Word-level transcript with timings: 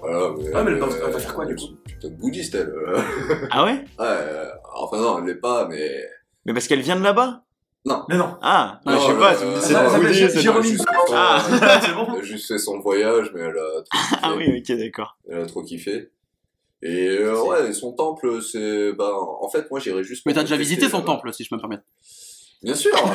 Voilà, 0.00 0.30
mais, 0.36 0.50
Ah, 0.54 0.62
mais 0.64 0.70
elle 0.72 0.82
euh, 0.82 0.86
va- 0.86 0.96
elle 1.06 1.12
va 1.12 1.18
faire 1.18 1.34
quoi, 1.34 1.46
du 1.46 1.54
coup 1.56 1.68
Putain 1.84 2.08
de 2.08 2.14
bouddhiste, 2.14 2.54
elle. 2.54 2.68
euh. 2.68 2.98
Ah 3.50 3.64
ouais? 3.64 3.72
Ouais, 3.72 3.84
euh, 4.00 4.50
enfin 4.74 4.98
non, 4.98 5.18
elle 5.18 5.24
l'est 5.26 5.34
pas, 5.40 5.66
mais... 5.68 6.08
Mais 6.46 6.52
parce 6.52 6.66
qu'elle 6.68 6.80
vient 6.82 6.96
de 6.96 7.02
là-bas? 7.02 7.42
Mais 8.08 8.16
non. 8.16 8.36
Ah, 8.40 8.80
Non, 8.86 8.98
je 8.98 9.06
sais 9.06 9.12
euh, 9.12 9.18
pas, 9.18 9.34
c'est 9.34 9.44
ça 9.56 9.60
c'est 9.60 9.72
s'appelle 9.74 10.84
pas- 10.84 10.92
Ah, 11.12 11.42
Ah. 11.62 11.80
c'est 11.82 11.92
bon. 11.92 12.06
Elle 12.14 12.20
a 12.20 12.22
juste 12.22 12.48
fait 12.48 12.58
son 12.58 12.78
voyage, 12.80 13.30
mais 13.34 13.40
elle 13.42 13.58
a 13.58 13.82
trop 13.82 13.98
kiffé. 14.00 14.16
Ah 14.22 14.34
oui, 14.36 14.58
ok, 14.58 14.78
d'accord. 14.78 15.18
Elle 15.28 15.40
a 15.40 15.46
trop 15.46 15.62
kiffé. 15.62 16.10
Et 16.82 17.08
euh, 17.18 17.42
ouais, 17.44 17.72
son 17.74 17.92
temple, 17.92 18.40
c'est... 18.42 18.92
Bah, 18.94 19.12
en 19.14 19.48
fait, 19.50 19.70
moi, 19.70 19.80
j'irais 19.80 20.02
juste... 20.04 20.24
Mais 20.26 20.32
t'as 20.34 20.42
déjà 20.42 20.56
visité 20.56 20.88
son 20.88 20.98
là-bas. 20.98 21.12
temple, 21.12 21.32
si 21.34 21.44
je 21.44 21.50
peux 21.50 21.56
me 21.56 21.60
permettre. 21.60 21.84
Bien 22.62 22.74
sûr 22.74 22.92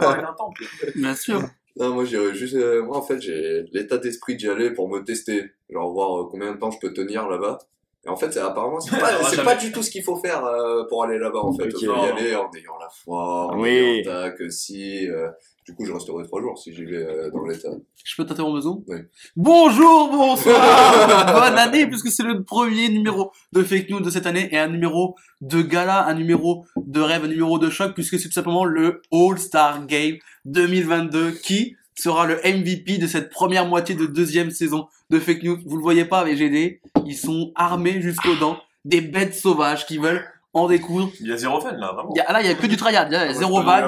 Parler 0.00 0.22
d'un 0.22 0.34
temple. 0.36 0.64
Bien 0.94 1.14
sûr. 1.14 1.40
Non, 1.76 1.92
moi, 1.94 2.04
j'irais 2.04 2.34
juste... 2.34 2.54
euh, 2.54 2.82
moi, 2.84 2.96
en 2.96 3.02
fait, 3.02 3.20
j'ai 3.20 3.64
l'état 3.72 3.98
d'esprit 3.98 4.36
d'y 4.36 4.48
aller 4.48 4.70
pour 4.70 4.88
me 4.88 5.00
tester. 5.00 5.50
Genre, 5.70 5.92
voir 5.92 6.20
euh, 6.20 6.28
combien 6.30 6.52
de 6.52 6.58
temps 6.58 6.70
je 6.70 6.78
peux 6.78 6.92
tenir 6.92 7.28
là-bas. 7.28 7.58
Et 8.06 8.08
en 8.10 8.16
fait, 8.16 8.30
c'est 8.32 8.40
apparemment, 8.40 8.80
c'est 8.80 8.98
pas, 8.98 9.24
c'est 9.30 9.42
pas 9.42 9.56
du 9.56 9.72
tout 9.72 9.82
ce 9.82 9.90
qu'il 9.90 10.02
faut 10.04 10.16
faire 10.16 10.44
euh, 10.44 10.84
pour 10.88 11.02
aller 11.04 11.18
là-bas, 11.18 11.40
en 11.40 11.52
fait. 11.56 11.64
Ok. 11.64 11.82
Il 11.82 11.86
faut 11.88 11.96
y 11.96 12.08
aller 12.08 12.34
en 12.36 12.50
ayant 12.54 12.78
la 12.80 12.88
foi, 13.04 13.46
en 13.52 13.60
Oui. 13.60 13.70
ayant 13.70 14.04
tac, 14.04 14.36
si... 14.52 15.08
euh, 15.08 15.28
Du 15.66 15.74
coup, 15.74 15.86
je 15.86 15.92
resterai 15.92 16.22
trois 16.24 16.42
jours 16.42 16.58
si 16.58 16.74
j'y 16.74 16.84
vais 16.84 16.96
euh, 17.04 17.30
dans 17.30 17.44
l'état. 17.46 17.70
Je 18.04 18.14
peux 18.16 18.26
t'interrompre 18.26 18.56
besoin 18.56 18.78
Oui. 18.86 18.98
Bonjour, 19.34 20.10
bonsoir, 20.10 21.26
bonne 21.32 21.58
année, 21.58 21.86
puisque 21.86 22.08
c'est 22.08 22.22
le 22.22 22.44
premier 22.44 22.90
numéro 22.90 23.32
de 23.52 23.62
fake 23.62 23.88
news 23.88 24.00
de 24.00 24.10
cette 24.10 24.26
année 24.26 24.48
et 24.52 24.58
un 24.58 24.68
numéro 24.68 25.16
de 25.40 25.62
gala, 25.62 26.06
un 26.06 26.14
numéro 26.14 26.66
de 26.76 27.00
rêve, 27.00 27.24
un 27.24 27.28
numéro 27.28 27.58
de 27.58 27.70
choc, 27.70 27.94
puisque 27.94 28.18
c'est 28.18 28.28
tout 28.28 28.34
simplement 28.34 28.66
le 28.66 29.00
All-Star 29.10 29.86
Game 29.86 30.16
2022 30.46 31.32
qui 31.32 31.76
sera 31.94 32.26
le 32.26 32.36
MVP 32.36 32.98
de 32.98 33.06
cette 33.06 33.30
première 33.30 33.66
moitié 33.66 33.94
de 33.94 34.06
deuxième 34.06 34.50
saison 34.50 34.88
de 35.10 35.18
fake 35.18 35.42
news. 35.42 35.58
Vous 35.64 35.76
le 35.76 35.82
voyez 35.82 36.04
pas 36.04 36.20
avec 36.20 36.36
GD, 36.36 36.80
ils 37.06 37.16
sont 37.16 37.52
armés 37.54 38.00
jusqu'aux 38.00 38.36
dents, 38.36 38.58
des 38.84 39.00
bêtes 39.00 39.34
sauvages 39.34 39.86
qui 39.86 39.98
veulent 39.98 40.24
en 40.52 40.66
découdre. 40.66 41.10
Il 41.20 41.28
y 41.28 41.32
a 41.32 41.36
zéro 41.36 41.60
fun, 41.60 41.72
là, 41.72 41.92
vraiment. 41.92 42.12
Il 42.14 42.18
y 42.18 42.20
a, 42.20 42.32
là, 42.32 42.40
il 42.40 42.46
y 42.46 42.50
a 42.50 42.54
que 42.54 42.66
du 42.66 42.76
tryhard, 42.76 43.08
il 43.08 43.12
y 43.12 43.16
a 43.16 43.24
Moi, 43.24 43.34
zéro 43.34 43.62
van. 43.62 43.86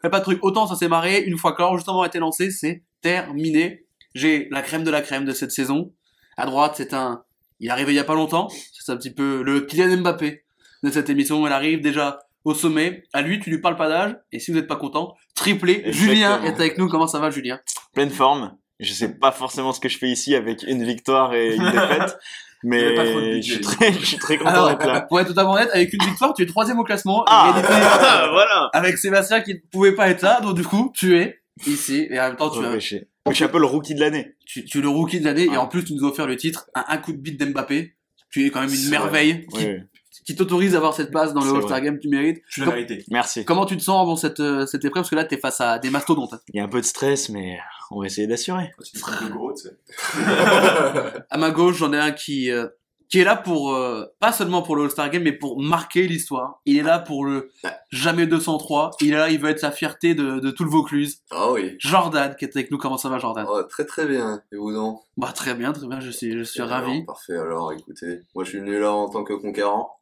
Fais 0.00 0.10
pas 0.10 0.18
de 0.18 0.24
truc. 0.24 0.38
Autant 0.42 0.66
ça 0.66 0.76
s'est 0.76 0.88
marré, 0.88 1.22
une 1.22 1.38
fois 1.38 1.52
que 1.52 1.62
l'enregistrement 1.62 2.02
a 2.02 2.06
été 2.06 2.18
lancé, 2.18 2.50
c'est 2.50 2.82
terminé. 3.00 3.84
J'ai 4.14 4.48
la 4.50 4.62
crème 4.62 4.84
de 4.84 4.90
la 4.90 5.00
crème 5.00 5.24
de 5.24 5.32
cette 5.32 5.52
saison. 5.52 5.92
À 6.36 6.46
droite, 6.46 6.74
c'est 6.76 6.92
un, 6.92 7.22
il 7.60 7.68
est 7.68 7.70
arrivé 7.70 7.92
il 7.92 7.96
y 7.96 8.00
a 8.00 8.04
pas 8.04 8.14
longtemps. 8.14 8.48
C'est 8.72 8.92
un 8.92 8.96
petit 8.96 9.12
peu 9.12 9.42
le 9.42 9.60
Kylian 9.60 9.98
Mbappé 9.98 10.44
de 10.82 10.90
cette 10.90 11.08
émission. 11.08 11.46
Elle 11.46 11.52
arrive 11.52 11.80
déjà 11.80 12.18
au 12.44 12.54
sommet. 12.54 13.04
À 13.12 13.22
lui, 13.22 13.38
tu 13.38 13.50
lui 13.50 13.60
parles 13.60 13.76
pas 13.76 13.88
d'âge. 13.88 14.16
Et 14.32 14.40
si 14.40 14.50
vous 14.50 14.58
n'êtes 14.58 14.66
pas 14.66 14.76
content, 14.76 15.14
triplé. 15.34 15.82
Exactement. 15.84 16.06
Julien 16.06 16.42
est 16.44 16.54
avec 16.54 16.78
nous. 16.78 16.88
Comment 16.88 17.06
ça 17.06 17.18
va, 17.18 17.30
Julien? 17.30 17.60
Pleine 17.94 18.10
forme. 18.10 18.56
Je 18.80 18.92
sais 18.92 19.08
pas 19.08 19.30
forcément 19.32 19.72
ce 19.72 19.80
que 19.80 19.88
je 19.88 19.98
fais 19.98 20.08
ici 20.08 20.34
avec 20.34 20.64
une 20.66 20.84
victoire 20.84 21.34
et 21.34 21.54
une 21.54 21.70
défaite. 21.70 22.18
Mais 22.64 23.42
je 23.42 23.54
suis 23.54 23.60
très, 23.60 23.92
je 23.92 24.04
suis 24.06 24.18
très 24.18 24.38
content 24.38 24.50
Alors, 24.50 24.68
d'être 24.68 24.86
là. 24.86 25.00
pour 25.00 25.18
être 25.18 25.26
totalement 25.28 25.54
honnête, 25.54 25.70
avec 25.72 25.92
une 25.92 26.04
victoire, 26.04 26.32
tu 26.32 26.42
es 26.44 26.46
troisième 26.46 26.78
au 26.78 26.84
classement. 26.84 27.24
Ah, 27.26 27.52
voilà. 28.30 28.70
avec 28.72 28.98
Sébastien 28.98 29.40
qui 29.40 29.54
ne 29.54 29.58
pouvait 29.72 29.96
pas 29.96 30.08
être 30.08 30.22
là. 30.22 30.40
Donc, 30.40 30.54
du 30.54 30.62
coup, 30.62 30.92
tu 30.94 31.18
es 31.18 31.40
ici. 31.66 32.06
Et 32.08 32.20
en 32.20 32.28
même 32.28 32.36
temps, 32.36 32.50
tu 32.50 32.64
as, 32.64 32.68
Repêché. 32.68 33.08
Mais 33.26 33.32
je 33.32 33.36
suis 33.36 33.44
un 33.44 33.48
peu 33.48 33.58
le 33.58 33.66
rookie 33.66 33.94
de 33.94 34.00
l'année. 34.00 34.36
tu, 34.46 34.64
tu 34.64 34.78
es 34.78 34.80
le 34.80 34.88
rookie 34.88 35.18
de 35.20 35.24
l'année 35.24 35.44
et 35.44 35.56
en 35.56 35.66
plus 35.68 35.84
tu 35.84 35.94
nous 35.94 36.04
as 36.04 36.08
offert 36.10 36.26
le 36.26 36.36
titre 36.36 36.66
un, 36.74 36.84
un 36.88 36.98
coup 36.98 37.12
de 37.12 37.18
bite 37.18 37.38
d'Mbappé. 37.38 37.96
Tu 38.30 38.46
es 38.46 38.50
quand 38.50 38.60
même 38.60 38.70
une 38.70 38.74
C'est 38.76 38.90
merveille 38.90 39.46
qui, 39.46 39.66
Oui, 39.66 39.76
qui 40.24 40.36
t'autorise 40.36 40.74
à 40.74 40.78
avoir 40.78 40.94
cette 40.94 41.10
place 41.10 41.32
dans 41.34 41.44
le 41.44 41.50
All-Star. 41.54 41.80
Game, 41.80 41.98
tu 41.98 42.08
mérites. 42.08 42.42
Je 42.46 42.52
suis 42.52 42.60
la 42.62 42.70
vérité. 42.74 43.04
Merci. 43.10 43.44
Comment 43.44 43.66
tu 43.66 43.76
te 43.76 43.82
sens 43.82 44.00
avant 44.00 44.16
cette, 44.16 44.40
euh, 44.40 44.66
cette 44.66 44.84
épreuve? 44.84 45.02
Parce 45.02 45.10
que 45.10 45.16
là, 45.16 45.24
t'es 45.24 45.36
face 45.38 45.60
à 45.60 45.78
des 45.78 45.90
mastodontes. 45.90 46.32
hein. 46.34 46.40
Il 46.52 46.56
y 46.58 46.60
a 46.60 46.64
un 46.64 46.68
peu 46.68 46.80
de 46.80 46.86
stress, 46.86 47.28
mais 47.28 47.58
on 47.90 48.00
va 48.00 48.06
essayer 48.06 48.26
d'assurer. 48.26 48.72
C'est 48.80 48.98
un 48.98 49.00
truc 49.12 49.28
de 49.28 49.32
gros, 49.34 49.52
tu 49.52 49.62
sais. 49.64 49.76
À 51.30 51.36
ma 51.38 51.50
gauche, 51.50 51.76
j'en 51.78 51.92
ai 51.92 51.98
un 51.98 52.12
qui, 52.12 52.50
euh, 52.50 52.66
qui 53.08 53.18
est 53.20 53.24
là 53.24 53.36
pour, 53.36 53.74
euh, 53.74 54.04
pas 54.20 54.32
seulement 54.32 54.62
pour 54.62 54.76
le 54.76 54.84
All-Star 54.84 55.10
Game, 55.10 55.22
mais 55.24 55.32
pour 55.32 55.60
marquer 55.60 56.06
l'histoire. 56.06 56.60
Il 56.64 56.78
est 56.78 56.82
là 56.82 56.98
pour 56.98 57.24
le 57.24 57.50
jamais 57.90 58.26
203. 58.26 58.90
Il 59.00 59.12
est 59.12 59.16
là, 59.16 59.28
il 59.28 59.38
veut 59.40 59.50
être 59.50 59.62
la 59.62 59.70
fierté 59.70 60.14
de, 60.14 60.38
de 60.40 60.50
tout 60.50 60.64
le 60.64 60.70
Vaucluse. 60.70 61.18
Ah 61.30 61.50
oui. 61.52 61.74
Jordan, 61.78 62.34
qui 62.38 62.44
est 62.44 62.56
avec 62.56 62.70
nous. 62.70 62.78
Comment 62.78 62.96
ça 62.98 63.08
va, 63.08 63.18
Jordan? 63.18 63.46
Oh, 63.48 63.62
très 63.64 63.84
très 63.84 64.06
bien. 64.06 64.40
Et 64.52 64.56
vous 64.56 64.72
donc 64.72 65.00
Bah, 65.16 65.32
très 65.34 65.54
bien, 65.54 65.72
très 65.72 65.86
bien. 65.86 66.00
Je 66.00 66.10
suis, 66.10 66.32
je 66.32 66.42
suis 66.42 66.60
Alors, 66.62 66.72
ravi. 66.78 67.04
Parfait, 67.04 67.36
alors 67.36 67.72
écoutez, 67.72 68.22
moi 68.34 68.44
je 68.44 68.50
suis 68.50 68.58
venu 68.60 68.78
là 68.80 68.92
en 68.92 69.08
tant 69.10 69.24
que 69.24 69.34
conquérant. 69.34 69.98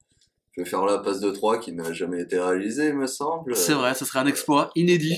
Je 0.52 0.62
vais 0.62 0.68
faire 0.68 0.84
la 0.84 0.98
passe 0.98 1.20
de 1.20 1.30
3 1.30 1.58
qui 1.60 1.72
n'a 1.72 1.92
jamais 1.92 2.22
été 2.22 2.38
réalisée, 2.38 2.88
il 2.88 2.94
me 2.96 3.06
semble. 3.06 3.54
C'est 3.56 3.72
vrai, 3.74 3.94
ce 3.94 4.04
serait 4.04 4.18
un 4.18 4.26
exploit 4.26 4.70
inédit. 4.74 5.16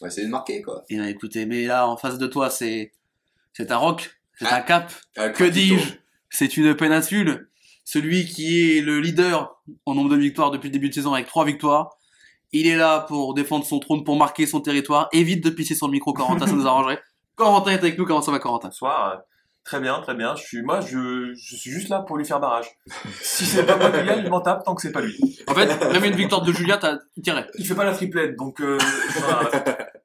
On 0.00 0.04
va 0.04 0.08
essayer 0.08 0.26
de 0.26 0.30
marquer 0.32 0.60
quoi. 0.62 0.84
Et 0.90 0.96
là, 0.96 1.08
écoutez, 1.08 1.46
mais 1.46 1.64
là, 1.64 1.88
en 1.88 1.96
face 1.96 2.18
de 2.18 2.26
toi, 2.26 2.50
c'est, 2.50 2.92
c'est 3.54 3.70
un 3.70 3.78
roc, 3.78 4.10
c'est 4.38 4.46
Ah. 4.50 4.56
un 4.56 4.60
cap. 4.60 4.92
Ah, 5.16 5.30
Que 5.30 5.44
dis-je? 5.44 5.94
C'est 6.28 6.56
une 6.58 6.74
péninsule. 6.76 7.48
Celui 7.84 8.26
qui 8.26 8.76
est 8.76 8.80
le 8.82 9.00
leader 9.00 9.62
en 9.86 9.94
nombre 9.94 10.10
de 10.10 10.16
victoires 10.16 10.50
depuis 10.50 10.68
le 10.68 10.72
début 10.72 10.90
de 10.90 10.94
saison 10.94 11.14
avec 11.14 11.26
trois 11.28 11.44
victoires. 11.46 11.96
Il 12.52 12.66
est 12.66 12.76
là 12.76 13.00
pour 13.00 13.32
défendre 13.32 13.64
son 13.64 13.78
trône, 13.78 14.04
pour 14.04 14.16
marquer 14.16 14.46
son 14.46 14.60
territoire. 14.60 15.08
Évite 15.12 15.42
de 15.42 15.50
pisser 15.50 15.74
sur 15.74 15.86
le 15.86 15.92
micro, 15.92 16.12
Corentin, 16.12 16.46
ça 16.46 16.52
nous 16.52 16.66
arrangerait. 16.66 17.00
Corentin 17.36 17.70
est 17.70 17.78
avec 17.78 17.96
nous, 17.98 18.04
comment 18.04 18.22
ça 18.22 18.32
va, 18.32 18.38
Corentin? 18.38 18.68
Bonsoir. 18.68 19.22
Très 19.66 19.80
bien, 19.80 20.00
très 20.00 20.14
bien. 20.14 20.36
Je 20.36 20.42
suis, 20.44 20.62
moi, 20.62 20.80
je, 20.80 21.34
je 21.34 21.56
suis 21.56 21.72
juste 21.72 21.88
là 21.88 21.98
pour 21.98 22.16
lui 22.16 22.24
faire 22.24 22.38
barrage. 22.38 22.66
Si 23.20 23.44
c'est 23.44 23.66
pas 23.66 23.76
moi 23.76 23.90
qui 23.90 24.06
gagne, 24.06 24.22
il 24.24 24.30
m'en 24.30 24.40
tape 24.40 24.64
tant 24.64 24.76
que 24.76 24.80
c'est 24.80 24.92
pas 24.92 25.00
lui. 25.00 25.18
En 25.48 25.54
fait, 25.54 25.66
même 25.92 26.04
une 26.04 26.14
victoire 26.14 26.42
de 26.42 26.52
Julien, 26.52 26.78
t'as 26.80 26.98
tiré. 27.20 27.44
Il 27.58 27.66
fait 27.66 27.74
pas 27.74 27.84
la 27.84 27.92
triplette, 27.92 28.36
donc, 28.36 28.60
euh. 28.60 28.78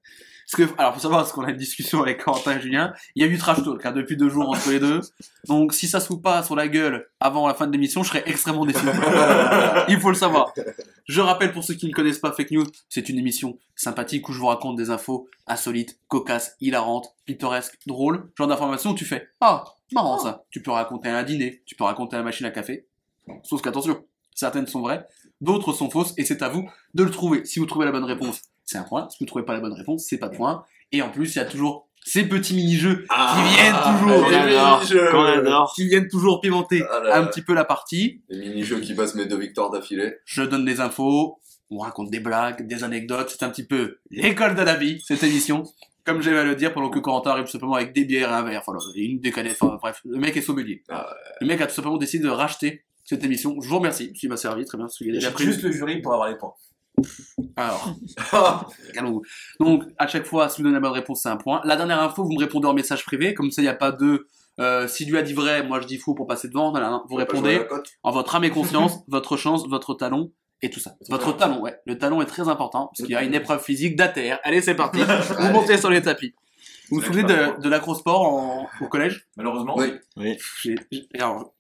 Parce 0.52 0.70
que, 0.70 0.78
alors, 0.78 0.94
faut 0.94 1.00
savoir, 1.00 1.22
parce 1.22 1.32
qu'on 1.32 1.46
a 1.46 1.52
une 1.52 1.58
discussion 1.58 2.02
avec 2.02 2.24
Corentin 2.24 2.58
et 2.58 2.62
Julien, 2.62 2.94
il 3.16 3.24
y 3.24 3.26
a 3.26 3.30
eu 3.30 3.38
trash 3.38 3.64
talk, 3.64 3.86
hein, 3.86 3.94
depuis 3.94 4.18
deux 4.18 4.28
jours 4.28 4.50
entre 4.50 4.70
les 4.70 4.80
deux. 4.80 5.00
Donc, 5.48 5.74
si 5.74 5.88
ça 5.88 6.02
se 6.02 6.08
fout 6.08 6.22
pas 6.22 6.44
sur 6.44 6.58
la 6.58 6.68
gueule 6.68 7.08
avant 7.22 7.48
la 7.48 7.54
fin 7.54 7.68
de 7.68 7.72
l'émission, 7.72 8.04
je 8.04 8.10
serais 8.10 8.24
extrêmement 8.26 8.66
déçu. 8.66 8.86
il 9.88 10.00
faut 10.02 10.10
le 10.10 10.16
savoir. 10.16 10.54
Je 11.08 11.22
rappelle 11.22 11.54
pour 11.54 11.64
ceux 11.64 11.76
qui 11.76 11.88
ne 11.88 11.94
connaissent 11.94 12.20
pas 12.20 12.34
Fake 12.34 12.52
News, 12.52 12.66
c'est 12.90 13.08
une 13.08 13.18
émission 13.18 13.58
sympathique 13.78 14.28
où 14.28 14.34
je 14.34 14.40
vous 14.40 14.48
raconte 14.48 14.76
des 14.76 14.90
infos 14.90 15.30
insolites, 15.48 15.98
cocasses, 16.10 16.58
hilarantes, 16.60 17.16
pittoresques, 17.26 17.78
drôles, 17.88 18.30
genre 18.38 18.48
d'informations 18.48 18.92
où 18.92 18.96
tu 18.96 19.06
fais, 19.06 19.30
ah, 19.40 19.64
marrant 19.94 20.20
ça. 20.20 20.44
Tu 20.50 20.62
peux 20.62 20.72
raconter 20.72 21.08
un 21.08 21.24
dîner, 21.24 21.64
tu 21.66 21.76
peux 21.76 21.86
raconter 21.86 22.18
la 22.18 22.24
machine 22.24 22.46
à 22.46 22.52
café. 22.52 22.88
Sauf 23.44 23.62
qu'attention, 23.62 24.04
certaines 24.36 24.68
sont 24.68 24.82
vraies, 24.82 25.08
d'autres 25.40 25.72
sont 25.72 25.90
fausses, 25.90 26.14
et 26.18 26.26
c'est 26.26 26.42
à 26.42 26.50
vous 26.50 26.70
de 26.94 27.04
le 27.04 27.12
trouver. 27.12 27.46
Si 27.46 27.60
vous 27.60 27.66
trouvez 27.66 27.86
la 27.86 27.92
bonne 27.92 28.04
réponse, 28.04 28.42
c'est 28.72 28.78
un 28.78 28.84
point. 28.84 29.08
Si 29.10 29.18
vous 29.20 29.26
trouvez 29.26 29.46
pas 29.46 29.54
la 29.54 29.60
bonne 29.60 29.74
réponse, 29.74 30.06
c'est 30.08 30.18
pas 30.18 30.30
de 30.30 30.36
point. 30.36 30.64
Et 30.92 31.02
en 31.02 31.10
plus, 31.10 31.36
il 31.36 31.38
y 31.38 31.42
a 31.42 31.46
toujours 31.46 31.88
ces 32.04 32.28
petits 32.28 32.56
mini-jeux 32.56 33.06
qui 33.06 33.44
viennent 33.56 33.76
toujours, 34.00 34.28
qui 35.76 35.88
viennent 35.88 36.08
toujours 36.08 36.42
pimenter 36.42 36.84
Ah 36.92 37.00
là 37.04 37.18
un 37.20 37.26
petit 37.26 37.42
peu 37.42 37.54
la 37.54 37.64
partie. 37.66 38.22
Les 38.30 38.50
mini-jeux 38.50 38.80
qui 38.80 38.96
passent 38.96 39.16
mes 39.16 39.26
deux 39.26 39.38
victoires 39.38 39.70
d'affilée. 39.70 40.16
Je 40.26 40.42
donne 40.42 40.66
des 40.66 40.80
infos, 40.80 41.40
on 41.70 41.80
raconte 41.80 42.10
des 42.10 42.20
blagues, 42.20 42.68
des 42.68 42.84
anecdotes. 42.84 43.30
C'est 43.30 43.44
un 43.44 43.50
petit 43.50 43.66
peu 43.66 44.00
l'école 44.10 44.56
de 44.56 44.62
la 44.62 44.76
vie, 44.76 45.02
cette 45.06 45.24
émission. 45.24 45.64
Comme 46.04 46.22
j'aime 46.24 46.38
à 46.38 46.44
le 46.44 46.56
dire, 46.56 46.74
pendant 46.74 46.90
que 46.90 46.98
Corentin 46.98 47.32
arrive 47.32 47.46
tout 47.46 47.52
simplement 47.52 47.76
avec 47.76 47.94
des 47.94 48.06
bières 48.06 48.32
et 48.32 48.34
un 48.34 48.42
verre, 48.42 48.64
enfin, 48.66 48.78
une 48.96 49.20
des 49.20 49.32
canettes, 49.32 49.58
enfin, 49.62 49.78
bref, 49.80 50.02
le 50.04 50.18
mec 50.18 50.36
est 50.36 50.42
sommelier. 50.42 50.84
Ah 50.90 51.08
Le 51.40 51.46
mec 51.46 51.62
a 51.62 51.68
tout 51.68 51.76
simplement 51.76 51.98
décidé 51.98 52.24
de 52.24 52.30
racheter 52.30 52.84
cette 53.04 53.24
émission. 53.24 53.62
Je 53.62 53.70
vous 53.70 53.78
remercie, 53.78 54.12
s'il 54.16 54.30
m'a 54.30 54.38
servi, 54.38 54.66
très 54.66 54.80
bien, 54.80 54.88
J'ai 55.00 55.30
pris. 55.32 55.44
juste 55.44 55.62
le 55.62 55.72
jury 55.72 56.02
pour 56.02 56.14
avoir 56.14 56.30
les 56.30 56.38
points. 56.38 56.54
Alors. 57.56 57.96
Donc, 59.60 59.84
à 59.98 60.08
chaque 60.08 60.26
fois, 60.26 60.50
si 60.50 60.62
vous 60.62 60.64
donnez 60.64 60.76
la 60.76 60.80
bonne 60.80 60.92
réponse, 60.92 61.22
c'est 61.24 61.30
un 61.30 61.38
point. 61.38 61.62
La 61.64 61.76
dernière 61.76 62.02
info, 62.02 62.24
vous 62.24 62.34
me 62.34 62.40
répondez 62.40 62.68
en 62.68 62.74
message 62.74 63.06
privé, 63.06 63.34
comme 63.34 63.52
ça, 63.52 63.62
il 63.62 63.66
n'y 63.66 63.70
a 63.70 63.76
pas 63.76 63.92
de, 63.92 64.28
euh, 64.60 64.88
si 64.88 65.06
lui 65.06 65.18
a 65.18 65.22
dit 65.22 65.34
vrai, 65.34 65.64
moi 65.64 65.80
je 65.82 65.88
dis 65.88 65.98
faux 65.98 66.14
pour 66.14 66.28
passer 66.28 66.48
devant, 66.48 66.72
voilà, 66.72 66.90
hein. 66.90 67.04
vous 67.10 67.16
répondez 67.16 67.66
en 68.04 68.12
votre 68.12 68.36
âme 68.36 68.44
et 68.44 68.50
conscience, 68.50 69.00
votre 69.08 69.38
chance, 69.38 69.68
votre 69.68 69.94
talon, 69.94 70.32
et 70.62 70.70
tout 70.70 70.80
ça. 70.80 70.96
Votre 71.10 71.36
talon, 71.36 71.62
ouais. 71.62 71.76
Le 71.86 71.98
talon 71.98 72.22
est 72.22 72.28
très 72.28 72.48
important, 72.48 72.88
parce 72.88 73.08
qu'il 73.08 73.12
y 73.12 73.16
a 73.16 73.24
une 73.24 73.34
épreuve 73.34 73.64
physique 73.64 73.96
d'ATR. 73.96 74.40
Allez, 74.44 74.62
c'est 74.62 74.76
parti. 74.76 75.00
vous 75.40 75.52
montez 75.52 75.78
sur 75.78 75.90
les 75.90 76.02
tapis. 76.02 76.36
Vous 76.90 76.98
vous 77.00 77.04
souvenez 77.04 77.24
de, 77.24 77.60
de 77.62 77.70
l'acrosport 77.70 78.22
en, 78.22 78.68
au 78.82 78.88
collège? 78.88 79.28
Malheureusement. 79.38 79.76
Oui. 79.78 79.94
Oui. 80.18 80.38
Alors, 81.16 81.54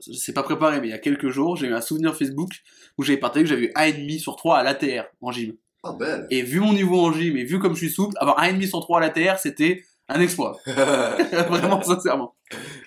c'est 0.00 0.32
pas 0.32 0.42
préparé, 0.42 0.80
mais 0.80 0.88
il 0.88 0.90
y 0.90 0.94
a 0.94 0.98
quelques 0.98 1.28
jours, 1.28 1.56
j'ai 1.56 1.66
eu 1.66 1.74
un 1.74 1.80
souvenir 1.80 2.16
Facebook 2.16 2.50
où 2.98 3.02
j'avais 3.02 3.18
partagé 3.18 3.44
que 3.44 3.48
j'avais 3.48 3.66
eu 3.66 3.72
1,5 3.74 4.18
sur 4.18 4.36
3 4.36 4.58
à 4.58 4.62
l'ATR 4.62 5.04
en 5.20 5.32
gym. 5.32 5.54
Ah, 5.82 5.92
belle. 5.92 6.26
Et 6.30 6.42
vu 6.42 6.60
mon 6.60 6.72
niveau 6.72 7.00
en 7.00 7.12
gym 7.12 7.36
et 7.36 7.44
vu 7.44 7.58
comme 7.58 7.74
je 7.74 7.78
suis 7.78 7.90
souple, 7.90 8.14
avoir 8.18 8.42
1,5 8.42 8.68
sur 8.68 8.80
3 8.80 8.98
à 8.98 9.00
l'ATR, 9.00 9.38
c'était 9.38 9.84
un 10.08 10.20
exploit. 10.20 10.58
Vraiment, 10.66 11.82
sincèrement. 11.82 12.34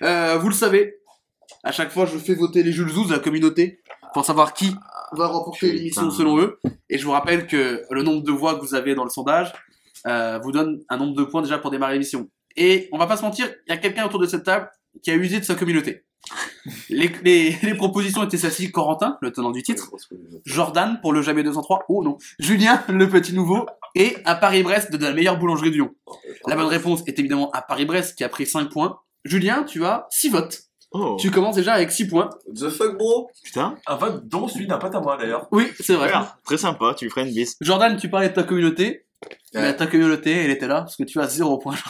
Euh, 0.02 0.38
vous 0.38 0.48
le 0.48 0.54
savez, 0.54 0.98
à 1.64 1.72
chaque 1.72 1.90
fois, 1.90 2.06
je 2.06 2.18
fais 2.18 2.34
voter 2.34 2.62
les 2.62 2.72
Jules 2.72 2.88
Zouz 2.88 3.08
de 3.08 3.14
la 3.14 3.18
communauté 3.18 3.80
pour 4.12 4.24
savoir 4.24 4.54
qui 4.54 4.74
va 5.12 5.26
remporter 5.26 5.72
l'émission 5.72 6.10
selon 6.10 6.38
eux. 6.38 6.58
Et 6.88 6.98
je 6.98 7.04
vous 7.04 7.12
rappelle 7.12 7.46
que 7.46 7.82
le 7.90 8.02
nombre 8.02 8.22
de 8.22 8.32
voix 8.32 8.54
que 8.56 8.60
vous 8.60 8.74
avez 8.74 8.94
dans 8.94 9.04
le 9.04 9.10
sondage 9.10 9.52
euh, 10.06 10.38
vous 10.42 10.52
donne 10.52 10.82
un 10.88 10.96
nombre 10.96 11.16
de 11.16 11.24
points 11.24 11.42
déjà 11.42 11.58
pour 11.58 11.70
démarrer 11.70 11.94
l'émission. 11.94 12.28
Et 12.56 12.88
on 12.92 12.98
va 12.98 13.06
pas 13.06 13.16
se 13.16 13.22
mentir, 13.22 13.48
il 13.66 13.70
y 13.70 13.72
a 13.72 13.76
quelqu'un 13.76 14.04
autour 14.04 14.20
de 14.20 14.26
cette 14.26 14.44
table 14.44 14.68
qui 15.02 15.10
a 15.10 15.14
usé 15.14 15.38
de 15.38 15.44
sa 15.44 15.54
communauté. 15.54 16.04
Les, 16.90 17.10
les, 17.22 17.56
les 17.62 17.74
propositions 17.74 18.22
étaient 18.22 18.36
celles-ci, 18.36 18.70
Corentin, 18.70 19.16
le 19.22 19.32
tenant 19.32 19.50
du 19.50 19.62
titre, 19.62 19.90
Jordan 20.44 20.98
pour 21.00 21.12
le 21.12 21.22
jamais 21.22 21.42
203, 21.42 21.84
oh 21.88 22.02
non, 22.02 22.18
Julien, 22.38 22.82
le 22.88 23.08
petit 23.08 23.32
nouveau, 23.32 23.64
et 23.94 24.16
un 24.26 24.34
Paris-Brest 24.34 24.92
de 24.92 25.02
la 25.04 25.12
meilleure 25.12 25.38
boulangerie 25.38 25.70
de 25.70 25.76
Lyon. 25.76 25.94
La 26.46 26.56
bonne 26.56 26.66
réponse 26.66 27.02
est 27.06 27.18
évidemment 27.18 27.54
un 27.54 27.62
Paris-Brest 27.62 28.16
qui 28.16 28.24
a 28.24 28.28
pris 28.28 28.46
5 28.46 28.70
points. 28.70 28.98
Julien, 29.24 29.62
tu 29.64 29.84
as 29.86 30.06
6 30.10 30.28
votes. 30.30 30.62
Oh, 30.90 31.16
Tu 31.20 31.30
commences 31.30 31.56
déjà 31.56 31.74
avec 31.74 31.90
6 31.92 32.08
points. 32.08 32.30
The 32.54 32.70
fuck, 32.70 32.96
bro 32.96 33.30
putain. 33.44 33.76
Un 33.86 33.96
vote 33.96 34.26
dont 34.26 34.48
celui 34.48 34.66
d'un 34.66 34.78
pote 34.78 34.94
à 34.94 35.00
moi 35.00 35.16
d'ailleurs. 35.18 35.46
Oui, 35.52 35.70
c'est 35.80 35.94
vrai. 35.94 36.10
Très 36.44 36.58
sympa, 36.58 36.94
tu 36.96 37.04
lui 37.04 37.10
ferais 37.10 37.26
une 37.26 37.34
bise. 37.34 37.56
Jordan, 37.60 37.96
tu 37.96 38.08
parlais 38.10 38.28
de 38.30 38.34
ta 38.34 38.42
communauté. 38.42 39.04
Ouais. 39.54 39.62
Mais 39.62 39.76
ta 39.76 39.86
communauté, 39.86 40.30
elle 40.44 40.50
était 40.50 40.66
là, 40.66 40.82
parce 40.82 40.96
que 40.96 41.04
tu 41.04 41.20
as 41.20 41.26
0 41.28 41.58
points. 41.58 41.74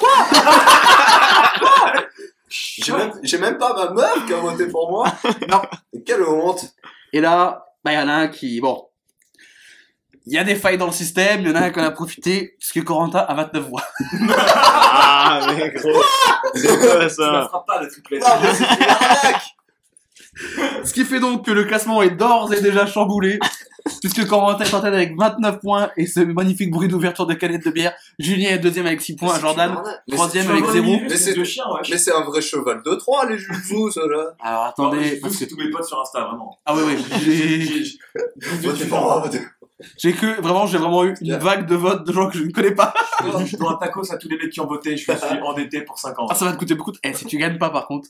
J'ai 2.48 2.92
même, 2.92 3.12
j'ai 3.22 3.38
même 3.38 3.58
pas 3.58 3.74
ma 3.74 3.90
meuf 3.90 4.26
qui 4.26 4.32
a 4.32 4.36
voté 4.36 4.66
pour 4.66 4.90
moi. 4.90 5.06
Non. 5.48 5.62
Quelle 6.04 6.22
honte. 6.22 6.64
Et 7.12 7.20
là, 7.20 7.66
bah, 7.84 7.92
il 7.92 7.96
y 7.96 7.98
en 7.98 8.08
a 8.08 8.12
un 8.12 8.28
qui, 8.28 8.60
bon. 8.60 8.84
Il 10.26 10.34
y 10.34 10.38
a 10.38 10.44
des 10.44 10.56
failles 10.56 10.76
dans 10.76 10.86
le 10.86 10.92
système, 10.92 11.40
il 11.40 11.48
y 11.48 11.50
en 11.50 11.54
a 11.54 11.60
un 11.60 11.70
qui 11.70 11.80
en 11.80 11.84
a 11.84 11.90
profité, 11.90 12.54
puisque 12.58 12.84
Corentin 12.84 13.20
a 13.20 13.34
29 13.34 13.68
voix. 13.68 13.82
Ah, 14.30 15.46
mais 15.56 15.70
gros. 15.70 16.02
C'est 16.54 16.78
quoi 16.78 17.08
Ça 17.08 17.30
ne 17.30 17.32
ça 17.32 17.46
fera 17.46 17.64
pas 17.66 17.82
le 17.82 17.88
triplé. 17.88 18.20
Ah, 18.22 18.38
mais 18.42 18.52
c'est 18.52 18.64
une 18.64 18.90
arnaque. 18.90 19.42
Ce 20.84 20.92
qui 20.92 21.04
fait 21.04 21.20
donc 21.20 21.44
que 21.44 21.50
le 21.50 21.64
classement 21.64 22.02
est 22.02 22.10
d'ores 22.10 22.52
et 22.52 22.60
déjà 22.60 22.86
chamboulé, 22.86 23.38
puisque 24.00 24.26
Corentin 24.26 24.64
est 24.64 24.74
en 24.74 24.80
tête 24.80 24.94
avec 24.94 25.18
29 25.18 25.60
points 25.60 25.90
et 25.96 26.06
ce 26.06 26.20
magnifique 26.20 26.70
bruit 26.70 26.88
d'ouverture 26.88 27.26
de 27.26 27.34
canette 27.34 27.64
de 27.64 27.70
bière. 27.70 27.92
Julien 28.18 28.50
est 28.50 28.58
deuxième 28.58 28.86
avec 28.86 29.00
6 29.00 29.16
points, 29.16 29.38
Jordan, 29.40 29.76
troisième 30.10 30.50
avec 30.50 30.64
0. 30.66 30.86
Mais 31.02 31.16
c'est-. 31.16 31.36
Mais 31.36 32.12
un 32.12 32.24
vrai 32.24 32.40
cheval 32.40 32.82
de 32.84 32.94
Troie, 32.94 33.26
les 33.26 33.38
Jules 33.38 33.62
Zouz, 33.64 33.96
là. 33.96 34.34
Alors 34.40 34.62
Non, 34.62 34.68
attendez, 34.68 34.98
mais 34.98 35.16
parce 35.16 35.34
que... 35.34 35.38
c'est 35.40 35.46
tous 35.46 35.56
mes 35.56 35.70
potes 35.70 35.84
sur 35.84 36.00
Insta, 36.00 36.24
vraiment. 36.24 36.58
Ah 36.64 36.74
oui, 36.74 36.82
oui, 36.86 37.04
j'ai... 37.24 37.98
J'ai- 39.96 40.12
pour 40.12 40.20
que, 40.20 40.40
vraiment, 40.40 40.66
j'ai 40.66 40.78
vraiment 40.78 41.04
eu 41.04 41.14
une 41.20 41.36
vague 41.36 41.66
de 41.66 41.74
votes 41.76 42.06
de 42.06 42.12
gens 42.12 42.28
que 42.28 42.36
je 42.36 42.42
ne 42.44 42.50
connais 42.50 42.74
pas. 42.74 42.92
Je 43.44 43.56
dois 43.56 43.72
un 43.72 43.76
tacos 43.76 44.12
à 44.12 44.16
tous 44.16 44.28
les 44.28 44.36
mecs 44.36 44.50
qui 44.50 44.60
ont 44.60 44.66
voté, 44.66 44.96
je 44.96 45.02
suis 45.02 45.12
endetté 45.44 45.82
pour 45.82 45.98
5 45.98 46.18
ans. 46.18 46.26
Ah, 46.30 46.34
ça 46.34 46.44
va 46.46 46.52
te 46.52 46.56
coûter 46.58 46.74
beaucoup. 46.74 46.92
de- 46.92 46.98
Eh, 47.04 47.14
si 47.14 47.24
tu 47.26 47.36
gagnes 47.38 47.58
pas, 47.58 47.70
par 47.70 47.86
contre, 47.86 48.08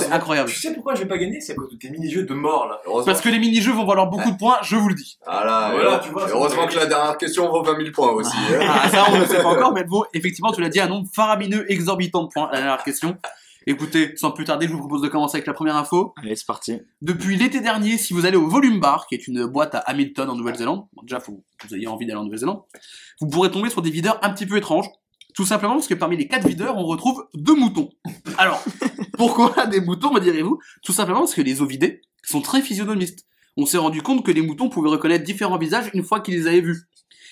c'est 0.00 0.12
incroyable. 0.12 0.48
Tu 0.48 0.56
sais 0.58 0.72
pourquoi 0.74 0.94
je 0.94 1.02
vais 1.02 1.08
pas 1.08 1.18
gagner 1.18 1.40
C'est 1.40 1.52
à 1.52 1.56
cause 1.56 1.70
de 1.70 1.76
tes 1.76 1.90
mini-jeux 1.90 2.24
de 2.24 2.34
mort 2.34 2.66
là. 2.68 2.80
Parce 3.04 3.20
que 3.20 3.28
les 3.28 3.38
mini-jeux 3.38 3.72
vont 3.72 3.84
valoir 3.86 4.08
beaucoup 4.08 4.30
de 4.30 4.36
points, 4.36 4.58
je 4.62 4.76
vous 4.76 4.88
le 4.88 4.94
dis. 4.94 5.18
Voilà, 5.26 5.70
Voilà, 5.74 5.98
tu 5.98 6.10
vois, 6.10 6.26
heureusement 6.30 6.66
me 6.66 6.68
que 6.68 6.76
la 6.76 6.86
dernière 6.86 7.18
question 7.18 7.50
vaut 7.50 7.62
20 7.62 7.76
000 7.76 7.90
points 7.92 8.12
aussi. 8.12 8.36
hein. 8.52 8.60
Ah, 8.68 8.88
ça, 8.88 9.04
on 9.10 9.18
ne 9.18 9.24
sait 9.26 9.42
pas 9.42 9.48
encore, 9.48 9.72
mais 9.72 9.80
elle 9.80 9.88
vaut, 9.88 10.06
effectivement, 10.14 10.52
tu 10.52 10.60
l'as 10.60 10.68
dit, 10.68 10.80
un 10.80 10.88
nombre 10.88 11.08
faramineux, 11.14 11.64
exorbitant 11.70 12.22
de 12.24 12.28
points. 12.28 12.48
La 12.52 12.58
dernière 12.60 12.82
question. 12.82 13.16
Écoutez, 13.66 14.14
sans 14.16 14.30
plus 14.30 14.44
tarder, 14.44 14.66
je 14.66 14.72
vous 14.72 14.78
propose 14.78 15.00
de 15.00 15.08
commencer 15.08 15.36
avec 15.36 15.46
la 15.46 15.54
première 15.54 15.76
info. 15.76 16.12
Allez, 16.16 16.36
c'est 16.36 16.46
parti. 16.46 16.80
Depuis 17.00 17.36
l'été 17.36 17.60
dernier, 17.60 17.96
si 17.96 18.12
vous 18.12 18.26
allez 18.26 18.36
au 18.36 18.46
Volume 18.46 18.78
Bar, 18.78 19.06
qui 19.06 19.14
est 19.14 19.26
une 19.26 19.46
boîte 19.46 19.74
à 19.74 19.78
Hamilton 19.78 20.28
en 20.28 20.36
Nouvelle-Zélande, 20.36 20.86
bon, 20.92 21.02
déjà, 21.02 21.18
faut 21.18 21.42
que 21.58 21.68
vous 21.68 21.74
ayez 21.74 21.86
envie 21.86 22.04
d'aller 22.04 22.18
en 22.18 22.24
Nouvelle-Zélande, 22.24 22.62
vous 23.20 23.28
pourrez 23.28 23.50
tomber 23.50 23.70
sur 23.70 23.80
des 23.80 23.90
videurs 23.90 24.18
un 24.22 24.30
petit 24.30 24.44
peu 24.44 24.58
étranges. 24.58 24.88
Tout 25.34 25.46
simplement 25.46 25.74
parce 25.74 25.88
que 25.88 25.94
parmi 25.94 26.16
les 26.16 26.28
quatre 26.28 26.46
videurs, 26.46 26.76
on 26.76 26.84
retrouve 26.84 27.26
deux 27.34 27.54
moutons. 27.54 27.88
Alors, 28.36 28.62
pourquoi 29.16 29.66
des 29.66 29.80
moutons, 29.80 30.12
me 30.12 30.20
direz-vous? 30.20 30.58
Tout 30.82 30.92
simplement 30.92 31.20
parce 31.20 31.34
que 31.34 31.42
les 31.42 31.62
ovidés 31.62 32.02
sont 32.22 32.42
très 32.42 32.60
physionomistes. 32.60 33.26
On 33.56 33.66
s'est 33.66 33.78
rendu 33.78 34.02
compte 34.02 34.24
que 34.24 34.30
les 34.30 34.42
moutons 34.42 34.68
pouvaient 34.68 34.90
reconnaître 34.90 35.24
différents 35.24 35.58
visages 35.58 35.90
une 35.94 36.04
fois 36.04 36.20
qu'ils 36.20 36.34
les 36.34 36.46
avaient 36.46 36.60
vus. 36.60 36.82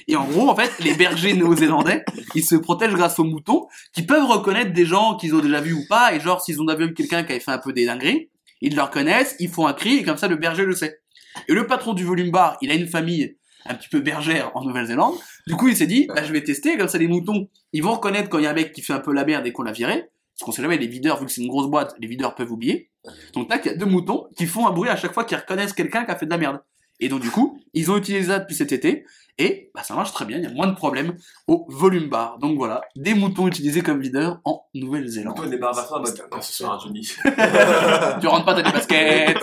Et 0.08 0.16
en 0.16 0.24
gros, 0.24 0.48
en 0.48 0.56
fait, 0.56 0.72
les 0.80 0.94
bergers 0.94 1.34
néo-zélandais, 1.34 2.04
ils 2.34 2.44
se 2.44 2.56
protègent 2.56 2.94
grâce 2.94 3.18
aux 3.18 3.24
moutons, 3.24 3.66
qui 3.92 4.02
peuvent 4.02 4.26
reconnaître 4.26 4.72
des 4.72 4.86
gens 4.86 5.16
qu'ils 5.16 5.34
ont 5.34 5.40
déjà 5.40 5.60
vus 5.60 5.74
ou 5.74 5.84
pas, 5.88 6.14
et 6.14 6.20
genre, 6.20 6.42
s'ils 6.42 6.60
ont 6.60 6.64
déjà 6.64 6.78
vu 6.78 6.94
quelqu'un 6.94 7.22
qui 7.22 7.32
avait 7.32 7.40
fait 7.40 7.50
un 7.50 7.58
peu 7.58 7.72
des 7.72 7.86
dingueries, 7.86 8.30
ils 8.60 8.74
le 8.74 8.82
reconnaissent, 8.82 9.36
ils 9.38 9.48
font 9.48 9.66
un 9.66 9.72
cri, 9.72 9.96
et 9.96 10.02
comme 10.02 10.16
ça, 10.16 10.28
le 10.28 10.36
berger 10.36 10.64
le 10.64 10.74
sait. 10.74 11.00
Et 11.48 11.52
le 11.52 11.66
patron 11.66 11.94
du 11.94 12.04
volume 12.04 12.30
bar, 12.30 12.56
il 12.62 12.70
a 12.70 12.74
une 12.74 12.86
famille 12.86 13.36
un 13.66 13.74
petit 13.74 13.88
peu 13.88 14.00
bergère 14.00 14.50
en 14.54 14.64
Nouvelle-Zélande. 14.64 15.14
Du 15.46 15.54
coup, 15.54 15.68
il 15.68 15.76
s'est 15.76 15.86
dit, 15.86 16.06
bah, 16.08 16.22
je 16.24 16.32
vais 16.32 16.42
tester, 16.42 16.76
comme 16.76 16.88
ça, 16.88 16.98
les 16.98 17.08
moutons, 17.08 17.48
ils 17.72 17.82
vont 17.82 17.92
reconnaître 17.92 18.28
quand 18.28 18.38
il 18.38 18.44
y 18.44 18.46
a 18.46 18.50
un 18.50 18.54
mec 18.54 18.72
qui 18.72 18.82
fait 18.82 18.92
un 18.92 19.00
peu 19.00 19.12
la 19.12 19.24
merde 19.24 19.46
et 19.46 19.52
qu'on 19.52 19.62
l'a 19.62 19.72
viré. 19.72 20.08
Parce 20.38 20.46
qu'on 20.46 20.52
sait 20.52 20.62
jamais, 20.62 20.78
les 20.78 20.86
videurs, 20.86 21.20
vu 21.20 21.26
que 21.26 21.32
c'est 21.32 21.42
une 21.42 21.48
grosse 21.48 21.68
boîte, 21.68 21.94
les 21.98 22.08
videurs 22.08 22.34
peuvent 22.34 22.50
oublier. 22.50 22.90
Donc 23.34 23.50
là, 23.50 23.60
il 23.62 23.66
y 23.66 23.74
a 23.74 23.76
deux 23.76 23.86
moutons 23.86 24.28
qui 24.36 24.46
font 24.46 24.66
un 24.66 24.70
bruit 24.70 24.88
à 24.88 24.96
chaque 24.96 25.12
fois 25.12 25.24
qu'ils 25.24 25.36
reconnaissent 25.36 25.72
quelqu'un 25.72 26.04
qui 26.04 26.10
a 26.10 26.16
fait 26.16 26.26
de 26.26 26.30
la 26.30 26.38
merde. 26.38 26.60
Et 27.00 27.08
donc, 27.08 27.20
du 27.20 27.30
coup, 27.30 27.58
ils 27.74 27.90
ont 27.90 27.96
utilisé 27.96 28.28
ça 28.28 28.38
depuis 28.38 28.54
cet 28.54 28.72
été. 28.72 29.04
Et 29.38 29.70
bah, 29.74 29.82
ça 29.82 29.94
marche 29.94 30.12
très 30.12 30.26
bien, 30.26 30.36
il 30.36 30.44
y 30.44 30.46
a 30.46 30.52
moins 30.52 30.66
de 30.66 30.74
problèmes 30.74 31.16
au 31.48 31.64
volume 31.70 32.10
bar. 32.10 32.38
Donc 32.38 32.58
voilà, 32.58 32.82
des 32.96 33.14
moutons 33.14 33.48
utilisés 33.48 33.80
comme 33.80 33.98
videurs 34.00 34.40
en 34.44 34.66
Nouvelle-Zélande. 34.74 35.34
Toi, 35.34 35.46
des 35.48 35.56
barbafas 35.56 35.96
en 35.96 36.00
mode. 36.00 36.22
Oh, 36.30 36.36
ce 36.40 36.52
sera 36.52 36.74
un 36.74 36.78
Johnny. 36.78 37.00
Tu 38.20 38.26
rentres 38.26 38.44
pas, 38.44 38.54
t'as 38.54 38.62
des 38.62 38.70
baskets. 38.72 39.38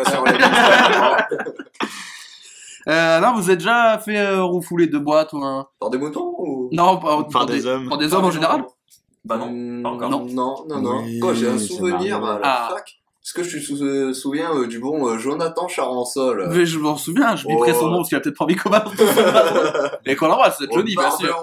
Euh, 2.88 3.20
non, 3.20 3.34
vous 3.36 3.52
êtes 3.52 3.60
déjà 3.60 4.00
fait 4.00 4.18
euh, 4.18 4.42
refouler 4.44 4.88
de 4.88 4.98
boîte 4.98 5.34
ou 5.34 5.44
un... 5.44 5.68
Par 5.80 5.90
des 5.90 5.98
moutons 5.98 6.34
ou? 6.40 6.70
Non, 6.72 6.98
Par 6.98 7.46
des 7.46 7.66
hommes. 7.68 7.88
Par 7.90 7.98
des 7.98 8.14
hommes 8.14 8.26
en 8.26 8.32
général 8.32 8.64
Bah 9.26 9.38
non. 9.38 9.84
Pas 9.84 9.90
encore. 9.90 10.10
Non, 10.10 10.26
non, 10.26 10.66
non. 10.68 10.82
non. 10.82 11.04
Oui, 11.04 11.20
Quoi, 11.20 11.34
j'ai 11.34 11.50
un 11.50 11.58
souvenir 11.58 12.24
à 12.24 12.40
la 12.40 12.42
Ah. 12.44 12.70
fac. 12.74 12.99
Est-ce 13.22 13.34
que 13.34 13.44
je 13.44 13.58
me 13.58 13.62
sou- 13.62 13.84
euh, 13.84 14.14
souviens 14.14 14.56
euh, 14.56 14.66
du 14.66 14.80
bon 14.80 15.08
euh, 15.08 15.18
Jonathan 15.20 15.68
Charançol? 15.68 16.48
Mais 16.52 16.66
je 16.66 16.80
m'en 16.80 16.96
souviens, 16.96 17.36
je 17.36 17.48
biperai 17.48 17.74
Oh. 17.76 17.80
son 17.80 17.88
nom 17.90 17.98
parce 17.98 18.08
qu'il 18.10 18.18
a 18.18 18.22
peut-être 18.22 18.38
pas 18.38 18.46
envie 18.46 18.56
qu'on 18.56 18.72
Et 20.06 20.16
qu'on 20.16 20.28
l'embrasse, 20.28 20.56
c'est 20.58 20.72
Johnny, 20.72 20.96
bien 20.96 21.12
sûr. 21.12 21.38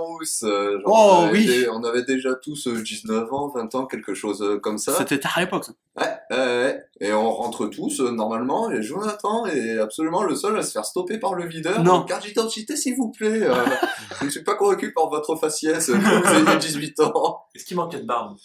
Euh, 0.44 0.80
genre, 0.80 0.82
Oh, 0.86 1.16
on 1.20 1.22
avait 1.26 1.32
oui. 1.32 1.66
on 1.70 1.84
avait 1.84 2.02
déjà 2.02 2.34
tous 2.34 2.66
euh, 2.66 2.82
19 2.82 3.30
ans, 3.32 3.48
20 3.54 3.74
ans, 3.74 3.84
quelque 3.86 4.14
chose 4.14 4.42
euh, 4.42 4.58
comme 4.58 4.78
ça. 4.78 4.94
C'était 4.94 5.20
tard 5.20 5.34
à 5.36 5.40
l'époque, 5.42 5.64
ça. 5.64 5.72
Ouais, 6.00 6.12
ouais, 6.30 6.36
ouais. 6.44 6.82
Et 7.00 7.12
on 7.12 7.30
rentre 7.30 7.66
tous, 7.66 8.00
euh, 8.00 8.10
normalement, 8.10 8.70
et 8.70 8.82
Jonathan 8.82 9.44
est 9.46 9.78
absolument 9.78 10.22
le 10.22 10.34
seul 10.34 10.58
à 10.58 10.62
se 10.62 10.72
faire 10.72 10.84
stopper 10.86 11.18
par 11.18 11.34
le 11.34 11.46
videur. 11.46 11.82
Non. 11.84 12.00
Euh, 12.00 12.04
Carte 12.04 12.24
d'identité, 12.26 12.74
s'il 12.76 12.96
vous 12.96 13.10
plaît. 13.12 13.42
euh, 13.42 13.54
je 14.20 14.24
ne 14.24 14.30
suis 14.30 14.42
pas 14.42 14.54
convaincu 14.54 14.92
par 14.94 15.08
votre 15.10 15.36
faciès, 15.36 15.90
euh, 15.90 15.94
que 15.98 16.42
vous 16.42 16.50
ayez 16.50 16.58
18 16.58 17.00
ans. 17.00 17.42
Est-ce 17.54 17.64
qu'il 17.66 17.76
manquait 17.76 18.00
de 18.00 18.06
barbe? 18.06 18.36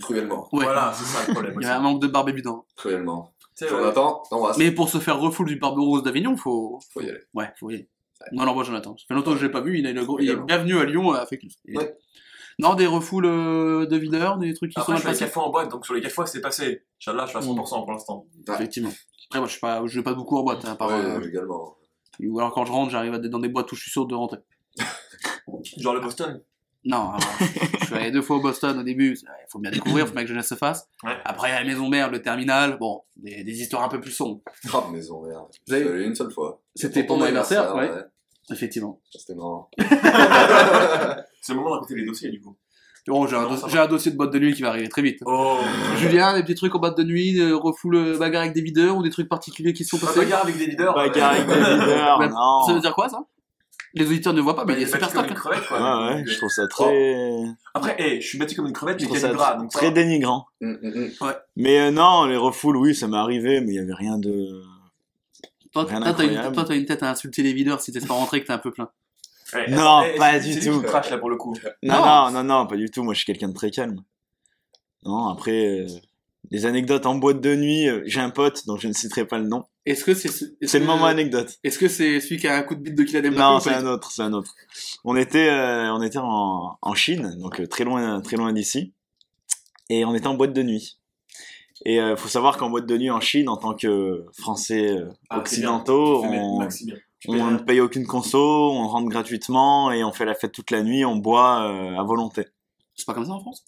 Cruellement, 0.00 0.48
Ouais. 0.52 0.64
Voilà, 0.64 0.92
c'est 0.94 1.04
ça 1.04 1.26
le 1.26 1.32
problème. 1.32 1.54
Il 1.60 1.62
y 1.62 1.66
avait 1.66 1.74
un 1.76 1.80
manque 1.80 2.00
de 2.02 2.06
barbe 2.06 2.28
évident. 2.28 2.66
cruellement. 2.76 3.32
Tu 3.56 3.66
sais, 3.66 3.72
ouais. 3.72 3.78
Jonathan. 3.78 4.22
Mais 4.58 4.70
pour 4.72 4.88
se 4.88 4.98
faire 4.98 5.18
refoule 5.18 5.46
du 5.48 5.56
barbe 5.56 5.78
rose 5.78 6.02
d'Avignon, 6.02 6.36
faut... 6.36 6.78
Faut 6.92 7.00
y 7.00 7.08
aller. 7.08 7.20
Ouais, 7.34 7.50
faut 7.58 7.70
y 7.70 7.74
aller. 7.74 7.88
Non, 8.32 8.44
non, 8.44 8.54
moi 8.54 8.64
Jonathan. 8.64 8.96
Ça 8.98 9.04
fait 9.08 9.14
longtemps 9.14 9.32
que 9.32 9.38
je 9.38 9.46
l'ai 9.46 9.52
pas 9.52 9.60
vu, 9.62 9.78
il, 9.78 9.86
a 9.86 9.92
le 9.92 10.04
gros... 10.04 10.18
il 10.20 10.28
est 10.30 10.36
bienvenu 10.36 10.78
à 10.78 10.84
Lyon 10.84 11.10
à 11.12 11.24
Fake 11.26 11.42
News. 11.44 11.50
Il 11.64 11.74
est- 11.74 11.78
Ouais. 11.78 11.96
Non, 12.58 12.74
des 12.74 12.86
refoules 12.86 13.24
euh, 13.24 13.86
de 13.86 13.96
videurs, 13.96 14.36
des 14.36 14.52
trucs 14.52 14.72
qui 14.72 14.78
Après, 14.78 14.92
sont 14.92 14.98
je 14.98 15.04
mal 15.06 15.14
suis 15.16 15.24
à 15.24 15.26
passés. 15.26 15.32
4 15.32 15.32
fois 15.32 15.44
en 15.44 15.50
boîte, 15.50 15.70
donc 15.70 15.86
sur 15.86 15.94
les 15.94 16.02
4 16.02 16.12
fois, 16.12 16.26
c'est 16.26 16.42
passé. 16.42 16.82
Inch'Allah, 17.00 17.24
je 17.24 17.30
suis 17.30 17.38
à 17.38 17.40
100% 17.40 17.68
pour 17.84 17.92
l'instant. 17.92 18.26
Ouais. 18.46 18.54
Effectivement. 18.54 18.90
Après, 19.28 19.38
moi, 19.38 19.46
je 19.46 19.52
suis 19.52 19.60
pas, 19.60 19.82
je 19.86 19.98
vais 19.98 20.02
pas 20.04 20.12
beaucoup 20.12 20.36
en 20.36 20.42
boîte, 20.42 20.64
hein, 20.66 20.76
par, 20.76 20.88
Ouais, 20.88 20.94
euh, 20.96 21.26
également. 21.26 21.76
ou 22.22 22.38
alors 22.38 22.52
quand 22.52 22.66
je 22.66 22.72
rentre, 22.72 22.90
j'arrive 22.90 23.14
à 23.14 23.18
dans 23.18 23.38
des 23.38 23.48
boîtes 23.48 23.72
où 23.72 23.76
je 23.76 23.80
suis 23.80 23.90
sûr 23.90 24.04
de 24.04 24.14
rentrer. 24.14 24.38
Genre 25.78 25.94
le 25.94 26.00
Boston. 26.00 26.42
Non, 26.84 27.10
alors, 27.10 27.20
je 27.80 27.84
suis 27.86 27.94
allé 27.94 28.10
deux 28.10 28.22
fois 28.22 28.36
au 28.36 28.40
Boston 28.40 28.78
au 28.78 28.82
début, 28.82 29.14
il 29.14 29.26
faut 29.50 29.58
bien 29.58 29.70
découvrir, 29.70 30.06
faut 30.06 30.14
bien 30.14 30.22
que 30.22 30.28
jeunesse 30.28 30.48
se 30.48 30.54
fasse. 30.54 30.88
Ouais. 31.04 31.12
Après, 31.26 31.50
la 31.52 31.62
maison 31.62 31.88
mère, 31.88 32.10
le 32.10 32.22
terminal, 32.22 32.78
bon, 32.78 33.02
des, 33.16 33.44
des 33.44 33.60
histoires 33.60 33.82
un 33.82 33.88
peu 33.88 34.00
plus 34.00 34.12
sombres. 34.12 34.40
Ah, 34.72 34.84
maison, 34.90 35.22
merde. 35.22 35.44
Vous 35.68 35.74
avez- 35.74 35.82
Je 35.84 35.88
suis 35.88 35.96
allé 35.98 36.06
une 36.06 36.14
seule 36.14 36.30
fois. 36.30 36.62
C'était 36.74 37.04
Pour 37.04 37.18
ton 37.18 37.24
anniversaire, 37.24 37.74
ouais. 37.76 37.90
ouais. 37.90 38.02
Effectivement. 38.50 38.98
C'était 39.10 39.34
marrant. 39.34 39.68
C'est 41.42 41.52
le 41.52 41.58
moment 41.58 41.80
de 41.80 41.94
les 41.94 42.04
dossiers, 42.06 42.30
du 42.30 42.40
coup. 42.40 42.56
Bon, 43.06 43.26
j'ai 43.26 43.34
un, 43.36 43.46
va. 43.46 43.68
j'ai 43.68 43.78
un 43.78 43.86
dossier 43.86 44.12
de 44.12 44.16
boîte 44.16 44.30
de 44.32 44.38
nuit 44.38 44.54
qui 44.54 44.62
va 44.62 44.68
arriver 44.68 44.88
très 44.88 45.02
vite. 45.02 45.18
Oh. 45.26 45.58
Julien, 45.96 46.34
des 46.34 46.42
petits 46.42 46.54
trucs 46.54 46.74
en 46.74 46.78
boîte 46.78 46.96
de 46.98 47.02
nuit, 47.02 47.40
euh, 47.40 47.56
refoule 47.56 48.18
bagarre 48.18 48.42
avec 48.42 48.52
des 48.54 48.60
videurs 48.62 48.96
ou 48.96 49.02
des 49.02 49.10
trucs 49.10 49.28
particuliers 49.28 49.72
qui 49.72 49.84
se 49.84 49.90
sont 49.90 49.98
Pas 49.98 50.06
passés 50.12 50.20
bagarre 50.20 50.42
avec 50.44 50.56
des 50.58 50.66
leaders. 50.66 50.94
Bagarre 50.94 51.32
avec 51.32 51.46
des 51.46 51.54
leaders, 51.54 52.18
Ouais, 52.20 52.28
non. 52.28 52.62
Ça 52.66 52.74
veut 52.74 52.80
dire 52.80 52.94
quoi 52.94 53.08
ça? 53.08 53.18
Les 53.94 54.06
auditeurs 54.06 54.32
ne 54.34 54.40
voient 54.40 54.54
pas, 54.54 54.64
mais 54.64 54.74
il 54.74 54.82
est 54.82 54.86
super 54.86 55.00
comme 55.00 55.10
stock. 55.24 55.28
une 55.30 55.34
crevette, 55.34 55.60
Ouais, 55.62 55.66
quoi. 55.68 56.06
ouais, 56.14 56.24
je 56.26 56.36
trouve 56.36 56.48
ça 56.50 56.66
très, 56.68 57.42
Après, 57.74 57.96
hey, 58.00 58.20
je 58.20 58.26
suis 58.28 58.38
bâti 58.38 58.54
comme 58.54 58.66
une 58.66 58.72
crevette, 58.72 59.00
mais 59.02 59.24
a 59.24 59.28
gras, 59.32 59.50
très, 59.52 59.58
donc 59.58 59.70
très 59.72 59.86
ça. 59.86 59.92
dénigrant. 59.92 60.46
Hum, 60.62 60.78
hum, 60.82 61.10
hum. 61.20 61.34
Mais 61.56 61.80
euh, 61.80 61.90
non, 61.90 62.24
les 62.26 62.36
refoules, 62.36 62.76
oui, 62.76 62.94
ça 62.94 63.08
m'est 63.08 63.16
arrivé, 63.16 63.60
mais 63.60 63.72
il 63.72 63.76
y 63.76 63.78
avait 63.80 63.94
rien 63.94 64.18
de. 64.18 64.62
Toi, 65.72 65.86
t'as 65.86 66.74
une, 66.74 66.84
tête 66.86 67.02
à 67.02 67.10
insulter 67.10 67.42
les 67.42 67.52
videurs 67.52 67.80
si 67.80 67.92
t'es 67.92 68.00
pas 68.00 68.14
rentré 68.14 68.40
que 68.40 68.46
t'es 68.46 68.52
un 68.52 68.58
peu 68.58 68.70
plein. 68.70 68.88
Ouais, 69.54 69.68
Non, 69.70 70.02
hey, 70.02 70.16
pas 70.18 70.38
du 70.38 70.52
c'est 70.52 70.70
tout. 70.70 70.80
crache, 70.82 71.10
là, 71.10 71.18
pour 71.18 71.30
le 71.30 71.36
coup. 71.36 71.56
Non, 71.82 71.94
Non. 72.04 72.30
non, 72.30 72.44
non, 72.44 72.66
pas 72.66 72.76
du 72.76 72.90
tout. 72.90 73.02
Moi, 73.02 73.14
je 73.14 73.18
suis 73.18 73.26
quelqu'un 73.26 73.48
de 73.48 73.54
très 73.54 73.70
calme. 73.72 74.02
Non, 75.04 75.28
après, 75.28 75.80
euh, 75.80 75.86
des 76.50 76.66
anecdotes 76.66 77.06
en 77.06 77.14
boîte 77.16 77.40
de 77.40 77.54
nuit. 77.56 77.88
euh, 77.88 78.02
J'ai 78.06 78.20
un 78.20 78.30
pote 78.30 78.66
dont 78.66 78.76
je 78.76 78.86
ne 78.88 78.92
citerai 78.92 79.24
pas 79.24 79.38
le 79.38 79.46
nom. 79.48 79.64
Est-ce 79.86 80.04
que 80.04 80.14
c'est 80.14 80.28
ce- 80.28 80.44
le 80.60 80.66
que- 80.68 80.78
moment 80.84 81.06
anecdote. 81.06 81.58
Est-ce 81.64 81.78
que 81.78 81.88
c'est 81.88 82.20
celui 82.20 82.36
qui 82.38 82.46
a 82.46 82.56
un 82.56 82.62
coup 82.62 82.74
de 82.74 82.80
bite 82.82 82.94
de 82.96 83.02
Kylian 83.02 83.30
Mbappé 83.32 83.38
Non, 83.38 83.60
c'est 83.60 83.72
un 83.74 83.86
autre, 83.86 84.10
c'est 84.12 84.22
un 84.22 84.32
autre. 84.32 84.54
On 85.04 85.16
était, 85.16 85.48
euh, 85.48 85.92
on 85.94 86.02
était 86.02 86.18
en, 86.18 86.76
en 86.80 86.94
Chine, 86.94 87.36
donc 87.40 87.60
euh, 87.60 87.66
très 87.66 87.84
loin, 87.84 88.20
très 88.20 88.36
loin 88.36 88.52
d'ici, 88.52 88.92
et 89.88 90.04
on 90.04 90.14
était 90.14 90.26
en 90.26 90.34
boîte 90.34 90.52
de 90.52 90.62
nuit. 90.62 90.98
Et 91.86 91.98
euh, 91.98 92.14
faut 92.14 92.28
savoir 92.28 92.58
qu'en 92.58 92.68
boîte 92.68 92.84
de 92.86 92.98
nuit 92.98 93.10
en 93.10 93.20
Chine, 93.20 93.48
en 93.48 93.56
tant 93.56 93.74
que 93.74 94.26
Français 94.38 94.90
euh, 94.98 95.08
Ah, 95.30 95.38
occidentaux, 95.38 96.24
on, 96.24 96.60
ne 96.60 96.66
rien. 97.26 97.56
paye 97.58 97.80
aucune 97.80 98.06
conso, 98.06 98.38
on 98.72 98.86
rentre 98.86 99.08
gratuitement 99.08 99.90
et 99.92 100.04
on 100.04 100.12
fait 100.12 100.26
la 100.26 100.34
fête 100.34 100.52
toute 100.52 100.70
la 100.70 100.82
nuit, 100.82 101.06
on 101.06 101.16
boit 101.16 101.62
euh, 101.70 101.96
à 101.98 102.02
volonté. 102.02 102.44
C'est 103.00 103.06
pas 103.06 103.14
comme 103.14 103.24
ça 103.24 103.32
en 103.32 103.40
France 103.40 103.64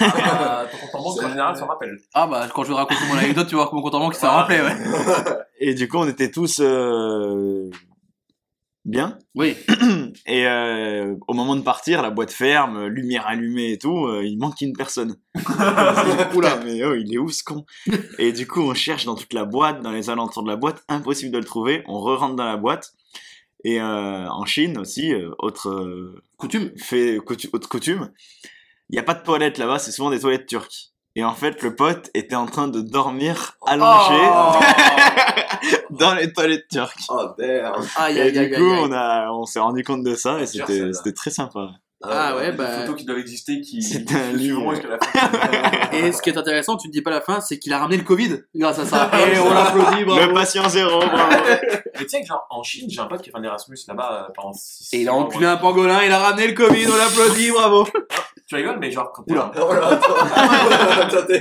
Ah, 0.00 0.64
ton 0.70 0.76
compte 0.78 0.94
en 0.94 1.02
banque, 1.04 1.22
en 1.24 1.28
général, 1.28 1.56
s'en 1.56 1.66
rappelle. 1.68 1.96
Ah 2.14 2.26
bah 2.26 2.48
quand 2.52 2.64
je 2.64 2.68
vais 2.70 2.74
raconter 2.74 3.00
mon 3.08 3.16
anecdote, 3.16 3.46
tu 3.46 3.54
vas 3.54 3.62
voir 3.62 3.74
mon 3.74 3.80
compte 3.82 3.94
en 3.94 4.00
banque 4.00 4.16
rappelé, 4.16 4.60
ouais. 4.60 4.76
Et 5.60 5.74
du 5.74 5.86
coup, 5.88 5.98
on 5.98 6.08
était 6.08 6.30
tous 6.32 6.58
euh, 6.60 7.70
bien. 8.84 9.18
Oui. 9.36 9.56
Et 10.26 10.46
euh, 10.48 11.14
au 11.28 11.34
moment 11.34 11.54
de 11.54 11.60
partir, 11.60 12.02
la 12.02 12.10
boîte 12.10 12.32
ferme, 12.32 12.86
lumière 12.86 13.26
allumée 13.28 13.70
et 13.72 13.78
tout, 13.78 14.06
euh, 14.06 14.24
il 14.24 14.36
manque 14.38 14.60
une 14.60 14.72
personne. 14.72 15.16
Oula, 16.34 16.56
mais 16.64 16.82
oh, 16.84 16.94
il 16.94 17.14
est 17.14 17.18
où 17.18 17.28
ce 17.28 17.44
con? 17.44 17.64
Et 18.18 18.32
du 18.32 18.48
coup, 18.48 18.62
on 18.62 18.74
cherche 18.74 19.04
dans 19.04 19.14
toute 19.14 19.32
la 19.32 19.44
boîte, 19.44 19.80
dans 19.82 19.92
les 19.92 20.10
alentours 20.10 20.42
de 20.42 20.48
la 20.48 20.56
boîte, 20.56 20.82
impossible 20.88 21.30
de 21.30 21.38
le 21.38 21.44
trouver. 21.44 21.84
On 21.86 22.00
re-rentre 22.00 22.34
dans 22.34 22.46
la 22.46 22.56
boîte. 22.56 22.92
Et 23.64 23.80
euh, 23.80 24.26
en 24.28 24.44
Chine 24.44 24.76
aussi, 24.78 25.14
euh, 25.14 25.30
autre 25.38 25.68
euh, 25.70 26.20
Coutume. 26.36 26.72
fait 26.76 27.18
coutu- 27.18 27.48
autre 27.52 27.68
coutume, 27.68 28.10
il 28.92 28.96
n'y 28.96 29.00
a 29.00 29.02
pas 29.02 29.14
de 29.14 29.22
toilettes 29.22 29.56
là-bas, 29.56 29.78
c'est 29.78 29.90
souvent 29.90 30.10
des 30.10 30.20
toilettes 30.20 30.46
turques. 30.46 30.90
Et 31.14 31.24
en 31.24 31.32
fait, 31.34 31.62
le 31.62 31.74
pote 31.74 32.10
était 32.14 32.34
en 32.36 32.46
train 32.46 32.68
de 32.68 32.80
dormir 32.80 33.56
allongé 33.66 34.18
Oh 34.22 34.60
dans 35.90 36.14
les 36.14 36.32
toilettes 36.32 36.68
turques. 36.70 37.00
Oh 37.08 37.26
damn. 37.38 37.74
Et 38.10 38.20
aïe 38.20 38.32
du 38.32 38.38
aïe 38.38 38.50
coup, 38.50 38.70
aïe. 38.70 38.80
on 38.82 38.92
a, 38.92 39.30
on 39.32 39.44
s'est 39.44 39.60
rendu 39.60 39.82
compte 39.82 40.04
de 40.04 40.14
ça 40.14 40.40
et 40.40 40.46
c'était 40.46 41.12
très 41.14 41.30
sympa. 41.30 41.70
Ah 42.04 42.36
ouais, 42.36 42.50
Des 42.50 42.56
bah. 42.56 42.80
photos 42.80 42.96
qui 42.96 43.04
doivent 43.04 43.18
exister 43.18 43.60
qui 43.60 43.82
C'est 43.82 44.10
un 44.12 44.32
qui 44.32 44.44
suivront 44.44 44.72
la 44.72 44.98
fin. 44.98 45.90
Et 45.92 46.12
ce 46.12 46.20
qui 46.20 46.30
est 46.30 46.36
intéressant, 46.36 46.76
tu 46.76 46.88
ne 46.88 46.92
dis 46.92 47.02
pas 47.02 47.10
la 47.10 47.20
fin, 47.20 47.40
c'est 47.40 47.58
qu'il 47.58 47.72
a 47.72 47.78
ramené 47.78 47.96
le 47.96 48.02
Covid 48.02 48.42
grâce 48.54 48.78
à 48.78 48.86
ça. 48.86 49.10
Et 49.32 49.38
on 49.38 49.52
l'applaudit, 49.52 50.04
bravo. 50.04 50.26
Le 50.26 50.34
patient 50.34 50.68
zéro, 50.68 50.98
bravo. 50.98 51.34
Mais 51.48 52.00
tu 52.00 52.08
sais 52.08 52.20
que 52.22 52.26
genre 52.26 52.46
en 52.50 52.62
Chine, 52.62 52.88
j'ai 52.90 53.00
un 53.00 53.06
pote 53.06 53.22
qui 53.22 53.30
a 53.30 53.32
fait 53.32 53.38
un 53.38 53.44
Erasmus 53.44 53.78
là-bas 53.86 54.26
euh, 54.28 54.32
pendant 54.34 54.52
6 54.52 54.90
Et 54.94 55.02
il 55.02 55.08
a 55.08 55.14
enculé 55.14 55.46
un 55.46 55.56
pangolin, 55.56 56.02
il 56.02 56.12
a 56.12 56.18
ramené 56.18 56.48
le 56.48 56.54
Covid, 56.54 56.86
on 56.88 56.96
l'applaudit, 56.96 57.50
bravo. 57.50 57.86
Tu 58.48 58.56
rigoles, 58.56 58.78
mais 58.80 58.90
genre 58.90 59.12
quand 59.12 59.24
Oula. 59.28 59.50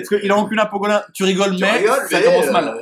Qu'il 0.07 0.31
a 0.31 0.37
enculé 0.37 0.61
un 0.61 0.65
pangolin, 0.65 1.01
tu 1.13 1.23
rigoles, 1.23 1.55
Tu 1.55 1.61
mais 1.61 1.71
rigoles, 1.71 2.07
ça 2.09 2.19
mais, 2.19 2.23
commence 2.25 2.47
euh, 2.47 2.51
mal. 2.51 2.81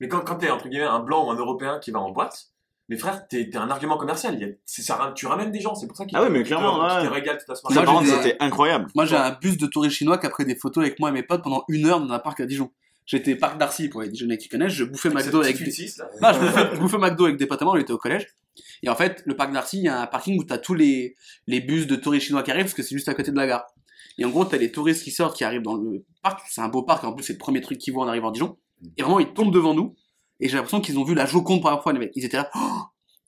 Mais 0.00 0.08
quand, 0.08 0.20
quand 0.20 0.36
t'es 0.36 0.50
entre 0.50 0.68
guillemets 0.68 0.86
un 0.86 1.00
blanc 1.00 1.26
ou 1.26 1.30
un 1.30 1.36
européen 1.36 1.78
qui 1.78 1.90
va 1.90 1.98
en 2.00 2.10
boîte, 2.10 2.49
mais 2.90 2.98
frère, 2.98 3.26
t'es 3.28 3.48
t'es 3.48 3.56
un 3.56 3.70
argument 3.70 3.96
commercial. 3.96 4.34
Il 4.34 4.40
y 4.40 4.44
a- 4.44 4.52
c'est 4.66 4.82
ça, 4.82 5.12
tu 5.16 5.26
ramènes 5.26 5.50
des 5.50 5.60
gens, 5.60 5.74
c'est 5.74 5.86
pour 5.86 5.96
ça 5.96 6.04
qu'ils 6.04 6.18
Ah 6.18 6.26
te- 6.26 6.30
mais 6.30 6.42
clairement, 6.42 6.86
te 6.86 7.00
ouais. 7.02 7.08
régalent 7.08 7.38
toute 7.38 7.48
la 7.48 7.54
Ça, 7.54 7.60
soirée. 7.72 7.86
Moi, 7.86 8.04
c'était 8.04 8.36
incroyable. 8.40 8.88
Moi, 8.94 9.06
j'ai 9.06 9.16
un 9.16 9.30
bus 9.40 9.56
de 9.56 9.66
touristes 9.66 9.96
chinois 9.96 10.18
qui 10.18 10.26
a 10.26 10.30
pris 10.30 10.44
des 10.44 10.56
photos 10.56 10.84
avec 10.84 10.98
moi 11.00 11.08
et 11.08 11.12
mes 11.12 11.22
potes 11.22 11.42
pendant 11.42 11.64
une 11.68 11.86
heure 11.86 12.00
dans 12.04 12.12
un 12.12 12.18
parc 12.18 12.40
à 12.40 12.46
Dijon. 12.46 12.70
J'étais 13.06 13.34
parc 13.34 13.58
d'Arcy 13.58 13.88
pour 13.88 14.02
les 14.02 14.08
Dijonnais 14.08 14.36
qui 14.38 14.48
connaissent, 14.48 14.72
je 14.74 14.84
bouffais 14.84 15.08
McDo 15.10 15.40
avec 15.40 15.56
des... 15.56 15.64
Non, 16.20 16.32
je 16.32 16.38
bouffais, 16.38 16.70
je 16.74 16.78
bouffais 16.80 16.98
McDo 16.98 17.24
avec 17.24 17.38
des 17.38 17.46
potes 17.46 17.62
à 17.62 17.64
moi, 17.64 17.74
on 17.74 17.78
était 17.78 17.92
au 17.92 17.98
collège. 17.98 18.26
Et 18.82 18.88
en 18.88 18.94
fait, 18.94 19.22
le 19.24 19.34
parc 19.34 19.52
d'Arcy, 19.52 19.78
il 19.78 19.84
y 19.84 19.88
a 19.88 20.00
un 20.02 20.06
parking 20.06 20.38
où 20.38 20.44
t'as 20.44 20.58
tous 20.58 20.74
les, 20.74 21.16
les 21.46 21.60
bus 21.60 21.86
de 21.86 21.96
touristes 21.96 22.26
chinois 22.26 22.42
qui 22.42 22.50
arrivent 22.50 22.64
parce 22.66 22.74
que 22.74 22.82
c'est 22.82 22.94
juste 22.94 23.08
à 23.08 23.14
côté 23.14 23.30
de 23.32 23.36
la 23.36 23.46
gare. 23.46 23.64
Et 24.18 24.24
en 24.24 24.30
gros, 24.30 24.44
t'as 24.44 24.58
les 24.58 24.70
touristes 24.70 25.02
qui 25.02 25.10
sortent, 25.12 25.36
qui 25.36 25.44
arrivent 25.44 25.62
dans 25.62 25.74
le 25.76 26.04
parc. 26.22 26.40
C'est 26.50 26.60
un 26.60 26.68
beau 26.68 26.82
parc, 26.82 27.02
en 27.04 27.12
plus, 27.14 27.24
c'est 27.24 27.32
le 27.34 27.38
premier 27.38 27.60
truc 27.62 27.78
qu'ils 27.78 27.94
voient 27.94 28.04
en 28.04 28.08
arrivant 28.08 28.28
à 28.28 28.32
Dijon. 28.32 28.58
Et 28.96 29.02
vraiment, 29.02 29.18
ils 29.20 29.32
tombent 29.32 29.52
devant 29.52 29.74
nous. 29.74 29.94
Et 30.40 30.48
j'ai 30.48 30.56
l'impression 30.56 30.80
qu'ils 30.80 30.98
ont 30.98 31.04
vu 31.04 31.14
la 31.14 31.26
Joconde 31.26 31.60
pour 31.60 31.70
la 31.70 31.76
première 31.76 31.82
fois, 31.82 31.92
les 31.92 31.98
mecs. 31.98 32.12
Ils 32.14 32.24
étaient 32.24 32.36
là. 32.36 32.50
Oh 32.54 32.58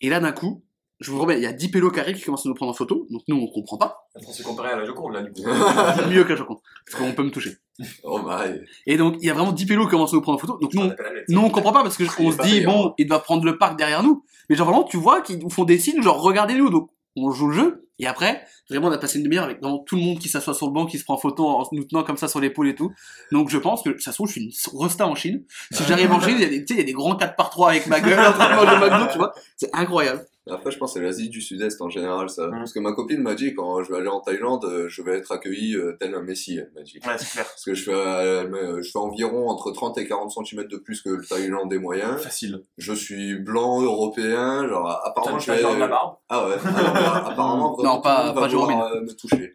et 0.01 0.09
là, 0.09 0.19
d'un 0.19 0.33
coup, 0.33 0.65
je 1.03 1.11
vous 1.11 1.21
remets, 1.21 1.37
il 1.37 1.43
y 1.43 1.47
a 1.47 1.53
10 1.53 1.69
pélos 1.69 1.91
qui 1.91 2.01
arrivent 2.01 2.17
qui 2.17 2.25
commencent 2.25 2.47
à 2.47 2.49
nous 2.49 2.55
prendre 2.55 2.71
en 2.71 2.75
photo. 2.75 3.07
Donc 3.11 3.23
nous, 3.29 3.37
on 3.37 3.47
comprend 3.49 3.77
pas. 3.77 4.09
On 4.15 4.33
s'est 4.33 4.43
comparé 4.43 4.71
à 4.71 4.77
la 4.77 4.85
Joconde 4.85 5.15
là 5.15 5.23
du 5.23 5.33
coup. 5.33 5.43
C'est 5.97 6.07
mieux 6.09 6.25
que 6.25 6.31
la 6.31 6.37
Joconde. 6.37 6.59
Parce 6.87 7.03
qu'on 7.03 7.13
peut 7.13 7.25
me 7.25 7.31
toucher. 7.31 7.57
Oh 8.05 8.21
my. 8.23 8.61
Et 8.87 8.97
donc, 8.97 9.17
il 9.21 9.27
y 9.27 9.31
a 9.31 9.35
vraiment 9.35 9.53
10 9.53 9.67
pélos 9.67 9.87
qui 9.87 9.91
commencent 9.91 10.13
à 10.13 10.17
nous 10.17 10.23
prendre 10.23 10.37
en 10.37 10.41
photo. 10.41 10.59
Donc 10.59 10.75
nous, 10.75 10.83
On 10.83 10.93
nous, 11.29 11.41
on 11.41 11.51
comprend 11.51 11.73
pas 11.73 11.83
parce 11.83 11.97
que 11.97 12.05
on 12.05 12.31
se 12.31 12.43
dit, 12.43 12.61
payant. 12.61 12.73
bon, 12.73 12.95
il 12.99 13.09
doit 13.09 13.21
prendre 13.21 13.45
le 13.45 13.59
parc 13.59 13.77
derrière 13.79 14.03
nous. 14.03 14.25
Mais 14.49 14.57
genre 14.57 14.69
vraiment, 14.69 14.85
tu 14.85 14.97
vois 14.97 15.23
qu'ils 15.23 15.39
nous 15.39 15.51
font 15.51 15.65
des 15.65 15.79
signes, 15.79 16.03
genre 16.03 16.21
regardez-nous. 16.21 16.71
Donc 16.71 16.91
on 17.17 17.31
joue 17.31 17.49
le 17.49 17.55
jeu. 17.55 17.89
Et 18.03 18.07
après, 18.09 18.45
vraiment, 18.69 18.89
on 18.89 18.93
a 18.93 18.99
passé 18.99 19.19
une 19.19 19.25
demi-heure 19.25 19.45
avec 19.45 19.61
tout 19.61 19.95
le 19.95 20.03
monde 20.03 20.19
qui 20.19 20.29
s'assoit 20.29 20.55
sur 20.55 20.67
le 20.67 20.73
banc, 20.73 20.87
qui 20.87 20.99
se 20.99 21.05
prend 21.05 21.15
en 21.15 21.19
photo 21.19 21.47
en 21.47 21.69
nous 21.71 21.85
tenant 21.85 22.03
comme 22.03 22.17
ça 22.17 22.27
sur 22.27 22.41
l'épaule 22.41 22.69
et 22.69 22.75
tout. 22.75 22.93
Donc 23.31 23.49
je 23.49 23.59
pense 23.59 23.83
que 23.83 23.97
ça 24.01 24.11
se 24.11 24.17
trouve, 24.17 24.27
je 24.27 24.33
suis 24.33 24.43
une 24.43 24.81
resta 24.81 25.07
en 25.07 25.15
Chine. 25.15 25.45
Si 25.71 25.85
j'arrive 25.85 26.11
en 26.11 26.21
Chine, 26.21 26.35
il 26.37 26.43
y 26.43 26.45
a 26.45 26.49
des, 26.49 26.65
il 26.69 26.77
y 26.77 26.81
a 26.81 26.83
des 26.83 26.93
grands 26.93 27.15
4 27.15 27.37
par 27.37 27.51
3 27.51 27.71
avec 27.71 27.87
ma 27.87 28.01
gueule 28.01 28.19
en 28.19 28.33
train 28.33 28.51
de 28.51 28.57
manger 28.57 28.91
McDo, 28.91 29.13
tu 29.13 29.19
vois. 29.19 29.33
C'est 29.57 29.71
incroyable. 29.73 30.27
Après, 30.51 30.73
je 30.73 30.79
pense 30.79 30.93
que 30.95 30.99
c'est 30.99 31.05
l'Asie 31.05 31.29
du 31.29 31.41
Sud-Est 31.41 31.81
en 31.81 31.89
général, 31.89 32.29
ça. 32.29 32.49
Mhm. 32.49 32.59
Parce 32.59 32.73
que 32.73 32.81
ma 32.81 32.93
copine 32.93 33.21
m'a 33.23 33.35
dit, 33.35 33.55
quand 33.55 33.83
je 33.85 33.93
vais 33.93 33.99
aller 33.99 34.09
en 34.09 34.21
Thaïlande, 34.21 34.65
euh, 34.65 34.89
je 34.89 35.01
vais 35.03 35.19
être 35.19 35.31
accueilli 35.31 35.77
euh, 35.77 35.97
tel 36.01 36.15
un 36.15 36.23
messie, 36.23 36.57
elle 36.59 36.73
m'a 36.75 36.83
dit. 36.83 36.99
Ouais, 37.07 37.17
c'est 37.17 37.31
clair. 37.31 37.45
Parce 37.45 37.65
que 37.65 37.75
je 37.75 37.85
fais, 37.85 37.93
euh, 37.95 38.83
je 38.83 38.91
fais 38.91 38.99
environ 38.99 39.49
entre 39.49 39.71
30 39.71 39.99
et 39.99 40.07
40 40.07 40.33
cm 40.33 40.67
de 40.67 40.77
plus 40.79 41.01
que 41.03 41.11
le 41.11 41.25
Thaïlandais 41.25 41.79
moyen. 41.79 42.17
Facile. 42.19 42.65
Je 42.77 42.93
suis 42.93 43.37
blanc 43.39 43.81
européen, 43.83 44.67
genre 44.69 44.89
apparemment 45.05 45.39
je 45.39 45.53
vais... 45.53 45.63
la 45.63 45.87
barbe? 45.87 46.17
Ah 46.29 46.49
ouais, 46.49 46.55
apparemment 46.57 47.77
Non, 47.83 48.01
pas- 48.01 48.33
pas 48.33 48.41
va 48.41 48.47
euh, 48.47 49.01
me 49.03 49.13
toucher. 49.15 49.55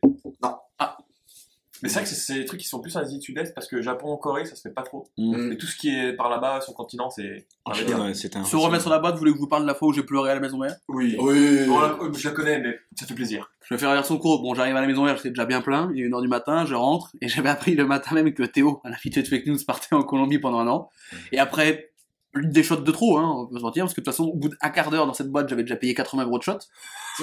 Mais 1.84 1.90
c'est 1.90 1.96
vrai 2.00 2.04
que 2.04 2.10
c'est- 2.10 2.34
des 2.36 2.46
trucs 2.46 2.60
qui 2.60 2.68
sont 2.68 2.80
plus 2.80 2.96
en 2.96 3.02
Asie 3.02 3.18
du 3.18 3.24
Sud-Est 3.24 3.54
parce 3.54 3.68
que 3.68 3.82
Japon, 3.82 4.16
Corée, 4.18 4.46
ça 4.46 4.56
se 4.56 4.62
fait 4.62 4.74
pas 4.74 4.84
trop. 4.84 5.08
Mm. 5.18 5.36
Mais 5.50 5.58
tout 5.58 5.68
ce 5.68 5.76
qui 5.78 5.90
est 5.96 6.14
par 6.14 6.30
là-bas, 6.30 6.62
sur 6.62 6.72
le 6.74 6.78
continent, 6.78 7.10
c'est. 7.10 7.46
Dire. 7.86 8.00
ouais, 8.02 8.14
Se 8.14 8.56
remettre 8.56 8.82
sur 8.84 8.92
la 8.92 9.00
boîte, 9.00 9.14
vous 9.16 9.20
voulez 9.20 9.32
que 9.32 9.38
je 9.38 9.42
vous 9.42 9.48
parle 9.48 9.64
de 9.64 9.68
la 9.68 9.76
fois 9.76 9.90
où 9.90 9.94
j'ai 9.94 10.04
pleuré 10.04 10.32
à 10.32 10.36
la 10.36 10.40
maison 10.40 10.58
mère 10.58 10.76
Oui. 10.88 11.16
Oui. 11.20 11.66
Bon, 11.68 11.80
là, 11.80 11.98
je 12.16 12.28
la 12.28 12.34
connais, 12.34 12.60
mais 12.60 12.80
ça 12.96 13.06
fait 13.06 13.14
plaisir. 13.14 13.52
Je 13.68 13.74
vais 13.74 13.78
faire 13.80 13.90
la 13.90 13.96
version 13.96 14.18
courte. 14.18 14.42
Bon, 14.42 14.54
j'arrive 14.56 14.76
à 14.76 14.82
la 14.82 14.88
maison 14.88 15.04
mère, 15.04 15.18
j'étais 15.18 15.30
déjà 15.30 15.46
bien 15.46 15.62
plein. 15.62 15.92
Il 15.94 16.02
est 16.02 16.08
1h 16.08 16.22
du 16.22 16.28
matin, 16.30 16.66
je 16.66 16.74
rentre. 16.76 17.12
Et 17.22 17.28
j'avais 17.28 17.50
appris 17.50 17.76
le 17.76 17.86
matin 17.86 18.16
même 18.16 18.34
que 18.34 18.44
Théo, 18.44 18.80
un 18.86 18.92
habitué 18.94 19.22
de 19.22 19.28
fake 19.28 19.46
news, 19.48 19.58
partait 19.68 19.94
en 19.96 20.04
Colombie 20.04 20.40
pendant 20.40 20.60
un 20.60 20.68
an. 20.68 20.90
Et 21.34 21.40
après, 21.40 21.92
des 22.36 22.64
shots 22.64 22.78
de 22.78 22.92
trop, 22.92 23.18
hein, 23.18 23.34
on 23.36 23.48
peut 23.48 23.58
se 23.58 23.64
mentir, 23.64 23.84
parce 23.84 23.94
que 23.94 24.02
de 24.02 24.06
toute 24.06 24.14
façon, 24.14 24.26
au 24.26 24.36
bout 24.36 24.50
d'un 24.50 24.70
quart 24.70 24.90
d'heure 24.90 25.08
dans 25.08 25.14
cette 25.14 25.30
boîte, 25.30 25.50
j'avais 25.50 25.64
déjà 25.64 25.76
payé 25.76 25.94
80 25.94 26.26
euros 26.26 26.38
de 26.38 26.44
shots. 26.44 26.60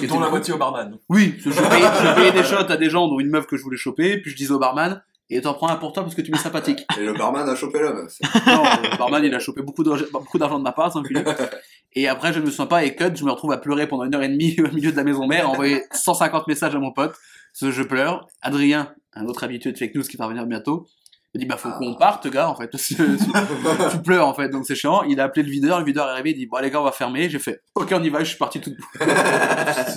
Et 0.01 0.07
dont 0.07 0.19
la 0.19 0.29
moitié 0.29 0.53
au 0.53 0.57
barman. 0.57 0.97
Oui, 1.09 1.39
parce 1.43 1.55
que 1.55 1.63
je 1.63 1.69
payais, 1.69 1.85
je 1.85 2.15
payais 2.15 2.31
des 2.31 2.43
shots 2.43 2.69
à 2.69 2.77
des 2.77 2.89
gens, 2.89 3.07
dont 3.07 3.19
une 3.19 3.29
meuf 3.29 3.47
que 3.47 3.55
je 3.57 3.63
voulais 3.63 3.77
choper, 3.77 4.17
puis 4.19 4.31
je 4.31 4.35
disais 4.35 4.51
au 4.51 4.59
barman, 4.59 5.01
et 5.29 5.41
t'en 5.41 5.53
prends 5.53 5.69
un 5.69 5.75
pour 5.77 5.91
toi 5.91 6.03
parce 6.03 6.13
que 6.13 6.21
tu 6.21 6.31
m'es 6.31 6.37
sympathique. 6.37 6.85
Et 6.99 7.03
le 7.03 7.13
barman 7.13 7.47
a 7.49 7.55
chopé 7.55 7.79
la 7.79 7.93
meuf. 7.93 8.17
Non, 8.45 8.63
le 8.63 8.97
barman, 8.97 9.23
il 9.23 9.33
a 9.33 9.39
chopé 9.39 9.61
beaucoup 9.63 9.83
d'argent 9.83 10.59
de 10.59 10.63
ma 10.63 10.71
part, 10.71 10.95
enculé. 10.95 11.23
Et 11.93 12.07
après, 12.07 12.33
je 12.33 12.39
ne 12.39 12.45
me 12.45 12.51
sens 12.51 12.67
pas, 12.67 12.83
et 12.83 12.95
cut, 12.95 13.15
je 13.15 13.23
me 13.23 13.31
retrouve 13.31 13.51
à 13.51 13.57
pleurer 13.57 13.87
pendant 13.87 14.03
une 14.03 14.13
heure 14.13 14.21
et 14.21 14.29
demie 14.29 14.55
au 14.59 14.73
milieu 14.73 14.91
de 14.91 14.97
la 14.97 15.03
maison 15.03 15.27
mère, 15.27 15.47
à 15.47 15.49
envoyer 15.49 15.81
150 15.93 16.47
messages 16.47 16.75
à 16.75 16.79
mon 16.79 16.91
pote. 16.91 17.15
Parce 17.53 17.71
que 17.71 17.71
je 17.71 17.83
pleure. 17.83 18.27
Adrien, 18.41 18.93
un 19.13 19.25
autre 19.25 19.43
habitué 19.43 19.71
de 19.71 19.77
fake 19.77 19.95
news 19.95 20.03
qui 20.03 20.17
va 20.17 20.25
revenir 20.25 20.45
bientôt, 20.45 20.87
me 21.35 21.39
dit, 21.39 21.45
bah, 21.45 21.57
faut 21.57 21.69
qu'on 21.71 21.95
parte, 21.95 22.27
gars, 22.29 22.49
en 22.49 22.55
fait. 22.55 22.67
Parce 22.71 22.87
que 22.87 23.91
tu, 23.91 24.01
pleures, 24.01 24.27
en 24.27 24.33
fait, 24.33 24.49
donc 24.49 24.65
c'est 24.65 24.75
chiant. 24.75 25.03
Il 25.03 25.19
a 25.19 25.25
appelé 25.25 25.43
le 25.43 25.51
videur, 25.51 25.79
le 25.79 25.85
videur 25.85 26.07
est 26.07 26.11
arrivé, 26.11 26.31
il 26.31 26.35
dit, 26.35 26.45
bon, 26.47 26.57
les 26.59 26.71
gars, 26.71 26.81
on 26.81 26.83
va 26.83 26.91
fermer. 26.91 27.29
J'ai 27.29 27.39
fait, 27.39 27.61
ok, 27.75 27.89
on 27.93 28.03
y 28.03 28.09
va, 28.09 28.19
je 28.19 28.29
suis 28.29 28.37
parti 28.37 28.59
tout 28.61 28.71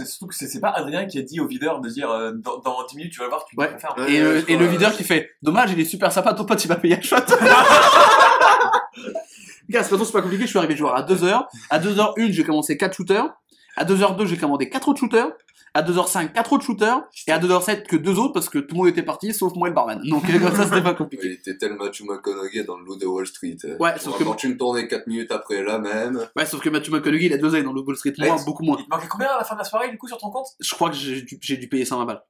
surtout 0.06 0.26
que 0.26 0.34
c'est 0.34 0.60
pas 0.60 0.70
Adrien 0.70 1.06
qui 1.06 1.18
a 1.18 1.22
dit 1.22 1.40
au 1.40 1.46
videur 1.46 1.80
de 1.80 1.88
dire 1.88 2.10
euh, 2.10 2.32
dans, 2.34 2.58
dans 2.58 2.84
10 2.86 2.96
minutes 2.96 3.12
tu 3.12 3.20
vas 3.20 3.28
voir, 3.28 3.44
tu 3.44 3.56
Ouais. 3.56 3.70
Ouais. 3.96 4.12
Et, 4.12 4.20
le- 4.20 4.50
et 4.50 4.56
le 4.56 4.64
euh, 4.66 4.68
videur 4.68 4.92
qui 4.92 5.04
fait 5.04 5.30
Dommage, 5.42 5.70
il 5.72 5.80
est 5.80 5.84
super 5.84 6.12
sympa, 6.12 6.34
ton 6.34 6.44
pote 6.44 6.62
il 6.64 6.68
va 6.68 6.76
payer 6.76 6.96
un 6.98 7.00
shot. 7.00 7.16
Gars, 9.68 9.82
c'est 9.82 9.96
pas 10.12 10.22
compliqué, 10.22 10.44
je 10.44 10.48
suis 10.48 10.58
arrivé 10.58 10.76
joueur 10.76 10.94
à 10.96 11.02
2h. 11.02 11.44
À 11.70 11.78
2h01, 11.78 12.32
j'ai 12.32 12.44
commencé 12.44 12.76
4 12.76 12.94
shooters. 12.94 13.26
À 13.76 13.84
2h02, 13.84 14.26
j'ai 14.26 14.36
commandé 14.36 14.68
4 14.70 14.88
autres 14.88 15.00
shooters. 15.00 15.28
À 15.78 15.82
2h05, 15.82 16.32
4 16.32 16.52
autres 16.54 16.64
shooters. 16.64 17.00
Et 17.28 17.30
à 17.32 17.38
2h07, 17.38 17.84
que 17.86 17.94
2 17.96 18.18
autres 18.18 18.32
parce 18.32 18.48
que 18.48 18.58
tout 18.58 18.74
le 18.74 18.78
monde 18.78 18.88
était 18.88 19.04
parti 19.04 19.32
sauf 19.32 19.54
moi 19.54 19.68
et 19.68 19.70
le 19.70 19.74
barman. 19.76 20.00
Donc 20.08 20.24
comme 20.26 20.54
ça, 20.56 20.64
c'était 20.64 20.82
pas 20.82 20.94
compliqué. 20.94 21.26
Il 21.26 21.32
était 21.34 21.56
tel 21.56 21.74
Matthew 21.74 22.02
McConaughey 22.02 22.64
dans 22.64 22.76
le 22.78 22.84
loup 22.84 22.96
de 22.96 23.06
Wall 23.06 23.26
Street. 23.28 23.56
Ouais, 23.78 23.92
sauf 23.98 24.18
que- 24.18 24.24
Quand 24.24 24.34
tu 24.34 24.48
me 24.48 24.56
tournais 24.56 24.88
4 24.88 25.06
minutes 25.06 25.30
après 25.30 25.62
la 25.62 25.78
même. 25.78 26.26
Ouais, 26.36 26.46
sauf 26.46 26.60
que 26.60 26.68
Matthew 26.68 26.90
McConaughey, 26.90 27.26
il 27.26 27.32
a 27.32 27.38
2 27.38 27.54
ans 27.54 27.62
dans 27.62 27.72
le 27.72 27.80
Wall 27.82 27.96
Street. 27.96 28.12
Moi, 28.18 28.36
beaucoup 28.44 28.64
moins. 28.64 28.76
Il 28.80 28.86
te 28.86 28.90
manquait 28.90 29.06
combien 29.08 29.28
à 29.28 29.38
la 29.38 29.44
fin 29.44 29.54
de 29.54 29.60
la 29.60 29.64
soirée 29.64 29.88
du 29.90 29.98
coup 29.98 30.08
sur 30.08 30.18
ton 30.18 30.30
compte? 30.30 30.46
Je 30.58 30.74
crois 30.74 30.90
que 30.90 30.96
j'ai 30.96 31.22
dû, 31.22 31.38
j'ai 31.40 31.56
dû 31.56 31.68
payer 31.68 31.84
120 31.84 32.04
balles. 32.06 32.22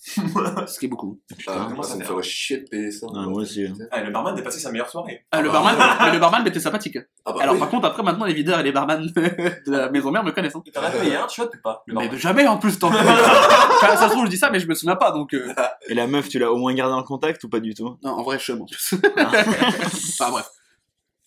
Ce 0.00 0.78
qui 0.78 0.86
est 0.86 0.88
beaucoup. 0.88 1.18
Ah, 1.48 1.66
comment 1.68 1.82
ça 1.82 1.90
ça 1.90 1.94
me 1.96 2.00
fait 2.02 2.06
ferait 2.06 2.22
chier 2.22 2.58
de 2.58 2.68
payer 2.68 2.90
ça. 2.92 3.06
Ah, 3.14 3.22
moi 3.26 3.42
aussi. 3.42 3.66
ah, 3.90 4.00
Le 4.00 4.10
barman 4.12 4.38
a 4.38 4.42
passé 4.42 4.60
sa 4.60 4.70
meilleure 4.70 4.88
soirée. 4.88 5.24
Ah, 5.32 5.42
le 5.42 5.48
Ah 5.50 5.52
bah, 5.52 5.60
barman, 5.74 5.96
mais 6.06 6.12
le 6.12 6.18
barman 6.20 6.46
était 6.46 6.60
sympathique. 6.60 6.98
Ah 7.26 7.32
bah 7.32 7.40
Alors 7.42 7.54
oui. 7.54 7.60
par 7.60 7.68
contre, 7.68 7.86
après, 7.88 8.02
maintenant, 8.04 8.24
les 8.24 8.32
videurs 8.34 8.60
et 8.60 8.62
les 8.62 8.70
barman 8.72 9.04
de 9.16 9.60
la 9.66 9.90
maison 9.90 10.12
mère 10.12 10.22
me 10.22 10.30
connaissent. 10.30 10.54
hein. 10.54 10.62
T'en 10.72 10.82
as 10.82 10.90
payé 10.90 11.16
un 11.16 11.26
shot 11.26 11.46
ou 11.46 11.60
pas 11.62 11.82
le 11.86 11.94
Mais 11.94 12.02
barman 12.04 12.18
jamais 12.18 12.46
en 12.46 12.58
plus, 12.58 12.78
tant 12.78 12.90
que... 12.90 12.96
Enfin, 13.82 13.96
ça 13.96 14.06
se 14.08 14.12
trouve, 14.12 14.26
je 14.26 14.30
dis 14.30 14.38
ça, 14.38 14.50
mais 14.50 14.60
je 14.60 14.68
me 14.68 14.74
souviens 14.74 14.96
pas, 14.96 15.10
donc... 15.10 15.34
euh, 15.34 15.52
Et 15.88 15.94
la 15.94 16.06
meuf, 16.06 16.28
tu 16.28 16.38
l'as 16.38 16.52
au 16.52 16.56
moins 16.58 16.72
gardé 16.74 16.94
en 16.94 17.02
contact 17.02 17.42
ou 17.44 17.48
pas 17.48 17.60
du 17.60 17.74
tout? 17.74 17.96
Non, 18.02 18.10
en 18.12 18.22
vrai, 18.22 18.38
chum, 18.38 18.62
en 18.62 18.66
plus. 18.66 18.94
enfin, 19.18 20.30
bref. 20.30 20.48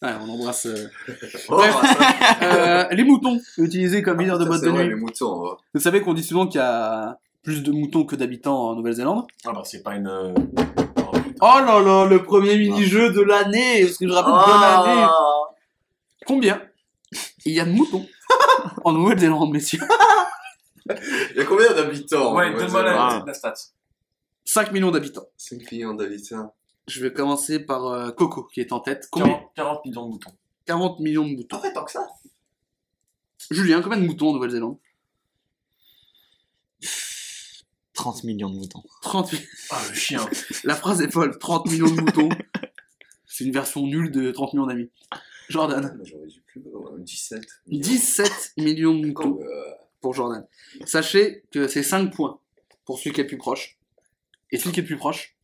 Ouais, 0.01 0.09
on 0.19 0.29
embrasse... 0.29 0.65
euh, 0.65 0.87
Oh, 1.49 1.61
Euh, 2.41 2.87
les 2.91 3.03
moutons, 3.03 3.39
utilisés 3.57 4.01
comme 4.01 4.19
leader 4.19 4.39
de 4.39 4.45
boîte 4.45 4.61
de 4.61 4.69
nuit. 4.71 4.87
les 4.87 4.95
moutons. 4.95 5.43
ouais. 5.43 5.51
Vous 5.73 5.79
savez 5.81 6.01
qu'on 6.01 6.13
dit 6.13 6.23
souvent 6.23 6.47
qu'il 6.47 6.59
y 6.59 6.63
a 6.63 7.17
plus 7.43 7.63
de 7.63 7.71
moutons 7.71 8.05
que 8.05 8.15
d'habitants 8.15 8.69
en 8.69 8.75
Nouvelle-Zélande 8.75 9.25
Ah 9.45 9.51
bah 9.53 9.61
c'est 9.65 9.81
pas 9.83 9.95
une. 9.95 10.07
euh, 10.07 10.33
Oh. 11.13 11.17
Oh 11.41 11.59
là 11.65 11.79
là, 11.81 12.05
le 12.05 12.21
premier 12.23 12.55
mini-jeu 12.57 13.11
de 13.11 13.21
l'année, 13.21 13.83
parce 13.83 13.97
que 13.97 14.07
je 14.07 14.13
rappelle 14.13 14.33
de 14.33 14.61
l'année. 14.61 15.07
Combien 16.27 16.61
il 17.45 17.53
y 17.53 17.59
a 17.59 17.65
de 17.65 17.71
moutons 17.71 18.05
en 18.85 18.91
Nouvelle-Zélande, 18.93 19.51
messieurs 19.51 19.81
Il 20.89 21.37
y 21.37 21.39
a 21.41 21.45
combien 21.45 21.73
d'habitants 21.73 22.35
Ouais, 22.35 22.53
en 22.53 22.57
donne-moi 22.57 22.83
la, 22.83 23.03
Ah. 23.07 23.23
la 23.25 23.33
stat. 23.33 23.53
5 24.45 24.71
millions 24.71 24.91
d'habitants. 24.91 25.25
5 25.37 25.71
millions 25.71 25.93
d'habitants. 25.93 26.53
Je 26.87 27.01
vais 27.01 27.11
commencer 27.11 27.59
par 27.59 27.85
euh, 27.87 28.11
Coco, 28.11 28.43
qui 28.53 28.59
est 28.61 28.71
en 28.71 28.79
tête. 28.79 29.07
Combien 29.11 29.39
40, 29.55 29.81
40 29.83 29.85
millions 29.85 30.05
de 30.05 30.11
moutons. 30.11 30.31
40 30.65 30.99
millions 30.99 31.25
de 31.27 31.35
moutons. 31.35 31.57
Ah 31.59 31.63
ouais, 31.65 31.73
tant 31.73 31.83
que 31.83 31.91
ça 31.91 32.07
Julien, 33.49 33.81
combien 33.81 33.97
de 33.99 34.05
moutons 34.05 34.29
en 34.29 34.33
Nouvelle-Zélande? 34.33 34.77
30 37.93 38.23
millions 38.23 38.49
de 38.49 38.55
moutons. 38.55 38.83
30 39.01 39.35
Ah, 39.69 39.81
le 39.89 39.93
chien. 39.95 40.25
La 40.63 40.75
phrase 40.75 41.01
est 41.01 41.11
folle, 41.11 41.37
30 41.37 41.69
millions 41.71 41.89
de 41.93 42.01
moutons. 42.01 42.29
C'est 43.25 43.43
une 43.45 43.51
version 43.53 43.85
nulle 43.85 44.11
de 44.11 44.31
30 44.31 44.53
millions 44.53 44.65
d'amis. 44.67 44.89
Jordan, 45.49 45.91
Ah, 45.99 46.03
J'aurais 46.03 46.27
dû 46.27 46.41
plus. 46.41 46.61
euh, 46.61 46.97
17. 46.99 47.41
17 47.67 48.53
millions 48.57 48.93
de 48.97 49.07
moutons 49.07 49.39
Euh, 49.41 49.45
pour 50.01 50.13
Jordan. 50.13 50.45
Sachez 50.85 51.43
que 51.51 51.67
c'est 51.67 51.83
5 51.83 52.13
points 52.13 52.39
pour 52.85 52.97
celui 52.99 53.11
qui 53.13 53.21
est 53.21 53.23
le 53.23 53.27
plus 53.29 53.37
proche. 53.37 53.77
Et 54.51 54.57
celui 54.57 54.71
qui 54.71 54.79
est 54.79 54.83
le 54.83 54.87
plus 54.87 54.97
proche, 54.97 55.35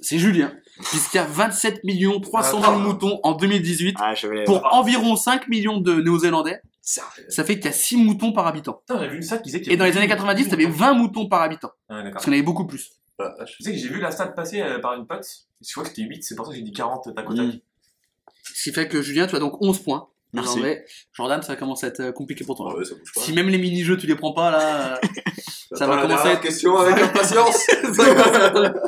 c'est 0.00 0.18
Julien, 0.18 0.54
puisqu'il 0.90 1.16
y 1.16 1.20
a 1.20 1.24
27 1.24 1.82
millions 1.84 2.20
300 2.20 2.60
000 2.60 2.62
Attends. 2.62 2.78
moutons 2.78 3.20
en 3.22 3.32
2018 3.32 3.96
Ah, 3.98 4.14
je 4.14 4.26
vais. 4.26 4.44
pour 4.44 4.62
environ 4.74 5.16
5 5.16 5.48
millions 5.48 5.80
de 5.80 5.94
Néo-Zélandais. 6.02 6.60
Sérieux. 6.86 7.26
Ça 7.28 7.44
fait 7.44 7.56
qu'il 7.56 7.66
y 7.66 7.68
a 7.68 7.72
6 7.72 7.96
moutons 7.98 8.32
par 8.32 8.46
habitant. 8.46 8.80
Putain, 8.86 9.00
j'ai 9.02 9.08
vu 9.08 9.16
une 9.16 9.22
stat 9.22 9.38
qui 9.38 9.44
disait 9.44 9.60
qu'il 9.60 9.72
y 9.72 9.74
Et 9.74 9.76
dans 9.76 9.84
les 9.84 9.96
années 9.96 10.08
90, 10.08 10.48
t'avais 10.48 10.66
20 10.66 10.94
moutons 10.94 11.28
par 11.28 11.42
habitant. 11.42 11.70
Ouais, 11.90 11.96
d'accord. 11.96 12.12
Parce 12.12 12.28
en 12.28 12.32
avait 12.32 12.42
beaucoup 12.42 12.66
plus. 12.66 12.92
Ah, 13.18 13.34
vache. 13.38 13.56
Tu 13.58 13.64
sais 13.64 13.72
que 13.72 13.78
j'ai 13.78 13.88
vu 13.88 14.00
la 14.00 14.10
stat 14.10 14.28
passer 14.28 14.62
euh, 14.62 14.78
par 14.78 14.94
une 14.94 15.06
pote. 15.06 15.26
Je 15.60 15.72
crois 15.72 15.82
que 15.84 15.90
c'était 15.90 16.02
8, 16.02 16.22
c'est 16.22 16.34
pour 16.36 16.46
ça 16.46 16.52
que 16.52 16.58
j'ai 16.58 16.62
dit 16.62 16.72
40 16.72 17.14
tac 17.14 17.28
au 17.30 17.34
tac. 17.34 17.46
Mm. 17.46 17.58
Ce 18.54 18.62
qui 18.62 18.72
fait 18.72 18.88
que 18.88 19.02
Julien, 19.02 19.26
tu 19.26 19.34
as 19.36 19.38
donc 19.40 19.60
11 19.60 19.82
points. 19.82 20.08
Merci. 20.32 20.56
Désormais, 20.56 20.84
Jordan, 21.12 21.42
ça 21.42 21.56
commence 21.56 21.82
à 21.82 21.88
être 21.88 22.00
euh, 22.00 22.12
compliqué 22.12 22.44
pour 22.44 22.56
toi. 22.56 22.70
Ah 22.74 22.78
ouais, 22.78 22.84
ça 22.84 22.94
bouge 22.94 23.12
pas. 23.14 23.20
Si 23.20 23.32
même 23.32 23.48
les 23.48 23.58
mini-jeux, 23.58 23.96
tu 23.96 24.06
les 24.06 24.16
prends 24.16 24.32
pas, 24.34 24.50
là... 24.50 24.94
euh, 24.96 24.98
ça 25.76 25.86
va 25.86 26.02
commencer 26.02 26.28
à 26.28 26.32
être- 26.32 26.40
question 26.42 26.76
avec 26.76 27.02
impatience. 27.02 27.56
ça 27.66 28.14
commence 28.14 28.36
à 28.36 28.46
être- 28.66 28.80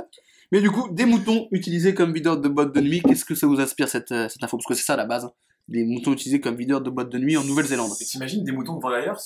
Mais 0.52 0.60
du 0.60 0.70
coup, 0.70 0.88
des 0.92 1.06
moutons 1.06 1.48
utilisés 1.50 1.94
comme 1.94 2.12
videur 2.12 2.38
de 2.38 2.48
boîte 2.48 2.74
de 2.74 2.80
nuit, 2.80 3.00
qu'est-ce 3.02 3.24
que 3.24 3.34
ça 3.34 3.46
vous 3.46 3.60
inspire 3.60 3.88
cette, 3.88 4.12
euh, 4.12 4.28
cette 4.28 4.42
info? 4.42 4.56
Parce 4.58 4.66
que 4.66 4.74
c'est 4.74 4.84
ça 4.84 4.96
la 4.96 5.06
base. 5.06 5.24
hein. 5.24 5.32
Des 5.68 5.84
moutons 5.84 6.12
utilisés 6.12 6.40
comme 6.40 6.56
videur 6.56 6.80
de 6.80 6.90
boîte 6.90 7.10
de 7.10 7.18
nuit 7.18 7.36
en 7.36 7.44
Nouvelle-Zélande. 7.44 7.92
Et 8.00 8.04
t'imagines 8.04 8.42
des 8.42 8.52
moutons 8.52 8.80
l'ailleurs 8.88 9.20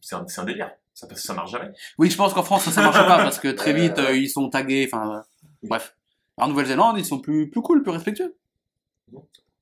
C'est 0.00 0.14
un, 0.14 0.44
délire. 0.44 0.70
Ça, 0.92 1.08
ça 1.14 1.34
marche 1.34 1.50
jamais. 1.50 1.72
Oui, 1.98 2.10
je 2.10 2.16
pense 2.16 2.34
qu'en 2.34 2.42
France, 2.42 2.64
ça, 2.64 2.70
ça 2.70 2.82
marche 2.82 2.96
pas 2.96 3.16
parce 3.16 3.38
que 3.40 3.48
très 3.48 3.72
vite, 3.72 3.98
euh, 3.98 4.14
ils 4.14 4.28
sont 4.28 4.48
tagués. 4.50 4.88
Enfin, 4.92 5.16
euh, 5.16 5.20
bref. 5.62 5.96
En 6.36 6.48
Nouvelle-Zélande, 6.48 6.98
ils 6.98 7.04
sont 7.04 7.18
plus, 7.18 7.48
plus 7.48 7.62
cool, 7.62 7.82
plus 7.82 7.92
respectueux. 7.92 8.36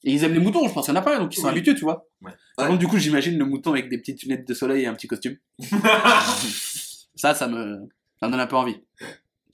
Et 0.04 0.12
ils 0.12 0.24
aiment 0.24 0.34
les 0.34 0.40
moutons, 0.40 0.66
je 0.66 0.72
pense 0.74 0.86
qu'il 0.86 0.94
y 0.94 0.96
en 0.96 1.00
a 1.00 1.04
pas, 1.04 1.18
donc 1.18 1.32
ils 1.36 1.40
sont 1.40 1.46
Oui. 1.46 1.52
habitués, 1.52 1.74
tu 1.76 1.82
vois. 1.82 2.08
Ouais. 2.22 2.32
Par 2.56 2.66
contre, 2.66 2.80
du 2.80 2.88
coup, 2.88 2.98
j'imagine 2.98 3.38
le 3.38 3.44
mouton 3.44 3.70
avec 3.72 3.88
des 3.88 3.98
petites 3.98 4.22
lunettes 4.22 4.48
de 4.48 4.54
soleil 4.54 4.82
et 4.82 4.86
un 4.86 4.94
petit 4.94 5.06
costume. 5.06 5.36
ça, 7.14 7.34
ça 7.34 7.46
me, 7.46 7.88
ça 8.18 8.26
me 8.26 8.32
donne 8.32 8.40
un 8.40 8.46
peu 8.46 8.56
envie. 8.56 8.82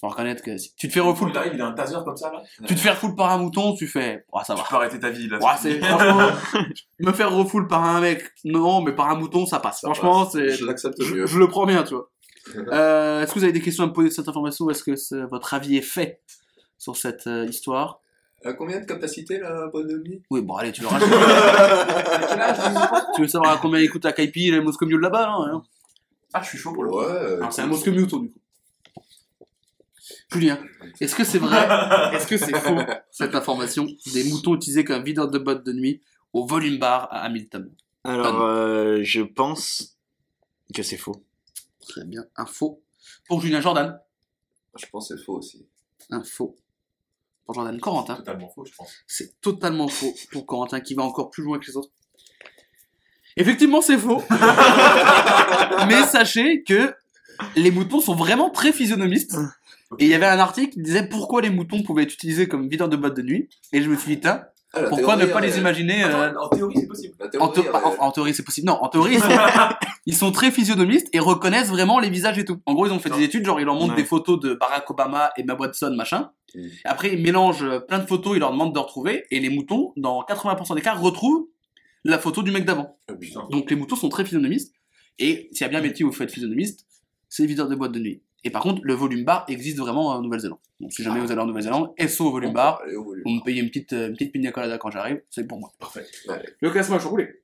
Faut 0.01 0.09
reconnaître 0.09 0.43
que 0.45 0.57
si 0.59 0.75
tu 0.77 0.87
te 0.87 0.93
fais 0.93 1.01
refoule, 1.01 1.31
Il 1.33 1.39
arrive, 1.39 1.53
il 1.55 1.61
a 1.61 1.67
un 1.67 1.73
taser 1.73 1.97
comme 2.05 2.17
ça 2.17 2.31
là. 2.33 2.41
tu 2.67 2.75
te 2.77 2.81
fais 2.81 2.91
refoule 2.91 3.17
par 3.17 3.31
un 3.33 3.39
mouton, 3.39 3.75
tu 3.75 3.89
fais, 3.89 4.25
oh, 4.31 4.39
ça 4.47 4.55
va. 4.55 4.63
Tu 4.63 4.69
peux 4.69 4.77
arrêter 4.77 5.01
ta 5.01 5.11
vie 5.11 5.29
là. 5.29 5.39
Ouais, 5.39 5.51
c'est, 5.61 5.81
franchement, 5.81 6.29
me 7.01 7.13
faire 7.13 7.33
refoule 7.33 7.67
par 7.67 7.85
un 7.85 8.01
mec, 8.01 8.23
non, 8.45 8.81
mais 8.81 8.93
par 8.93 9.11
un 9.11 9.17
mouton, 9.17 9.45
ça 9.47 9.59
passe. 9.59 9.81
Ça 9.81 9.89
franchement, 9.89 10.25
passe. 10.25 10.35
c'est, 10.35 10.51
Je 10.51 10.65
l'accepte 10.65 11.03
je, 11.03 11.15
mieux. 11.15 11.27
je 11.27 11.39
le 11.39 11.49
prends 11.49 11.67
bien, 11.67 11.83
tu 11.83 11.95
vois. 11.95 12.11
Euh, 12.73 13.23
est-ce 13.23 13.35
que 13.35 13.39
vous 13.41 13.45
avez 13.45 13.53
des 13.53 13.61
questions 13.61 13.85
à 13.85 13.89
me 13.89 13.93
poser 13.93 14.09
sur 14.11 14.23
cette 14.23 14.29
information 14.31 14.65
ou 14.65 14.71
est-ce 14.71 14.83
que 14.83 14.97
c'est- 14.97 15.21
votre 15.31 15.53
avis 15.53 15.77
est 15.77 15.83
fait 15.83 16.23
sur 16.79 16.97
cette 16.97 17.27
euh, 17.27 17.45
histoire? 17.45 18.01
Euh, 18.47 18.55
combien 18.55 18.81
de 18.81 18.87
capacité 18.87 19.39
la 19.39 19.67
boîte 19.67 19.87
de 19.89 19.99
nuit 19.99 20.23
Oui, 20.31 20.41
bon, 20.41 20.55
allez, 20.57 20.73
tu 20.73 20.81
le 20.81 20.87
rajoutes. 20.89 21.11
tu 23.17 23.21
veux 23.23 23.29
savoir 23.29 23.53
à 23.53 23.57
combien 23.59 23.81
il 23.81 23.91
coûte 23.91 24.05
la 24.05 24.13
Kaipi 24.13 24.49
et 24.49 24.51
le 24.53 24.63
Moscow 24.63 24.87
Mule 24.87 25.01
là-bas 25.01 25.27
là, 25.27 25.37
hein? 25.53 25.63
Ah, 26.33 26.41
je 26.43 26.49
suis 26.51 26.59
chaud 26.59 26.73
pour 26.73 26.85
le 26.85 26.91
Ouais. 26.93 27.35
Alors, 27.37 27.53
c'est 27.53 27.63
un 27.63 27.67
Moscow 27.67 27.91
Mule, 27.91 28.07
du 28.07 28.13
coup. 28.17 28.29
Julien, 30.31 30.59
est-ce 31.01 31.15
que 31.15 31.25
c'est 31.25 31.39
vrai 31.39 31.67
Est-ce 32.15 32.27
que 32.27 32.37
c'est 32.37 32.57
faux 32.59 32.79
cette 33.11 33.35
information 33.35 33.87
des 34.13 34.25
moutons 34.25 34.55
utilisés 34.57 34.85
comme 34.85 35.03
videur 35.03 35.29
de 35.31 35.39
boîte 35.39 35.65
de 35.65 35.73
nuit 35.73 36.03
au 36.35 36.47
volume 36.47 36.79
bar 36.79 37.09
à 37.11 37.23
Hamilton 37.23 37.73
Alors, 38.05 38.43
euh, 38.43 39.01
je 39.03 39.23
pense 39.23 39.97
que 40.75 40.83
c'est 40.83 40.99
faux. 40.99 41.25
Très 41.89 42.05
bien, 42.05 42.25
un 42.37 42.45
faux. 42.45 42.83
Pour 43.27 43.41
Julien 43.41 43.61
Jordan, 43.63 43.99
Je 44.79 44.85
pense 44.93 45.09
que 45.09 45.17
c'est 45.17 45.25
faux 45.25 45.39
aussi. 45.39 45.67
un 46.11 46.23
faux. 46.23 46.57
Pour 47.47 47.55
Jordan 47.55 47.81
Corentin, 47.81 48.17
Totalement 48.17 48.51
faux, 48.51 48.67
je 48.67 48.73
pense. 48.77 48.93
c'est 49.07 49.41
totalement 49.41 49.89
faux 49.89 50.15
pour 50.31 50.45
Corentin 50.45 50.81
qui 50.81 50.95
va 50.95 51.05
encore 51.05 51.31
plus 51.31 51.43
loin 51.43 51.59
que 51.59 51.67
les 51.67 51.77
autres. 51.79 51.91
Effectivement, 53.39 53.81
c'est 53.81 53.97
faux. 53.97 54.23
Mais 55.89 56.03
sachez 56.07 56.63
que 56.65 56.95
les 57.57 57.71
moutons 57.71 58.01
sont 58.01 58.15
vraiment 58.15 58.51
très 58.51 58.73
physionomistes. 58.73 59.37
Et 59.99 60.05
il 60.05 60.11
y 60.11 60.15
avait 60.15 60.27
un 60.27 60.39
article 60.39 60.75
qui 60.75 60.83
disait 60.83 61.09
pourquoi 61.09 61.41
les 61.41 61.51
moutons 61.51 61.83
pouvaient 61.83 62.03
être 62.03 62.13
utilisés 62.13 62.47
comme 62.49 62.69
videur 62.69 62.89
de 62.89 62.97
boîte 62.97 63.17
de 63.17 63.23
nuit. 63.23 63.49
Et 63.73 63.83
je 63.83 63.89
me 63.89 63.97
suis 63.97 64.17
dit, 64.17 64.21
tiens, 64.21 64.43
Ah, 64.75 64.83
pourquoi 64.83 65.17
ne 65.17 65.25
pas 65.25 65.41
les 65.41 65.57
imaginer 65.59 66.05
euh, 66.05 66.29
Attends, 66.31 66.43
en 66.45 66.49
théorie, 66.51 66.75
c'est 66.79 66.87
possible. 66.87 67.15
En, 67.23 67.29
théorie, 67.49 67.53
théo- 67.55 67.75
euh, 67.75 67.79
en- 67.99 68.05
en 68.07 68.11
théorie, 68.13 68.35
c'est 68.35 68.43
possible. 68.43 68.67
Non, 68.67 68.75
en 68.83 68.89
théorie, 68.89 69.15
ils 69.15 69.21
sont, 69.23 69.29
ils 70.05 70.15
sont 70.15 70.31
très 70.31 70.51
physionomistes 70.51 71.09
et 71.15 71.21
reconnaissent 71.21 71.71
vraiment 71.71 72.01
les 72.01 72.11
visages 72.11 72.39
et 72.39 72.45
tout. 72.45 72.59
En 72.67 72.75
gros, 72.75 72.87
ils 72.87 72.93
ont 72.93 72.99
fait 72.99 73.09
des 73.09 73.23
études, 73.23 73.47
genre 73.47 73.61
ils 73.61 73.65
leur 73.65 73.75
montrent 73.77 73.95
Ouais. 73.95 74.03
des 74.03 74.05
photos 74.05 74.39
de 74.39 74.53
Barack 74.55 74.91
Obama 74.91 75.31
et 75.39 75.41
Emma 75.41 75.55
Watson, 75.55 75.95
machin. 75.97 76.31
Mm. 76.55 76.59
Et 76.61 76.71
après, 76.85 77.15
ils 77.15 77.23
mélangent 77.23 77.63
euh, 77.65 77.81
plein 77.81 77.99
de 77.99 78.07
photos, 78.07 78.37
ils 78.37 78.41
leur 78.41 78.53
demandent 78.53 78.75
de 78.75 78.79
retrouver. 78.79 79.25
Et 79.31 79.41
les 79.41 79.49
moutons, 79.49 79.95
dans 79.97 80.23
80% 80.23 80.75
des 80.75 80.83
cas, 80.83 80.93
retrouvent 80.95 81.47
la 82.05 82.19
photo 82.19 82.43
du 82.43 82.51
mec 82.51 82.67
d'avant. 82.67 82.99
ah. 83.09 83.15
Donc 83.51 83.71
les 83.71 83.77
moutons 83.77 83.97
sont 83.97 84.11
très 84.11 84.25
physionomistes. 84.25 84.75
Et 85.19 85.49
s'il 85.53 85.63
y 85.63 85.65
a 85.65 85.69
bien 85.69 85.79
un 85.79 85.83
métier 85.83 86.05
où 86.05 86.09
vous 86.11 86.15
faites 86.17 86.31
physionomiste, 86.31 86.87
c'est 87.31 87.47
videur 87.47 87.69
de 87.69 87.75
boîte 87.75 87.93
de 87.93 87.99
nuit. 88.01 88.23
Et 88.45 88.51
par 88.51 88.63
contre, 88.63 88.81
le 88.85 88.95
volume 88.95 89.25
bar 89.25 89.45
existe 89.49 89.79
vraiment 89.79 90.09
en 90.09 90.23
Nouvelle-Zélande. 90.23 90.59
Donc 90.81 90.93
si 90.93 91.03
jamais 91.03 91.21
vous 91.21 91.33
allez 91.33 91.41
en 91.41 91.47
Nouvelle-Zélande, 91.47 91.93
SO 92.09 92.27
au 92.27 92.31
volume 92.31 92.53
bar, 92.53 92.81
vous 92.95 93.31
me 93.31 93.45
payez 93.45 93.61
une 93.61 93.69
petite, 93.69 93.93
une 93.93 94.13
petite 94.13 94.33
pina 94.33 94.53
colada 94.53 94.79
quand 94.79 94.91
j'arrive, 94.91 95.21
c'est 95.29 95.47
pour 95.47 95.59
moi. 95.59 95.73
Parfait. 95.79 96.07
Le 96.61 96.71
classement 96.71 96.97
est 96.97 97.05
roulé. 97.05 97.43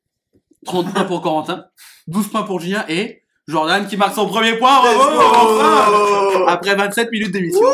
30 0.64 0.92
points 0.92 1.04
pour 1.04 1.20
Corentin, 1.20 1.66
12 2.06 2.28
points 2.28 2.42
pour 2.44 2.60
Julien 2.60 2.84
et 2.88 3.22
Jordan 3.46 3.86
qui 3.86 3.96
marque 3.96 4.14
son 4.14 4.26
premier 4.26 4.56
point. 4.56 4.80
Bravo, 4.80 6.44
Après 6.46 6.74
27 6.74 7.10
minutes 7.10 7.32
d'émission. 7.32 7.68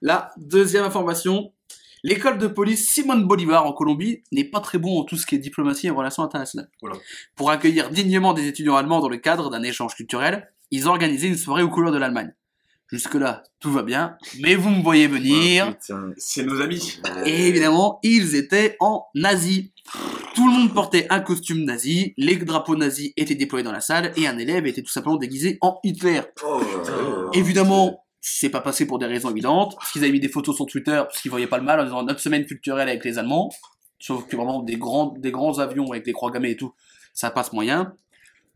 La 0.00 0.32
deuxième 0.36 0.84
information. 0.84 1.52
L'école 2.04 2.38
de 2.38 2.48
police 2.48 2.90
Simon 2.90 3.18
Bolivar 3.18 3.64
en 3.64 3.72
Colombie 3.72 4.24
n'est 4.32 4.42
pas 4.42 4.58
très 4.58 4.78
bon 4.78 4.98
en 4.98 5.04
tout 5.04 5.16
ce 5.16 5.24
qui 5.24 5.36
est 5.36 5.38
diplomatie 5.38 5.86
et 5.86 5.90
relations 5.90 6.24
internationales. 6.24 6.68
Pour 7.36 7.50
accueillir 7.50 7.90
dignement 7.90 8.32
des 8.32 8.48
étudiants 8.48 8.74
allemands 8.74 8.98
dans 8.98 9.08
le 9.08 9.18
cadre 9.18 9.50
d'un 9.50 9.62
échange 9.62 9.94
culturel, 9.94 10.52
ils 10.72 10.88
organisé 10.88 11.28
une 11.28 11.36
soirée 11.36 11.62
aux 11.62 11.68
couleurs 11.68 11.92
de 11.92 11.98
l'Allemagne. 11.98 12.34
Jusque-là, 12.88 13.42
tout 13.60 13.70
va 13.70 13.82
bien, 13.82 14.16
mais 14.40 14.54
vous 14.54 14.70
me 14.70 14.82
voyez 14.82 15.06
venir. 15.06 15.74
Oh. 15.90 15.94
C'est 16.16 16.44
nos 16.44 16.60
amis. 16.60 17.00
Et 17.24 17.48
évidemment, 17.48 18.00
ils 18.02 18.34
étaient 18.34 18.76
en 18.80 19.06
nazi. 19.14 19.72
Tout 20.34 20.46
le 20.48 20.52
monde 20.52 20.74
portait 20.74 21.06
un 21.10 21.20
costume 21.20 21.64
nazi, 21.64 22.14
les 22.16 22.36
drapeaux 22.36 22.76
nazis 22.76 23.12
étaient 23.16 23.34
déployés 23.34 23.64
dans 23.64 23.72
la 23.72 23.80
salle, 23.80 24.12
et 24.16 24.26
un 24.26 24.36
élève 24.38 24.66
était 24.66 24.82
tout 24.82 24.90
simplement 24.90 25.16
déguisé 25.16 25.58
en 25.60 25.78
Hitler. 25.84 26.22
Oh, 26.44 26.58
ouais. 26.58 27.38
Évidemment, 27.38 28.04
c'est 28.20 28.48
pas 28.48 28.60
passé 28.60 28.86
pour 28.86 28.98
des 28.98 29.06
raisons 29.06 29.30
évidentes, 29.30 29.74
parce 29.78 29.92
qu'ils 29.92 30.02
avaient 30.04 30.12
mis 30.12 30.20
des 30.20 30.28
photos 30.28 30.56
sur 30.56 30.66
Twitter, 30.66 31.02
parce 31.04 31.20
qu'ils 31.20 31.30
voyaient 31.30 31.46
pas 31.46 31.58
le 31.58 31.64
mal 31.64 31.80
en 31.80 31.84
disant 31.84 32.02
notre 32.02 32.20
semaine 32.20 32.46
culturelle 32.46 32.88
avec 32.88 33.04
les 33.04 33.18
Allemands, 33.18 33.50
sauf 33.98 34.26
que 34.26 34.36
vraiment 34.36 34.62
des 34.62 34.76
grands, 34.76 35.14
des 35.18 35.32
grands 35.32 35.58
avions 35.58 35.90
avec 35.90 36.04
des 36.04 36.12
croix 36.12 36.30
gammées 36.30 36.52
et 36.52 36.56
tout, 36.56 36.72
ça 37.12 37.30
passe 37.30 37.52
moyen. 37.52 37.94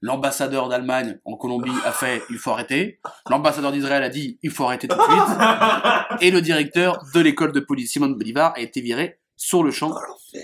L'ambassadeur 0.02 0.68
d'Allemagne 0.68 1.18
en 1.24 1.36
Colombie 1.36 1.72
a 1.84 1.92
fait 1.92 2.22
il 2.30 2.38
faut 2.38 2.50
arrêter. 2.50 3.00
L'ambassadeur 3.30 3.72
d'Israël 3.72 4.02
a 4.02 4.08
dit 4.08 4.38
il 4.42 4.50
faut 4.50 4.64
arrêter 4.64 4.88
tout 4.88 4.96
de 4.96 5.02
suite. 5.02 5.38
Et 6.20 6.30
le 6.30 6.40
directeur 6.40 7.02
de 7.14 7.20
l'école 7.20 7.52
de 7.52 7.60
police 7.60 7.92
Simon 7.92 8.10
Bolivar 8.10 8.52
a 8.56 8.60
été 8.60 8.80
viré 8.80 9.18
sur 9.36 9.62
le 9.62 9.70
champ, 9.70 9.94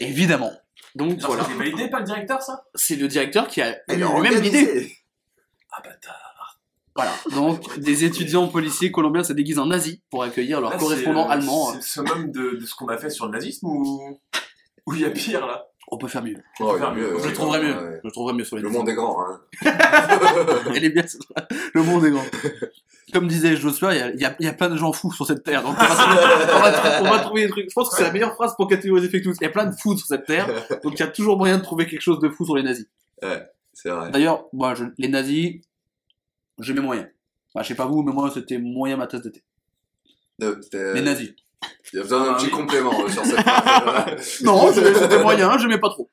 évidemment. 0.00 0.52
Donc 0.94 1.18
voilà, 1.20 1.44
C'était 1.44 1.56
validé 1.56 1.88
par 1.88 2.00
le 2.00 2.06
directeur, 2.06 2.42
ça? 2.42 2.64
C'est 2.74 2.96
le 2.96 3.08
directeur 3.08 3.46
qui 3.46 3.62
a 3.62 3.76
lui-même 3.88 4.40
l'idée. 4.40 4.92
Ah, 5.70 5.80
bâtard. 5.82 6.60
Voilà, 6.94 7.12
donc 7.34 7.78
des 7.78 8.04
étudiants 8.04 8.48
policiers 8.48 8.90
colombiens 8.90 9.24
se 9.24 9.32
déguisent 9.32 9.58
en 9.58 9.66
nazis 9.66 9.98
pour 10.10 10.22
accueillir 10.22 10.60
Là, 10.60 10.76
correspondants 10.76 11.24
c'est, 11.24 11.30
euh, 11.30 11.32
allemands. 11.32 11.70
C'est 11.70 11.76
le 11.76 11.82
summum 11.82 12.30
de, 12.30 12.58
de 12.60 12.66
ce 12.66 12.74
qu'on 12.74 12.88
a 12.88 12.98
fait 12.98 13.08
sur 13.08 13.26
le 13.26 13.32
nazisme 13.32 13.66
ou. 13.66 14.20
Ou 14.86 14.94
il 14.94 15.00
y 15.00 15.04
a 15.04 15.10
pire 15.10 15.46
là? 15.46 15.66
On 15.94 15.98
peut 15.98 16.08
faire 16.08 16.22
mieux. 16.22 16.36
Je 16.58 16.64
mieux, 16.64 16.70
Je 17.18 17.22
ouais, 17.22 17.28
le 17.28 17.32
trouverais 17.34 17.58
ouais, 17.60 17.66
mieux. 17.66 17.74
ouais. 17.74 17.98
Je 18.02 18.06
le 18.06 18.10
trouverais 18.12 18.32
mieux 18.32 18.44
sur 18.44 18.56
les 18.56 18.62
Le 18.62 18.70
monde 18.70 18.88
est 18.88 18.94
grand, 18.94 19.18
hein. 19.20 19.40
Elle 20.74 20.84
est 20.84 20.90
bien, 20.90 21.04
le 21.74 21.82
monde 21.82 22.04
est 22.06 22.10
grand. 22.10 22.24
Comme 23.12 23.28
disait 23.28 23.56
Joshua, 23.56 23.94
il 23.94 24.16
y 24.16 24.24
y 24.24 24.44
y 24.44 24.48
a 24.48 24.52
plein 24.54 24.70
de 24.70 24.76
gens 24.78 24.90
fous 24.94 25.12
sur 25.12 25.26
cette 25.26 25.44
terre. 25.44 25.62
Donc 25.62 25.76
on 25.78 25.84
va, 25.84 25.94
trouver- 25.94 26.18
on 26.54 26.60
va 26.60 26.72
trou- 26.72 27.04
on 27.06 27.10
va 27.10 27.18
trouver 27.18 27.42
des 27.44 27.50
trucs. 27.50 27.68
Je 27.68 27.74
pense 27.74 27.90
que 27.90 27.96
c'est 27.96 28.04
la 28.04 28.10
meilleure 28.10 28.34
phrase 28.34 28.54
pour 28.56 28.68
catégoriser 28.68 29.10
fake 29.10 29.26
news. 29.26 29.34
Il 29.38 29.44
y 29.44 29.46
a 29.46 29.50
plein 29.50 29.66
de 29.66 29.74
fous 29.76 29.94
sur 29.98 30.06
cette 30.06 30.24
terre. 30.24 30.46
Donc 30.82 30.94
il 30.94 31.00
y 31.00 31.02
a 31.02 31.08
toujours 31.08 31.36
moyen 31.36 31.58
de 31.58 31.62
trouver 31.62 31.86
quelque 31.86 32.00
chose 32.00 32.20
de 32.20 32.30
fou 32.30 32.46
sur 32.46 32.56
les 32.56 32.62
nazis. 32.62 32.86
C'est 33.74 33.90
vrai. 33.90 34.10
D'ailleurs, 34.10 34.46
moi, 34.54 34.74
je- 34.74 34.84
les 34.96 35.08
nazis, 35.08 35.60
j'ai 36.58 36.72
mes 36.72 36.80
moyens. 36.80 37.08
Bah, 37.54 37.62
je 37.62 37.68
sais 37.68 37.74
pas 37.74 37.84
vous, 37.86 38.02
mais 38.02 38.12
moi, 38.12 38.30
c'était 38.32 38.56
moyen 38.58 38.96
ma 38.96 39.06
tasse 39.06 39.20
de 39.22 39.28
thé. 39.28 39.42
Les 40.94 41.02
nazis. 41.02 41.32
Il 41.92 41.96
y 41.96 41.98
a 42.00 42.02
besoin 42.02 42.24
d'un 42.24 42.32
Ah, 42.32 42.36
petit 42.36 42.50
complément 42.50 43.04
euh, 43.04 43.08
sur 43.08 43.24
cette 43.24 43.40
phrase. 43.40 44.40
Non, 44.42 44.72
je- 44.72 44.94
c'était 44.94 45.22
moyen, 45.22 45.56
j'aimais 45.58 45.78
pas 45.78 45.90
trop. 45.90 46.08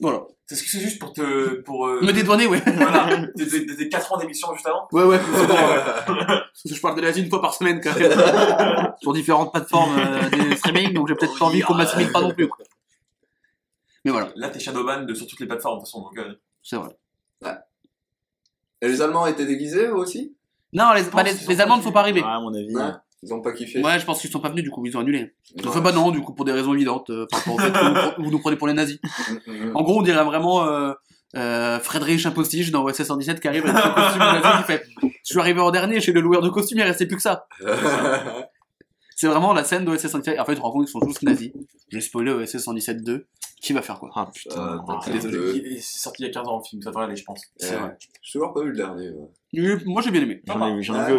Voilà. 0.00 0.22
C'est 0.46 0.54
ce 0.54 0.62
que 0.62 0.68
c'est 0.70 0.80
juste 0.80 0.98
pour 0.98 1.12
te. 1.12 1.60
Pour, 1.62 1.86
euh, 1.86 2.00
Me 2.02 2.12
dédouaner, 2.12 2.46
ouais. 2.46 2.62
Voilà, 2.66 3.26
des, 3.36 3.44
des, 3.46 3.66
des 3.76 3.88
4 3.88 4.12
ans 4.12 4.16
d'émission 4.16 4.52
juste 4.54 4.66
avant. 4.66 4.88
Ouais, 4.92 5.02
ouais, 5.04 5.16
ouais. 5.18 6.38
Je 6.64 6.80
parle 6.80 6.96
de 6.96 7.02
l'Asie 7.02 7.22
une 7.22 7.28
fois 7.28 7.42
par 7.42 7.52
semaine, 7.54 7.80
quand 7.82 7.94
même. 7.98 8.92
Sur 9.02 9.12
différentes 9.12 9.52
plateformes 9.52 9.98
euh, 9.98 10.30
des 10.30 10.56
streaming, 10.56 10.94
donc 10.94 11.08
j'ai 11.08 11.14
peut-être 11.16 11.38
pas 11.38 11.44
envie 11.46 11.60
qu'on 11.60 11.74
m'assimile 11.74 12.10
pas 12.12 12.20
non 12.22 12.32
plus, 12.32 12.48
quoi. 12.48 12.64
Mais 14.04 14.10
voilà, 14.12 14.30
Là, 14.36 14.48
t'es 14.48 14.58
Shadowban 14.60 15.02
de, 15.02 15.12
sur 15.14 15.26
toutes 15.26 15.40
les 15.40 15.46
plateformes, 15.46 15.78
de 15.80 15.84
toute 15.84 15.88
façon. 15.88 16.02
Donc, 16.02 16.16
euh, 16.18 16.34
c'est 16.62 16.76
vrai. 16.76 16.96
Et 18.80 18.88
les 18.88 19.02
Allemands 19.02 19.26
étaient 19.26 19.44
déguisés 19.46 19.86
eux 19.88 19.94
aussi? 19.96 20.36
Non, 20.72 20.92
les, 20.94 21.02
bah, 21.02 21.24
les, 21.24 21.60
Allemands 21.60 21.78
ne 21.78 21.82
sont 21.82 21.92
pas 21.92 22.00
arrivés. 22.00 22.20
Ouais, 22.22 22.26
à 22.28 22.40
mon 22.40 22.54
avis. 22.54 22.74
Ouais. 22.74 22.92
Ils 23.22 23.34
ont 23.34 23.40
pas 23.40 23.52
kiffé 23.52 23.82
Ouais, 23.82 23.98
je 23.98 24.04
pense 24.04 24.20
qu'ils 24.20 24.30
sont 24.30 24.38
pas 24.40 24.48
venus, 24.50 24.62
du 24.64 24.70
coup, 24.70 24.84
ils 24.86 24.96
ont 24.96 25.00
annulé. 25.00 25.18
Ouais. 25.56 25.66
Enfin, 25.66 25.80
bah 25.80 25.92
non, 25.92 26.10
du 26.10 26.20
coup, 26.20 26.34
pour 26.34 26.44
des 26.44 26.52
raisons 26.52 26.72
évidentes, 26.74 27.10
euh, 27.10 27.26
par 27.30 27.40
rapport 27.40 27.54
au 27.56 27.58
fait 27.58 27.72
que 27.72 27.78
vous, 27.78 27.84
nous 27.88 27.94
pre- 27.94 28.14
vous 28.24 28.30
nous 28.30 28.38
prenez 28.38 28.56
pour 28.56 28.68
les 28.68 28.74
nazis. 28.74 28.98
Mm, 29.02 29.34
mm, 29.52 29.70
mm. 29.70 29.76
En 29.76 29.82
gros, 29.82 29.98
on 29.98 30.02
dirait 30.02 30.24
vraiment 30.24 30.64
euh, 30.66 30.92
euh, 31.36 31.78
Frédéric 31.80 32.24
Impostige 32.26 32.70
dans 32.70 32.84
OSS 32.84 33.02
117 33.04 33.40
qui 33.40 33.48
arrive 33.48 33.66
avec 33.66 33.82
son 33.82 33.92
costume 33.92 34.18
nazi 34.20 34.58
qui 34.58 34.62
fait 34.64 34.82
Je 35.00 35.08
suis 35.24 35.38
arrivé 35.40 35.60
en 35.60 35.70
dernier 35.72 36.00
chez 36.00 36.12
le 36.12 36.20
loueur 36.20 36.42
de 36.42 36.48
costumes, 36.48 36.78
il 36.78 36.82
restait 36.84 37.06
plus 37.06 37.16
que 37.16 37.22
ça. 37.22 37.46
C'est 39.16 39.26
vraiment 39.26 39.52
la 39.52 39.64
scène 39.64 39.84
d'OSS 39.84 40.06
117. 40.06 40.38
En 40.38 40.44
fait, 40.44 40.52
tu 40.52 40.58
te 40.58 40.62
rends 40.62 40.70
compte 40.70 40.84
qu'ils 40.86 40.92
sont 40.92 41.00
tous 41.00 41.22
nazis. 41.22 41.50
J'ai 41.88 42.00
spoilé 42.00 42.30
OSS 42.30 42.58
117 42.58 43.02
2. 43.02 43.26
Qui 43.60 43.72
va 43.72 43.82
faire 43.82 43.98
quoi 43.98 44.10
Ah 44.14 44.28
putain. 44.32 44.74
Euh, 44.76 44.78
Ah, 44.88 45.00
désolé. 45.10 45.36
Euh. 45.36 45.52
Il- 45.56 45.82
C'est 45.82 45.98
sorti 45.98 46.22
il 46.22 46.26
y 46.26 46.28
a 46.28 46.32
15 46.32 46.46
ans 46.46 46.58
le 46.58 46.64
film, 46.64 46.80
ça 46.80 46.90
devrait 46.90 47.06
aller, 47.06 47.16
je 47.16 47.24
pense. 47.24 47.40
C'est 47.56 47.72
Ouais. 47.74 47.80
vrai. 47.80 47.96
J'ai 48.22 48.32
toujours 48.38 48.54
pas 48.54 48.62
vu 48.62 48.70
le 48.70 48.76
dernier. 48.76 49.10
ouais. 49.10 49.28
Euh, 49.58 49.80
Moi, 49.84 50.00
j'ai 50.02 50.12
bien 50.12 50.22
aimé. 50.22 50.40
J'en 50.46 50.68
ai 50.68 50.74
vu, 50.76 50.82
j'en 50.84 50.94
ai 50.94 51.12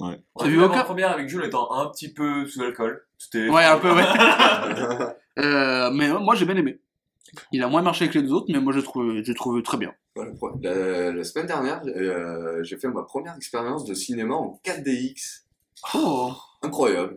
Ouais. 0.00 0.18
Ah 0.18 0.38
T'as 0.38 0.44
a 0.46 0.48
vu 0.48 0.56
la 0.58 0.66
aucun 0.66 0.84
première 0.84 1.10
avec 1.12 1.28
Jules 1.28 1.44
étant 1.44 1.70
un 1.72 1.88
petit 1.90 2.12
peu 2.12 2.46
sous 2.46 2.60
l'alcool. 2.60 3.06
C'était. 3.18 3.48
Ouais, 3.48 3.64
un 3.64 3.78
peu, 3.78 3.92
ouais. 3.92 4.04
Euh, 5.38 5.90
mais 5.92 6.10
euh, 6.10 6.18
moi, 6.18 6.34
j'ai 6.34 6.44
bien 6.44 6.56
aimé. 6.56 6.80
Il 7.52 7.62
a 7.62 7.68
moins 7.68 7.80
marché 7.80 8.10
que 8.10 8.18
les 8.18 8.24
deux 8.26 8.32
autres, 8.32 8.48
mais 8.50 8.60
moi, 8.60 8.74
j'ai 8.74 8.82
trouvé, 8.82 9.22
j'ai 9.24 9.32
trouvé 9.32 9.62
très 9.62 9.78
bien. 9.78 9.94
Voilà, 10.14 10.32
la, 10.60 11.12
la 11.12 11.24
semaine 11.24 11.46
dernière, 11.46 11.80
euh, 11.86 12.62
j'ai 12.62 12.76
fait 12.76 12.88
ma 12.88 13.04
première 13.04 13.36
expérience 13.36 13.84
de 13.84 13.94
cinéma 13.94 14.34
en 14.34 14.60
4DX. 14.64 15.44
Oh 15.94 16.32
Incroyable. 16.62 17.16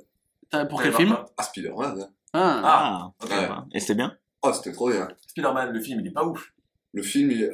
Pour 0.70 0.82
quel 0.82 0.94
film? 0.94 1.10
Martin. 1.10 1.26
Ah, 1.38 1.44
Spider-Man. 1.44 2.10
Ah. 2.34 3.12
Ah. 3.30 3.66
Et 3.74 3.80
c'était 3.80 3.96
bien? 3.96 4.16
Oh, 4.44 4.54
c'était 4.54 4.72
trop 4.72 4.90
bien. 4.90 5.08
Spider-Man, 5.28 5.72
le 5.72 5.82
film, 5.82 6.00
il 6.02 6.08
est 6.08 6.12
pas 6.12 6.24
ouf. 6.24 6.54
Le 6.94 7.02
film, 7.02 7.32
il 7.32 7.44
est. 7.44 7.52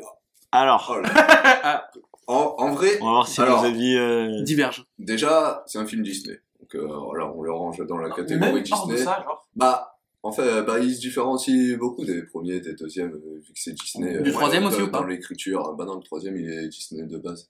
Alors, 0.51 0.91
Oh 0.93 0.99
là. 1.01 1.89
en, 2.29 2.55
en 2.57 2.71
vrai, 2.71 2.97
on 3.01 3.05
va 3.05 3.11
voir 3.11 3.27
si 3.27 3.41
Alors. 3.41 3.61
nos 3.63 3.67
avis. 3.69 3.95
euh, 3.97 4.41
Diverge. 4.43 4.85
déjà, 4.97 5.63
c'est 5.67 5.77
un 5.79 5.85
film 5.85 6.03
Disney. 6.03 6.39
Donc 6.59 6.75
euh, 6.75 6.87
voilà, 6.87 7.31
on 7.33 7.41
le 7.41 7.51
range 7.51 7.85
dans 7.87 7.97
la 7.97 8.07
Même 8.07 8.15
catégorie 8.17 8.63
hors 8.71 8.87
de 8.87 8.93
Disney. 8.93 8.97
ça, 8.97 9.21
genre. 9.23 9.47
Bah, 9.55 9.97
en 10.21 10.31
fait, 10.31 10.61
bah, 10.63 10.79
il 10.79 10.93
se 10.93 10.99
différencie 10.99 11.77
beaucoup 11.77 12.03
des 12.05 12.23
premiers, 12.23 12.59
des 12.59 12.73
deuxièmes, 12.75 13.13
euh, 13.13 13.39
vu 13.45 13.53
que 13.53 13.59
c'est 13.59 13.73
Disney. 13.73 14.21
Du 14.21 14.29
euh, 14.29 14.33
troisième 14.33 14.63
dans- 14.63 14.69
aussi 14.69 14.81
ou 14.81 14.91
pas 14.91 14.99
Dans 14.99 15.05
l'écriture. 15.05 15.73
Bah 15.77 15.85
non, 15.85 15.95
le 15.95 16.03
troisième, 16.03 16.35
il 16.37 16.49
est 16.51 16.67
Disney 16.67 17.03
de 17.03 17.17
base. 17.17 17.49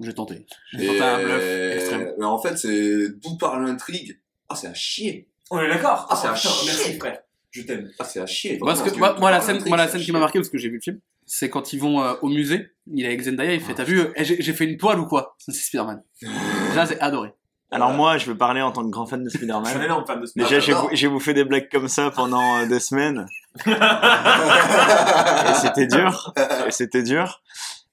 J'ai 0.00 0.12
tenté. 0.14 0.46
J'ai 0.72 0.86
tenté 0.86 1.00
un 1.00 1.22
bluff 1.22 1.42
extrême. 1.74 2.14
mais 2.18 2.24
en 2.24 2.38
fait, 2.38 2.56
c'est 2.56 3.08
d'où 3.20 3.36
part 3.36 3.58
l'intrigue? 3.60 4.18
Ah, 4.48 4.54
c'est 4.54 4.66
à 4.68 4.74
chier. 4.74 5.28
On 5.50 5.58
est 5.60 5.68
d'accord 5.68 6.06
Ah, 6.10 6.16
c'est 6.16 6.28
Oh, 6.28 6.30
un 6.30 6.34
putain, 6.34 6.48
chier. 6.50 6.66
Merci, 6.72 6.98
frère. 6.98 7.22
Je 7.50 7.62
t'aime. 7.62 7.90
Ah, 7.98 8.04
c'est 8.04 8.20
à 8.20 8.26
chier. 8.26 8.58
Parce 8.58 8.80
que 8.82 8.88
Vraiment, 8.90 9.06
moi, 9.08 9.16
moi, 9.20 9.30
la 9.30 9.40
scène, 9.40 9.62
moi, 9.66 9.76
la 9.76 9.82
à 9.84 9.88
scène 9.88 10.00
qui 10.00 10.12
m'a 10.12 10.18
marqué 10.20 10.38
parce 10.38 10.48
que 10.48 10.56
j'ai 10.58 10.68
vu 10.70 10.76
le 10.76 10.80
film, 10.80 11.00
c'est 11.34 11.48
quand 11.48 11.72
ils 11.72 11.78
vont 11.80 12.02
euh, 12.02 12.12
au 12.20 12.28
musée. 12.28 12.68
Il 12.92 13.04
est 13.04 13.08
avec 13.08 13.22
Zendaya, 13.22 13.54
il 13.54 13.60
fait 13.60 13.72
T'as 13.74 13.84
vu, 13.84 14.00
euh, 14.00 14.12
eh, 14.16 14.24
j'ai 14.24 14.42
j'ai 14.42 14.52
fait 14.52 14.64
une 14.66 14.76
toile 14.76 15.00
ou 15.00 15.06
quoi? 15.06 15.34
Ça, 15.38 15.50
C'est 15.52 15.62
Spider-Man. 15.62 16.02
C'est 16.86 17.00
adoré. 17.00 17.30
Alors 17.70 17.90
moi, 17.92 18.18
je 18.18 18.26
veux 18.26 18.36
parler 18.36 18.60
en 18.60 18.70
tant 18.70 18.82
que 18.84 18.90
grand 18.90 19.06
fan 19.06 19.24
de 19.24 19.30
Je 19.30 19.38
suis 19.38 19.50
un 19.50 19.64
Spider-Man. 19.64 19.84
énorme 19.86 20.04
fan 20.06 20.20
de 20.20 20.26
Spider-Man. 20.26 20.50
Déjà, 20.52 20.60
j'ai 20.60 20.74
bou- 20.74 20.90
j'ai 20.92 21.08
bouffé 21.08 21.32
des 21.32 21.44
blagues 21.44 21.68
comme 21.72 21.88
ça 21.88 22.10
pendant 22.10 22.58
euh, 22.58 22.66
deux 22.66 22.78
semaines. 22.80 23.24
Et 23.66 25.54
c'était 25.54 25.86
dur. 25.86 26.32
Et 26.66 26.70
c'était 26.70 27.02
dur. 27.02 27.40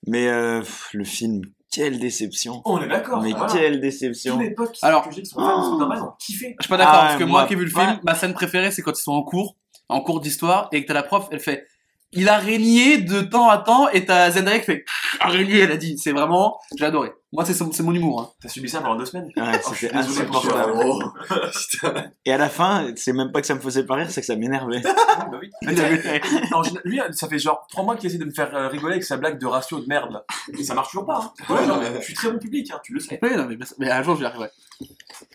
Mais 0.07 0.27
euh, 0.27 0.59
pff, 0.59 0.89
le 0.93 1.03
film, 1.05 1.41
quelle 1.71 1.97
déception. 1.99 2.61
On 2.65 2.81
est 2.81 2.87
d'accord. 2.87 3.21
Mais 3.21 3.31
voilà. 3.31 3.47
quelle 3.53 3.75
Tous 3.75 3.79
déception. 3.79 4.37
les 4.39 4.51
potes 4.51 4.73
qui 4.73 4.85
Alors- 4.85 5.07
que 5.07 5.13
j'ai 5.15 5.21
qui 5.21 5.29
sont 5.29 5.39
fans 5.39 5.59
de 5.61 5.65
Spider-Man 5.75 6.01
ont 6.01 6.11
kiffé. 6.19 6.55
Je 6.59 6.63
suis 6.65 6.69
pas 6.69 6.77
d'accord, 6.77 6.95
Ah, 6.97 7.05
parce 7.07 7.15
que 7.19 7.23
moi- 7.23 7.39
moi 7.41 7.47
qui 7.47 7.53
ai 7.53 7.57
vu 7.57 7.63
le 7.65 7.69
film, 7.71 7.81
Ouais. 7.89 7.99
ma 8.03 8.15
scène 8.15 8.33
préférée, 8.33 8.71
c'est 8.71 8.81
quand 8.81 8.97
ils 8.97 9.01
sont 9.01 9.13
en 9.13 9.23
cours, 9.23 9.55
en 9.87 10.01
cours 10.01 10.19
d'histoire, 10.19 10.67
et 10.73 10.81
que 10.83 10.87
t'as 10.87 10.93
la 10.93 11.03
prof, 11.03 11.27
elle 11.31 11.39
fait 11.39 11.65
Il 12.11 12.27
a 12.27 12.37
régné 12.37 12.97
de 12.97 13.21
temps 13.21 13.49
à 13.49 13.59
temps, 13.59 13.87
et 13.89 14.05
t'as 14.05 14.31
Zendaya 14.31 14.59
qui 14.59 14.65
fait 14.65 14.85
A 15.19 15.29
régné, 15.29 15.59
elle 15.59 15.71
a 15.71 15.77
dit. 15.77 15.97
C'est 15.97 16.11
vraiment, 16.11 16.59
j'ai 16.75 16.85
adoré. 16.85 17.11
Moi, 17.31 17.45
c'est 17.45 17.83
mon 17.83 17.93
humour. 17.93 18.21
Hein. 18.21 18.29
T'as 18.41 18.49
subi 18.49 18.67
ça 18.67 18.81
pendant 18.81 18.95
deux 18.95 19.05
semaines? 19.05 19.29
Ouais, 19.37 19.61
Oh, 19.63 19.69
je 19.71 19.81
c'était 19.81 19.95
insupportable. 19.95 20.73
Oh. 20.83 20.99
Et 22.25 22.33
à 22.33 22.37
la 22.39 22.49
fin, 22.49 22.91
c'est 22.95 23.13
même 23.13 23.31
pas 23.31 23.41
que 23.41 23.45
ça 23.45 23.53
me 23.53 23.59
faisait 23.59 23.85
pas 23.85 23.95
rire, 23.95 24.09
c'est 24.09 24.21
que 24.21 24.27
ça 24.27 24.35
m'énervait. 24.35 24.81
Ah, 25.21 25.27
bah 25.29 25.37
oui. 25.41 25.51
Lui, 26.85 27.01
ça 27.11 27.27
fait 27.27 27.39
genre 27.39 27.67
trois 27.69 27.83
mois 27.83 27.97
qu'il 27.97 28.09
essaie 28.09 28.17
de 28.17 28.25
me 28.25 28.31
faire 28.31 28.55
euh, 28.55 28.69
rigoler 28.69 28.93
avec 28.93 29.03
sa 29.03 29.17
blague 29.17 29.37
de 29.37 29.45
ratio 29.45 29.79
de 29.81 29.85
merde 29.85 30.13
là. 30.13 30.23
Et 30.57 30.63
ça 30.63 30.73
marche 30.73 30.89
toujours 30.91 31.05
pas. 31.05 31.33
Hein. 31.49 31.53
Ouais, 31.53 31.65
genre, 31.65 31.81
je 31.99 32.05
suis 32.05 32.13
très 32.13 32.31
bon 32.31 32.39
public, 32.39 32.71
hein, 32.71 32.79
tu 32.83 32.93
le 32.93 32.99
sais. 33.01 33.19
Non, 33.21 33.45
mais, 33.45 33.57
mais 33.79 33.91
un 33.91 34.01
jour, 34.01 34.15
j'y 34.15 34.23
arriverai. 34.23 34.49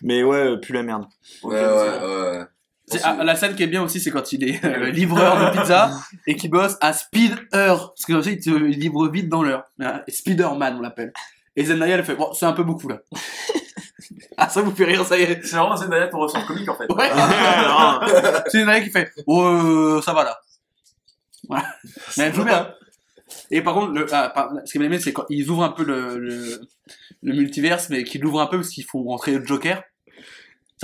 Mais 0.01 0.23
ouais, 0.23 0.37
euh, 0.37 0.57
plus 0.57 0.73
la 0.73 0.81
merde. 0.81 1.05
Ouais, 1.43 1.53
ouais, 1.53 1.99
ouais. 2.01 2.45
Ah, 3.03 3.17
la 3.23 3.35
scène 3.35 3.55
qui 3.55 3.63
est 3.63 3.67
bien 3.67 3.81
aussi, 3.81 3.99
c'est 3.99 4.11
quand 4.11 4.31
il 4.31 4.43
est 4.47 4.63
euh, 4.63 4.91
livreur 4.91 5.39
de 5.39 5.57
pizza 5.57 5.91
et 6.27 6.35
qu'il 6.35 6.51
bosse 6.51 6.77
à 6.81 6.93
Speed 6.93 7.35
Heure. 7.53 7.93
Parce 7.93 8.05
que 8.05 8.13
comme 8.13 8.21
ça, 8.21 8.29
il 8.29 8.39
te 8.39 8.49
il 8.49 8.79
livre 8.79 9.07
vite 9.09 9.27
dans 9.27 9.41
l'heure. 9.41 9.63
Ah, 9.81 10.03
Spider-Man, 10.07 10.75
on 10.77 10.81
l'appelle. 10.81 11.11
Et 11.55 11.65
Zendaya, 11.65 11.95
elle 11.95 12.03
fait 12.03 12.15
Bon, 12.15 12.31
c'est 12.33 12.45
un 12.45 12.53
peu 12.53 12.63
beaucoup 12.63 12.87
là. 12.87 12.99
ah, 14.37 14.49
ça 14.49 14.61
vous 14.61 14.75
fait 14.75 14.85
rire, 14.85 15.03
ça 15.05 15.17
y 15.17 15.23
est. 15.23 15.43
C'est 15.43 15.55
vraiment 15.55 15.75
Zendaya 15.75 16.07
ton 16.09 16.19
ressort 16.19 16.45
comique 16.45 16.69
en 16.69 16.75
fait. 16.75 16.91
Ouais. 16.91 17.09
C'est 18.49 18.59
Zendaya 18.59 18.81
qui 18.81 18.91
fait 18.91 19.11
Oh, 19.25 19.43
euh, 19.43 20.01
ça 20.01 20.13
va 20.13 20.23
là. 20.23 20.37
Voilà. 21.49 21.65
Mais 22.17 22.25
elle 22.25 22.33
joue 22.35 22.43
bien. 22.43 22.71
Et 23.49 23.61
par 23.61 23.73
contre, 23.73 23.93
le, 23.93 24.05
ah, 24.13 24.29
par- 24.29 24.51
ce 24.65 24.71
qui 24.71 24.79
m'a 24.79 24.85
aimé, 24.85 24.99
c'est 24.99 25.11
quand 25.13 25.25
ils 25.29 25.49
ouvrent 25.49 25.63
un 25.63 25.69
peu 25.71 25.83
le, 25.83 26.17
le, 26.19 26.61
le 27.23 27.33
multiverse, 27.33 27.89
mais 27.89 28.03
qu'ils 28.03 28.21
l'ouvrent 28.21 28.41
un 28.41 28.47
peu 28.47 28.57
parce 28.57 28.69
qu'ils 28.69 28.85
font 28.85 29.03
rentrer 29.03 29.37
le 29.39 29.45
Joker. 29.45 29.81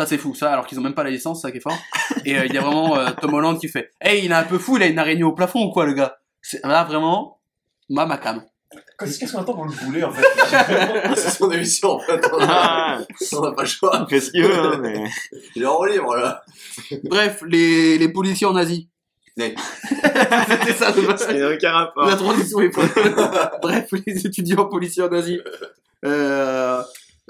Ça, 0.01 0.07
c'est 0.07 0.17
fou, 0.17 0.33
ça, 0.33 0.51
alors 0.51 0.65
qu'ils 0.65 0.79
ont 0.79 0.81
même 0.81 0.95
pas 0.95 1.03
la 1.03 1.11
licence, 1.11 1.43
ça 1.43 1.51
qui 1.51 1.57
est 1.57 1.61
fort. 1.61 1.77
Et 2.25 2.35
euh, 2.35 2.47
il 2.47 2.55
y 2.55 2.57
a 2.57 2.61
vraiment 2.61 2.97
euh, 2.97 3.11
Tom 3.21 3.35
Holland 3.35 3.59
qui 3.59 3.67
fait 3.67 3.91
Hey, 4.01 4.25
il 4.25 4.31
est 4.31 4.33
un 4.33 4.45
peu 4.45 4.57
fou, 4.57 4.77
il 4.77 4.81
a 4.81 4.87
une 4.87 4.97
araignée 4.97 5.21
au 5.21 5.33
plafond 5.33 5.63
ou 5.63 5.69
quoi, 5.69 5.85
le 5.85 5.93
gars 5.93 6.17
C'est 6.41 6.59
là, 6.65 6.83
vraiment, 6.85 7.39
ma 7.87 8.07
ma 8.07 8.17
cam. 8.17 8.43
Qu'est-ce 8.97 9.31
qu'on 9.31 9.41
attend 9.41 9.53
pour 9.53 9.65
le 9.65 9.85
bouler 9.85 10.03
en 10.03 10.11
fait 10.11 10.25
C'est 11.15 11.29
son 11.29 11.51
émission 11.51 11.89
en 11.89 11.99
fait. 11.99 12.19
Ah, 12.39 12.97
On 13.33 13.41
n'a 13.41 13.51
pas 13.51 13.61
le 13.61 13.67
choix. 13.67 14.07
il 14.09 14.09
fait 14.09 14.21
ce 14.21 14.31
qu'il 14.31 14.43
veut, 14.43 14.57
hein, 14.57 14.79
mais... 14.81 15.03
Il 15.55 15.61
est 15.61 15.67
en 15.67 15.83
libre 15.83 16.15
là. 16.15 16.41
Bref, 17.03 17.43
les, 17.45 17.99
les 17.99 18.09
policiers 18.09 18.47
en 18.47 18.55
Asie. 18.55 18.89
C'était 19.37 20.73
ça, 20.73 20.91
de 20.93 21.01
base. 21.05 21.27
Il 21.29 21.35
n'y 21.35 21.43
a 21.43 21.51
aucun 21.51 21.71
rapport. 21.73 22.07
La 22.07 22.15
transition 22.15 22.59
est. 22.59 22.75
Bref, 23.61 23.87
les 24.07 24.25
étudiants 24.25 24.65
policiers 24.65 25.03
en 25.03 25.11
Asie. 25.11 25.39
Euh, 26.03 26.81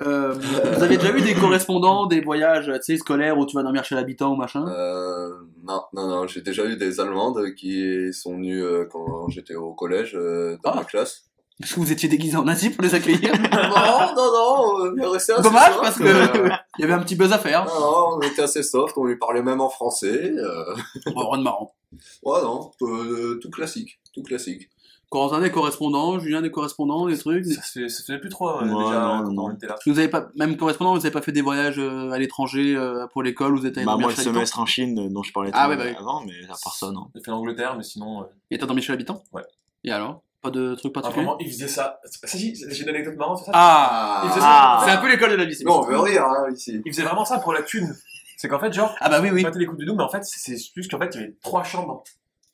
euh, 0.02 0.34
vous 0.34 0.84
avez 0.84 0.98
déjà 0.98 1.16
eu 1.16 1.22
des 1.22 1.34
correspondants, 1.36 2.06
des 2.08 2.22
voyages 2.22 2.66
tu 2.68 2.82
sais, 2.82 2.98
scolaires 2.98 3.38
où 3.38 3.46
tu 3.46 3.56
vas 3.56 3.64
dormir 3.64 3.84
chez 3.84 3.96
l'habitant 3.96 4.34
ou 4.34 4.36
machin? 4.36 4.66
Euh, 4.68 5.30
non, 5.64 5.82
non, 5.94 6.08
non, 6.08 6.28
j'ai 6.28 6.42
déjà 6.42 6.66
eu 6.66 6.76
des 6.78 7.00
Allemandes 7.00 7.54
qui 7.56 8.12
sont 8.14 8.34
venues 8.36 8.64
euh, 8.64 8.86
quand 8.92 9.30
j'étais 9.30 9.56
au 9.56 9.74
collège 9.74 10.14
euh, 10.16 10.58
dans 10.64 10.72
Ah. 10.72 10.76
ma 10.78 10.84
classe. 10.86 11.24
Est-ce 11.62 11.76
que 11.76 11.80
vous 11.80 11.92
étiez 11.92 12.10
déguisés 12.10 12.38
en 12.38 12.48
Asie 12.48 12.72
pour 12.72 12.84
les 12.84 12.96
accueillir 12.96 13.32
non, 13.52 14.16
non, 14.16 14.32
non, 14.32 14.86
euh, 15.04 15.10
restez 15.10 15.34
assez 15.34 15.44
Dommage 15.44 15.74
soft, 15.74 15.82
parce 15.84 15.98
que 16.00 16.04
euh, 16.06 16.50
il 16.80 16.82
y 16.82 16.84
avait 16.86 16.94
un 16.94 17.00
petit 17.04 17.16
buzz 17.16 17.32
à 17.34 17.38
faire. 17.38 17.66
non, 17.66 17.80
non, 17.80 18.18
on 18.18 18.22
était 18.22 18.42
assez 18.42 18.64
soft, 18.64 18.98
on 18.98 19.06
lui 19.06 19.18
parlait 19.18 19.44
même 19.44 19.62
en 19.62 19.70
français. 19.70 20.32
Euh... 20.36 20.74
Bon, 21.14 21.30
rien 21.30 21.38
de 21.38 21.44
marrant. 21.44 21.76
Ouais, 22.24 22.42
non, 22.42 22.72
euh, 22.82 23.38
tout 23.44 23.52
classique, 23.52 24.00
tout 24.16 24.24
classique. 24.24 24.70
Corentin 25.12 25.42
des 25.42 25.52
correspondants, 25.52 26.20
Julien 26.20 26.42
des 26.42 26.50
correspondants, 26.52 27.06
des 27.06 27.18
trucs. 27.18 27.46
ça, 27.46 27.62
se 27.62 27.80
fait, 27.82 27.90
ça 27.90 28.02
se 28.02 28.14
plus 28.14 28.30
trop 28.30 28.50
euh, 28.50 28.62
Ouais, 28.62 28.84
déjà 28.86 29.02
non, 29.02 29.24
quand 29.26 29.32
non. 29.34 29.44
on 29.48 29.52
était 29.54 29.68
là. 29.68 29.76
Vous 29.86 30.00
avez 30.00 30.08
pas, 30.08 30.30
même 30.36 30.56
correspondant, 30.56 30.94
vous 30.94 31.06
avez 31.06 31.12
pas 31.12 31.22
fait 31.22 31.34
des 31.34 31.42
voyages 31.42 31.78
euh, 31.80 32.12
à 32.12 32.18
l'étranger 32.18 32.76
euh, 32.78 33.06
pour 33.08 33.22
l'école, 33.22 33.54
vous 33.60 33.66
êtes 33.66 33.76
allé 33.78 33.86
Bah, 33.86 33.92
dormir 33.92 34.08
moi, 34.08 34.12
le 34.12 34.16
chez 34.16 34.22
l'habitant 34.24 34.40
semestre 34.40 34.60
en 34.60 34.66
Chine 34.66 34.98
euh, 35.00 35.10
dont 35.10 35.22
je 35.22 35.34
parlais 35.34 35.52
Ah 35.54 35.66
tout 35.66 35.70
ouais, 35.72 35.78
bah 35.78 35.84
oui. 35.86 35.96
avant, 36.00 36.24
mais 36.26 36.32
à 36.46 36.56
part 36.64 36.74
ça, 36.76 36.92
non. 36.92 37.08
J'ai 37.14 37.22
fait 37.22 37.30
l'Angleterre, 37.32 37.76
mais 37.76 37.84
sinon. 37.84 38.22
euh, 38.22 38.26
Et 38.52 38.58
t'as 38.58 38.66
dormi 38.66 38.82
chez 38.82 38.94
l'habitant 38.94 39.22
Ouais. 39.34 39.44
Et 39.84 39.92
alors? 39.92 40.24
Pas 40.42 40.50
de 40.50 40.76
trucs 40.76 40.94
ah, 40.96 41.02
particuliers? 41.02 41.26
vraiment, 41.26 41.38
il 41.42 41.52
faisait 41.52 41.68
ça. 41.68 42.00
Ça, 42.06 42.28
si, 42.38 42.56
j'ai 42.56 42.84
une 42.84 42.90
anecdote 42.90 43.16
marrante 43.18 43.38
sur 43.40 43.46
ça? 43.48 43.52
Ah, 43.54 44.22
Il 44.24 44.30
faisait 44.30 44.40
Ah. 44.44 44.78
ça. 44.80 44.86
C'est 44.86 44.92
un 44.98 45.02
peu 45.02 45.10
l'école 45.12 45.32
de 45.32 45.36
la 45.36 45.44
vie, 45.46 45.54
c'est 45.56 45.66
Non, 45.66 45.82
on 45.82 45.86
veut 45.86 46.00
rire 46.00 46.24
hein, 46.24 46.46
ici. 46.54 46.82
Il 46.86 46.92
faisait 46.94 47.04
vraiment 47.04 47.26
ça 47.26 47.38
pour 47.40 47.52
la 47.54 47.62
thune. 47.64 47.94
C'est 48.38 48.48
qu'en 48.48 48.60
fait, 48.60 48.72
genre, 48.74 48.96
Ah 49.02 49.10
bah 49.10 49.20
oui, 49.22 49.30
oui. 49.30 49.42
on 49.42 49.44
battait 49.44 49.60
les 49.60 49.66
coups 49.68 49.78
du 49.80 49.86
double, 49.86 49.98
mais 49.98 50.04
en 50.06 50.10
fait, 50.10 50.24
c'est 50.24 50.40
c'est 50.40 50.58
juste 50.74 50.90
qu'en 50.90 50.98
fait, 51.00 51.10
il 51.16 51.22
y 51.22 51.24
avait 51.26 51.36
trois 51.44 51.64
chambres. 51.64 52.04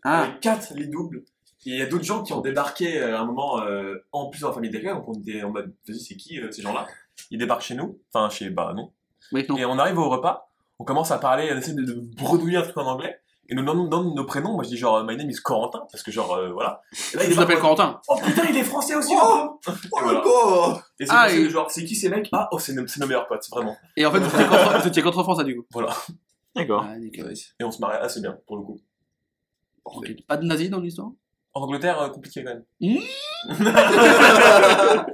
Ah, 0.03 0.23
avec 0.23 0.39
quatre 0.41 0.73
lits 0.73 0.89
doubles. 0.89 1.23
Il 1.69 1.77
y 1.77 1.81
a 1.81 1.85
d'autres 1.85 2.05
gens 2.05 2.23
qui 2.23 2.31
ont 2.33 2.39
débarqué 2.41 2.97
euh, 2.97 3.17
à 3.17 3.21
un 3.21 3.25
moment 3.25 3.61
euh, 3.61 3.95
en 4.13 4.29
plus 4.29 4.39
dans 4.41 4.47
la 4.49 4.53
famille 4.53 4.69
d'accueil, 4.71 4.93
donc 4.93 5.07
on 5.07 5.13
était 5.15 5.43
en 5.43 5.51
mode, 5.51 5.73
vas-y, 5.87 5.99
c'est 5.99 6.15
qui 6.15 6.39
euh, 6.39 6.49
ces 6.51 6.61
gens-là? 6.61 6.87
Ils 7.29 7.37
débarquent 7.37 7.61
chez 7.63 7.75
nous, 7.75 7.99
enfin 8.13 8.29
chez, 8.29 8.49
bah 8.49 8.73
non. 8.75 8.93
oui, 9.33 9.45
non. 9.49 9.57
Et 9.57 9.65
on 9.65 9.77
arrive 9.77 9.97
au 9.97 10.09
repas, 10.09 10.49
on 10.79 10.85
commence 10.85 11.11
à 11.11 11.17
parler, 11.17 11.49
on 11.53 11.57
essaie 11.57 11.73
de, 11.73 11.83
de 11.83 11.93
bredouiller 12.15 12.57
un 12.57 12.61
truc 12.61 12.77
en 12.77 12.85
anglais, 12.85 13.19
Et 13.49 13.55
nous 13.55 13.63
donnons 13.65 13.85
donnons 13.87 14.13
nos 14.15 14.25
prénoms. 14.25 14.53
Moi, 14.53 14.63
je 14.63 14.69
dis 14.69 14.77
genre, 14.77 15.03
my 15.03 15.17
name 15.17 15.29
is 15.29 15.35
Corentin, 15.43 15.85
parce 15.91 16.03
que 16.03 16.11
genre, 16.11 16.33
euh, 16.35 16.51
voilà. 16.51 16.81
Et 17.13 17.17
là, 17.17 17.23
il 17.25 17.35
m'appelle 17.35 17.55
va- 17.55 17.61
Corentin. 17.61 17.99
Oh 18.07 18.15
putain, 18.23 18.45
il 18.49 18.55
est 18.57 18.63
français 18.63 18.95
aussi, 18.95 19.13
Oh. 19.15 19.59
Oh 19.67 19.71
Et 19.71 19.99
le 19.99 20.03
voilà. 20.05 20.21
pauvre 20.21 20.83
Et 20.99 21.05
c'est 21.05 21.11
Ah, 21.13 21.31
et- 21.31 21.49
genre, 21.49 21.69
c'est 21.69 21.83
qui 21.83 21.95
ces 21.95 22.07
mecs? 22.09 22.29
Ah, 22.31 22.47
oh, 22.53 22.59
c'est 22.59 22.73
nos, 22.73 22.87
c'est 22.87 22.99
nos 23.01 23.07
meilleurs 23.07 23.27
potes, 23.27 23.45
vraiment. 23.51 23.75
Et 23.97 24.05
en 24.05 24.11
fait, 24.11 24.19
vous 24.19 24.27
étiez 24.35 24.45
contre, 24.47 24.81
vous 24.81 24.87
étiez 24.87 25.01
contre 25.03 25.23
France, 25.23 25.43
du 25.43 25.57
coup. 25.57 25.65
D'accord. 26.55 26.85
Ah, 26.87 26.97
nickel. 26.97 27.33
Et 27.59 27.63
on 27.65 27.71
se 27.71 27.79
marrait 27.81 27.99
assez 27.99 28.21
bien, 28.21 28.37
pour 28.47 28.55
le 28.57 28.63
coup. 28.63 28.79
Ok. 29.85 30.11
Pas 30.27 30.37
de 30.37 30.45
nazis 30.45 30.69
dans 30.69 30.79
l'histoire? 30.79 31.11
En 31.57 31.63
Angleterre, 31.63 31.99
euh, 31.99 32.09
compliqué 32.09 32.43
quand 32.43 32.53
même. 32.53 32.63
Mmh. 32.81 32.99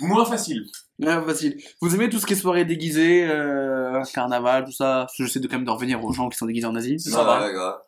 Moins 0.00 0.24
facile. 0.24 0.64
Ouais, 0.98 1.22
facile. 1.24 1.56
Vous 1.80 1.94
aimez 1.94 2.08
tout 2.08 2.18
ce 2.18 2.26
qui 2.26 2.32
est 2.32 2.36
soirée 2.36 2.64
déguisée, 2.64 3.24
euh, 3.28 4.02
carnaval, 4.12 4.64
tout 4.64 4.72
ça? 4.72 5.04
Parce 5.06 5.16
que 5.16 5.24
J'essaie 5.24 5.38
de 5.38 5.46
quand 5.46 5.54
même 5.54 5.64
de 5.64 5.70
revenir 5.70 6.04
aux 6.04 6.12
gens 6.12 6.28
qui 6.28 6.36
sont 6.36 6.46
déguisés 6.46 6.66
en 6.66 6.72
nazis. 6.72 7.08
Ça 7.08 7.22
va. 7.22 7.46
Ouais, 7.46 7.52
grave. 7.52 7.78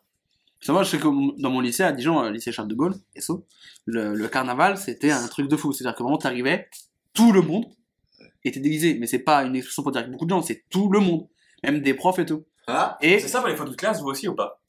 Ça 0.61 0.71
va, 0.71 0.83
je 0.83 0.91
sais 0.91 0.99
que 0.99 1.41
dans 1.41 1.49
mon 1.49 1.59
lycée, 1.59 1.83
à 1.83 1.91
Dijon, 1.91 2.23
euh, 2.23 2.29
lycée 2.29 2.53
Charles 2.53 2.69
de 2.69 2.75
Gaulle, 2.75 2.93
SO, 3.17 3.45
le, 3.85 4.13
le 4.13 4.27
carnaval, 4.29 4.77
c'était 4.77 5.11
un 5.11 5.27
truc 5.27 5.49
de 5.49 5.57
fou. 5.57 5.73
C'est-à-dire 5.73 5.97
que 5.97 6.03
vraiment, 6.03 6.17
t'arrivais, 6.17 6.69
tout 7.13 7.33
le 7.33 7.41
monde 7.41 7.65
était 8.45 8.61
déguisé. 8.61 8.95
Mais 9.01 9.07
c'est 9.07 9.19
pas 9.19 9.43
une 9.43 9.57
expression 9.57 9.83
pour 9.83 9.91
dire 9.91 10.05
que 10.05 10.11
beaucoup 10.11 10.23
de 10.25 10.29
gens, 10.29 10.41
c'est 10.41 10.63
tout 10.69 10.89
le 10.89 11.01
monde. 11.01 11.27
Même 11.61 11.81
des 11.81 11.93
profs 11.93 12.19
et 12.19 12.25
tout. 12.25 12.45
Ah 12.67 12.97
Et 13.01 13.19
C'est 13.19 13.27
ça 13.27 13.39
pour 13.39 13.49
les 13.49 13.57
photos 13.57 13.73
de 13.73 13.77
classe, 13.77 13.99
vous 13.99 14.07
aussi 14.07 14.29
ou 14.29 14.35
pas? 14.35 14.61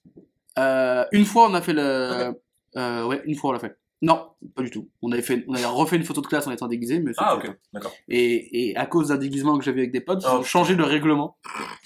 Euh, 0.58 1.04
une 1.12 1.24
fois, 1.24 1.48
on 1.48 1.54
a 1.54 1.62
fait 1.62 1.72
le... 1.72 2.32
Euh, 2.76 3.06
ouais, 3.06 3.22
une 3.24 3.34
fois, 3.36 3.50
on 3.50 3.52
l'a 3.52 3.58
fait. 3.58 3.76
Non, 4.00 4.30
pas 4.56 4.62
du 4.62 4.70
tout. 4.70 4.88
On 5.00 5.12
avait, 5.12 5.22
fait, 5.22 5.44
on 5.48 5.54
avait 5.54 5.64
refait 5.64 5.96
une 5.96 6.02
photo 6.04 6.20
de 6.22 6.26
classe 6.26 6.46
en 6.46 6.50
étant 6.50 6.66
déguisé, 6.66 6.98
mais 6.98 7.12
Ah, 7.18 7.36
ok, 7.36 7.48
d'accord. 7.72 7.92
Et, 8.08 8.70
et 8.70 8.76
à 8.76 8.86
cause 8.86 9.08
d'un 9.08 9.16
déguisement 9.16 9.56
que 9.58 9.64
j'avais 9.64 9.80
avec 9.80 9.92
des 9.92 10.00
potes, 10.00 10.22
ils 10.24 10.28
Oh, 10.32 10.38
ont 10.38 10.42
changé 10.42 10.74
le 10.74 10.82
règlement 10.84 11.36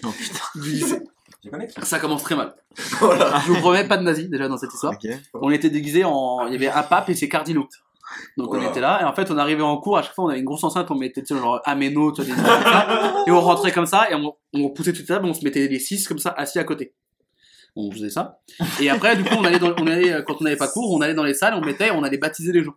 Oh 0.05 0.09
putain. 0.17 0.39
du 0.55 0.71
lycée. 0.71 1.03
Ça 1.83 1.99
commence 2.01 2.23
très 2.23 2.35
mal. 2.35 2.55
Voilà. 3.01 3.39
Je 3.47 3.53
vous 3.53 3.61
promets, 3.61 3.87
pas 3.87 3.99
de 3.99 4.03
nazis 4.03 4.29
déjà 4.29 4.49
dans 4.49 4.57
cette 4.57 4.73
histoire. 4.73 4.95
Ok. 4.95 5.11
On 5.35 5.51
était 5.51 5.71
déguisés 5.71 6.05
en. 6.05 6.47
Il 6.47 6.53
y 6.55 6.57
avait 6.57 6.69
un 6.69 6.83
pape 6.83 7.09
et 7.11 7.15
ses 7.15 7.29
cardinaux. 7.29 7.69
Donc 8.39 8.55
on 8.55 8.63
était 8.63 8.81
là, 8.81 9.01
et 9.03 9.05
en 9.05 9.13
fait 9.13 9.31
on 9.33 9.37
arrivait 9.37 9.63
en 9.63 9.77
cours, 9.79 9.99
à 9.99 10.03
chaque 10.03 10.15
fois 10.15 10.25
on 10.25 10.29
avait 10.29 10.39
une 10.39 10.45
grosse 10.45 10.63
enceinte, 10.65 10.91
on 10.91 10.95
mettait 10.95 11.23
tu 11.23 11.35
sais, 11.35 11.41
genre 11.41 11.61
améno, 11.65 12.13
tu 12.13 12.23
vois, 12.23 12.35
des 12.35 12.41
trucs 12.41 12.47
comme 12.47 12.63
ça, 12.73 13.25
et 13.27 13.31
on 13.33 13.41
rentrait 13.41 13.73
comme 13.73 13.87
ça, 13.87 14.11
et 14.11 14.15
on, 14.15 14.33
on 14.55 14.71
poussait 14.71 14.93
toute 14.93 15.09
la 15.09 15.17
table, 15.17 15.27
on 15.27 15.35
se 15.35 15.45
mettait 15.45 15.67
les 15.67 15.81
six 15.81 16.07
comme 16.07 16.19
ça, 16.21 16.31
assis 16.31 16.59
à 16.61 16.65
côté. 16.65 16.95
On 17.77 17.91
faisait 17.91 18.11
ça. 18.11 18.41
Et 18.81 18.89
après, 18.89 19.17
du 19.17 19.25
coup, 19.25 19.35
on 19.39 19.45
allait, 19.45 20.13
euh, 20.13 20.23
quand 20.23 20.37
on 20.41 20.45
n'avait 20.45 20.57
pas 20.57 20.69
cours, 20.69 20.93
on 20.93 21.01
allait 21.03 21.15
dans 21.15 21.25
les 21.25 21.35
salles, 21.35 21.55
on 21.55 21.61
mettait, 21.61 21.91
on 21.91 22.03
allait 22.03 22.17
baptiser 22.17 22.53
les 22.53 22.65
gens. 22.65 22.75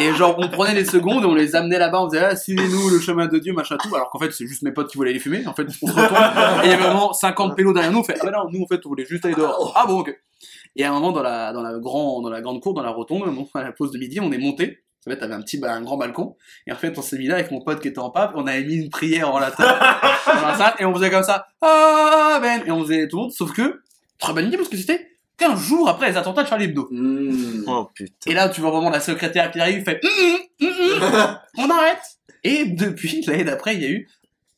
Et 0.00 0.14
genre, 0.14 0.36
on 0.38 0.48
prenait 0.48 0.74
les 0.74 0.84
secondes 0.84 1.24
et 1.24 1.26
on 1.26 1.34
les 1.34 1.56
amenait 1.56 1.78
là-bas, 1.78 2.02
on 2.02 2.10
faisait, 2.10 2.22
ah, 2.22 2.36
suivez-nous 2.36 2.90
le 2.90 3.00
chemin 3.00 3.26
de 3.26 3.38
Dieu, 3.38 3.52
machin 3.52 3.76
tout, 3.78 3.92
alors 3.94 4.10
qu'en 4.10 4.18
fait, 4.20 4.30
c'est 4.32 4.46
juste 4.46 4.62
mes 4.62 4.70
potes 4.70 4.90
qui 4.90 4.96
voulaient 4.96 5.10
aller 5.10 5.18
fumer. 5.18 5.44
En 5.46 5.54
fait, 5.54 5.66
on 5.82 5.88
se 5.88 5.92
retourne, 5.92 6.62
et 6.62 6.66
il 6.66 6.70
y 6.70 6.72
avait 6.74 6.84
vraiment 6.84 7.12
50 7.12 7.56
pélos 7.56 7.72
derrière 7.72 7.90
nous, 7.90 7.98
on 7.98 8.04
fait, 8.04 8.14
ah 8.20 8.24
bah 8.24 8.30
non, 8.30 8.50
nous, 8.50 8.62
en 8.62 8.66
fait, 8.66 8.84
on 8.86 8.90
voulait 8.90 9.06
juste 9.06 9.24
aller 9.24 9.34
dehors. 9.34 9.72
Ah 9.74 9.86
bon, 9.86 10.00
ok. 10.00 10.16
Et 10.76 10.84
à 10.84 10.90
un 10.90 10.92
moment, 10.92 11.10
dans 11.10 11.22
la, 11.22 11.52
dans 11.52 11.62
dans 11.62 12.30
la 12.30 12.40
grande 12.40 12.60
cour, 12.60 12.74
dans 12.74 12.82
la 12.82 12.90
rotonde, 12.90 13.24
à 13.54 13.62
la 13.62 13.72
pause 13.72 13.90
de 13.90 13.98
midi, 13.98 14.20
on 14.20 14.30
est 14.30 14.38
monté. 14.38 14.84
En 15.08 15.10
fait, 15.10 15.20
t'avais 15.20 15.34
un 15.34 15.40
petit, 15.40 15.58
un 15.64 15.80
grand 15.80 15.96
balcon. 15.96 16.36
Et 16.66 16.72
en 16.72 16.76
fait, 16.76 16.96
on 16.98 17.02
s'est 17.02 17.16
mis 17.16 17.26
là 17.26 17.36
avec 17.36 17.50
mon 17.50 17.62
pote 17.62 17.80
qui 17.80 17.88
était 17.88 17.98
en 17.98 18.10
pape. 18.10 18.32
On 18.34 18.46
avait 18.46 18.62
mis 18.62 18.74
une 18.74 18.90
prière 18.90 19.32
en 19.32 19.38
latin 19.38 19.64
dans 20.26 20.46
la 20.46 20.54
salle. 20.54 20.74
Et 20.78 20.84
on 20.84 20.94
faisait 20.94 21.10
comme 21.10 21.22
ça. 21.22 21.46
Amen. 21.62 22.62
Et 22.66 22.70
on 22.70 22.82
faisait 22.82 23.08
tout 23.08 23.16
le 23.16 23.22
monde. 23.22 23.32
Sauf 23.32 23.52
que, 23.52 23.80
très 24.18 24.34
bonne 24.34 24.48
idée 24.48 24.58
parce 24.58 24.68
que 24.68 24.76
c'était 24.76 25.08
15 25.38 25.60
jours 25.60 25.88
après 25.88 26.10
les 26.10 26.16
attentats 26.18 26.42
de 26.42 26.48
Charlie 26.48 26.66
Hebdo. 26.66 26.88
Mmh. 26.90 27.64
Oh 27.66 27.88
putain. 27.94 28.30
Et 28.30 28.34
là, 28.34 28.50
tu 28.50 28.60
vois 28.60 28.70
vraiment 28.70 28.90
la 28.90 29.00
secrétaire 29.00 29.50
qui 29.50 29.60
arrive, 29.60 29.82
fait, 29.82 30.00
Hum, 30.04 30.68
hum, 30.68 31.02
hum, 31.02 31.38
on 31.58 31.70
arrête. 31.70 32.02
Et 32.44 32.66
depuis, 32.66 33.24
l'année 33.26 33.44
d'après, 33.44 33.76
il 33.76 33.82
y 33.82 33.86
a 33.86 33.88
eu, 33.88 34.08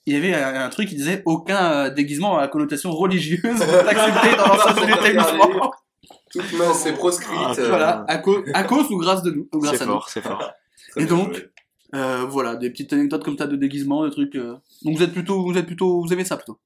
il 0.07 0.15
y 0.15 0.17
avait 0.17 0.35
un, 0.35 0.65
un 0.65 0.69
truc 0.71 0.89
qui 0.89 0.97
disait 0.97 1.23
aucun 1.27 1.73
euh, 1.73 1.91
déguisement 1.91 2.39
à 2.39 2.49
connotation 2.49 2.91
religieuse 2.91 3.43
n'est 3.45 3.89
accepté 3.89 4.37
dans 4.37 4.47
l'ensemble 4.49 4.81
de 4.81 4.87
l'établissement. 4.87 5.73
Toute 6.31 6.53
main, 6.55 6.73
c'est 6.75 6.93
proscrite. 6.95 7.29
Ah, 7.37 7.53
euh, 7.59 7.69
Voilà, 7.69 8.05
à, 8.09 8.19
cause 8.19 8.43
à 8.55 8.62
cause 8.64 8.90
ou 8.90 8.99
grâce 8.99 9.23
de 9.23 9.31
nous, 9.33 9.49
ou 9.53 9.59
grâce 9.59 9.77
C'est 9.77 9.83
à 9.83 9.87
nous. 9.87 9.93
fort, 9.93 10.09
c'est 10.09 10.23
fort. 10.23 10.53
Et 10.97 11.05
donc. 11.07 11.49
Euh, 11.93 12.25
voilà, 12.29 12.55
des 12.55 12.71
petites 12.71 12.93
anecdotes 12.93 13.25
comme 13.25 13.37
ça 13.37 13.49
de 13.49 13.57
déguisement, 13.57 14.05
des 14.05 14.12
trucs. 14.12 14.37
euh. 14.37 14.55
Donc 14.85 14.97
vous 14.97 15.03
êtes 15.03 15.12
plutôt, 15.12 15.43
vous 15.43 15.59
êtes 15.59 15.66
plutôt, 15.66 16.01
vous 16.01 16.12
aimez 16.12 16.25
ça 16.25 16.37
plutôt? 16.37 16.57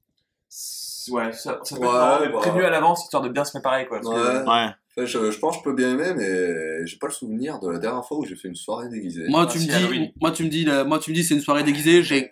Ouais, 1.09 1.33
ça, 1.33 1.59
ça 1.63 1.75
peut 1.75 1.81
Ouais, 1.81 1.87
être 1.87 1.93
marrant, 1.93 2.19
mais 2.21 2.29
bah. 2.29 2.37
prévenu 2.41 2.63
à 2.63 2.69
l'avance, 2.69 3.03
histoire 3.05 3.23
de 3.23 3.29
bien 3.29 3.43
se 3.43 3.49
préparer, 3.51 3.87
quoi. 3.87 4.01
parce 4.01 4.13
que- 4.15 4.21
Ouais. 4.21 4.37
Ouais. 4.47 4.69
Enfin, 4.97 5.05
je, 5.07 5.31
je 5.31 5.39
pense 5.39 5.55
que 5.55 5.59
je 5.61 5.63
peux 5.63 5.73
bien 5.73 5.91
aimer, 5.97 6.13
mais 6.15 6.85
j'ai 6.85 6.97
pas 6.97 7.07
le 7.07 7.13
souvenir 7.13 7.59
de 7.59 7.69
la 7.71 7.79
dernière 7.79 8.05
fois 8.05 8.19
où 8.19 8.25
j'ai 8.25 8.35
fait 8.35 8.47
une 8.49 8.55
soirée 8.55 8.87
déguisée. 8.87 9.25
Moi, 9.27 9.45
Ah, 9.47 9.51
tu 9.51 9.57
me 9.57 9.63
dis, 9.63 9.71
Halloween. 9.73 10.11
moi 10.21 10.29
tu 10.31 10.43
me 10.43 10.49
dis, 10.49 10.63
là, 10.63 10.83
moi 10.83 10.99
tu 10.99 11.09
me 11.09 11.15
dis, 11.15 11.23
c'est 11.23 11.33
une 11.33 11.41
soirée 11.41 11.63
déguisée. 11.63 12.03
J'ai 12.03 12.31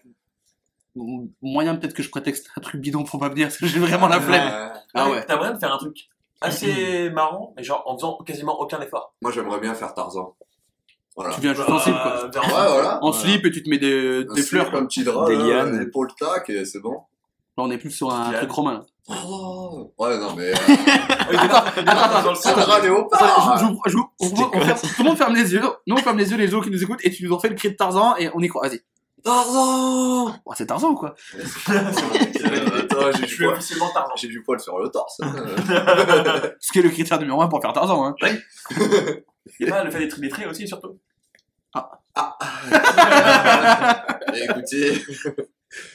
moyen 1.42 1.76
peut-être 1.76 1.94
que 1.96 2.04
je 2.04 2.10
prétexte 2.10 2.50
un 2.56 2.62
truc 2.62 2.80
bidon 2.80 3.04
pour 3.04 3.20
pas 3.20 3.30
venir 3.30 3.48
parce 3.48 3.58
que 3.58 3.66
j'ai 3.66 3.80
vraiment 3.80 4.08
la 4.08 4.22
flemme. 4.22 4.46
Ouais. 4.48 4.80
Ah 4.94 5.06
Ouais, 5.10 5.16
ouais. 5.16 5.26
T'as 5.26 5.38
moyen 5.38 5.54
de 5.54 5.60
faire 5.60 5.74
un 5.74 5.78
truc 5.80 6.08
assez 6.44 7.10
marrant, 7.10 7.54
mais 7.58 7.64
genre 7.64 7.84
en 7.86 7.96
faisant 7.98 8.18
quasiment 8.26 8.60
aucun 8.60 8.80
effort. 8.82 9.14
Moi, 9.22 9.32
j'aimerais 9.32 9.60
bien 9.60 9.74
faire 9.74 9.94
Tarzan. 9.94 10.36
Voilà. 11.16 11.34
Tu 11.36 11.42
viens 11.42 11.54
juste 11.54 11.70
en 11.70 11.78
slip 11.80 11.96
quoi. 12.02 12.12
Euh, 12.24 12.28
Ouais, 12.28 12.72
voilà. 12.74 12.98
En 13.04 13.12
Voilà. 13.12 13.18
slip 13.26 13.46
et 13.46 13.52
tu 13.52 13.62
te 13.64 13.70
mets 13.70 13.78
des, 13.78 14.26
des 14.26 14.42
fleurs. 14.42 14.72
Quoi. 14.72 14.80
un 14.80 14.86
petit 14.86 15.04
drap, 15.04 15.28
Des 15.28 15.36
lianes. 15.36 15.80
l'épaule 15.80 16.10
tac, 16.20 16.50
et 16.50 16.66
c'est 16.66 16.80
bon. 16.80 16.94
Là, 17.56 17.64
on 17.66 17.70
est 17.72 17.78
plus 17.78 17.92
sur 17.92 18.12
un 18.12 18.32
truc 18.34 18.50
romain. 18.52 18.74
Là. 19.10 19.16
Oh 19.28 19.92
ouais, 20.00 20.18
non, 20.18 20.34
mais. 20.36 20.50
euh, 20.52 20.56
attends, 21.38 21.58
attends, 21.86 22.82
léopard 22.82 23.58
je, 23.60 23.66
je, 23.66 23.92
je, 23.92 23.98
on- 23.98 24.10
on- 24.22 24.50
on 24.54 24.60
ferme- 24.62 24.80
tout 24.96 25.04
le 25.04 25.10
monde 25.10 25.18
ferme 25.18 25.36
les 25.36 25.54
yeux. 25.54 25.62
Nous 25.86 25.96
on 25.96 26.00
ferme 26.00 26.18
les 26.18 26.32
yeux 26.32 26.38
les 26.38 26.48
gens 26.48 26.62
qui 26.62 26.72
nous 26.72 26.82
écoutent 26.82 27.04
et 27.06 27.12
tu 27.12 27.24
nous 27.28 27.34
en 27.34 27.40
fais 27.40 27.50
le 27.50 27.56
cri 27.56 27.70
de 27.70 27.76
Tarzan 27.76 28.16
et 28.18 28.30
on 28.34 28.40
y 28.40 28.48
croit. 28.48 28.68
Vas-y. 28.68 28.82
Tarzan 29.24 30.36
Oh, 30.46 30.54
c'est 30.56 30.66
Tarzan 30.66 30.90
ou 30.90 30.96
quoi 30.96 31.16
Attends, 31.68 33.12
j'ai 33.12 33.22
Je 33.22 33.22
du 33.22 33.28
suis 33.28 33.44
poil. 33.46 33.56
officiellement 33.56 33.90
Tarzan. 33.94 34.14
J'ai 34.18 34.28
du 34.28 34.44
poil 34.44 34.60
sur 34.60 34.80
le 34.80 34.90
torse. 34.90 35.18
Ce 36.60 36.72
qui 36.72 36.80
est 36.80 36.84
le 36.84 36.90
critère 36.90 37.20
numéro 37.20 37.42
un 37.42 37.48
pour 37.48 37.62
faire 37.62 37.74
Tarzan. 37.74 38.06
Hein. 38.06 38.16
Et 39.60 39.66
pas 39.66 39.84
le 39.84 39.92
fait 39.92 40.00
d'être 40.00 40.18
illettré 40.20 40.46
aussi, 40.46 40.68
surtout? 40.68 41.00
Et 44.34 44.44
écoutez, 44.44 45.02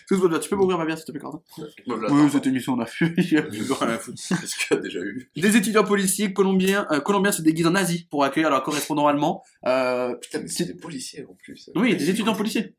Excuse-moi, 0.03 0.39
tu 0.39 0.49
peux 0.49 0.57
m'ouvrir 0.57 0.79
ma 0.79 0.85
bière 0.87 0.97
s'il 0.99 1.07
te 1.07 1.13
plaît, 1.13 1.21
Quentin. 1.21 1.41
Oui, 1.87 2.31
cette 2.31 2.47
émission 2.47 2.75
on 2.75 2.81
a 2.81 2.87
fait. 2.87 3.13
il 3.17 3.33
y 3.33 3.37
a 3.37 3.43
plus 3.43 3.71
rien 3.73 3.89
à 3.89 3.99
foutre. 3.99 4.19
Qu'est-ce 4.29 4.57
qu'il 4.67 4.77
y 4.77 4.79
a 4.79 4.83
déjà 4.83 5.01
eu 5.01 5.31
Des 5.37 5.57
étudiants 5.57 5.85
policiers 5.85 6.33
colombiens, 6.33 6.87
euh, 6.91 7.01
colombiens 7.01 7.33
se 7.33 7.43
déguisent 7.43 7.67
en 7.67 7.73
nazis 7.73 8.03
pour 8.05 8.25
accueillir 8.25 8.51
leur 8.51 8.63
correspondant 8.63 9.07
allemand. 9.07 9.43
Euh, 9.67 10.15
Putain, 10.17 10.41
mais 10.41 10.49
c'est 10.49 10.65
des 10.65 10.75
policiers 10.75 11.25
en 11.29 11.35
plus. 11.35 11.71
oui, 11.75 11.97
des 11.97 12.11
étudiants 12.11 12.35
policiers. 12.35 12.75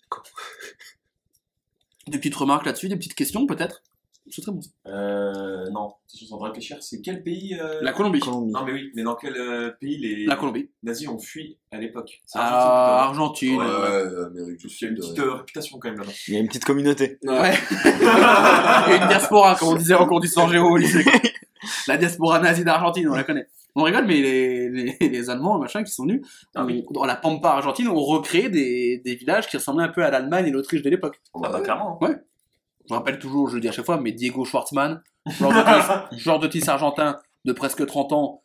Des 2.08 2.18
petites 2.18 2.36
remarques 2.36 2.66
là-dessus, 2.66 2.90
des 2.90 2.96
petites 2.96 3.16
questions 3.16 3.46
peut-être? 3.46 3.84
C'est 4.30 4.42
très 4.42 4.52
bon. 4.52 4.62
ça. 4.62 4.70
Euh, 4.88 5.70
non, 5.72 5.94
je 6.12 6.18
suis 6.18 6.34
en 6.34 6.38
train 6.38 6.48
de 6.48 6.52
réfléchir. 6.54 6.78
C'est 6.82 7.02
quel 7.02 7.24
pays 7.24 7.58
euh, 7.60 7.80
La 7.82 7.94
Colombie. 7.94 8.20
Colombie. 8.20 8.52
Non, 8.52 8.64
mais 8.66 8.74
oui, 8.74 8.92
mais 8.96 9.04
dans 9.04 9.16
quel 9.16 9.36
euh, 9.36 9.72
pays 9.82 9.98
les 9.98 10.26
La 10.26 10.36
Colombie. 10.36 10.70
nazis 10.84 11.08
ont 11.08 11.18
fui 11.20 11.58
à 11.72 11.78
l'époque? 11.78 12.22
C'est 12.26 12.40
Ah, 12.42 13.04
Argentine, 13.06 13.60
Argentine. 13.60 13.60
Ouais, 13.60 13.66
ouais, 13.66 14.26
Amérique 14.26 14.58
du 14.60 14.68
plutôt. 14.68 14.76
Il 14.82 14.84
y 14.84 14.86
a 14.86 14.90
une 14.90 14.96
Sud. 14.96 14.98
petite 14.98 15.20
euh, 15.20 15.34
réputation 15.34 15.80
quand 15.80 15.90
même 15.90 16.00
là-bas. 16.00 16.12
Il 16.28 16.34
y 16.34 16.38
a 16.38 16.40
une 16.40 16.48
petite 16.48 16.66
communauté. 16.66 17.18
Ouais. 17.24 17.54
Il 17.86 18.92
y 18.92 18.94
a 18.94 19.02
une 19.02 19.08
diaspora, 19.08 19.56
comme 19.56 19.70
on 19.70 19.76
disait 19.76 19.96
en 19.96 20.06
cours 20.08 20.20
d'histoire 20.20 20.50
géo 20.50 20.66
au 20.70 20.78
lycée. 20.78 21.04
La 21.88 21.98
diaspora 21.98 22.40
nazie 22.40 22.64
d'Argentine, 22.64 23.10
on 23.10 23.16
la 23.16 23.24
connaît. 23.24 23.48
On 23.76 23.84
rigole, 23.84 24.06
mais 24.08 24.16
les, 24.22 24.70
les, 24.70 24.98
les 25.10 25.30
Allemands, 25.30 25.60
machin, 25.60 25.84
qui 25.84 25.92
sont 25.92 26.04
venus, 26.04 26.22
Ah 26.56 26.66
oui. 26.66 26.84
dans 26.92 27.06
la 27.06 27.16
Pampa 27.16 27.50
argentine, 27.50 27.88
ont 27.88 28.04
recréé 28.04 28.50
des, 28.50 29.00
des 29.06 29.16
villages 29.16 29.48
qui 29.48 29.58
ressemblaient 29.58 29.84
un 29.86 29.90
peu 29.90 30.04
à 30.04 30.10
l'Allemagne 30.10 30.48
et 30.48 30.52
l'Autriche 30.52 30.82
de 30.82 30.90
l'époque. 30.90 31.22
Ah 31.36 31.50
bah 31.50 31.62
clairement. 31.62 32.00
hein. 32.02 32.16
Je 32.90 32.94
me 32.96 32.98
rappelle 32.98 33.20
toujours, 33.20 33.48
je 33.50 33.56
le 33.56 33.62
dis 33.62 33.70
à 33.70 33.72
chaque 33.72 33.86
fois, 33.86 33.98
mais 34.00 34.12
Diego 34.12 34.46
Schwartzmann, 34.46 35.04
joueur 35.28 35.52
de 35.54 35.62
tennis, 35.62 35.86
joueur 36.24 36.40
de 36.40 36.48
tennis 36.48 36.68
argentin 36.68 37.20
de 37.46 37.54
presque 37.54 37.86
30 37.86 38.14
ans, 38.14 38.42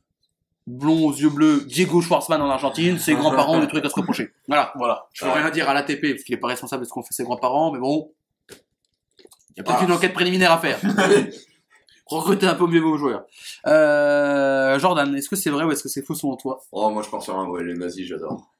blond 0.66 1.06
aux 1.06 1.12
yeux 1.14 1.30
bleus, 1.30 1.64
Diego 1.66 2.02
Schwartzmann 2.02 2.42
en 2.42 2.50
Argentine, 2.50 2.98
ses 2.98 3.14
grands-parents 3.14 3.56
ont 3.56 3.60
des 3.60 3.68
trucs 3.68 3.84
à 3.84 3.88
se 3.88 3.94
reprocher. 3.94 4.32
Voilà. 4.46 4.72
Voilà. 4.76 5.06
Je 5.14 5.24
veux 5.24 5.30
rien 5.30 5.48
dire 5.50 5.68
à 5.70 5.72
l'ATP, 5.74 6.10
parce 6.10 6.24
qu'il 6.24 6.34
est 6.34 6.38
pas 6.38 6.48
responsable 6.48 6.82
de 6.82 6.86
ce 6.88 6.92
qu'ont 6.92 7.02
fait 7.02 7.14
ses 7.14 7.24
grands-parents, 7.24 7.72
mais 7.72 7.78
bon. 7.78 8.12
Il 8.50 9.58
y 9.58 9.60
a 9.60 9.62
peut-être 9.64 9.78
Ah. 9.80 9.84
une 9.84 9.92
enquête 9.92 10.12
préliminaire 10.12 10.52
à 10.52 10.58
faire. 10.58 10.78
Recruter 12.06 12.46
un 12.46 12.54
peu 12.54 12.66
mieux 12.66 12.80
vos 12.80 12.98
joueurs. 12.98 13.24
Euh, 13.66 14.78
Jordan, 14.78 15.14
est-ce 15.16 15.28
que 15.30 15.36
c'est 15.36 15.48
vrai 15.48 15.64
ou 15.64 15.72
est-ce 15.72 15.82
que 15.82 15.88
c'est 15.88 16.02
faux 16.02 16.14
selon 16.14 16.36
toi? 16.36 16.60
Oh, 16.70 16.90
moi 16.90 17.02
je 17.02 17.08
pense 17.08 17.24
sur 17.24 17.38
un 17.38 17.48
vrai, 17.48 17.64
les 17.64 17.72
nazis, 17.74 18.06
j'adore. 18.06 18.52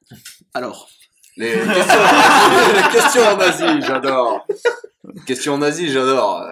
Alors, 0.55 0.89
Les 1.37 1.51
questions, 1.51 1.99
les 2.75 2.91
questions 2.93 3.37
nazis, 3.37 3.85
j'adore. 3.85 4.47
Questions 5.27 5.57
nazis, 5.57 5.91
j'adore. 5.91 6.45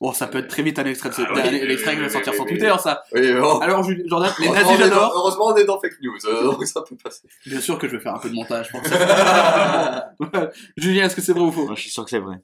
bon, 0.00 0.12
ça 0.12 0.26
peut 0.26 0.38
être 0.38 0.48
très 0.48 0.62
vite 0.62 0.78
un 0.78 0.84
extrait, 0.86 1.10
de 1.10 1.14
ce- 1.14 1.22
Ah 1.22 1.32
oui, 1.34 1.60
l'extrait 1.66 1.90
oui, 1.90 1.96
qui 1.96 2.00
va 2.00 2.06
oui, 2.06 2.12
sortir 2.12 2.32
oui, 2.32 2.36
sur 2.38 2.44
oui. 2.46 2.50
Twitter, 2.52 2.74
ça. 2.82 3.02
Oui, 3.12 3.32
bon. 3.34 3.58
Alors, 3.58 3.82
Jordan, 4.06 4.32
les 4.38 4.48
nazis, 4.50 4.78
j'adore. 4.78 5.12
Heureusement, 5.14 5.46
on 5.48 5.56
est 5.56 5.64
dans 5.64 5.78
fake 5.80 5.96
news, 6.02 6.16
euh, 6.26 6.42
donc 6.44 6.64
ça 6.66 6.82
peut 6.88 6.96
passer. 7.02 7.28
Bien 7.46 7.60
sûr 7.60 7.78
que 7.78 7.86
je 7.88 7.96
vais 7.96 8.02
faire 8.02 8.14
un 8.14 8.18
peu 8.18 8.30
de 8.30 8.34
montage 8.34 8.70
pour 8.70 8.84
ça. 8.86 10.10
Julien, 10.76 11.04
est-ce 11.04 11.14
que 11.16 11.22
c'est 11.22 11.32
vrai 11.32 11.42
ou 11.42 11.52
faux? 11.52 11.66
Moi, 11.66 11.74
je 11.76 11.82
suis 11.82 11.90
sûr 11.90 12.04
que 12.04 12.10
c'est 12.10 12.18
vrai. 12.18 12.36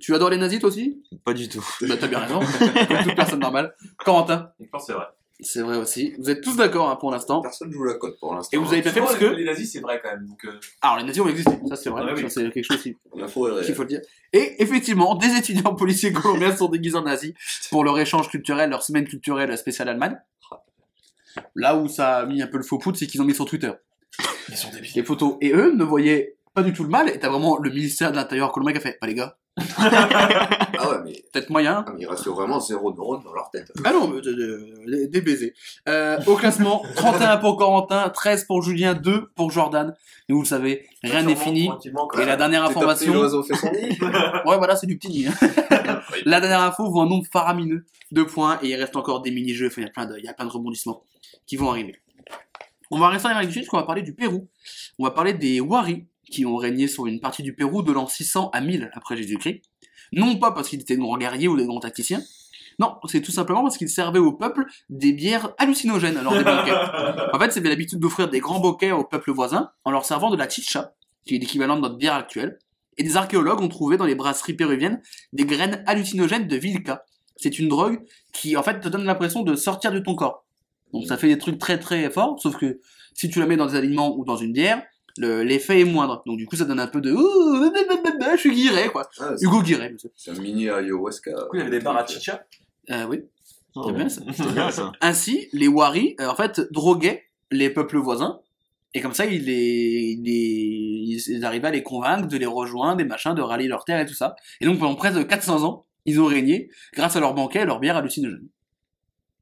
Tu 0.00 0.12
adores 0.14 0.30
les 0.30 0.36
nazis 0.38 0.58
toi 0.58 0.68
aussi? 0.70 1.02
Pas 1.24 1.32
du 1.32 1.48
tout. 1.48 1.64
Bah 1.82 1.94
t'as 1.98 2.08
bien 2.08 2.18
raison, 2.18 2.40
comme 2.40 3.02
toute 3.04 3.14
personne 3.14 3.38
normale. 3.38 3.74
Corentin? 4.04 4.50
Je 4.58 4.66
pense 4.66 4.82
que 4.82 4.86
c'est 4.88 4.92
vrai. 4.92 5.06
C'est 5.40 5.62
vrai 5.62 5.76
aussi. 5.76 6.14
Vous 6.18 6.30
êtes 6.30 6.40
tous 6.42 6.56
d'accord 6.56 6.88
hein, 6.88 6.96
pour 6.96 7.10
l'instant. 7.10 7.40
Personne 7.42 7.70
joue 7.72 7.82
la 7.84 7.94
cote 7.94 8.18
pour 8.20 8.34
l'instant. 8.34 8.56
Et 8.56 8.60
vous 8.60 8.72
avez 8.72 8.82
bien 8.82 8.92
fait 8.92 9.00
parce 9.00 9.14
les- 9.14 9.18
que. 9.18 9.34
Les 9.34 9.44
nazis, 9.44 9.70
c'est 9.72 9.80
vrai 9.80 10.00
quand 10.02 10.10
même. 10.10 10.26
Donc, 10.26 10.44
euh, 10.44 10.52
Alors, 10.80 10.98
les 10.98 11.04
nazis 11.04 11.22
ont 11.22 11.28
existé, 11.28 11.50
ça 11.68 11.74
c'est 11.76 11.90
vrai, 11.90 12.02
Ah 12.08 12.12
oui. 12.14 12.22
ça 12.22 12.28
c'est 12.28 12.50
quelque 12.50 12.64
chose 12.64 12.80
qu'il 12.82 12.94
faut 13.74 13.82
le 13.82 13.86
dire. 13.88 14.00
Et 14.32 14.62
effectivement, 14.62 15.16
des 15.16 15.36
étudiants 15.36 15.74
policiers 15.74 16.12
colombiens 16.12 16.54
sont 16.54 16.68
déguisés 16.68 16.96
en 16.96 17.02
nazis 17.02 17.32
pour 17.70 17.82
leur 17.84 17.98
échange 17.98 18.28
culturel, 18.28 18.70
leur 18.70 18.82
semaine 18.84 19.06
culturelle 19.08 19.56
spéciale 19.58 19.88
Allemagne. 19.88 20.16
Là 21.56 21.76
où 21.76 21.88
ça 21.88 22.18
a 22.18 22.26
mis 22.26 22.40
un 22.42 22.46
peu 22.46 22.58
le 22.58 22.62
faux 22.62 22.78
poudre, 22.78 22.96
c'est 22.96 23.06
qu'ils 23.06 23.20
ont 23.20 23.24
mis 23.24 23.34
sur 23.34 23.44
Twitter 23.44 23.72
ils 24.48 24.56
sont 24.56 24.70
débiles. 24.70 24.92
les 24.94 25.02
photos. 25.02 25.36
Et 25.40 25.52
eux 25.52 25.72
ne 25.74 25.82
voyaient 25.82 26.36
pas 26.54 26.62
du 26.62 26.72
tout 26.72 26.84
le 26.84 26.90
mal. 26.90 27.08
Et 27.08 27.18
t'as 27.18 27.28
vraiment 27.28 27.58
le 27.58 27.70
ministère 27.70 28.12
de 28.12 28.16
l'Intérieur 28.16 28.52
colombien 28.52 28.72
qui 28.72 28.78
a 28.78 28.82
fait, 28.82 28.98
bah 29.00 29.08
les 29.08 29.14
gars, 29.14 29.36
Ah 29.56 30.88
ouais, 30.90 30.96
mais 31.04 31.12
peut-être 31.32 31.50
moyen. 31.50 31.84
ah, 31.86 31.92
mais 31.94 32.00
il 32.02 32.06
reste 32.08 32.26
vraiment 32.26 32.58
zéro 32.60 32.92
neurone 32.92 33.22
dans 33.24 33.32
leur 33.32 33.50
tête. 33.50 33.70
Ah 33.84 33.92
non, 33.92 34.08
mais 34.08 34.20
de- 34.20 34.32
de- 34.32 34.74
de- 34.86 35.06
des 35.06 35.20
baisers. 35.20 35.52
Euh, 35.88 36.18
au 36.26 36.34
classement, 36.36 36.82
31 36.96 37.36
pour 37.38 37.56
Corentin, 37.56 38.08
13 38.10 38.44
pour 38.44 38.62
Julien, 38.62 38.94
2 38.94 39.30
pour 39.34 39.50
Jordan. 39.50 39.94
Et 40.28 40.32
vous 40.32 40.40
le 40.40 40.46
savez, 40.46 40.86
rien 41.02 41.22
n'est 41.22 41.36
fini. 41.36 41.70
Et 42.20 42.24
la 42.24 42.36
dernière 42.36 42.64
information, 42.64 43.12
l'oiseau 43.14 43.42
fait 43.42 43.54
son 43.54 43.70
nid. 43.70 43.98
ouais 44.46 44.56
voilà, 44.58 44.74
c'est 44.76 44.86
du 44.86 44.96
petit 44.98 45.08
nid. 45.08 45.26
hein. 45.28 46.00
la 46.24 46.40
dernière 46.40 46.62
info 46.62 46.90
vaut 46.90 47.00
un 47.02 47.06
nombre 47.08 47.26
faramineux, 47.32 47.84
2 48.12 48.26
points, 48.26 48.58
et 48.62 48.68
il 48.68 48.74
reste 48.76 48.96
encore 48.96 49.20
des 49.22 49.30
mini-jeux, 49.30 49.66
enfin, 49.68 49.82
il 49.82 49.84
y 49.84 49.88
a 49.88 49.90
plein 49.90 50.06
de, 50.06 50.16
il 50.18 50.24
y 50.24 50.28
a 50.28 50.32
plein 50.34 50.46
de 50.46 50.50
rebondissements 50.50 51.02
qui 51.46 51.56
vont 51.56 51.70
arriver. 51.70 51.94
On 52.90 52.98
va 52.98 53.08
rester 53.08 53.28
en 53.28 53.30
Amérique 53.32 53.48
du 53.48 53.54
Sud, 53.54 53.62
parce 53.62 53.70
qu'on 53.70 53.76
va 53.78 53.82
parler 53.84 54.02
du 54.02 54.14
Pérou. 54.14 54.48
On 54.98 55.04
va 55.04 55.10
parler 55.10 55.32
des 55.34 55.60
Wari, 55.60 56.06
qui 56.34 56.46
ont 56.46 56.56
régné 56.56 56.88
sur 56.88 57.06
une 57.06 57.20
partie 57.20 57.44
du 57.44 57.54
Pérou 57.54 57.82
de 57.82 57.92
l'an 57.92 58.08
600 58.08 58.50
à 58.52 58.60
1000 58.60 58.90
après 58.94 59.16
Jésus-Christ. 59.16 59.62
Non 60.12 60.36
pas 60.36 60.50
parce 60.50 60.68
qu'ils 60.68 60.80
étaient 60.80 60.96
de 60.96 61.00
grands 61.00 61.16
guerriers 61.16 61.46
ou 61.46 61.56
des 61.56 61.64
grands 61.64 61.80
tacticiens, 61.80 62.22
non, 62.80 62.96
c'est 63.06 63.20
tout 63.20 63.30
simplement 63.30 63.62
parce 63.62 63.78
qu'ils 63.78 63.88
servaient 63.88 64.18
au 64.18 64.32
peuple 64.32 64.64
des 64.90 65.12
bières 65.12 65.54
hallucinogènes 65.58 66.20
lors 66.20 66.36
des 66.36 66.42
banquets. 66.42 66.74
En 67.32 67.38
fait, 67.38 67.52
c'était 67.52 67.68
l'habitude 67.68 68.00
d'offrir 68.00 68.28
des 68.28 68.40
grands 68.40 68.58
bouquets 68.58 68.90
au 68.90 69.04
peuple 69.04 69.30
voisin 69.30 69.70
en 69.84 69.92
leur 69.92 70.04
servant 70.04 70.28
de 70.28 70.36
la 70.36 70.48
chicha, 70.48 70.92
qui 71.24 71.36
est 71.36 71.38
l'équivalent 71.38 71.76
de 71.76 71.82
notre 71.82 71.98
bière 71.98 72.14
actuelle. 72.14 72.58
Et 72.96 73.04
des 73.04 73.16
archéologues 73.16 73.60
ont 73.60 73.68
trouvé 73.68 73.96
dans 73.96 74.06
les 74.06 74.16
brasseries 74.16 74.54
péruviennes 74.54 75.00
des 75.32 75.44
graines 75.44 75.84
hallucinogènes 75.86 76.48
de 76.48 76.56
Vilca. 76.56 77.04
C'est 77.36 77.60
une 77.60 77.68
drogue 77.68 78.00
qui, 78.32 78.56
en 78.56 78.64
fait, 78.64 78.80
te 78.80 78.88
donne 78.88 79.04
l'impression 79.04 79.42
de 79.42 79.54
sortir 79.54 79.92
de 79.92 80.00
ton 80.00 80.16
corps. 80.16 80.44
Donc 80.92 81.06
ça 81.06 81.16
fait 81.16 81.28
des 81.28 81.38
trucs 81.38 81.58
très 81.58 81.78
très 81.78 82.10
forts, 82.10 82.40
sauf 82.40 82.56
que 82.56 82.80
si 83.14 83.30
tu 83.30 83.38
la 83.38 83.46
mets 83.46 83.56
dans 83.56 83.66
des 83.66 83.76
aliments 83.76 84.16
ou 84.16 84.24
dans 84.24 84.36
une 84.36 84.52
bière, 84.52 84.82
le- 85.18 85.42
l'effet 85.42 85.80
est 85.80 85.84
moindre. 85.84 86.22
Donc 86.26 86.38
du 86.38 86.46
coup, 86.46 86.56
ça 86.56 86.64
donne 86.64 86.80
un 86.80 86.86
peu 86.86 87.00
de 87.00 87.12
Ouh, 87.12 87.72
je 88.32 88.36
suis 88.38 88.54
guiré, 88.54 88.88
quoi. 88.88 89.08
Ah, 89.20 89.32
Hugo 89.40 89.62
Guiré, 89.62 89.90
monsieur. 89.90 90.10
C'est 90.16 90.30
un 90.32 90.34
mini 90.40 90.68
ayahuasca. 90.68 91.30
Du 91.30 91.36
coup, 91.36 91.48
il 91.54 91.58
y 91.58 91.62
avait 91.62 91.70
des 91.70 91.80
bars 91.84 91.96
à 91.96 92.06
chicha. 92.06 92.44
Euh, 92.90 93.04
oui. 93.06 93.22
Oh, 93.76 93.90
bien, 93.92 94.08
ça. 94.08 94.20
C'est 94.32 94.52
bien 94.52 94.70
ça. 94.70 94.92
Ainsi, 95.00 95.48
les 95.52 95.68
Wari, 95.68 96.14
euh, 96.20 96.28
en 96.28 96.34
fait, 96.36 96.60
droguaient 96.72 97.24
les 97.50 97.70
peuples 97.70 97.98
voisins. 97.98 98.40
Et 98.96 99.00
comme 99.00 99.14
ça, 99.14 99.26
ils, 99.26 99.44
les, 99.44 100.16
ils, 100.16 100.22
les- 100.22 101.28
ils 101.28 101.44
arrivaient 101.44 101.66
à 101.68 101.70
les 101.72 101.82
convaincre 101.82 102.28
de 102.28 102.36
les 102.36 102.46
rejoindre, 102.46 102.96
des 102.98 103.04
machins, 103.04 103.34
de 103.34 103.42
rallier 103.42 103.66
leurs 103.66 103.84
terres 103.84 104.00
et 104.00 104.06
tout 104.06 104.14
ça. 104.14 104.36
Et 104.60 104.64
donc, 104.66 104.78
pendant 104.78 104.94
près 104.94 105.10
de 105.12 105.22
400 105.22 105.64
ans, 105.64 105.84
ils 106.06 106.20
ont 106.20 106.26
régné 106.26 106.70
grâce 106.92 107.16
à 107.16 107.20
leurs 107.20 107.34
banquets 107.34 107.62
et 107.62 107.64
leurs 107.64 107.80
bières 107.80 107.96
hallucinogènes. 107.96 108.46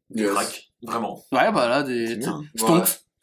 Des 0.09 0.23
Yes. 0.25 0.63
Vraiment. 0.83 1.23
Ouais, 1.33 1.53
bah 1.53 1.69
là, 1.69 1.83
des 1.83 2.17
bien. 2.17 2.41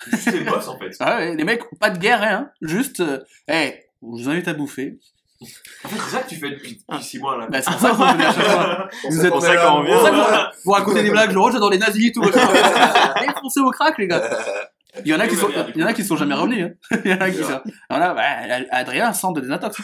Juste 0.07 0.31
les 0.31 0.41
boss, 0.41 0.67
en 0.67 0.77
fait. 0.77 0.91
Ah 0.99 1.17
ouais, 1.17 1.35
les 1.35 1.43
mecs, 1.43 1.63
pas 1.79 1.89
de 1.89 1.99
guerre, 1.99 2.23
hein. 2.23 2.49
Juste, 2.61 2.99
euh, 3.01 3.19
hey, 3.47 3.83
je 4.01 4.07
vous 4.07 4.29
invite 4.29 4.47
à 4.47 4.53
bouffer. 4.53 4.99
En 5.41 5.45
fait, 5.89 5.95
c'est 6.03 6.15
ça 6.15 6.21
que 6.23 6.29
tu 6.29 6.35
fais 6.35 6.49
depuis 6.49 6.81
6 7.01 7.19
mois, 7.19 7.37
là. 7.37 7.47
Bah, 7.49 7.61
c'est 7.61 7.71
pour 7.71 7.79
ça 7.79 7.89
qu'on 7.91 8.11
venait 8.11 8.25
à 8.25 8.33
chaque 8.33 8.43
fois. 8.43 8.89
Vous 9.09 9.25
êtes 9.25 9.31
pour 9.31 9.41
ça 9.41 9.55
qu'on 9.55 9.75
revient. 9.79 9.91
vous, 9.91 10.61
vous 10.65 10.71
racontez 10.71 11.01
des 11.01 11.11
blagues, 11.11 11.31
genre, 11.31 11.49
j'adore 11.51 11.69
les 11.69 11.77
nazis 11.77 12.09
et 12.09 12.11
tout. 12.11 12.21
Allez, 12.23 13.27
foncez 13.41 13.61
au 13.61 13.71
crack, 13.71 13.97
les 13.97 14.07
gars. 14.07 14.21
Il 15.05 15.07
y 15.07 15.13
en 15.13 15.19
a 15.19 15.27
qui 15.27 15.35
sont, 15.35 15.49
il 15.75 15.79
y 15.79 15.83
en 15.83 15.87
a 15.87 15.93
qui 15.93 16.03
sont 16.03 16.17
jamais 16.17 16.33
revenus, 16.33 16.65
hein. 16.65 16.97
Il 17.05 17.11
y 17.11 17.13
en 17.13 17.21
a 17.21 17.29
qui 17.29 17.43
sont, 17.43 17.61
voilà, 17.89 18.13
bah, 18.15 18.23
Adrien 18.71 19.13
sent 19.13 19.27
de 19.35 19.41
désintox. 19.41 19.77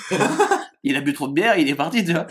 Il 0.84 0.96
a 0.96 1.02
bu 1.02 1.14
trop 1.14 1.28
de 1.28 1.34
bière, 1.34 1.58
il 1.58 1.70
est 1.70 1.76
parti, 1.76 2.04
tu 2.04 2.12
vois. 2.12 2.26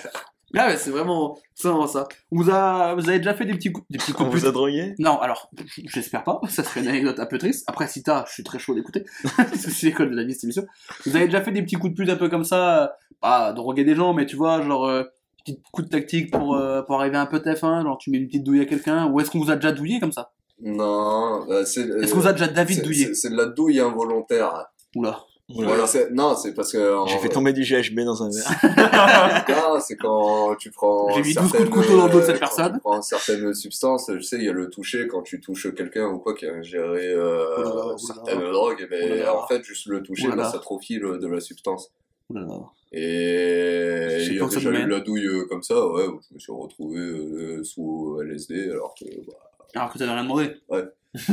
Là, 0.55 0.69
ouais, 0.69 0.77
c'est 0.77 0.91
vraiment, 0.91 1.37
c'est 1.55 1.69
vraiment 1.69 1.87
ça. 1.87 2.07
On 2.33 2.37
Vous 2.41 2.49
a, 2.51 2.95
vous 2.95 3.09
avez 3.09 3.19
déjà 3.19 3.35
fait 3.35 3.45
des 3.45 3.55
petits 3.55 3.73
coups, 3.73 3.87
des 3.91 3.99
petits 3.99 4.13
On 4.13 4.15
coups 4.25 4.31
de 4.31 4.37
vous 4.39 4.47
a 4.47 4.53
drogué 4.53 4.95
Non, 4.99 5.19
alors, 5.19 5.51
j'espère 5.87 6.23
pas. 6.25 6.41
Ça 6.49 6.63
serait 6.65 6.81
une 6.81 6.89
anecdote 6.89 7.19
un 7.21 7.27
peu 7.27 7.39
triste. 7.39 7.65
Après, 7.69 7.87
si 7.89 8.03
t'as, 8.03 8.25
je 8.27 8.33
suis 8.33 8.43
très 8.45 8.59
chaud 8.59 8.75
d'écouter. 8.75 9.05
c'est 9.55 9.83
l'école 9.87 10.11
de 10.11 10.17
la 10.17 10.25
vie, 10.25 10.33
cette 10.33 10.45
émission. 10.45 10.65
Vous 11.07 11.17
avez 11.17 11.27
déjà 11.27 11.43
fait 11.43 11.53
des 11.53 11.63
petits 11.63 11.77
coups 11.77 11.93
de 11.93 11.97
pute 12.03 12.09
un 12.11 12.17
peu 12.17 12.29
comme 12.29 12.45
ça, 12.45 12.85
euh, 12.85 12.89
pas 13.21 13.53
droguer 13.53 13.85
des 13.85 13.95
gens, 13.95 14.15
mais 14.15 14.27
tu 14.27 14.37
vois, 14.37 14.63
genre, 14.63 14.87
euh, 14.87 15.03
petit 15.45 15.61
coup 15.73 15.83
de 15.83 15.89
tactique 15.89 16.31
pour, 16.31 16.55
euh, 16.55 16.83
pour 16.83 17.01
arriver 17.01 17.17
un 17.19 17.27
peu 17.27 17.39
TF1, 17.41 17.83
genre 17.83 17.99
tu 17.99 18.11
mets 18.11 18.19
une 18.19 18.27
petite 18.29 18.45
douille 18.45 18.61
à 18.61 18.65
quelqu'un, 18.65 19.07
ou 19.11 19.21
est-ce 19.21 19.31
qu'on 19.31 19.41
vous 19.41 19.51
a 19.51 19.57
déjà 19.57 19.73
douillé 19.73 19.99
comme 20.01 20.13
ça? 20.13 20.31
Non, 20.63 21.45
bah, 21.49 21.67
c'est. 21.67 21.81
Est-ce 21.83 22.13
qu'on 22.15 22.21
vous 22.21 22.27
a 22.29 22.33
déjà 22.33 22.47
David 22.47 22.77
c'est- 22.77 22.83
douillé? 22.83 23.07
c'est- 23.07 23.15
C'est 23.15 23.31
de 23.31 23.37
la 23.37 23.47
douille 23.47 23.81
involontaire. 23.81 24.67
Oula. 24.97 25.19
Voilà, 25.51 25.87
c'est- 25.87 26.11
non, 26.11 26.35
c'est 26.37 26.55
parce 26.55 26.73
que. 26.73 26.95
en- 26.97 27.07
J'ai 27.07 27.19
fait 27.19 27.29
tomber 27.29 27.53
du 27.53 27.63
GHB 27.65 28.01
dans 28.01 28.23
un 28.23 28.31
verre. 28.31 29.45
Non, 29.49 29.79
c'est 29.81 29.97
quand 29.97 30.55
tu 30.57 30.71
prends. 30.71 31.11
J'ai 31.15 31.23
mis 31.23 31.35
12 31.35 31.35
coups 31.35 31.53
de 31.53 31.57
certaines, 31.59 31.71
couteau 31.71 31.97
dans 31.99 32.07
le 32.07 32.13
dos 32.13 32.21
de 32.21 32.25
cette 32.25 32.37
euh, 32.37 32.39
quand 32.39 32.47
personne. 32.47 32.73
Tu 32.73 32.81
prends 32.81 33.03
certaines 33.03 33.55
substances, 33.55 34.11
je 34.15 34.21
sais, 34.21 34.37
il 34.37 34.45
y 34.45 34.49
a 34.49 34.53
le 34.53 34.71
toucher 34.71 35.07
quand 35.07 35.21
tu 35.23 35.41
touches 35.43 35.75
quelqu'un 35.75 36.07
ou 36.09 36.19
quoi 36.19 36.35
qui 36.35 36.47
a 36.47 36.53
ingéré 36.55 37.09
euh, 37.13 37.95
certaines 37.99 38.51
drogues, 38.53 38.87
mais 38.91 39.05
Oulala. 39.21 39.37
en 39.37 39.47
fait, 39.47 39.63
juste 39.65 39.87
le 39.87 40.03
toucher, 40.03 40.29
bah, 40.35 40.51
ça 40.51 40.59
trophie 40.59 40.99
le- 40.99 41.19
de 41.19 41.27
la 41.29 41.41
substance. 41.41 41.91
Oulala. 42.31 42.55
Et 42.93 44.19
il 44.27 44.35
y 44.37 44.41
a 44.41 44.47
déjà 44.47 44.71
eu 44.71 44.87
la 44.89 45.01
douille 45.01 45.27
euh, 45.27 45.45
comme 45.49 45.63
ça, 45.63 45.75
ouais, 45.89 46.07
où 46.07 46.21
je 46.27 46.35
me 46.35 46.39
suis 46.39 46.53
retrouvé 46.53 46.99
euh, 47.01 47.63
sous 47.65 48.19
LSD, 48.23 48.71
alors 48.71 48.95
que. 48.99 49.05
Bah, 49.27 49.33
Alors 49.75 49.93
que 49.93 49.99
t'avais 49.99 50.13
rien 50.13 50.23
demandé. 50.23 50.57
Ouais. 50.71 50.85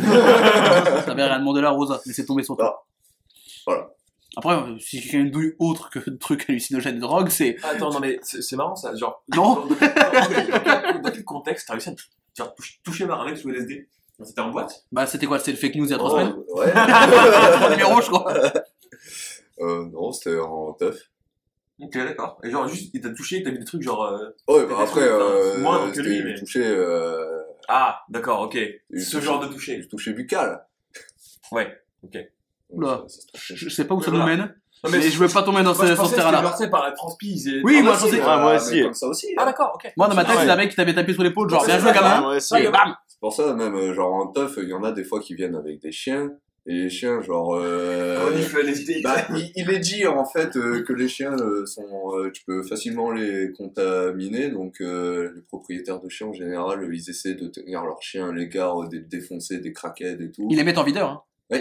t'avais 1.06 1.24
rien 1.24 1.40
demandé 1.40 1.62
là, 1.62 1.70
Rosa, 1.70 2.02
mais 2.06 2.12
c'est 2.14 2.26
tombé 2.26 2.44
sur 2.44 2.58
toi. 2.58 2.86
voilà. 3.66 3.90
Après, 4.38 4.54
euh, 4.56 4.78
si 4.80 5.02
quelqu'un 5.02 5.26
douille 5.26 5.56
autre 5.60 5.90
que 5.90 6.00
de 6.10 6.16
trucs 6.16 6.50
hallucinogènes 6.50 6.96
de 6.96 7.02
drogue, 7.02 7.30
c'est. 7.30 7.58
Attends, 7.64 7.92
non, 7.92 8.00
mais 8.00 8.20
c'est 8.24 8.56
marrant, 8.56 8.76
ça. 8.76 8.96
Genre, 8.96 9.24
Non. 9.36 9.66
dans, 9.68 9.76
quel- 11.12 11.26
contexte 11.26 11.68
t'as 11.68 11.74
réussi 11.74 11.90
à 11.90 11.94
genre, 12.38 12.56
toucher- 12.56 12.80
mec 13.26 13.38
sous 13.38 13.50
LSD 13.50 13.90
C'était 14.24 14.42
en 14.42 14.50
boîte? 14.52 14.86
Bah, 14.92 15.06
c'était 15.06 15.26
quoi 15.26 15.40
C'était 15.40 15.52
le 15.52 15.58
fake 15.58 15.76
news 15.76 15.86
il 15.86 15.92
y 15.92 15.94
a 15.94 15.98
trois 15.98 16.12
Oh, 16.14 16.20
semaines? 16.20 16.36
Ouais. 16.50 16.72
Trois 17.58 17.70
numéros, 17.72 18.02
je 18.02 18.08
crois. 18.10 18.34
Euh, 19.60 19.86
non, 19.92 20.12
c'était 20.12 20.40
en 20.40 20.74
teuf. 20.74 20.98
Ok, 21.80 21.94
d'accord. 21.98 22.40
Et 22.44 22.52
genre, 22.52 22.68
juste, 22.68 22.92
il 22.94 23.02
t'a 23.02 23.10
touché, 23.10 23.42
t'as 23.44 23.50
vu 23.52 23.58
des 23.60 23.66
trucs 23.66 23.82
genre. 23.82 24.04
euh, 24.04 24.30
Ouais, 24.48 24.66
bah 24.66 24.78
après, 24.82 25.02
euh, 25.04 25.58
moins 25.60 25.92
que 25.92 26.00
lui, 26.00 26.24
mais- 26.24 26.36
toucher, 26.40 26.64
euh, 26.66 27.42
Ah, 27.68 28.02
d'accord, 28.10 28.42
ok. 28.42 28.58
Ce 28.98 29.20
genre 29.20 29.40
de 29.40 29.48
toucher. 29.48 29.78
du 29.78 29.88
toucher 29.88 30.14
buccal. 30.14 30.66
Ouais. 31.52 31.76
Donc, 32.04 32.16
Oula. 32.72 33.04
Je 33.36 33.70
sais 33.70 33.86
pas 33.86 33.96
où 33.96 34.02
ça 34.02 34.12
nous 34.12 34.24
mène. 34.24 34.56
Non, 34.84 34.90
Mais 34.92 35.02
je 35.02 35.18
veux 35.20 35.28
pas 35.28 35.44
tomber 35.44 35.62
dans 35.62 35.76
ce, 35.76 35.82
terrain-là. 36.16 36.42
marqué 36.42 36.68
par 36.68 36.84
la 36.84 36.92
transpise. 36.92 37.48
Et... 37.48 37.62
Oui, 37.64 37.76
Ah, 37.80 37.84
moi, 37.84 37.94
je 37.94 38.00
pensais 38.00 38.18
que- 38.18 38.24
Ah, 38.26 38.40
moi 38.40 38.56
aussi. 38.56 38.82
Comme 38.82 38.94
ça 38.96 39.08
aussi. 39.08 39.28
Ah, 39.38 39.44
hein. 39.44 39.46
d'accord, 39.46 39.72
ok. 39.76 39.94
Moi, 39.96 40.08
dans 40.08 40.16
ma 40.16 40.26
tête, 40.26 40.38
c'est 40.42 40.50
un 40.50 40.56
mec 40.56 40.70
qui 40.72 40.76
t'avait 40.76 40.96
tapé 40.96 41.14
sur 41.14 41.22
l'épaule, 41.22 41.50
genre, 41.52 41.64
bien 41.64 41.76
c'est 41.76 41.82
joué, 41.82 41.92
gamin. 41.94 42.10
Ah, 42.16 42.72
bam 42.72 42.96
C'est 43.08 43.20
pour 43.20 43.32
ça, 43.32 43.54
même, 43.54 43.76
euh, 43.76 43.94
genre, 43.94 44.12
en 44.14 44.28
teuf, 44.28 44.56
il 44.58 44.70
y 44.70 44.74
en 44.74 44.84
a 44.84 44.92
des 44.92 45.04
fois 45.04 45.20
qui 45.20 45.36
viennent 45.36 45.56
avec 45.56 45.80
des 45.82 45.92
chiens. 45.92 46.32
Et 46.68 46.74
les 46.74 46.90
chiens, 46.90 47.22
genre, 47.22 47.56
euh, 47.56 48.32
idées. 48.76 49.02
bah, 49.04 49.16
il, 49.36 49.52
il 49.56 49.70
est 49.72 49.80
dit, 49.80 50.06
en 50.08 50.26
fait, 50.26 50.56
euh, 50.58 50.84
que 50.84 50.94
les 50.94 51.08
chiens 51.08 51.34
euh, 51.36 51.66
sont, 51.68 51.86
euh, 52.16 52.32
tu 52.32 52.44
peux 52.46 52.64
facilement 52.64 53.12
les 53.12 53.52
contaminer. 53.54 54.50
Donc, 54.50 54.82
euh, 54.82 55.32
les 55.36 55.42
propriétaires 55.44 56.00
de 56.00 56.10
chiens, 56.10 56.28
en 56.28 56.34
général, 56.34 56.88
ils 56.92 57.10
essaient 57.10 57.36
de 57.36 57.48
tenir 57.48 57.84
leurs 57.84 58.02
chiens 58.02 58.30
à 58.30 58.32
l'égard 58.34 58.88
des 58.90 59.00
défoncés, 59.00 59.60
des 59.60 59.74
craquettes 59.74 60.22
et 60.22 60.32
tout. 60.32 60.48
Ils 60.50 60.58
les 60.58 60.64
mettent 60.64 60.78
en 60.80 60.84
videur, 60.84 61.10
hein. 61.10 61.22
Oui. 61.52 61.60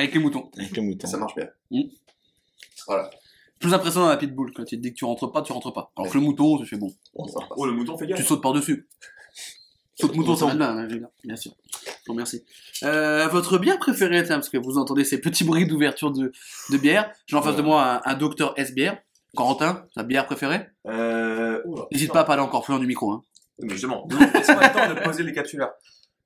Avec 0.00 0.14
les 0.14 0.20
moutons. 0.20 0.50
Avec 0.58 0.76
le 0.76 0.82
mouton. 0.82 1.06
Ça 1.06 1.16
marche 1.18 1.34
bien. 1.34 1.48
Mm. 1.70 1.82
Voilà. 2.86 3.10
Plus 3.58 3.74
impressionnant 3.74 4.08
la 4.08 4.16
pitbull, 4.16 4.52
quand 4.54 4.70
il 4.72 4.78
te 4.78 4.82
dit 4.82 4.90
que 4.92 4.98
tu 4.98 5.04
rentres 5.04 5.30
pas, 5.30 5.42
tu 5.42 5.52
rentres 5.52 5.72
pas. 5.72 5.92
Alors 5.96 6.10
que 6.10 6.16
le 6.16 6.24
mouton, 6.24 6.58
tu 6.58 6.66
fais 6.66 6.76
bon. 6.78 6.88
Ça. 7.28 7.40
Oh, 7.56 7.66
le 7.66 7.72
mouton 7.72 7.96
fait 7.98 8.06
Tu 8.06 8.14
gaffe. 8.14 8.26
sautes 8.26 8.42
par-dessus. 8.42 8.88
Saute 10.00 10.14
mouton, 10.16 10.34
ça 10.34 10.46
va 10.46 10.54
bien, 10.54 10.78
hein, 10.78 10.86
bien, 10.86 11.08
bien 11.24 11.36
sûr. 11.36 11.52
Bon, 12.06 12.14
merci. 12.14 12.42
Euh, 12.84 13.28
votre 13.28 13.58
bière 13.58 13.78
préférée, 13.78 14.22
tiens, 14.24 14.36
parce 14.36 14.48
que 14.48 14.56
vous 14.56 14.78
entendez 14.78 15.04
ces 15.04 15.20
petits 15.20 15.44
bruits 15.44 15.66
d'ouverture 15.66 16.10
de, 16.10 16.32
de 16.70 16.76
bière. 16.78 17.12
J'ai 17.26 17.36
en 17.36 17.42
face 17.42 17.56
de 17.56 17.60
moi 17.62 18.00
un, 18.06 18.10
un 18.10 18.14
docteur 18.14 18.54
S 18.58 18.72
bière. 18.72 18.98
Corentin, 19.36 19.86
ta 19.94 20.02
bière 20.02 20.24
préférée 20.26 20.66
Euh. 20.86 21.60
oula. 21.66 21.84
N'hésite 21.92 22.12
pas 22.12 22.20
à 22.20 22.24
parler 22.24 22.42
encore 22.42 22.64
plus 22.64 22.72
loin 22.72 22.80
du 22.80 22.86
micro. 22.86 23.12
Hein. 23.12 23.22
Mais 23.58 23.68
justement, 23.74 24.08
laisse-moi 24.34 24.66
le 24.66 24.72
temps 24.72 24.94
de 24.94 25.00
poser 25.04 25.22
les 25.22 25.32
capsuleurs. 25.34 25.72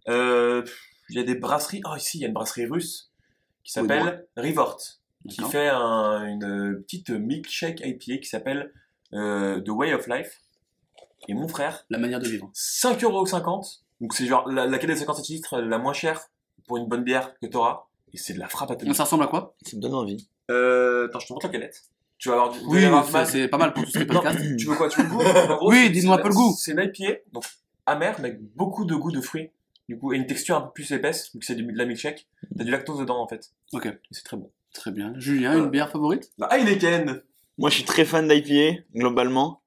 Euh, 0.08 0.62
Il 1.10 1.16
y 1.16 1.18
a 1.18 1.25
des 1.25 1.35
brasseries. 1.35 1.83
Oh, 1.85 1.96
ici, 1.96 2.18
il 2.18 2.20
y 2.20 2.25
a 2.25 2.29
une 2.29 2.35
brasserie 2.35 2.66
russe 2.66 3.10
qui 3.65 3.73
s'appelle 3.73 4.27
Revort, 4.37 4.79
qui 5.29 5.42
fait 5.42 5.69
un- 5.69 6.25
une 6.27 6.83
petite 6.83 7.10
milkshake 7.10 7.81
IPA 7.81 8.19
qui 8.19 8.29
s'appelle 8.29 8.73
euh, 9.15 9.60
The 9.60 9.69
Way 9.71 9.94
of 9.94 10.06
Life. 10.06 10.40
Et 11.29 11.35
mon 11.35 11.48
frère, 11.48 11.85
La 11.88 11.98
manière 11.98 12.21
de 12.21 12.29
vivre. 12.29 12.50
5,50€. 12.54 13.81
Donc 14.00 14.12
c'est 14.15 14.27
genre 14.27 14.48
la, 14.48 14.67
laquelle 14.67 14.90
des 14.90 14.96
50 14.96 15.17
centilitres 15.17 15.56
la 15.58 15.79
moins 15.79 15.92
chère 15.94 16.21
pour 16.67 16.77
une 16.77 16.87
bonne 16.87 17.02
bière 17.04 17.33
que 17.40 17.46
t'auras. 17.46 17.85
Et 18.12 18.19
c'est 18.19 18.35
de 18.35 18.38
la 18.38 18.48
frappe 18.48 18.71
atomique. 18.71 18.94
Ça 18.94 19.04
ressemble 19.04 19.25
à 19.25 19.27
quoi? 19.29 19.54
Ça 19.62 19.77
me 19.77 19.83
donne 19.83 19.94
envie. 19.94 20.29
Euh, 20.50 21.06
attends, 21.08 21.19
je 21.21 21.27
te 21.29 21.33
montre 21.33 21.46
la 21.46 21.52
canette. 21.52 21.83
Tu 22.19 22.29
vas 22.29 22.35
avoir 22.37 22.50
du. 22.52 22.58
Oui, 22.67 22.85
c'est 23.27 23.48
pas 23.48 23.56
mal 23.58 23.73
pour 23.73 23.85
tout 23.85 23.90
ce 23.90 23.98
qui 23.98 24.04
est 24.04 24.06
Non, 24.12 24.21
podcast. 24.21 24.38
tu 24.58 24.67
veux 24.67 24.77
quoi? 24.77 24.88
Tu 24.88 25.00
veux 25.02 25.08
le 25.08 25.10
goût? 25.10 25.56
Gros, 25.56 25.71
Oui, 25.71 25.90
dis-nous 25.90 26.12
un 26.12 26.19
peu 26.19 26.29
le 26.29 26.35
goût. 26.35 26.54
C'est 26.58 26.73
une 26.73 26.81
IPA, 26.81 27.21
donc 27.33 27.44
amer, 27.87 28.15
mais 28.21 28.29
avec 28.29 28.42
beaucoup 28.54 28.85
de 28.85 28.94
goût 28.94 29.10
de 29.10 29.21
fruits. 29.21 29.50
Du 29.88 29.98
coup, 29.98 30.12
et 30.12 30.16
une 30.16 30.26
texture 30.26 30.56
un 30.56 30.62
peu 30.62 30.72
plus 30.72 30.92
épaisse, 30.92 31.30
vu 31.32 31.40
que 31.40 31.44
c'est 31.44 31.54
de 31.56 31.64
la 31.76 31.85
milkshake. 31.85 32.26
T'as 32.56 32.64
du 32.64 32.70
lactose 32.70 33.00
dedans 33.00 33.20
en 33.20 33.28
fait. 33.28 33.50
Ok. 33.72 33.87
Et 33.87 33.98
C'est 34.10 34.24
très 34.24 34.37
bon. 34.37 34.50
Très 34.72 34.90
bien. 34.90 35.12
Julien, 35.18 35.56
une 35.56 35.70
bière 35.70 35.90
favorite? 35.90 36.30
Bah, 36.38 36.48
Heineken 36.50 37.22
Moi, 37.58 37.70
je 37.70 37.76
suis 37.76 37.85
très 37.85 38.04
fan 38.04 38.26
d'IPA, 38.26 38.80
globalement. 38.94 39.62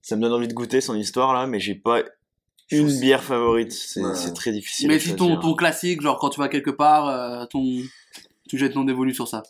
Ça 0.00 0.16
me 0.16 0.22
donne 0.22 0.32
envie 0.32 0.48
de 0.48 0.54
goûter 0.54 0.80
son 0.80 0.96
histoire, 0.96 1.32
là, 1.32 1.46
mais 1.46 1.60
j'ai 1.60 1.76
pas 1.76 2.02
une 2.70 2.98
bière 2.98 3.22
favorite. 3.22 3.70
C'est 3.72 4.00
Ouais. 4.02 4.14
c'est 4.16 4.32
très 4.32 4.50
difficile. 4.52 4.88
Mais 4.88 4.98
si 4.98 5.10
ton, 5.14 5.26
choisir. 5.26 5.40
ton 5.40 5.54
classique, 5.54 6.00
genre 6.00 6.18
quand 6.18 6.30
tu 6.30 6.40
vas 6.40 6.48
quelque 6.48 6.70
part, 6.70 7.08
euh, 7.08 7.46
ton... 7.46 7.62
tu 8.48 8.58
jettes 8.58 8.74
non 8.74 8.84
dévolu 8.84 9.14
sur 9.14 9.28
ça. 9.28 9.42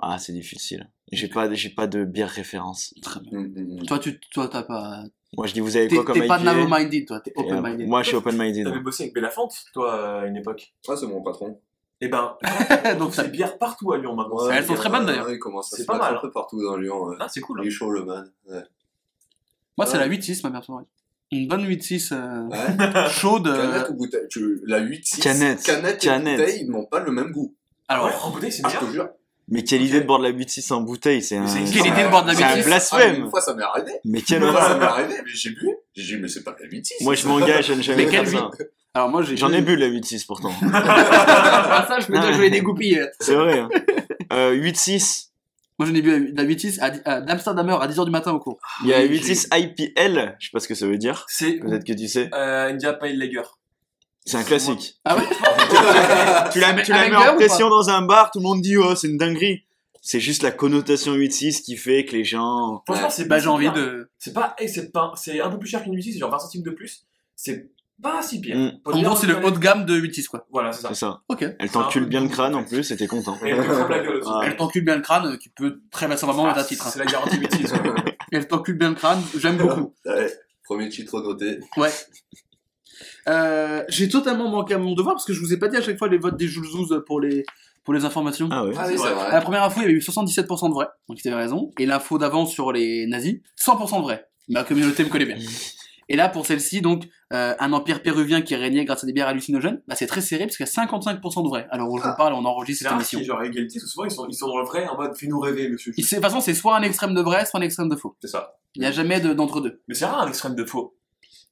Ah, 0.00 0.18
c'est 0.18 0.32
difficile. 0.32 0.90
J'ai 1.12 1.28
pas, 1.28 1.52
j'ai 1.54 1.70
pas 1.70 1.86
de 1.86 2.04
bière 2.04 2.28
référence. 2.28 2.92
Très 3.02 3.20
bien. 3.20 3.38
Mm, 3.40 3.46
mm, 3.46 3.80
mm. 3.82 3.86
Toi, 3.86 3.98
tu 3.98 4.20
toi, 4.32 4.48
t'as 4.48 4.62
pas. 4.62 5.04
Moi, 5.36 5.46
je 5.46 5.52
dis, 5.54 5.60
vous 5.60 5.76
avez 5.76 5.88
quoi 5.88 6.04
comme 6.04 6.20
t'es 6.20 6.26
pas 6.26 6.38
narrow-minded, 6.38 7.06
toi, 7.06 7.20
t'es 7.20 7.32
Et, 7.36 7.40
euh, 7.40 7.42
open-minded. 7.58 7.88
Moi, 7.88 8.02
je 8.02 8.08
suis 8.08 8.16
open-minded. 8.16 8.64
T'avais 8.64 8.80
bossé 8.80 9.04
avec 9.04 9.14
Bellafante, 9.14 9.54
toi, 9.72 10.20
à 10.22 10.26
une 10.26 10.36
époque? 10.36 10.72
Ah, 10.88 10.96
c'est 10.96 11.06
mon 11.06 11.22
patron. 11.22 11.60
Et 12.00 12.08
ben, 12.08 12.36
Donc, 12.98 13.14
c'est 13.14 13.30
bière 13.30 13.56
partout 13.58 13.92
à 13.92 13.98
Lyon 13.98 14.14
maintenant. 14.14 14.46
Ouais, 14.46 14.56
Elles 14.56 14.66
sont 14.66 14.74
très 14.74 14.90
bonnes, 14.90 15.06
d'ailleurs. 15.06 15.28
C'est 15.62 15.86
pas 15.86 15.98
mal, 15.98 16.16
un 16.16 16.20
peu 16.20 16.30
partout 16.30 16.62
dans 16.62 16.76
Lyon. 16.76 17.04
ouais. 17.04 17.16
Ah, 17.20 17.28
c'est 17.28 17.40
cool. 17.40 17.60
Il 17.62 17.68
est 17.68 17.70
chaud, 17.70 17.90
le 17.90 18.04
man. 18.04 18.30
Ouais. 18.50 18.62
Moi, 19.78 19.86
c'est 19.86 19.98
la 19.98 20.08
8-6, 20.08 20.42
ma 20.42 20.50
bière 20.50 20.64
favorite. 20.64 20.88
Une 21.32 21.48
bonne 21.48 21.66
8-6 21.66 22.12
euh, 22.12 22.42
Ouais. 22.48 23.08
chaude. 23.10 23.48
euh, 23.48 23.72
Canette 23.72 23.90
ou 23.90 23.94
bouteille? 23.94 24.28
Tu... 24.30 24.60
La 24.66 24.80
8-6. 24.80 25.20
Canette. 25.20 25.62
Canette 25.62 26.04
et 26.04 26.06
Canette. 26.06 26.38
bouteille, 26.38 26.60
ils 26.62 26.70
n'ont 26.70 26.86
pas 26.86 27.00
le 27.00 27.10
même 27.12 27.32
goût. 27.32 27.54
Ah 27.88 28.04
ouais, 28.04 28.10
Alors, 28.10 28.26
en 28.26 28.30
bouteille, 28.30 28.52
c'est 28.52 28.62
Ah, 28.64 28.68
bien. 28.68 28.80
je 28.80 28.86
te 28.86 28.92
jure. 28.92 29.08
Mais 29.48 29.62
quelle 29.62 29.82
idée 29.82 30.00
de 30.00 30.06
boire 30.06 30.18
de 30.18 30.24
la 30.24 30.32
8-6 30.32 30.72
en 30.72 30.80
bouteille, 30.80 31.22
c'est 31.22 31.36
un. 31.36 31.46
Quelle 31.46 31.86
idée 31.86 32.02
de 32.02 32.08
boire 32.08 32.24
de 32.24 32.28
la 32.30 32.34
C'est 32.34 32.42
un 32.42 32.48
8-6 32.48 32.50
Ah, 32.50 32.56
mais 32.56 32.62
blasphème. 32.64 33.14
une 33.24 33.30
fois, 33.30 33.40
ça 33.40 33.54
m'est 33.54 33.62
arrivé. 33.62 33.92
Mais 34.04 34.20
quelle 34.22 34.42
fois, 34.42 34.52
ça 34.52 34.58
horreur. 34.74 34.78
m'est 34.78 34.84
arrivé, 34.86 35.14
mais 35.24 35.30
j'ai 35.32 35.50
bu. 35.50 35.68
J'ai 35.94 36.16
dit, 36.16 36.22
mais 36.22 36.28
c'est 36.28 36.42
pas 36.42 36.56
la 36.60 36.66
8-6. 36.66 37.02
Moi, 37.02 37.14
je 37.14 37.26
m'engage 37.28 37.70
à 37.70 37.76
ne 37.76 37.82
jamais 37.82 38.04
Mais 38.04 38.10
quelle 38.10 38.26
faire 38.26 38.50
ça. 38.56 38.64
Alors, 38.94 39.08
moi, 39.10 39.22
j'ai. 39.22 39.36
J'en 39.36 39.52
ai 39.52 39.60
bu 39.62 39.76
de 39.76 39.80
la 39.82 39.88
8-6 39.88 40.26
pourtant. 40.26 40.50
Ah, 40.72 41.84
ça, 41.88 42.00
je 42.00 42.06
peux 42.06 42.14
dire 42.14 42.28
que 42.28 42.32
je 42.34 42.40
vais 42.40 42.50
dégoupiller. 42.50 43.02
C'est 43.20 43.34
vrai. 43.34 43.60
Hein. 43.60 43.68
Euh, 44.32 44.54
8-6. 44.54 45.26
Moi, 45.78 45.86
j'en 45.88 45.94
ai 45.94 46.02
bu 46.02 46.32
de 46.32 46.36
la 46.36 46.44
8-6 46.48 46.80
à, 46.80 47.10
à 47.10 47.20
d'Amsterdamer 47.20 47.76
à 47.80 47.86
10h 47.86 48.04
du 48.06 48.10
matin 48.10 48.32
au 48.32 48.38
cours. 48.40 48.58
Il 48.82 48.88
y 48.88 48.94
a 48.94 49.00
Oui, 49.00 49.18
8-6 49.20 49.48
IPL. 49.56 50.36
Je 50.40 50.46
sais 50.46 50.50
pas 50.52 50.58
ce 50.60 50.66
que 50.68 50.74
ça 50.74 50.86
veut 50.86 50.96
dire. 50.98 51.24
C'est 51.28 51.52
Peut-être 51.58 51.84
que 51.84 51.92
tu 51.92 52.08
sais. 52.08 52.30
euh, 52.34 52.70
India 52.70 52.94
Pale 52.94 53.16
Lager. 53.18 53.42
C'est 54.26 54.36
un 54.36 54.42
classique. 54.42 54.96
Ah 55.04 55.16
ouais 55.16 55.22
tu 56.52 56.60
la, 56.60 56.74
tu 56.82 56.90
la 56.92 57.08
mets 57.08 57.16
en 57.16 57.36
pression 57.36 57.68
dans 57.70 57.88
un 57.90 58.02
bar, 58.02 58.30
tout 58.30 58.40
le 58.40 58.44
monde 58.44 58.60
dit, 58.60 58.76
oh, 58.76 58.94
c'est 58.94 59.08
une 59.08 59.16
dinguerie. 59.18 59.64
C'est 60.02 60.20
juste 60.20 60.42
la 60.42 60.50
connotation 60.52 61.14
8-6 61.14 61.62
qui 61.62 61.76
fait 61.76 62.04
que 62.04 62.12
les 62.12 62.24
gens. 62.24 62.82
Franchement, 62.86 63.06
Ouais. 63.06 63.10
c'est 63.12 63.24
Bah, 63.26 63.36
pas 63.36 63.42
j'ai 63.42 63.48
envie 63.48 63.70
de. 63.70 64.10
C'est 64.18 64.32
pas, 64.32 64.54
et 64.58 64.68
c'est 64.68 64.92
pas, 64.92 65.12
c'est 65.16 65.40
un 65.40 65.48
peu 65.50 65.58
plus 65.58 65.68
cher 65.68 65.82
qu'une 65.82 65.94
8 65.94 66.12
c'est 66.12 66.18
genre 66.18 66.30
20 66.30 66.38
centimes 66.38 66.62
de 66.62 66.70
plus. 66.70 67.06
C'est 67.34 67.70
pas 68.02 68.22
si 68.22 68.40
pire. 68.40 68.56
Mm. 68.56 68.72
En 68.84 68.92
bien 68.92 69.02
gros, 69.02 69.16
c'est 69.16 69.26
le 69.26 69.44
haut 69.44 69.50
de 69.50 69.58
gamme 69.58 69.84
de 69.84 69.98
8-6, 69.98 70.28
quoi. 70.28 70.46
Voilà, 70.52 70.70
c'est 70.72 70.82
ça. 70.82 70.88
C'est 70.90 70.94
ça. 70.96 71.22
Ok. 71.28 71.44
Elle 71.58 71.70
t'encule 71.70 72.06
bien 72.06 72.20
le 72.20 72.28
crâne 72.28 72.54
en 72.54 72.62
plus 72.64 72.90
et 72.90 72.96
t'es 72.96 73.06
content. 73.06 73.36
Et 73.44 73.50
elle. 73.50 73.64
Ah. 74.26 74.52
T'encule 74.56 74.84
bien 74.84 74.96
le 74.96 75.02
crâne, 75.02 75.26
euh, 75.26 75.36
qui 75.36 75.48
peut 75.48 75.80
très 75.90 76.06
vraisemblablement 76.06 76.50
être 76.50 76.58
un 76.58 76.64
titre. 76.64 76.86
hein. 76.86 76.90
C'est 76.92 76.98
la 76.98 77.06
garantie 77.06 77.38
8 77.38 77.74
Elle 78.32 78.46
t'encule 78.48 78.76
bien 78.78 78.90
le 78.90 78.94
crâne, 78.96 79.20
j'aime 79.38 79.56
beaucoup. 79.56 79.94
Premier 80.64 80.88
titre 80.88 81.20
noté. 81.20 81.58
Ouais. 81.76 81.90
Euh, 83.28 83.82
j'ai 83.88 84.08
totalement 84.08 84.48
manqué 84.50 84.74
à 84.74 84.78
mon 84.78 84.94
devoir 84.94 85.14
parce 85.16 85.24
que 85.24 85.32
je 85.32 85.40
vous 85.40 85.52
ai 85.52 85.58
pas 85.58 85.68
dit 85.68 85.76
à 85.76 85.82
chaque 85.82 85.98
fois 85.98 86.08
les 86.08 86.18
votes 86.18 86.36
des 86.36 86.46
Jules 86.46 86.64
Zouz 86.64 87.02
pour 87.06 87.20
les, 87.20 87.44
pour 87.84 87.92
les 87.94 88.04
informations. 88.04 88.48
Ah 88.52 88.64
ouais. 88.64 88.72
Ah 88.78 88.84
oui, 88.88 88.94
c'est 88.98 89.12
vrai. 89.12 89.32
La 89.32 89.40
première 89.40 89.62
info, 89.64 89.80
il 89.80 89.82
y 89.82 89.86
avait 89.86 89.94
eu 89.94 89.98
77% 90.00 90.68
de 90.68 90.74
vrai, 90.74 90.86
donc 91.08 91.18
il 91.24 91.28
avait 91.32 91.42
raison. 91.42 91.70
Et 91.78 91.86
l'info 91.86 92.18
d'avant 92.18 92.46
sur 92.46 92.72
les 92.72 93.06
nazis, 93.06 93.36
100% 93.60 93.98
de 93.98 94.02
vrai. 94.02 94.26
Ma 94.48 94.62
communauté 94.64 95.04
me 95.04 95.08
connaît 95.08 95.26
bien. 95.26 95.36
Et 96.08 96.14
là, 96.14 96.28
pour 96.28 96.46
celle-ci, 96.46 96.82
donc, 96.82 97.02
euh, 97.32 97.56
un 97.58 97.72
empire 97.72 98.00
péruvien 98.00 98.40
qui 98.40 98.54
régnait 98.54 98.84
grâce 98.84 99.02
à 99.02 99.08
des 99.08 99.12
bières 99.12 99.26
hallucinogènes, 99.26 99.82
bah, 99.88 99.96
c'est 99.96 100.06
très 100.06 100.20
serré 100.20 100.44
parce 100.46 100.56
qu'il 100.56 100.64
y 100.64 100.68
a 100.68 100.84
55% 100.86 101.42
de 101.42 101.48
vrai. 101.48 101.66
Alors, 101.72 101.90
où 101.90 101.98
je 101.98 102.04
vous 102.04 102.14
parle, 102.16 102.32
on 102.34 102.44
enregistre 102.44 102.84
C'est 102.84 102.88
cette 102.88 102.94
émission. 102.94 103.18
ait 103.18 103.24
genre 103.24 103.42
égalité, 103.42 103.80
parce 103.80 103.86
que 103.86 103.90
souvent 103.90 104.04
ils 104.04 104.12
sont, 104.12 104.24
ils 104.28 104.34
sont 104.36 104.46
dans 104.46 104.58
le 104.58 104.64
vrai 104.66 104.86
en 104.86 104.96
mode 104.96 105.16
fais-nous 105.16 105.40
rêver, 105.40 105.68
monsieur. 105.68 105.92
Il- 105.96 106.04
c'est- 106.04 106.14
De 106.14 106.20
toute 106.20 106.30
façon, 106.30 106.40
c'est 106.40 106.54
soit 106.54 106.76
un 106.76 106.82
extrême 106.82 107.12
de 107.12 107.20
vrai, 107.20 107.44
soit 107.44 107.58
un 107.58 107.62
extrême 107.64 107.88
de 107.88 107.96
faux. 107.96 108.16
C'est 108.22 108.28
ça. 108.28 108.54
Il 108.76 108.82
n'y 108.82 108.86
a 108.86 108.92
jamais 108.92 109.18
de- 109.18 109.32
d'entre 109.34 109.60
deux. 109.60 109.82
Mais 109.88 109.94
c'est 109.96 110.04
rare 110.04 110.20
un 110.20 110.28
extrême 110.28 110.54
de 110.54 110.64
faux. 110.64 110.96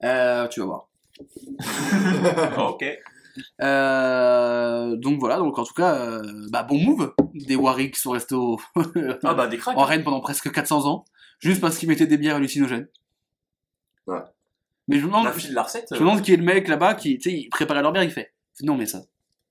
Euh, 0.04 0.46
tu 0.46 0.60
vas 0.60 0.66
voir. 0.66 0.88
ok. 2.58 2.84
Euh, 3.62 4.96
donc 4.96 5.18
voilà, 5.18 5.38
donc 5.38 5.58
en 5.58 5.64
tout 5.64 5.74
cas, 5.74 5.94
euh, 5.96 6.46
bah, 6.50 6.62
bon 6.62 6.78
move 6.78 7.14
des 7.34 7.56
Warwick 7.56 7.94
qui 7.94 8.00
sont 8.00 8.10
restés 8.12 8.34
au- 8.34 8.60
Ah 9.24 9.34
bah 9.34 9.46
des 9.48 9.56
cracks. 9.58 9.76
en 9.76 9.82
Rennes 9.84 10.04
pendant 10.04 10.20
presque 10.20 10.50
400 10.52 10.86
ans, 10.86 11.04
juste 11.40 11.60
parce 11.60 11.76
qu'ils 11.78 11.88
mettaient 11.88 12.06
des 12.06 12.16
bières 12.18 12.36
hallucinogènes. 12.36 12.86
Ouais. 14.06 14.20
Mais 14.86 14.96
je 14.98 15.02
me 15.02 15.06
demande, 15.06 15.24
La 15.24 15.32
je 15.32 15.38
file 15.38 15.50
de 15.50 15.54
la 15.54 15.62
recette. 15.62 15.90
me 15.92 15.98
demande 15.98 16.22
qui 16.22 16.32
est 16.32 16.36
le 16.36 16.44
mec 16.44 16.68
là-bas 16.68 16.94
qui, 16.94 17.18
tu 17.18 17.30
sais, 17.30 17.36
il 17.36 17.48
préparait 17.48 17.82
leur 17.82 17.92
bière, 17.92 18.04
il 18.04 18.10
fait. 18.10 18.32
Non 18.62 18.76
mais 18.76 18.86
ça, 18.86 19.02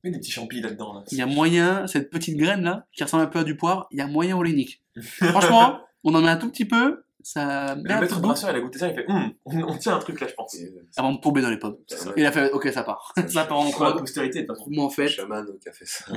Mais 0.04 0.12
des 0.12 0.20
petits 0.20 0.32
champis 0.32 0.62
là-dedans. 0.62 0.94
Là. 0.94 1.04
il 1.12 1.18
y 1.18 1.22
a 1.22 1.26
moyen, 1.26 1.86
cette 1.88 2.10
petite 2.10 2.38
graine 2.38 2.64
là, 2.64 2.86
qui 2.94 3.04
ressemble 3.04 3.24
un 3.24 3.28
peu 3.28 3.40
à 3.40 3.44
du 3.44 3.58
poivre, 3.58 3.88
il 3.92 3.98
y 3.98 4.02
a 4.02 4.08
moyen 4.08 4.38
au 4.38 4.44
lénique. 4.44 4.82
Franchement, 5.02 5.80
on 6.06 6.14
en 6.16 6.22
met 6.22 6.30
un 6.30 6.38
tout 6.38 6.50
petit 6.50 6.66
peu, 6.66 7.04
ça 7.24 7.76
Le 7.76 7.92
un 7.92 8.00
maître 8.02 8.20
brasseur, 8.20 8.50
il 8.52 8.56
a 8.58 8.60
goûté 8.62 8.80
ça, 8.80 8.88
il 8.90 8.96
fait 8.96 9.06
Hum, 9.10 9.34
on, 9.46 9.62
on 9.70 9.78
tient 9.78 9.96
un 9.96 10.00
truc 10.00 10.20
là, 10.22 10.28
je 10.28 10.34
pense. 10.34 10.54
Et, 10.56 10.74
avant 10.98 11.14
de 11.14 11.20
tomber 11.20 11.42
dans 11.42 11.50
les 11.50 11.58
pommes. 11.60 11.78
il 12.18 12.26
a 12.26 12.32
fait, 12.32 12.52
ok, 12.52 12.68
ça 12.72 12.84
part. 12.84 13.14
ça 13.28 13.46
part 13.46 13.58
en 13.60 13.72
Pour 13.72 13.84
la 13.84 13.90
croix. 13.92 14.00
postérité, 14.02 14.44
pas 14.44 14.54
trop. 14.54 14.70
Moi 14.70 14.86
en 14.86 14.90
fait, 14.90 15.08
chaman 15.08 15.46
qui 15.62 15.70
a 15.70 15.74
fait 15.74 15.86
ça. 15.86 16.06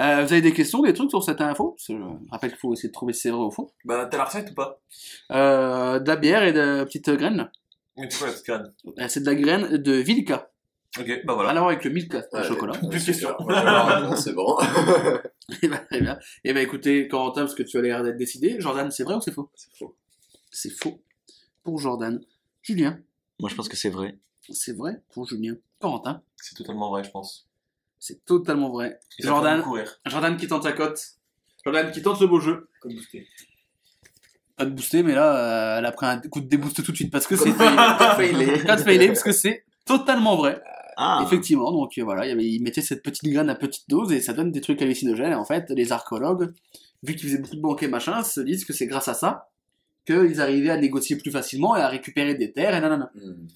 Euh, 0.00 0.24
vous 0.24 0.32
avez 0.32 0.40
des 0.40 0.54
questions, 0.54 0.80
des 0.80 0.94
trucs 0.94 1.10
sur 1.10 1.22
cette 1.22 1.42
info? 1.42 1.76
Je 1.86 1.92
rappelle 2.30 2.48
qu'il 2.52 2.58
faut 2.58 2.72
essayer 2.72 2.88
de 2.88 2.94
trouver 2.94 3.12
si 3.12 3.20
c'est 3.20 3.30
vrai 3.30 3.42
ou 3.44 3.50
faux. 3.50 3.70
Bah 3.84 4.06
t'as 4.10 4.16
la 4.16 4.24
recette 4.24 4.50
ou 4.50 4.54
pas? 4.54 4.80
Euh, 5.30 5.98
de 6.00 6.08
la 6.08 6.16
bière 6.16 6.42
et 6.42 6.54
de 6.54 6.84
petites 6.84 7.10
graines. 7.10 7.50
Quoi 7.94 8.04
la 8.28 8.32
petite 8.32 8.46
canne 8.46 8.72
Euh, 8.98 9.04
C'est 9.08 9.20
de 9.20 9.26
la 9.26 9.34
graine 9.34 9.76
de 9.76 9.92
Vilka. 9.92 10.50
Ok, 10.98 11.06
bah 11.26 11.34
voilà. 11.34 11.50
Rien 11.50 11.58
à 11.58 11.60
voir 11.60 11.70
avec 11.72 11.84
le 11.84 11.90
Milka, 11.90 12.22
le 12.32 12.38
Ouais, 12.38 12.44
chocolat. 12.46 12.72
Plus 12.72 13.06
de 13.06 14.02
non, 14.08 14.16
c'est 14.16 14.32
bon. 14.32 14.56
Et 15.62 15.68
bah, 15.68 15.78
très 15.78 16.00
bien. 16.00 16.18
Et 16.44 16.52
bah 16.54 16.62
écoutez, 16.62 17.08
Corentin, 17.08 17.42
parce 17.42 17.54
que 17.54 17.62
tu 17.62 17.76
as 17.78 17.82
l'air 17.82 18.02
d'être 18.02 18.16
décidé, 18.16 18.56
Jordan, 18.58 18.90
c'est 18.90 19.04
vrai 19.04 19.14
ou 19.14 19.20
c'est 19.20 19.32
faux? 19.32 19.50
C'est 19.54 19.76
faux. 19.76 19.94
C'est 20.50 20.70
faux 20.70 21.00
pour 21.62 21.78
Jordan. 21.78 22.20
Julien, 22.62 22.98
Moi, 23.38 23.50
je 23.50 23.54
pense 23.54 23.68
que 23.68 23.76
c'est 23.76 23.90
vrai. 23.90 24.16
c'est 24.50 24.76
vrai 24.76 25.00
pour 25.12 25.26
Julien. 25.28 25.54
Corentin, 25.80 26.22
C'est 26.36 26.54
totalement 26.56 26.90
vrai, 26.90 27.04
je 27.04 27.10
pense. 27.10 27.46
c'est 28.00 28.24
totalement 28.24 28.70
vrai. 28.70 28.98
Et 29.18 29.22
ça 29.22 29.28
Jordan. 29.28 29.58
beaucoup. 29.62 29.78
Jordan 30.06 30.36
qui 30.36 30.48
tente 30.48 30.62
sa 30.64 30.72
cote. 30.72 31.00
Jordan 31.64 31.90
qui 31.92 32.02
tente 32.02 32.20
le 32.20 32.26
beau 32.26 32.40
jeu. 32.40 32.68
Comme 32.80 32.94
boosté. 32.94 33.28
Pas 34.56 34.64
de 34.64 34.70
booster, 34.70 35.02
mais 35.04 35.14
là, 35.14 35.36
euh, 35.36 35.78
elle 35.78 35.86
a 35.86 35.92
pris 35.92 36.06
un 36.06 36.18
coup 36.20 36.40
de 36.40 36.48
déboost 36.48 36.82
tout 36.82 36.90
de 36.90 36.96
suite 36.96 37.12
parce 37.12 37.26
que 37.28 37.36
c'est 37.36 37.52
failé. 37.52 37.76
Code 38.66 38.80
failé, 38.80 39.06
parce 39.08 39.22
que 39.22 39.32
c'est 39.32 39.64
totalement 39.84 40.36
vrai. 40.36 40.60
Ah, 41.00 41.22
Effectivement, 41.24 41.70
donc 41.70 41.96
euh, 41.96 42.02
voilà, 42.02 42.26
il 42.26 42.28
y 42.30 42.32
avait- 42.32 42.44
il 42.44 42.60
mettait 42.60 42.82
cette 42.82 43.04
petite 43.04 43.30
graine 43.30 43.48
à 43.48 43.54
petite 43.54 43.88
dose 43.88 44.10
et 44.12 44.20
ça 44.20 44.32
donne 44.32 44.50
des 44.50 44.60
trucs 44.60 44.82
hallucinogènes. 44.82 45.30
Et 45.30 45.36
en 45.36 45.44
fait, 45.44 45.70
les 45.70 45.92
archéologues, 45.92 46.52
vu 47.04 47.14
qu'ils 47.14 47.28
faisaient 47.28 47.40
beaucoup 47.40 47.54
de 47.54 47.60
banquets 47.60 47.86
machin, 47.86 48.24
se 48.24 48.40
disent 48.40 48.64
que 48.64 48.72
c'est 48.72 48.88
grâce 48.88 49.06
à 49.06 49.14
ça 49.14 49.48
qu'ils 50.04 50.40
arrivaient 50.40 50.70
à 50.70 50.76
négocier 50.76 51.16
plus 51.16 51.30
facilement 51.30 51.76
et 51.76 51.80
à 51.80 51.88
récupérer 51.88 52.34
des 52.34 52.52
terres 52.52 52.74
et 52.74 52.80
nanana. 52.80 53.12
Hmm. 53.14 53.46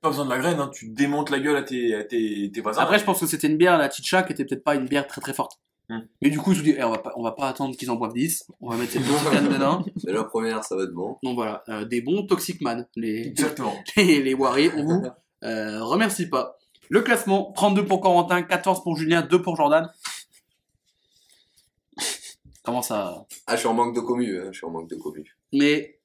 Pas 0.00 0.08
besoin 0.08 0.24
de 0.24 0.30
la 0.30 0.38
graine, 0.38 0.58
hein. 0.58 0.70
tu 0.72 0.88
démontes 0.88 1.30
la 1.30 1.38
gueule 1.38 1.56
à 1.56 1.62
tes, 1.62 1.94
à 1.94 2.02
tes, 2.02 2.50
tes 2.52 2.60
voisins. 2.60 2.82
Après, 2.82 2.98
je 2.98 3.04
pense 3.04 3.20
que 3.20 3.26
c'était 3.26 3.46
une 3.46 3.56
bière, 3.56 3.78
la 3.78 3.90
Chicha, 3.90 4.24
qui 4.24 4.32
était 4.32 4.44
peut-être 4.44 4.64
pas 4.64 4.74
une 4.74 4.86
bière 4.86 5.06
très 5.06 5.20
très 5.20 5.34
forte. 5.34 5.60
Hmm. 5.88 6.00
Mais 6.20 6.30
du 6.30 6.38
coup, 6.38 6.52
je 6.52 6.60
me 6.60 6.64
dis, 6.64 6.74
eh, 6.76 6.82
on, 6.82 6.90
va 6.90 6.98
pas, 6.98 7.12
on 7.16 7.22
va 7.22 7.32
pas 7.32 7.48
attendre 7.48 7.76
qu'ils 7.76 7.90
en 7.92 7.96
boivent 7.96 8.14
10, 8.14 8.44
on 8.60 8.70
va 8.70 8.76
mettre 8.76 8.92
cette 8.92 9.02
petite 9.02 9.24
graine 9.24 9.48
dedans. 9.48 9.84
Mais 10.04 10.12
la 10.12 10.24
première, 10.24 10.64
ça 10.64 10.74
va 10.76 10.82
être 10.82 10.92
bon. 10.92 11.16
Donc 11.22 11.36
voilà, 11.36 11.62
euh, 11.68 11.84
des 11.84 12.00
bons 12.00 12.26
Toxic 12.26 12.60
Man. 12.60 12.86
Les, 12.96 13.28
Exactement. 13.28 13.74
les, 13.96 14.20
les 14.22 14.34
Warriors, 14.34 14.74
on 14.76 14.84
vous 14.84 15.02
euh, 15.44 15.82
remercie 15.84 16.28
pas. 16.28 16.57
Le 16.90 17.00
classement, 17.02 17.52
32 17.54 17.84
pour 17.84 18.00
Corentin, 18.00 18.42
14 18.42 18.82
pour 18.82 18.96
Julien, 18.96 19.22
2 19.22 19.42
pour 19.42 19.56
Jordan. 19.56 19.90
Comment 22.64 22.82
ça 22.82 23.26
Ah, 23.46 23.54
je 23.54 23.60
suis 23.60 23.68
en 23.68 23.74
manque 23.74 23.94
de 23.94 24.00
commu, 24.00 24.38
hein, 24.38 24.48
je 24.52 24.58
suis 24.58 24.66
en 24.66 24.70
manque 24.70 24.88
de 24.90 24.96
commu. 24.96 25.24
Mais, 25.52 25.98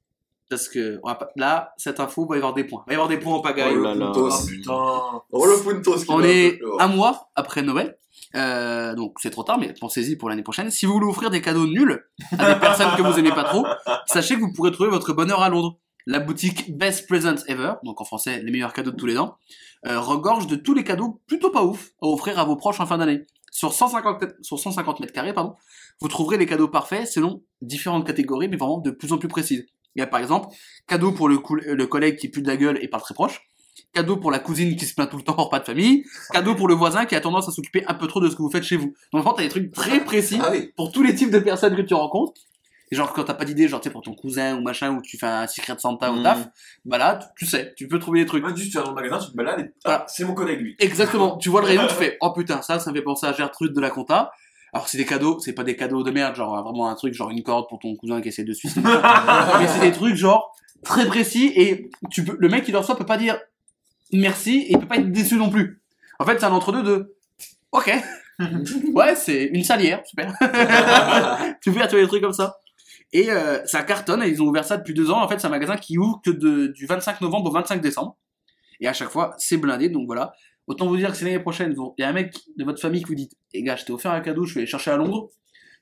parce 0.50 0.70
que 0.70 1.00
on 1.04 1.08
va 1.10 1.16
pas- 1.16 1.30
là, 1.36 1.74
cette 1.78 2.00
info 2.00 2.26
va 2.26 2.36
y 2.36 2.38
avoir 2.38 2.54
des 2.54 2.64
points. 2.64 2.84
Il 2.88 2.90
va 2.90 2.94
y 2.94 2.96
avoir 2.96 3.10
des 3.10 3.18
points 3.18 3.34
en 3.36 3.42
pagaille. 3.42 3.76
Oh 3.78 3.82
là 3.82 3.94
là. 3.96 4.08
Puntos. 4.08 4.30
Oh 4.32 4.46
putain. 4.48 5.22
Oh, 5.32 5.46
le 5.46 5.62
Puntos 5.64 5.98
qui 6.04 6.12
On 6.12 6.20
va 6.20 6.28
est 6.28 6.60
un 6.80 6.88
mois 6.88 7.30
après 7.36 7.62
Noël. 7.64 7.98
Euh, 8.36 8.96
donc 8.96 9.18
c'est 9.22 9.30
trop 9.30 9.44
tard, 9.44 9.60
mais 9.60 9.74
pensez-y 9.80 10.16
pour 10.16 10.30
l'année 10.30 10.42
prochaine. 10.44 10.72
Si 10.72 10.86
vous 10.86 10.94
voulez 10.94 11.06
offrir 11.06 11.30
des 11.30 11.42
cadeaux 11.42 11.68
nuls 11.68 12.04
à 12.38 12.54
des 12.54 12.60
personnes 12.60 12.96
que 12.98 13.02
vous 13.02 13.20
aimez 13.20 13.32
pas 13.32 13.44
trop, 13.44 13.66
sachez 14.08 14.36
que 14.36 14.40
vous 14.40 14.54
pourrez 14.54 14.72
trouver 14.72 14.90
votre 14.90 15.14
bonheur 15.14 15.42
à 15.42 15.50
Londres. 15.50 15.78
La 16.06 16.20
boutique 16.20 16.76
Best 16.78 17.08
Presents 17.08 17.44
Ever, 17.48 17.74
donc 17.84 18.02
en 18.02 18.04
français 18.06 18.42
les 18.44 18.52
meilleurs 18.52 18.74
cadeaux 18.74 18.92
de 18.92 18.96
tous 18.98 19.06
les 19.06 19.18
ans, 19.18 19.38
euh, 19.88 20.00
regorge 20.00 20.48
de 20.48 20.56
tous 20.56 20.74
les 20.74 20.84
cadeaux 20.84 21.22
plutôt 21.28 21.50
pas 21.50 21.64
ouf 21.64 21.92
à 22.02 22.08
offrir 22.08 22.40
à 22.40 22.44
vos 22.46 22.56
proches 22.56 22.80
en 22.80 22.86
fin 22.86 22.98
d'année. 22.98 23.22
Sur 23.52 23.74
150, 23.74 24.22
mètres- 24.22 24.36
sur 24.42 24.60
150 24.60 25.00
mètres 25.00 25.14
carrés, 25.14 25.34
pardon, 25.34 25.54
vous 26.02 26.08
trouverez 26.08 26.38
les 26.38 26.46
cadeaux 26.46 26.68
parfaits 26.68 27.08
selon 27.08 27.44
différentes 27.62 28.06
catégories, 28.06 28.48
mais 28.50 28.58
vraiment 28.58 28.80
de 28.80 28.92
plus 28.92 29.14
en 29.14 29.18
plus 29.18 29.28
précises. 29.28 29.66
Il 29.96 30.00
y 30.00 30.02
a 30.02 30.08
par 30.08 30.20
exemple 30.20 30.48
cadeau 30.88 31.12
pour 31.12 31.30
le, 31.30 31.38
cou- 31.38 31.56
le 31.64 31.86
collègue 31.88 32.18
qui 32.18 32.28
pue 32.30 32.42
de 32.42 32.48
la 32.48 32.58
gueule 32.58 32.80
et 32.82 32.88
parle 32.88 33.04
très 33.04 33.14
proche, 33.14 33.42
cadeau 33.94 34.18
pour 34.18 34.32
la 34.32 34.40
cousine 34.40 34.76
qui 34.76 34.86
se 34.86 34.96
plaint 34.96 35.08
tout 35.10 35.18
le 35.18 35.24
temps 35.24 35.36
hors 35.38 35.50
pas 35.52 35.60
de 35.60 35.66
famille, 35.66 36.04
cadeau 36.32 36.56
pour 36.56 36.68
le 36.68 36.74
voisin 36.74 37.06
qui 37.06 37.14
a 37.16 37.22
tendance 37.22 37.48
à 37.48 37.52
s'occuper 37.52 37.84
un 37.88 37.94
peu 37.94 38.08
trop 38.08 38.20
de 38.20 38.28
ce 38.30 38.36
que 38.36 38.42
vous 38.42 38.50
faites 38.50 38.64
chez 38.64 38.76
vous. 38.76 38.88
Donc 39.12 39.22
vraiment, 39.22 39.34
t'as 39.34 39.44
des 39.44 39.50
trucs 39.50 39.72
très 39.72 40.04
précis 40.04 40.40
Ah 40.42 40.50
oui. 40.52 40.72
pour 40.76 40.92
tous 40.92 41.04
les 41.04 41.14
types 41.14 41.30
de 41.32 41.40
personnes 41.40 41.76
que 41.76 41.82
tu 41.84 41.94
rencontres. 41.94 42.34
Et 42.94 42.96
genre, 42.96 43.12
quand 43.12 43.24
t'as 43.24 43.34
pas 43.34 43.44
d'idée, 43.46 43.68
genre, 43.68 43.82
tu 43.82 43.90
sais, 43.90 43.92
pour 43.92 44.04
ton 44.04 44.14
cousin 44.14 44.56
ou 44.56 44.62
machin, 44.62 44.92
ou 44.92 45.02
tu 45.02 45.18
fais 45.18 45.26
un 45.26 45.48
secret 45.48 45.74
de 45.74 45.80
Santa 45.80 46.12
au 46.12 46.18
Mm. 46.18 46.24
taf, 46.24 46.48
bah 46.86 47.00
là, 47.00 47.16
tu- 47.20 47.28
tu 47.40 47.46
sais, 47.50 47.74
tu 47.76 47.88
peux 47.88 47.98
trouver 47.98 48.20
des 48.20 48.28
trucs. 48.28 48.44
Moi, 48.44 48.54
juste, 48.56 48.72
tu 48.72 48.78
vas 48.78 48.84
dans 48.84 48.92
le 48.92 48.96
magasin, 48.96 49.18
tu 49.18 49.32
te 49.32 49.36
balades 49.36 49.62
et 49.62 49.72
Voilà. 49.84 50.02
ah, 50.02 50.06
c'est 50.08 50.24
mon 50.26 50.36
collègue, 50.36 50.60
lui. 50.62 50.76
Exactement. 50.78 51.38
Tu 51.38 51.50
vois 51.50 51.62
le 51.62 51.66
rayon, 51.68 51.88
tu 51.88 51.96
fais, 51.96 52.18
oh 52.22 52.32
putain, 52.34 52.62
ça, 52.62 52.78
ça 52.80 52.92
me 52.92 52.96
fait 52.96 53.02
penser 53.02 53.26
à 53.26 53.34
Gertrude 53.34 53.74
de 53.74 53.82
la 53.82 53.90
compta. 53.90 54.32
Alors, 54.74 54.88
c'est 54.88 55.00
des 55.00 55.06
cadeaux, 55.08 55.40
c'est 55.40 55.54
pas 55.54 55.64
des 55.64 55.76
cadeaux 55.76 56.04
de 56.04 56.12
merde, 56.12 56.36
genre, 56.36 56.62
vraiment 56.64 56.88
un 56.88 56.94
truc, 56.94 57.16
genre 57.16 57.32
une 57.32 57.42
corde 57.42 57.68
pour 57.68 57.80
ton 57.80 57.96
cousin 57.96 58.22
qui 58.22 58.28
essaie 58.28 58.44
de 58.44 58.54
se 58.54 58.60
suicider. 58.60 58.84
Mais 59.60 59.68
c'est 59.68 59.80
des 59.82 59.92
trucs, 59.92 60.16
genre, 60.16 60.56
très 60.84 61.08
précis 61.08 61.52
et 61.56 61.90
tu 62.12 62.24
peux, 62.24 62.36
le 62.40 62.48
mec 62.50 62.64
qui 62.64 62.72
le 62.72 62.78
reçoit 62.78 62.96
peut 62.96 63.06
pas 63.08 63.18
dire 63.18 63.40
merci 64.12 64.58
et 64.68 64.72
il 64.74 64.78
peut 64.80 64.86
pas 64.88 64.98
être 64.98 65.12
déçu 65.12 65.36
non 65.38 65.50
plus. 65.50 65.82
En 66.20 66.26
fait, 66.26 66.38
c'est 66.40 66.46
un 66.46 66.52
entre-deux 66.52 66.84
de, 66.84 67.16
ok. 67.72 67.92
ouais, 68.94 69.16
c'est 69.16 69.46
une 69.46 69.64
salière, 69.64 70.02
super. 70.06 70.34
tu 70.40 70.46
peux 70.48 70.52
tu 71.62 71.70
vois 71.72 71.88
des 71.88 72.08
trucs 72.08 72.22
comme 72.22 72.34
ça. 72.34 72.58
Et 73.14 73.32
euh, 73.32 73.64
ça 73.66 73.84
cartonne, 73.84 74.24
et 74.24 74.28
ils 74.28 74.42
ont 74.42 74.48
ouvert 74.48 74.66
ça 74.66 74.78
depuis 74.78 74.94
deux 74.94 75.12
ans. 75.12 75.22
En 75.22 75.28
fait, 75.28 75.40
c'est 75.40 75.48
un 75.48 75.52
magasin 75.52 75.78
qui 75.78 75.98
ouvre 75.98 76.20
que 76.26 76.32
de, 76.32 76.68
du 76.68 76.88
25 76.88 77.22
novembre 77.22 77.50
au 77.50 77.54
25 77.54 77.80
décembre. 77.80 78.18
Et 78.80 78.88
à 78.88 78.94
chaque 78.94 79.10
fois, 79.10 79.36
c'est 79.38 79.58
blindé, 79.58 79.88
donc 79.90 80.08
voilà. 80.08 80.34
Autant 80.66 80.88
vous 80.88 80.98
dire 80.98 81.12
que 81.12 81.18
c'est 81.18 81.26
l'année 81.26 81.40
prochaine, 81.40 81.76
il 81.98 82.02
y 82.02 82.04
a 82.04 82.10
un 82.10 82.14
mec 82.14 82.34
de 82.58 82.64
votre 82.64 82.82
famille 82.82 83.02
qui 83.02 83.08
vous 83.08 83.16
dit 83.16 83.30
Eh 83.54 83.62
gars, 83.62 83.76
je 83.76 83.86
t'ai 83.86 83.92
offert 83.94 84.12
un 84.12 84.22
cadeau, 84.22 84.46
je 84.46 84.56
vais 84.56 84.62
aller 84.62 84.68
chercher 84.70 84.92
à 84.92 84.98
Londres. 84.98 85.30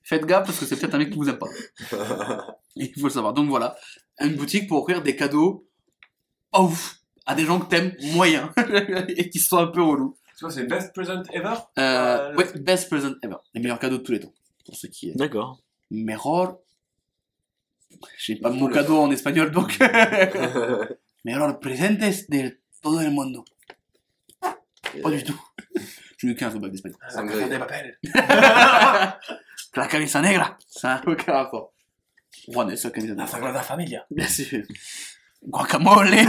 Faites 0.03 0.25
gaffe 0.25 0.45
parce 0.45 0.59
que 0.59 0.65
c'est 0.65 0.75
peut-être 0.75 0.95
un 0.95 0.97
mec 0.97 1.11
qui 1.11 1.17
vous 1.17 1.29
aime 1.29 1.37
pas. 1.37 1.47
Il 2.75 2.91
faut 2.99 3.07
le 3.07 3.09
savoir. 3.09 3.33
Donc 3.33 3.47
voilà, 3.47 3.75
une 4.19 4.35
boutique 4.35 4.67
pour 4.67 4.79
offrir 4.81 5.01
des 5.01 5.15
cadeaux 5.15 5.67
ouf 6.57 6.97
à 7.25 7.35
des 7.35 7.45
gens 7.45 7.59
que 7.59 7.67
t'aimes 7.69 7.93
moyen 8.13 8.51
et 9.09 9.29
qui 9.29 9.39
sont 9.39 9.57
un 9.57 9.67
peu 9.67 9.81
relous. 9.81 10.17
Tu 10.37 10.45
vois, 10.45 10.51
c'est 10.51 10.65
best 10.65 10.93
present 10.93 11.21
ever? 11.31 11.53
Euh, 11.77 12.31
Euh, 12.31 12.35
ouais, 12.35 12.47
best 12.59 12.89
present 12.89 13.13
ever. 13.21 13.35
Les 13.53 13.61
meilleurs 13.61 13.79
cadeaux 13.79 13.99
de 13.99 14.03
tous 14.03 14.11
les 14.11 14.19
temps. 14.19 14.33
Pour 14.65 14.75
ceux 14.75 14.87
qui. 14.87 15.13
D'accord. 15.13 15.59
Mejor. 15.91 16.59
J'ai 18.17 18.35
pas 18.35 18.49
mon 18.49 18.67
cadeau 18.67 18.99
en 18.99 19.11
espagnol 19.11 19.51
donc. 19.51 19.77
Mejor 21.23 21.59
presentes 21.59 22.29
de 22.29 22.59
todo 22.81 23.01
el 23.01 23.11
mundo. 23.11 23.45
Pas 24.41 25.11
du 25.11 25.23
tout. 25.23 25.39
Je 26.17 26.27
n'ai 26.27 26.35
15 26.35 26.55
au 26.55 26.59
bac 26.59 26.71
d'espagnol. 26.71 26.97
La 27.15 27.23
Casa 27.23 27.47
de 27.47 27.57
Papel. 27.57 27.99
La 29.75 29.87
camisa 29.87 30.21
negra. 30.21 30.57
Ça 30.67 30.87
n'a 30.95 31.01
aucun 31.11 31.33
rapport. 31.33 31.73
Juan, 32.47 32.69
eso 32.71 32.91
camisa 32.91 33.13
La 33.13 33.23
negra. 33.23 33.31
Sagrada 33.31 33.61
Familia. 33.61 34.05
Bien 34.09 34.27
sûr. 34.27 34.63
Guacamole. 35.43 36.09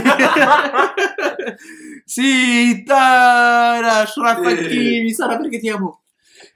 si, 2.07 2.83
tara, 2.85 4.07
ça 4.07 4.21
rappelle 4.21 5.49
que 5.51 5.59
ti 5.59 5.69
amo. 5.69 6.02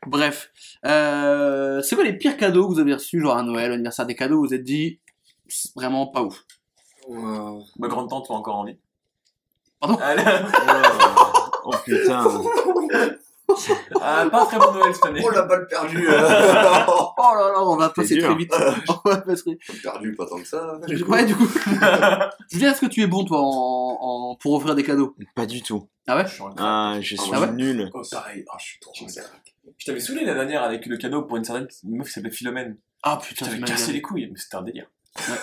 Bref. 0.06 0.52
Euh, 0.86 1.82
c'est 1.82 1.96
quoi 1.96 2.04
les 2.06 2.14
pires 2.18 2.38
cadeaux 2.38 2.68
que 2.68 2.74
vous 2.74 2.80
avez 2.80 2.94
reçus, 2.94 3.20
genre 3.22 3.36
à 3.38 3.44
Noël, 3.44 3.72
anniversaire 3.72 4.06
des 4.06 4.16
cadeaux, 4.16 4.38
vous 4.42 4.48
vous 4.48 4.54
êtes 4.54 4.64
dit, 4.64 5.00
c'est 5.48 5.74
vraiment 5.76 6.08
pas 6.08 6.22
ouf. 6.24 6.44
Ouais. 7.08 7.60
Ma 7.80 7.88
grande 7.88 8.10
tante 8.10 8.30
est 8.30 8.34
encore 8.34 8.56
en 8.58 8.64
vie. 8.66 8.78
Pardon? 9.80 9.98
Elle- 10.04 10.46
Oh 11.70 11.72
putain. 11.84 12.26
Ah, 14.02 14.26
pas 14.30 14.44
un 14.44 14.46
très 14.46 14.58
bon 14.60 14.72
Noël 14.74 14.94
cette 14.94 15.06
année. 15.06 15.22
Oh 15.26 15.30
la 15.32 15.42
balle 15.44 15.68
perdue 15.68 16.06
Oh 16.10 16.12
là 16.12 17.52
là, 17.54 17.62
on 17.64 17.76
va 17.76 17.90
passer 17.90 18.16
dur. 18.16 18.26
très 18.26 18.36
vite. 18.36 18.54
on 19.06 19.10
va 19.10 19.18
passer. 19.18 19.58
Perdu 19.84 20.16
pas 20.16 20.26
tant 20.28 20.38
que 20.38 20.46
ça. 20.48 20.78
Ouais, 21.08 21.26
du 21.26 21.36
coup. 21.36 21.48
Julien, 22.52 22.72
est-ce 22.72 22.82
que 22.82 22.86
tu 22.86 23.02
es 23.02 23.08
bon, 23.08 23.26
toi, 23.26 23.40
en, 23.42 23.98
en- 24.02 24.36
pour 24.36 24.54
offrir 24.54 24.76
des 24.76 24.84
cadeaux? 24.84 25.16
Pas 25.36 25.46
du 25.46 25.62
tout. 25.62 25.88
Ah 26.08 26.18
ouais? 26.18 26.26
Je 26.28 26.34
suis 26.34 26.44
Ah, 26.58 26.96
je 27.02 27.16
suis 27.16 27.32
Ah 27.34 27.40
ouais? 27.42 27.52
nul. 27.52 27.90
Oh, 27.94 28.02
pareil. 28.12 28.46
Oh, 28.48 28.56
je 28.60 28.64
suis 28.66 28.80
trop 28.80 28.92
Je 29.78 29.86
t'avais 29.86 30.00
saoulé 30.00 30.24
la 30.26 30.34
dernière 30.34 30.64
avec 30.64 30.86
le 30.86 30.98
cadeau 30.98 31.24
pour 31.24 31.38
une 31.38 31.44
certaine 31.44 31.68
meuf 31.84 32.08
qui 32.08 32.14
s'appelait 32.14 32.32
Philomène. 32.32 32.78
Ah 33.04 33.20
Je 33.22 33.28
putain, 33.30 33.46
t'avais 33.46 33.58
tu 33.58 33.62
m'as 33.62 33.68
cassé 33.68 33.92
les 33.94 34.02
couilles, 34.02 34.28
mais 34.32 34.38
c'était 34.40 34.56
un 34.56 34.62
délire. 34.64 34.88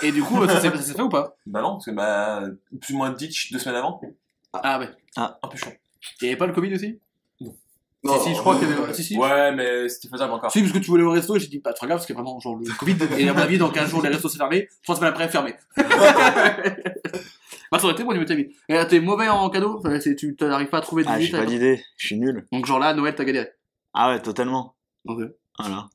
Et 0.03 0.13
du 0.13 0.23
coup, 0.23 0.47
ça 0.47 0.61
s'est 0.61 0.71
ça 0.71 0.83
s'est 0.83 0.95
fait 0.95 1.03
ou 1.03 1.09
pas? 1.09 1.37
Bah 1.47 1.61
non, 1.61 1.73
parce 1.73 1.87
que 1.87 1.91
bah, 1.91 2.43
plus 2.81 2.95
ou 2.95 2.99
moins 2.99 3.11
ditch 3.11 3.51
deux 3.53 3.59
semaines 3.59 3.77
avant, 3.77 4.01
Ah 4.53 4.79
ouais. 4.79 4.89
un 5.17 5.49
peu 5.51 5.57
chiant. 5.57 5.73
Il 6.21 6.25
y 6.27 6.29
avait 6.29 6.37
pas 6.37 6.47
le 6.47 6.53
Covid 6.53 6.75
aussi? 6.75 6.99
Non, 8.05 8.19
Si, 8.19 8.25
si, 8.29 8.35
je 8.35 8.39
crois 8.41 8.59
qu'il 8.59 8.69
y 8.69 8.73
avait. 8.73 8.93
Si, 8.95 9.03
si. 9.03 9.17
Ouais, 9.17 9.51
mais 9.53 9.89
c'était 9.89 10.09
faisable 10.09 10.33
encore. 10.35 10.53
Si, 10.53 10.61
parce 10.61 10.73
que 10.73 10.79
tu 10.79 10.89
voulais 10.91 11.03
au 11.05 11.11
resto, 11.11 11.37
et 11.37 11.41
j'ai 11.41 11.47
dit, 11.49 11.59
bah, 11.65 11.73
très 11.73 11.87
grave, 11.87 11.99
parce 11.99 12.07
que 12.07 12.13
vraiment, 12.13 12.39
genre, 12.39 12.57
le 12.57 12.71
Covid, 12.79 12.97
et 13.19 13.29
à 13.29 13.33
mon 13.33 13.41
avis, 13.41 13.57
dans 13.57 13.71
15 13.71 13.89
jours, 13.91 14.03
les 14.03 14.11
restos 14.11 14.29
c'est 14.29 14.37
fermé, 14.37 14.69
trois 14.83 14.95
semaines 14.95 15.09
après, 15.11 15.27
fermé. 15.29 15.55
bah, 17.73 17.79
ça 17.79 17.85
aurait 17.85 17.95
été 17.95 18.05
bon 18.05 18.11
au 18.11 18.13
niveau 18.13 18.25
de 18.25 18.29
ta 18.29 18.35
vie. 18.35 18.49
Et 18.69 18.75
là, 18.75 18.85
t'es 18.85 19.01
mauvais 19.01 19.29
en 19.29 19.49
cadeau, 19.51 19.79
Enfin, 19.79 19.99
c'est- 20.01 20.15
tu 20.17 20.37
n'arrives 20.41 20.69
pas 20.69 20.79
à 20.79 20.83
trouver 20.83 21.03
de 21.05 21.09
Ah, 21.09 21.15
j'ai 21.15 21.19
visite, 21.21 21.33
pas 21.33 21.41
attends. 21.43 21.51
d'idée. 21.51 21.83
Je 21.97 22.07
suis 22.07 22.19
nul. 22.19 22.47
Donc, 22.53 22.67
genre 22.67 22.79
là, 22.79 22.89
à 22.89 22.95
Noël, 22.95 23.15
t'as 23.15 23.25
galéré. 23.25 23.49
Ah 23.95 24.09
ouais, 24.11 24.21
totalement. 24.21 24.75
Ok. 25.07 25.21
Voilà. 25.59 25.89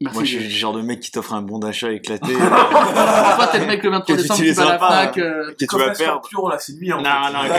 Merci. 0.00 0.16
Moi, 0.16 0.24
je 0.24 0.28
suis 0.36 0.44
le 0.44 0.50
genre 0.50 0.72
de 0.74 0.82
mec 0.82 1.00
qui 1.00 1.12
t'offre 1.12 1.32
un 1.32 1.40
bon 1.40 1.60
d'achat 1.60 1.92
éclaté. 1.92 2.34
Toi, 2.34 3.46
t'es 3.52 3.60
le 3.60 3.66
mec 3.66 3.82
le 3.82 3.90
23 3.90 4.00
Que 4.16 4.20
tu 4.20 4.22
décembre, 4.22 4.36
tu 4.38 4.42
utiliseras 4.42 4.64
vas 4.64 4.70
à 4.70 4.72
la 4.72 4.78
pas, 4.78 5.12
Fnac, 5.12 5.18
euh, 5.18 5.54
que 5.58 5.64
tu 5.64 5.78
vas 5.78 5.84
perdre. 5.92 5.96
Scorpion, 5.96 6.48
là, 6.48 6.58
c'est 6.58 6.72
lui 6.72 6.92
en 6.92 6.98
Non, 6.98 7.04
fait. 7.04 7.32
non, 7.32 7.42
même. 7.44 7.52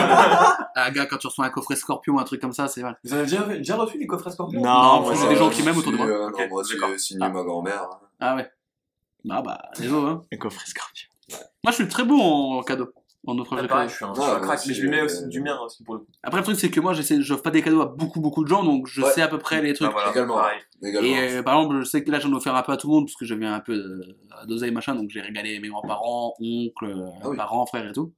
ah, 0.76 0.91
gars, 0.91 1.05
quand 1.05 1.18
tu 1.18 1.28
reçois 1.28 1.45
un 1.45 1.49
coffret 1.49 1.76
Scorpion, 1.78 2.20
un 2.20 2.24
truc 2.24 2.41
comme 2.41 2.51
ça, 2.51 2.68
c'est 2.68 2.84
mal. 2.84 2.99
Vous 3.03 3.13
avez 3.13 3.24
déjà, 3.24 3.41
déjà 3.43 3.76
reçu 3.78 3.97
des 3.97 4.05
coffrets 4.05 4.32
Scorpion 4.32 4.59
Non, 4.61 4.70
Non, 4.70 5.01
moi, 5.01 5.13
j'ai 5.16 5.22
c'est 5.22 5.30
des 5.30 5.36
gens 5.38 5.49
qui 5.49 5.63
m'aiment 5.63 5.78
autour 5.78 5.93
de 5.93 5.97
moi. 5.97 6.05
Euh, 6.07 6.28
Ok, 6.28 6.39
non, 6.41 6.47
moi, 6.49 6.63
c'est 6.66 6.97
signé 6.99 7.20
ma 7.30 7.41
grand-mère. 7.41 7.88
Ah 8.20 8.36
ouais. 8.36 8.51
Ah 9.32 9.41
bah, 9.41 9.61
désolé, 9.80 10.11
hein. 10.11 10.22
Le 10.32 10.38
coffret 10.38 10.66
Scorpion. 10.68 11.07
Moi, 11.63 11.72
je 11.72 11.76
suis 11.76 11.88
très 11.88 12.03
bon 12.03 12.59
en 12.59 12.63
cadeau. 12.63 12.89
En 13.28 13.38
offrant 13.40 13.58
je 13.58 13.64
suis 13.64 13.74
un, 13.74 13.88
je 13.88 13.94
suis 13.96 14.06
un 14.06 14.14
moi 14.14 14.40
crack, 14.40 14.60
mais 14.68 14.74
je 14.74 14.82
lui 14.82 14.90
mets 14.90 15.02
euh, 15.02 15.06
aussi 15.06 15.28
du 15.28 15.42
mien 15.42 15.58
aussi 15.66 15.84
pour 15.84 15.96
le 15.96 16.00
coup. 16.02 16.08
Après, 16.24 16.40
le 16.40 16.44
truc, 16.44 16.58
c'est 16.60 16.70
que 16.70 16.80
moi, 16.80 16.94
j'essaie, 16.94 17.22
j'offre 17.22 17.42
pas 17.44 17.52
des 17.52 17.62
cadeaux 17.62 17.82
à 17.82 17.86
beaucoup, 17.88 18.20
beaucoup 18.22 18.44
de 18.44 18.50
gens, 18.50 18.64
donc 18.64 18.88
je 18.88 19.02
Ouais. 19.02 19.10
sais 19.12 19.22
à 19.22 19.28
peu 19.28 19.38
près 19.40 19.62
les 19.62 19.74
trucs. 19.74 19.88
Ah, 19.90 19.94
voilà, 19.94 20.12
également. 20.12 20.36
pareil. 20.36 20.60
Également. 20.84 21.08
Et 21.10 21.30
euh, 21.38 21.44
par 21.44 21.58
exemple, 21.60 21.80
je 21.80 21.84
sais 21.86 22.04
que 22.04 22.12
là, 22.12 22.20
j'en 22.20 22.32
ai 22.32 22.36
offert 22.36 22.56
un 22.56 22.62
peu 22.62 22.72
à 22.72 22.78
tout 22.78 22.88
le 22.88 22.94
monde 22.94 23.06
parce 23.06 23.16
que 23.16 23.26
j'avais 23.26 23.46
un 23.46 23.60
peu 23.62 23.74
euh, 23.74 24.46
d'oseille 24.48 24.72
machin, 24.72 24.94
donc 24.96 25.10
j'ai 25.10 25.22
régalé 25.22 25.60
mes 25.60 25.70
grands-parents, 25.70 26.36
oncles, 26.40 26.96
Ah 27.24 27.30
oui. 27.30 27.38
parents, 27.38 27.66
frères 27.66 27.88
et 27.90 27.94
tout. 27.94 28.14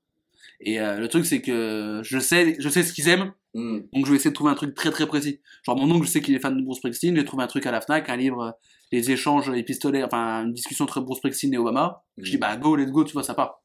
Et 0.60 0.80
euh, 0.82 0.98
le 0.98 1.08
truc, 1.08 1.26
c'est 1.26 1.42
que 1.42 2.02
je 2.04 2.20
sais, 2.20 2.56
je 2.60 2.70
sais 2.70 2.84
ce 2.84 2.94
qu'ils 2.94 3.08
aiment, 3.10 3.32
Hmm. 3.54 3.80
donc 3.92 4.06
je 4.06 4.12
vais 4.12 4.18
essayer 4.18 4.30
de 4.30 4.36
trouver 4.36 4.52
un 4.52 4.56
truc 4.56 4.76
très 4.76 4.92
très 4.92 5.08
précis. 5.08 5.40
Genre 5.64 5.76
mon 5.78 5.90
oncle, 5.96 6.06
je 6.06 6.12
sais 6.12 6.22
qu'il 6.22 6.36
est 6.36 6.40
fan 6.40 6.56
de 6.56 6.62
Bruce 6.64 6.78
Springsteen, 6.78 7.16
j'ai 7.16 7.26
trouvé 7.26 7.44
un 7.44 7.48
truc 7.48 7.66
à 7.66 7.72
la 7.72 7.82
Fnac, 7.82 8.08
un 8.10 8.16
livre, 8.16 8.56
les 8.92 9.10
échanges 9.10 9.50
épistolaires, 9.50 10.06
enfin 10.06 10.44
une 10.44 10.54
discussion 10.54 10.84
entre 10.86 11.02
Bruce 11.02 11.18
Springsteen 11.18 11.54
et 11.54 11.58
Obama. 11.58 12.04
Je 12.18 12.30
dis 12.30 12.38
Hmm. 12.38 12.42
bah 12.42 12.56
go, 12.58 12.76
let's 12.76 12.92
go, 12.92 13.04
tu 13.04 13.14
vois, 13.14 13.24
ça 13.24 13.34
part. 13.34 13.62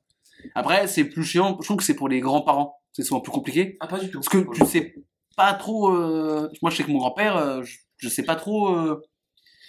Après, 0.54 0.86
c'est 0.86 1.04
plus 1.04 1.24
chiant, 1.24 1.56
je 1.60 1.66
trouve 1.66 1.76
que 1.78 1.82
c'est 1.84 1.94
pour 1.94 2.08
les 2.08 2.20
grands-parents, 2.20 2.76
c'est 2.92 3.02
souvent 3.02 3.20
plus 3.20 3.32
compliqué. 3.32 3.76
Ah, 3.80 3.86
pas 3.86 3.98
du 3.98 4.10
tout. 4.10 4.20
Parce 4.20 4.28
que 4.28 4.38
tu 4.54 4.64
sais 4.66 4.94
pas 5.36 5.52
trop. 5.54 5.94
euh, 5.94 6.48
Moi, 6.62 6.70
je 6.70 6.76
sais 6.76 6.84
que 6.84 6.90
mon 6.90 6.98
grand-père, 6.98 7.36
euh, 7.36 7.62
je, 7.62 7.78
je 7.98 8.08
sais 8.08 8.22
pas 8.24 8.36
trop. 8.36 8.74
euh, 8.74 9.02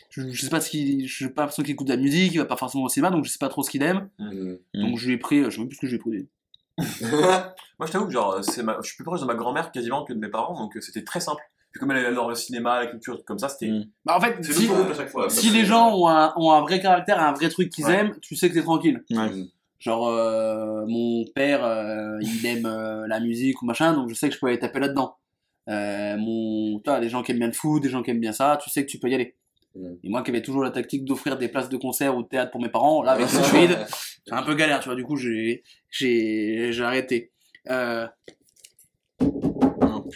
Je, 0.09 0.29
je 0.31 0.41
sais 0.41 0.49
pas 0.49 0.61
ce 0.61 0.69
qu'il. 0.69 1.07
Je 1.07 1.27
pas 1.27 1.41
l'impression 1.43 1.63
qu'il 1.63 1.71
écoute 1.73 1.87
de 1.87 1.93
la 1.93 1.99
musique, 1.99 2.33
il 2.33 2.37
va 2.39 2.45
pas 2.45 2.57
forcément 2.57 2.83
au 2.83 2.89
cinéma, 2.89 3.09
donc 3.11 3.25
je 3.25 3.29
sais 3.31 3.39
pas 3.39 3.49
trop 3.49 3.63
ce 3.63 3.69
qu'il 3.71 3.81
aime. 3.83 4.09
Hmm. 4.19 4.55
Donc 4.73 4.97
je 4.97 5.07
lui 5.07 5.13
ai 5.13 5.17
pris. 5.17 5.43
Je 5.43 5.49
sais 5.49 5.57
même 5.59 5.67
plus 5.69 5.75
ce 5.77 5.81
que 5.81 5.87
je 5.87 5.95
lui 5.95 5.97
ai 5.97 5.99
pris. 5.99 6.27
Moi, 7.79 7.87
je 7.87 7.91
t'avoue 7.91 8.05
que 8.07 8.11
genre, 8.11 8.43
c'est 8.43 8.63
ma... 8.63 8.77
je 8.81 8.87
suis 8.87 8.95
plus 8.95 9.03
proche 9.03 9.21
de 9.21 9.25
ma 9.25 9.35
grand-mère 9.35 9.71
quasiment 9.71 10.03
que 10.05 10.13
de 10.13 10.19
mes 10.19 10.29
parents, 10.29 10.55
donc 10.59 10.75
c'était 10.81 11.03
très 11.03 11.19
simple. 11.19 11.41
Puis 11.71 11.79
comme 11.79 11.89
elle 11.91 12.05
adore 12.05 12.29
le 12.29 12.35
cinéma, 12.35 12.79
la 12.83 12.87
culture, 12.87 13.23
comme 13.25 13.39
ça, 13.39 13.49
c'était. 13.49 13.71
Mm. 13.71 13.85
Bah, 14.05 14.17
en 14.17 14.21
fait, 14.21 14.37
C'est 14.43 14.53
si, 14.53 14.69
à 14.69 14.93
chaque 14.93 15.09
fois. 15.09 15.29
si 15.29 15.49
les 15.49 15.65
gens 15.65 15.95
ont 15.95 16.07
un, 16.07 16.33
ont 16.35 16.51
un 16.51 16.61
vrai 16.61 16.79
caractère, 16.81 17.19
un 17.19 17.33
vrai 17.33 17.49
truc 17.49 17.69
qu'ils 17.71 17.85
Ouais. 17.85 17.93
aiment, 17.95 18.19
tu 18.21 18.35
sais 18.35 18.49
que 18.49 18.53
t'es 18.53 18.61
tranquille. 18.61 19.03
Ouais. 19.09 19.31
Genre, 19.83 20.07
euh, 20.07 20.85
mon 20.87 21.25
père, 21.35 21.65
euh, 21.65 22.17
il 22.21 22.45
aime 22.45 22.65
euh, 22.65 23.05
la 23.05 23.19
musique 23.19 23.61
ou 23.61 23.65
machin, 23.65 23.93
donc 23.93 24.07
je 24.07 24.13
sais 24.13 24.29
que 24.29 24.35
je 24.35 24.39
peux 24.39 24.47
aller 24.47 24.57
taper 24.59 24.79
là-dedans. 24.79 25.17
Euh, 25.69 26.15
mon, 26.17 26.79
toi, 26.79 27.01
les 27.01 27.09
gens 27.09 27.21
qui 27.21 27.33
aiment 27.33 27.39
bien 27.39 27.47
le 27.47 27.53
foot, 27.53 27.83
des 27.83 27.89
gens 27.89 28.01
qui 28.01 28.11
aiment 28.11 28.21
bien 28.21 28.31
ça, 28.31 28.57
tu 28.63 28.69
sais 28.69 28.85
que 28.85 28.89
tu 28.89 28.97
peux 28.97 29.09
y 29.09 29.15
aller. 29.15 29.35
Mm. 29.75 29.87
Et 30.05 30.09
moi 30.09 30.23
qui 30.23 30.31
avais 30.31 30.41
toujours 30.41 30.63
la 30.63 30.71
tactique 30.71 31.03
d'offrir 31.03 31.37
des 31.37 31.49
places 31.49 31.67
de 31.67 31.75
concert 31.75 32.15
ou 32.15 32.23
de 32.23 32.27
théâtre 32.29 32.51
pour 32.51 32.61
mes 32.61 32.69
parents, 32.69 33.03
là 33.03 33.11
avec 33.11 33.27
le 33.33 33.51
Covid, 33.51 33.75
c'est 34.25 34.33
un 34.33 34.43
peu 34.43 34.55
galère, 34.55 34.79
tu 34.79 34.85
vois. 34.87 34.95
Du 34.95 35.03
coup, 35.03 35.17
j'ai, 35.17 35.63
j'ai, 35.89 36.71
j'ai 36.71 36.83
arrêté. 36.83 37.31
Euh, 37.69 38.07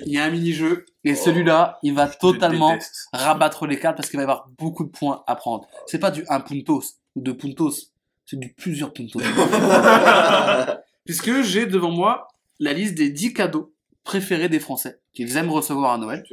Il 0.05 0.13
y 0.13 0.17
a 0.17 0.23
un 0.23 0.29
mini-jeu, 0.29 0.85
et 1.03 1.11
Oh. 1.11 1.15
celui-là, 1.15 1.77
il 1.83 1.93
va 1.93 2.07
totalement 2.07 2.77
rabattre 3.11 3.65
les 3.67 3.79
cartes 3.79 3.97
parce 3.97 4.09
qu'il 4.09 4.17
va 4.17 4.23
y 4.23 4.27
avoir 4.29 4.47
beaucoup 4.57 4.85
de 4.85 4.91
points 4.91 5.23
à 5.27 5.35
prendre. 5.35 5.67
C'est 5.87 5.99
pas 5.99 6.11
du 6.11 6.23
1 6.29 6.39
puntos 6.41 6.83
ou 7.15 7.21
2 7.21 7.35
puntos, 7.35 7.91
c'est 8.27 8.37
du 8.37 8.53
plusieurs 8.53 8.93
puntos. 8.93 9.19
Puisque 11.05 11.41
j'ai 11.41 11.65
devant 11.65 11.91
moi 11.91 12.27
la 12.59 12.73
liste 12.73 12.95
des 12.95 13.09
10 13.09 13.33
cadeaux 13.33 13.73
préférés 14.03 14.49
des 14.49 14.59
Français 14.59 14.99
qu'ils 15.13 15.35
aiment 15.37 15.49
recevoir 15.49 15.93
à 15.93 15.97
Noël. 15.97 16.23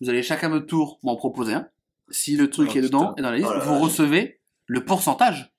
Vous 0.00 0.08
allez 0.08 0.22
chacun 0.22 0.48
votre 0.48 0.66
tour 0.66 0.98
m'en 1.02 1.16
proposer 1.16 1.54
un. 1.54 1.68
Si 2.08 2.36
le 2.36 2.48
truc 2.48 2.70
Oh, 2.74 2.78
est 2.78 2.80
dedans 2.80 3.14
et 3.18 3.22
dans 3.22 3.30
la 3.30 3.36
liste, 3.36 3.50
Oh 3.54 3.60
vous 3.64 3.78
recevez 3.78 4.40
le 4.66 4.84
pourcentage 4.84 5.52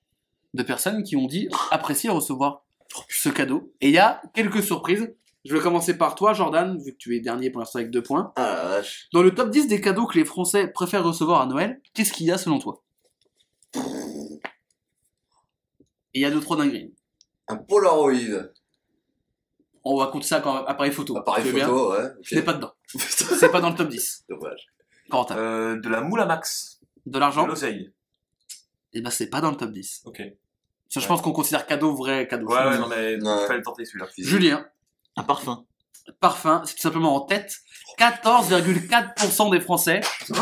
de 0.54 0.62
personnes 0.62 1.02
qui 1.04 1.16
ont 1.16 1.26
dit 1.26 1.48
apprécier 1.70 2.10
recevoir 2.10 2.64
ce 3.08 3.28
cadeau. 3.28 3.72
Et 3.80 3.88
il 3.88 3.94
y 3.94 3.98
a 3.98 4.20
quelques 4.34 4.62
surprises. 4.62 5.14
Je 5.44 5.54
vais 5.54 5.60
commencer 5.60 5.96
par 5.96 6.14
toi, 6.14 6.34
Jordan, 6.34 6.78
vu 6.78 6.92
que 6.92 6.98
tu 6.98 7.16
es 7.16 7.20
dernier 7.20 7.50
pour 7.50 7.60
l'instant 7.60 7.78
avec 7.78 7.90
deux 7.90 8.02
points. 8.02 8.32
Ah. 8.36 8.80
Dans 9.12 9.22
le 9.22 9.34
top 9.34 9.50
10 9.50 9.66
des 9.66 9.80
cadeaux 9.80 10.06
que 10.06 10.18
les 10.18 10.24
Français 10.24 10.68
préfèrent 10.68 11.04
recevoir 11.04 11.40
à 11.40 11.46
Noël, 11.46 11.80
qu'est-ce 11.94 12.12
qu'il 12.12 12.26
y 12.26 12.30
a 12.30 12.38
selon 12.38 12.58
toi 12.58 12.82
Et 13.74 13.80
il 16.14 16.22
y 16.22 16.24
a 16.24 16.30
deux, 16.30 16.40
trois 16.40 16.56
dingueries. 16.56 16.94
Un 17.48 17.56
Polaroid. 17.56 18.12
On 19.84 19.98
va 19.98 20.06
compter 20.06 20.26
ça 20.26 20.40
quand 20.40 20.64
appareil 20.64 20.92
photo. 20.92 21.16
Appareil 21.16 21.50
bien 21.52 21.66
photo, 21.66 21.92
ouais. 21.92 22.04
ok. 22.04 22.12
Ce 22.22 22.34
n'est 22.36 22.42
pas 22.42 22.52
dedans. 22.54 22.72
C'est 22.96 23.50
pas 23.50 23.60
dans 23.60 23.70
le 23.70 23.74
top 23.76 23.88
10. 23.88 24.24
Dommage. 24.28 24.66
Quentin. 25.10 25.36
Euh, 25.36 25.80
de 25.80 25.88
la 25.88 26.00
moule 26.00 26.20
à 26.20 26.26
max. 26.26 26.80
De 27.06 27.12
De 27.12 27.18
l'argent 27.18 27.46
l'oseille. 27.46 27.92
Et 28.92 29.00
ben, 29.00 29.10
c'est 29.10 29.28
pas 29.28 29.40
dans 29.40 29.50
le 29.50 29.56
top 29.56 29.72
10. 29.72 30.02
Ok. 30.04 30.18
Ça, 30.88 31.00
je 31.00 31.00
Ouais. 31.00 31.08
pense 31.08 31.22
qu'on 31.22 31.32
considère 31.32 31.66
cadeau 31.66 31.94
vrai 31.96 32.28
cadeau. 32.28 32.46
Ouais, 32.46 32.58
ouais, 32.64 32.78
non, 32.78 32.86
mais 32.86 33.16
Ouais. 33.20 33.46
fallait 33.46 33.62
tenter 33.62 33.84
celui-là. 33.84 34.06
Julien, 34.18 34.66
Un 35.16 35.24
parfum. 35.24 35.64
Parfum, 36.20 36.62
c'est 36.64 36.74
tout 36.74 36.80
simplement 36.82 37.14
en 37.16 37.20
tête. 37.20 37.54
14,4% 37.98 39.50
des 39.50 39.60
Français 39.60 40.00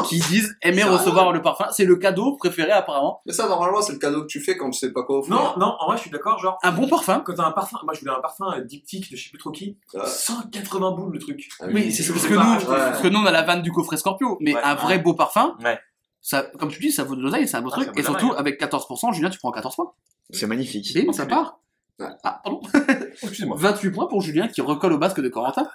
qui 0.08 0.18
disent 0.20 0.54
aimer 0.62 0.84
recevoir 0.84 1.32
le 1.32 1.42
parfum. 1.42 1.66
C'est 1.72 1.84
le 1.84 1.96
cadeau 1.96 2.36
préféré 2.36 2.70
apparemment. 2.70 3.20
Mais 3.26 3.32
ça, 3.32 3.48
normalement, 3.48 3.82
c'est 3.82 3.92
le 3.92 3.98
cadeau 3.98 4.22
que 4.22 4.26
tu 4.26 4.40
fais 4.40 4.56
quand 4.56 4.70
tu 4.70 4.78
sais 4.78 4.92
pas 4.92 5.02
quoi 5.02 5.18
offrir. 5.18 5.34
Non, 5.34 5.54
non, 5.58 5.76
en 5.80 5.86
vrai, 5.86 5.96
je 5.96 6.02
suis 6.02 6.10
d'accord. 6.10 6.38
Genre, 6.38 6.58
Un 6.62 6.72
bon 6.72 6.88
parfum. 6.88 7.20
quand 7.24 7.34
t'as 7.34 7.44
un 7.46 7.50
parfum, 7.52 7.78
moi 7.84 7.94
je 7.94 8.00
voulais 8.00 8.12
un 8.12 8.20
parfum 8.20 8.52
euh, 8.56 8.60
diptyque 8.64 9.10
de 9.10 9.16
je 9.16 9.24
sais 9.24 9.30
plus 9.30 9.38
trop 9.38 9.50
qui, 9.50 9.76
Ouais. 9.94 10.06
180 10.06 10.92
boules 10.92 11.12
le 11.12 11.18
truc. 11.18 11.48
Ah 11.60 11.64
Oui, 11.72 11.92
c'est 11.92 12.06
parce 12.12 12.22
je 12.24 12.28
que 12.28 12.34
nous, 12.34 12.66
parce 12.66 13.00
que 13.00 13.08
nous 13.08 13.18
on 13.18 13.26
a 13.26 13.30
la 13.32 13.42
vanne 13.42 13.62
du 13.62 13.72
coffret 13.72 13.96
Scorpio, 13.96 14.36
mais 14.40 14.54
Ouais. 14.54 14.62
un 14.62 14.74
vrai 14.74 14.98
beau 14.98 15.14
parfum, 15.14 15.56
Ouais. 15.64 15.78
ça, 16.20 16.42
comme 16.58 16.70
tu 16.70 16.80
dis, 16.80 16.92
ça 16.92 17.04
vaut 17.04 17.16
de 17.16 17.22
l'oseille, 17.22 17.48
c'est 17.48 17.56
un 17.56 17.62
beau 17.62 17.70
Ah, 17.72 17.76
truc, 17.80 17.90
et 17.98 18.02
surtout 18.02 18.26
l'oseille. 18.26 18.40
avec 18.40 18.60
14%, 18.60 19.12
Julien, 19.12 19.30
tu 19.30 19.38
prends 19.38 19.50
14 19.50 19.74
points. 19.76 19.92
C'est 20.30 20.46
magnifique. 20.46 20.92
Bim, 20.94 21.12
ça 21.12 21.26
part. 21.26 21.58
Ah, 22.24 22.40
pardon. 22.42 22.60
Oh, 23.22 23.26
Excusez-moi. 23.26 23.56
28 23.58 23.90
points 23.90 24.06
pour 24.06 24.22
Julien 24.22 24.48
qui 24.48 24.60
recolle 24.62 24.92
au 24.94 24.98
basque 24.98 25.20
de 25.20 25.28
Corentin. 25.28 25.68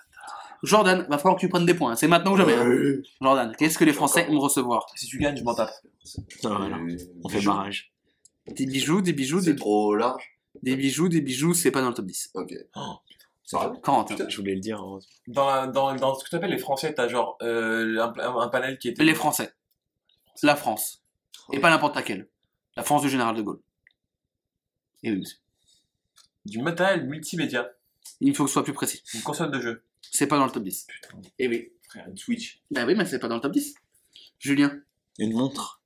Jordan, 0.63 1.05
va 1.09 1.17
falloir 1.17 1.35
que 1.35 1.41
tu 1.41 1.49
prennes 1.49 1.65
des 1.65 1.73
points, 1.75 1.91
hein. 1.91 1.95
c'est 1.95 2.07
maintenant 2.07 2.33
ou 2.33 2.37
jamais. 2.37 2.53
hein. 2.55 3.01
Jordan, 3.21 3.53
qu'est-ce 3.57 3.77
que 3.77 3.83
les 3.83 3.93
Français 3.93 4.25
aiment 4.27 4.39
recevoir? 4.39 4.87
Si 4.95 5.05
tu 5.05 5.19
gagnes, 5.19 5.37
je 5.37 5.43
m'en 5.43 5.53
tape. 5.53 5.69
Ça 6.03 6.21
va, 6.49 6.55
alors. 6.65 6.79
Euh, 6.79 6.97
On 7.23 7.29
fait 7.29 7.37
bijoux. 7.37 7.51
barrage. 7.51 7.91
Des 8.47 8.65
bijoux, 8.65 9.01
des 9.01 9.13
bijoux, 9.13 9.41
C'est 9.41 9.53
des, 9.53 9.59
trop 9.59 9.95
large. 9.95 10.23
des 10.63 10.75
bijoux, 10.75 11.07
des 11.09 11.21
bijoux, 11.21 11.53
c'est 11.53 11.71
pas 11.71 11.81
dans 11.81 11.89
le 11.89 11.93
top 11.93 12.05
10. 12.05 12.31
Ok. 12.33 12.53
C'est 13.43 13.57
Corentin. 13.83 14.15
Putain. 14.15 14.29
Je 14.29 14.37
voulais 14.37 14.55
le 14.55 14.59
dire. 14.61 14.79
heureusement. 14.81 15.11
dans, 15.27 15.47
la- 15.53 15.67
dans, 15.67 15.93
dans 15.95 16.15
ce 16.15 16.23
que 16.23 16.29
tu 16.29 16.35
appelles 16.35 16.49
les 16.51 16.57
Français, 16.57 16.93
t'as 16.95 17.07
genre 17.07 17.37
euh, 17.43 17.99
un, 18.01 18.37
un 18.39 18.47
panel 18.47 18.79
qui 18.79 18.87
était. 18.89 19.03
Les 19.03 19.13
Français. 19.13 19.53
La 20.41 20.55
France. 20.55 21.03
Et 21.51 21.59
pas 21.59 21.69
n'importe 21.69 21.95
laquelle. 21.95 22.27
La 22.75 22.81
France 22.83 23.03
du 23.03 23.09
général 23.09 23.35
de 23.35 23.41
Gaulle. 23.43 23.59
Et 25.03 25.11
oui, 25.11 25.17
monsieur. 25.19 25.37
Du 26.45 26.59
matériel 26.61 27.05
multimédia. 27.07 27.71
Il 28.21 28.35
faut 28.35 28.43
que 28.43 28.49
ce 28.49 28.53
soit 28.53 28.63
plus 28.63 28.73
précis. 28.73 29.03
Une 29.13 29.21
console 29.21 29.51
de 29.51 29.59
jeu. 29.59 29.83
C'est 30.11 30.27
pas 30.27 30.37
dans 30.37 30.45
le 30.45 30.51
top 30.51 30.63
10. 30.63 30.87
Et 31.39 31.47
oui. 31.47 31.71
Frère, 31.89 32.07
une 32.07 32.17
Switch. 32.17 32.61
Bah 32.71 32.85
oui, 32.85 32.95
mais 32.95 33.05
c'est 33.05 33.19
pas 33.19 33.27
dans 33.27 33.35
le 33.35 33.41
top 33.41 33.51
10. 33.51 33.75
Julien. 34.39 34.79
Une 35.17 35.33
montre. 35.33 35.81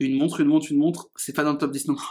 Une 0.00 0.18
montre, 0.18 0.40
une 0.40 0.48
montre, 0.48 0.70
une 0.70 0.78
montre, 0.78 1.08
c'est 1.16 1.32
pas 1.32 1.42
dans 1.44 1.52
le 1.52 1.58
top 1.58 1.70
10 1.72 1.88
non 1.88 1.94
plus. 1.94 2.04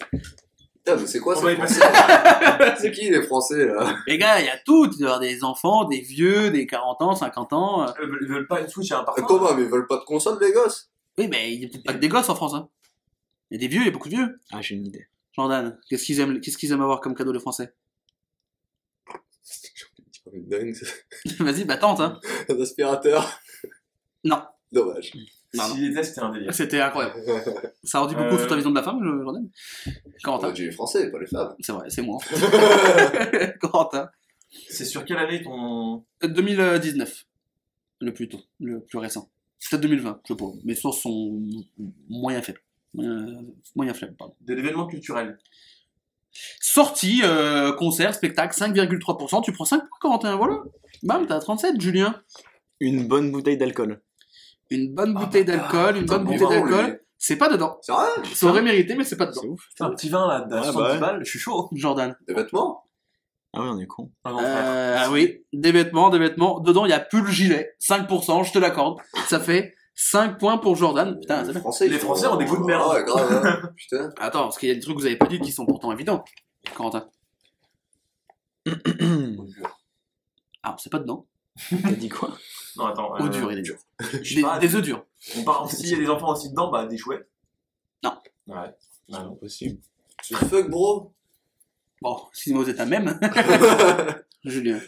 Putain, 0.00 0.96
mais 0.96 1.06
c'est 1.06 1.20
quoi 1.20 1.34
On 1.36 1.40
ces 1.40 1.44
va 1.44 1.52
y 1.52 1.56
Français 1.56 1.80
C'est 2.80 2.90
qui 2.90 3.08
les 3.08 3.22
Français 3.22 3.66
là? 3.66 3.96
Les 4.06 4.18
gars, 4.18 4.40
il 4.40 4.46
y 4.46 4.48
a 4.50 4.58
tout. 4.58 4.84
Il 4.86 4.90
doit 4.98 5.00
y 5.00 5.04
avoir 5.04 5.20
des 5.20 5.44
enfants, 5.44 5.84
des 5.84 6.00
vieux, 6.00 6.50
des 6.50 6.66
40 6.66 7.02
ans, 7.02 7.14
50 7.14 7.52
ans. 7.52 7.88
euh. 7.88 7.92
Ils 8.20 8.26
veulent, 8.28 8.46
pas 8.48 8.60
une 8.60 8.68
Switch 8.68 8.90
et 8.90 8.94
un 8.94 9.04
parfum. 9.04 9.22
Comment 9.22 9.54
Mais 9.54 9.62
ils 9.62 9.68
veulent 9.68 9.86
pas 9.86 9.98
de 9.98 10.04
console, 10.04 10.38
les 10.40 10.52
gosses? 10.52 10.90
Oui, 11.16 11.28
mais 11.28 11.54
il 11.54 11.62
y 11.62 11.64
a 11.64 11.68
peut-être 11.68 11.84
pas 11.84 11.94
que 11.94 11.98
des 11.98 12.08
gosses 12.08 12.28
en 12.28 12.34
France. 12.34 12.54
Hein. 12.54 12.68
Il 13.50 13.54
y 13.54 13.58
a 13.58 13.60
des 13.60 13.68
vieux, 13.68 13.82
il 13.82 13.86
y 13.86 13.88
a 13.88 13.92
beaucoup 13.92 14.08
de 14.08 14.16
vieux. 14.16 14.40
Ah, 14.52 14.60
j'ai 14.60 14.74
une 14.74 14.86
idée. 14.86 15.06
Jordan, 15.36 15.78
qu'est-ce 15.88 16.04
qu'ils 16.04 16.20
aiment, 16.20 16.40
qu'est-ce 16.40 16.56
qu'ils 16.58 16.72
aiment 16.72 16.82
avoir 16.82 17.00
comme 17.00 17.14
cadeau 17.14 17.32
les 17.32 17.40
Français? 17.40 17.74
Vas-y, 21.40 21.64
bah 21.64 21.76
tente, 21.76 22.00
hein. 22.00 22.18
Un 22.48 22.60
aspirateur. 22.60 23.40
Non. 24.24 24.42
Dommage. 24.72 25.12
Non, 25.54 25.68
non. 25.68 25.74
S'il 25.74 25.90
était, 25.92 26.02
c'était 26.02 26.20
un 26.20 26.30
délire. 26.32 26.52
C'était 26.54 26.80
incroyable. 26.80 27.14
Ça 27.84 28.02
en 28.02 28.06
dit 28.06 28.14
beaucoup 28.14 28.34
Euh. 28.34 28.38
sur 28.38 28.48
ta 28.48 28.56
vision 28.56 28.70
de 28.70 28.74
la 28.76 28.82
femme, 28.82 28.98
Jordan? 29.02 29.48
On 29.86 29.90
Corentin? 30.24 30.50
dit 30.52 30.62
les 30.66 30.72
Français, 30.72 31.10
pas 31.12 31.18
les 31.20 31.26
femmes. 31.26 31.54
C'est 31.60 31.72
vrai, 31.72 31.88
c'est 31.90 32.02
moi. 32.02 32.18
Corentin? 33.60 34.08
C'est 34.70 34.84
sur 34.84 35.04
quelle 35.04 35.18
année 35.18 35.42
ton. 35.42 36.04
2019. 36.22 37.24
Le 38.00 38.12
plus 38.12 38.28
tôt, 38.28 38.40
le 38.60 38.80
plus 38.80 38.98
récent. 38.98 39.30
Peut-être 39.70 39.82
2020, 39.82 40.20
je 40.28 40.34
pas. 40.34 40.44
Mes 40.64 40.74
sources 40.74 41.02
sont 41.02 41.40
moyen 42.08 42.42
faibles. 42.42 42.60
Moyen, 42.94 43.26
moyen 43.76 43.94
faibles, 43.94 44.14
pardon. 44.16 44.34
De 44.40 44.54
l'événement 44.54 44.86
culturel. 44.86 45.38
Sortie, 46.60 47.20
euh, 47.24 47.72
concert, 47.72 48.14
spectacle, 48.14 48.54
5,3%. 48.56 49.42
Tu 49.42 49.52
prends 49.52 49.64
5 49.64 49.78
points, 49.80 49.88
Corentin, 50.00 50.36
voilà. 50.36 50.58
Bam, 51.02 51.26
t'as 51.26 51.38
37, 51.40 51.80
Julien. 51.80 52.20
Une 52.80 53.06
bonne 53.06 53.30
bouteille 53.30 53.56
d'alcool. 53.56 54.00
Une 54.70 54.92
bonne 54.94 55.14
Ah, 55.16 55.24
bouteille 55.24 55.44
bâtard. 55.44 55.70
d'alcool, 55.72 55.96
une 56.00 56.06
bonne 56.06 56.24
bouteille 56.24 56.48
d'alcool. 56.48 57.00
C'est 57.18 57.36
pas 57.36 57.48
dedans. 57.48 57.78
C'est 57.82 57.92
vrai 57.92 58.06
Ça 58.34 58.46
aurait 58.48 58.62
mérité, 58.62 58.94
mais 58.96 59.04
c'est 59.04 59.16
pas 59.16 59.26
dedans. 59.26 59.40
C'est 59.42 59.48
ouf. 59.48 59.68
Putain, 59.68 59.86
un 59.86 59.90
petit 59.90 60.08
vin 60.08 60.26
là, 60.26 60.40
de 60.40 60.54
Ouais, 60.54 60.62
70 60.62 60.74
bah 60.76 60.92
ouais. 60.92 60.98
balles, 61.00 61.20
je 61.24 61.30
suis 61.30 61.38
chaud. 61.38 61.68
Jordan. 61.72 62.16
Des 62.26 62.34
vêtements? 62.34 62.84
Ah 63.56 63.60
ouais, 63.62 63.68
on 63.70 63.78
est 63.78 63.86
con. 63.86 64.10
Ah. 64.24 64.30
Euh, 64.42 64.96
ah 64.98 65.10
oui, 65.12 65.44
des 65.52 65.70
vêtements, 65.70 66.10
des 66.10 66.18
vêtements. 66.18 66.58
Dedans, 66.60 66.84
il 66.86 66.90
y 66.90 66.92
a 66.94 66.98
plus 67.00 67.22
le 67.22 67.30
gilet. 67.30 67.76
5%, 67.80 68.42
je 68.44 68.52
te 68.52 68.58
l'accorde. 68.58 68.98
Ça 69.28 69.38
fait 69.38 69.74
5 69.94 70.38
points 70.38 70.58
pour 70.58 70.74
Jordan. 70.76 71.18
Putain, 71.18 71.42
les 71.44 71.52
c'est. 71.52 71.60
Français, 71.60 71.88
Les 71.88 72.04
ont 72.04 72.36
des 72.36 72.44
goûts 72.46 72.56
de 72.56 72.64
merde. 72.64 72.92
Ouais, 72.92 73.04
grave. 73.04 73.46
hein. 73.46 73.72
Putain. 73.76 74.10
Attends, 74.18 74.42
parce 74.44 74.58
qu'il 74.58 74.68
y 74.68 74.72
a 74.72 74.74
des 74.74 74.80
trucs 74.80 74.96
que 74.96 75.00
vous 75.00 75.06
avez 75.06 75.16
pas 75.16 75.26
dit 75.26 75.40
qui 75.40 75.52
sont 75.52 75.66
pourtant 75.66 75.92
évidents. 75.92 76.24
Corentin. 76.74 77.08
Ah, 80.66 80.74
c'est 80.78 80.90
pas 80.90 80.98
dedans. 80.98 81.26
T'as 81.70 81.92
dit 81.92 82.08
quoi? 82.08 82.36
Non, 82.76 82.86
attends. 82.86 83.12
Eau 83.18 83.24
euh, 83.26 83.28
dure, 83.28 83.52
il 83.52 83.58
est 83.58 83.62
dur. 83.62 83.76
Des, 84.34 84.40
pas, 84.40 84.58
des 84.58 84.74
œufs 84.74 84.80
durs. 84.82 85.04
On 85.36 85.44
part, 85.44 85.70
s'il 85.70 85.88
y 85.90 85.94
a 85.94 85.98
des 85.98 86.08
enfants 86.08 86.32
aussi 86.32 86.48
dedans, 86.48 86.70
bah 86.70 86.86
des 86.86 86.96
jouets. 86.96 87.28
Non. 88.02 88.16
Ouais. 88.46 88.74
Non, 89.10 89.24
non. 89.24 89.34
Possible. 89.36 89.78
Tu 90.22 90.34
fuck, 90.34 90.70
bro 90.70 91.12
Bon, 92.00 92.18
si 92.32 92.52
vous 92.54 92.68
êtes 92.70 92.80
à 92.80 92.86
même, 92.86 93.18
Julien, 94.44 94.80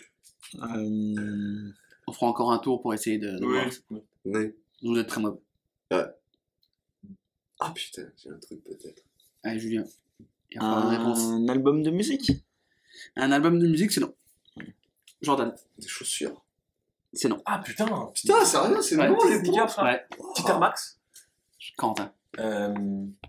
Euh... 0.55 1.71
on 2.07 2.13
fera 2.13 2.27
encore 2.29 2.53
un 2.53 2.59
tour 2.59 2.81
pour 2.81 2.95
essayer 2.95 3.19
de, 3.19 3.39
de 3.39 3.45
voir. 3.45 3.67
Oui. 4.25 4.55
Vous 4.83 4.97
êtes 4.99 5.07
très 5.09 5.20
mauvais. 5.20 5.39
Ah 7.59 7.70
putain, 7.74 8.03
j'ai 8.22 8.31
un 8.31 8.39
truc 8.39 8.62
peut-être. 8.64 9.03
Allez, 9.43 9.59
Julien. 9.59 9.85
Il 10.51 10.61
réponse. 10.61 11.20
Un 11.20 11.49
album 11.49 11.83
de 11.83 11.91
musique? 11.91 12.33
Un 13.16 13.33
album 13.33 13.59
de 13.59 13.66
musique, 13.66 13.93
c'est 13.93 14.01
non. 14.01 14.14
Jordan, 15.22 15.55
Des 15.79 15.89
chaussures? 15.89 16.43
c'est 17.12 17.29
non. 17.29 17.41
Ah 17.47 17.59
putain. 17.64 17.87
Putain, 18.14 18.45
sérieux, 18.45 18.83
c'est 18.83 18.97
Ouais, 18.97 19.09
bon 19.09 19.16
les 19.24 19.68
frère. 19.68 19.85
Ouais, 19.85 20.07
Petit 20.35 20.47
Air 20.49 20.59
Max? 20.61 20.99
Corentin. 21.77 22.12
Euh, 22.39 22.74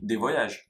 des 0.02 0.16
voyages. 0.18 0.70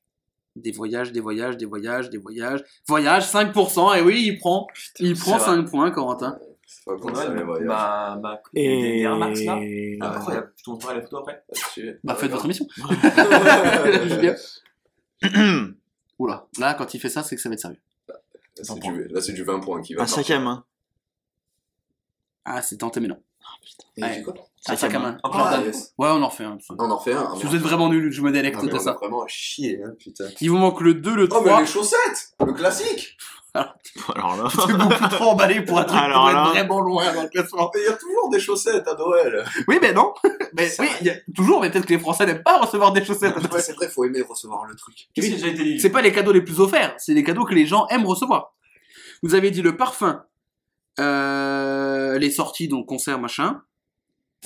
Des 0.55 0.71
voyages, 0.71 1.11
des 1.11 1.19
voyages, 1.19 1.57
des 1.57 1.65
voyages, 1.65 2.09
des 2.09 2.17
voyages. 2.17 2.63
Voyage, 2.87 3.25
5%, 3.27 3.97
et 3.97 4.01
oui, 4.01 4.23
il 4.27 4.37
prend, 4.39 4.67
il 4.99 5.15
prend 5.17 5.39
c'est 5.39 5.45
5 5.45 5.69
points, 5.69 5.91
Corentin. 5.91 6.39
C'est 6.69 6.83
pas 6.83 6.95
Pour 6.97 7.01
comme 7.05 7.15
ça, 7.15 7.23
Noël, 7.29 7.37
les 7.37 7.43
voyages. 7.45 7.65
ma, 7.65 8.19
ma, 8.21 8.41
des, 8.53 8.61
Et... 8.61 8.67
des 8.97 8.99
Air 9.03 9.15
Max 9.15 9.41
là. 9.45 9.57
Ah, 10.01 10.15
Incroyable. 10.17 10.53
Je 10.57 10.63
te 10.63 10.69
montrerai 10.69 10.95
la 10.95 11.01
photo 11.01 11.17
après. 11.19 11.43
Là-dessus. 11.49 11.99
Bah, 12.03 12.15
faites 12.15 12.29
votre 12.31 12.43
émission. 12.43 12.67
Oula, 16.19 16.47
là, 16.57 16.73
quand 16.73 16.93
il 16.93 16.99
fait 16.99 17.09
ça, 17.09 17.23
c'est 17.23 17.35
que 17.35 17.41
ça 17.41 17.49
va 17.49 17.53
être 17.53 17.61
sérieux. 17.61 17.79
là, 19.11 19.21
c'est 19.21 19.33
du 19.33 19.43
20 19.43 19.59
points 19.61 19.81
qui 19.81 19.93
va 19.93 20.03
Un 20.03 20.05
à 20.05 20.39
main. 20.39 20.65
Ah, 22.43 22.61
c'est 22.61 22.77
tenté, 22.77 22.99
mais 22.99 23.07
non. 23.07 23.21
C'est 23.97 24.23
quoi 24.23 24.33
Un 24.67 24.75
sac 24.75 24.93
à 24.93 24.99
main. 24.99 25.17
Ah. 25.23 25.61
Ouais, 25.97 26.07
on 26.09 26.21
en 26.21 26.27
refait 26.27 26.43
un. 26.43 26.57
Ah, 26.69 26.73
On 26.79 26.89
en 26.91 26.97
refait 26.97 27.13
un. 27.13 27.35
Si 27.35 27.45
vous 27.45 27.55
êtes 27.55 27.61
vraiment 27.61 27.89
nul, 27.89 28.11
je 28.11 28.21
me 28.21 28.31
délecte 28.31 28.57
Ah, 28.59 28.63
mais 28.63 28.71
de 28.71 28.75
on 28.75 28.79
ça. 28.79 28.93
vraiment 28.93 29.23
à 29.23 29.27
chier, 29.27 29.81
hein, 29.83 29.93
putain. 29.99 30.25
Il 30.41 30.49
vous 30.49 30.57
manque 30.57 30.81
le 30.81 30.95
2, 30.95 31.15
le 31.15 31.23
Oh, 31.23 31.27
3. 31.27 31.43
mais 31.43 31.61
les 31.61 31.67
chaussettes 31.67 32.33
Le 32.45 32.53
classique 32.53 33.17
Alors 34.15 34.37
là... 34.37 34.49
C'est 34.49 34.73
beaucoup 34.73 35.07
trop 35.09 35.31
emballé 35.31 35.61
pour 35.61 35.79
un 35.79 35.83
truc 35.83 35.99
Alors 35.99 36.31
là. 36.31 36.43
être 36.43 36.49
vraiment 36.51 36.81
loin 36.81 37.13
dans 37.13 37.23
le 37.23 37.29
classement. 37.29 37.71
Mais 37.73 37.81
il 37.81 37.85
y 37.85 37.89
a 37.89 37.93
toujours 37.93 38.29
des 38.29 38.39
chaussettes 38.39 38.87
à 38.87 38.95
Noël 38.95 39.45
Oui, 39.67 39.77
mais 39.81 39.93
non. 39.93 40.13
Mais 40.53 40.69
oui, 40.79 40.87
il 41.01 41.07
y 41.07 41.09
a 41.09 41.15
toujours, 41.35 41.61
mais 41.61 41.69
peut-être 41.69 41.85
que 41.85 41.93
les 41.93 41.99
Français 41.99 42.25
n'aiment 42.25 42.43
pas 42.43 42.59
recevoir 42.59 42.91
des 42.93 43.03
chaussettes. 43.03 43.35
Ouais, 43.51 43.61
c'est 43.61 43.73
vrai, 43.73 43.87
faut 43.89 44.03
aimer 44.03 44.21
recevoir 44.21 44.65
le 44.65 44.75
truc. 44.75 45.07
Qu'est-ce 45.13 45.27
qui 45.27 45.33
a 45.33 45.35
déjà 45.35 45.47
été 45.47 45.63
dit 45.63 45.79
C'est 45.79 45.89
pas 45.89 46.01
les 46.01 46.11
cadeaux 46.11 46.31
les 46.31 46.41
plus 46.41 46.59
offerts, 46.59 46.95
c'est 46.97 47.13
les 47.13 47.23
cadeaux 47.23 47.45
que 47.45 47.53
les 47.53 47.65
gens 47.65 47.87
aiment 47.87 48.05
recevoir. 48.05 48.53
Vous 49.23 49.35
avez 49.35 49.51
dit 49.51 49.61
le 49.61 49.75
parfum, 49.77 50.23
euh, 50.99 52.17
les 52.17 52.31
sorties, 52.31 52.67
donc 52.67 52.85
concert, 52.87 53.19
machin, 53.19 53.61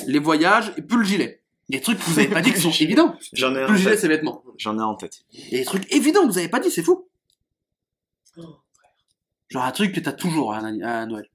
les 0.08 0.20
voyages, 0.20 0.74
et 0.78 0.82
plus 0.82 0.98
le 1.00 1.04
gilet. 1.04 1.42
Des 1.70 1.80
trucs 1.80 2.00
que 2.00 2.04
vous 2.04 2.20
avez 2.20 2.28
pas 2.28 2.42
dit 2.42 2.54
qui 2.54 2.60
sont 2.62 2.72
évidents. 2.72 3.16
J'en 3.34 3.56
ai 3.56 3.66
Plus 3.66 3.74
le 3.74 3.80
gilet, 3.80 3.98
c'est 3.98 4.08
vêtements. 4.08 4.44
J'en 4.58 4.78
ai 4.78 4.82
en 4.82 4.96
tête. 4.96 5.24
Et 5.52 5.60
des 5.60 5.66
trucs 5.66 5.92
évidents 5.94 6.24
que 6.24 6.28
vous 6.32 6.38
avez 6.38 6.50
pas 6.50 6.60
dit, 6.60 6.70
c'est 6.70 6.84
fou. 6.84 7.08
Genre 9.52 9.64
un 9.64 9.72
truc 9.72 9.94
que 9.94 10.00
t'as 10.00 10.14
toujours 10.14 10.54
à, 10.54 10.58
à 10.60 11.06
Noël. 11.06 11.30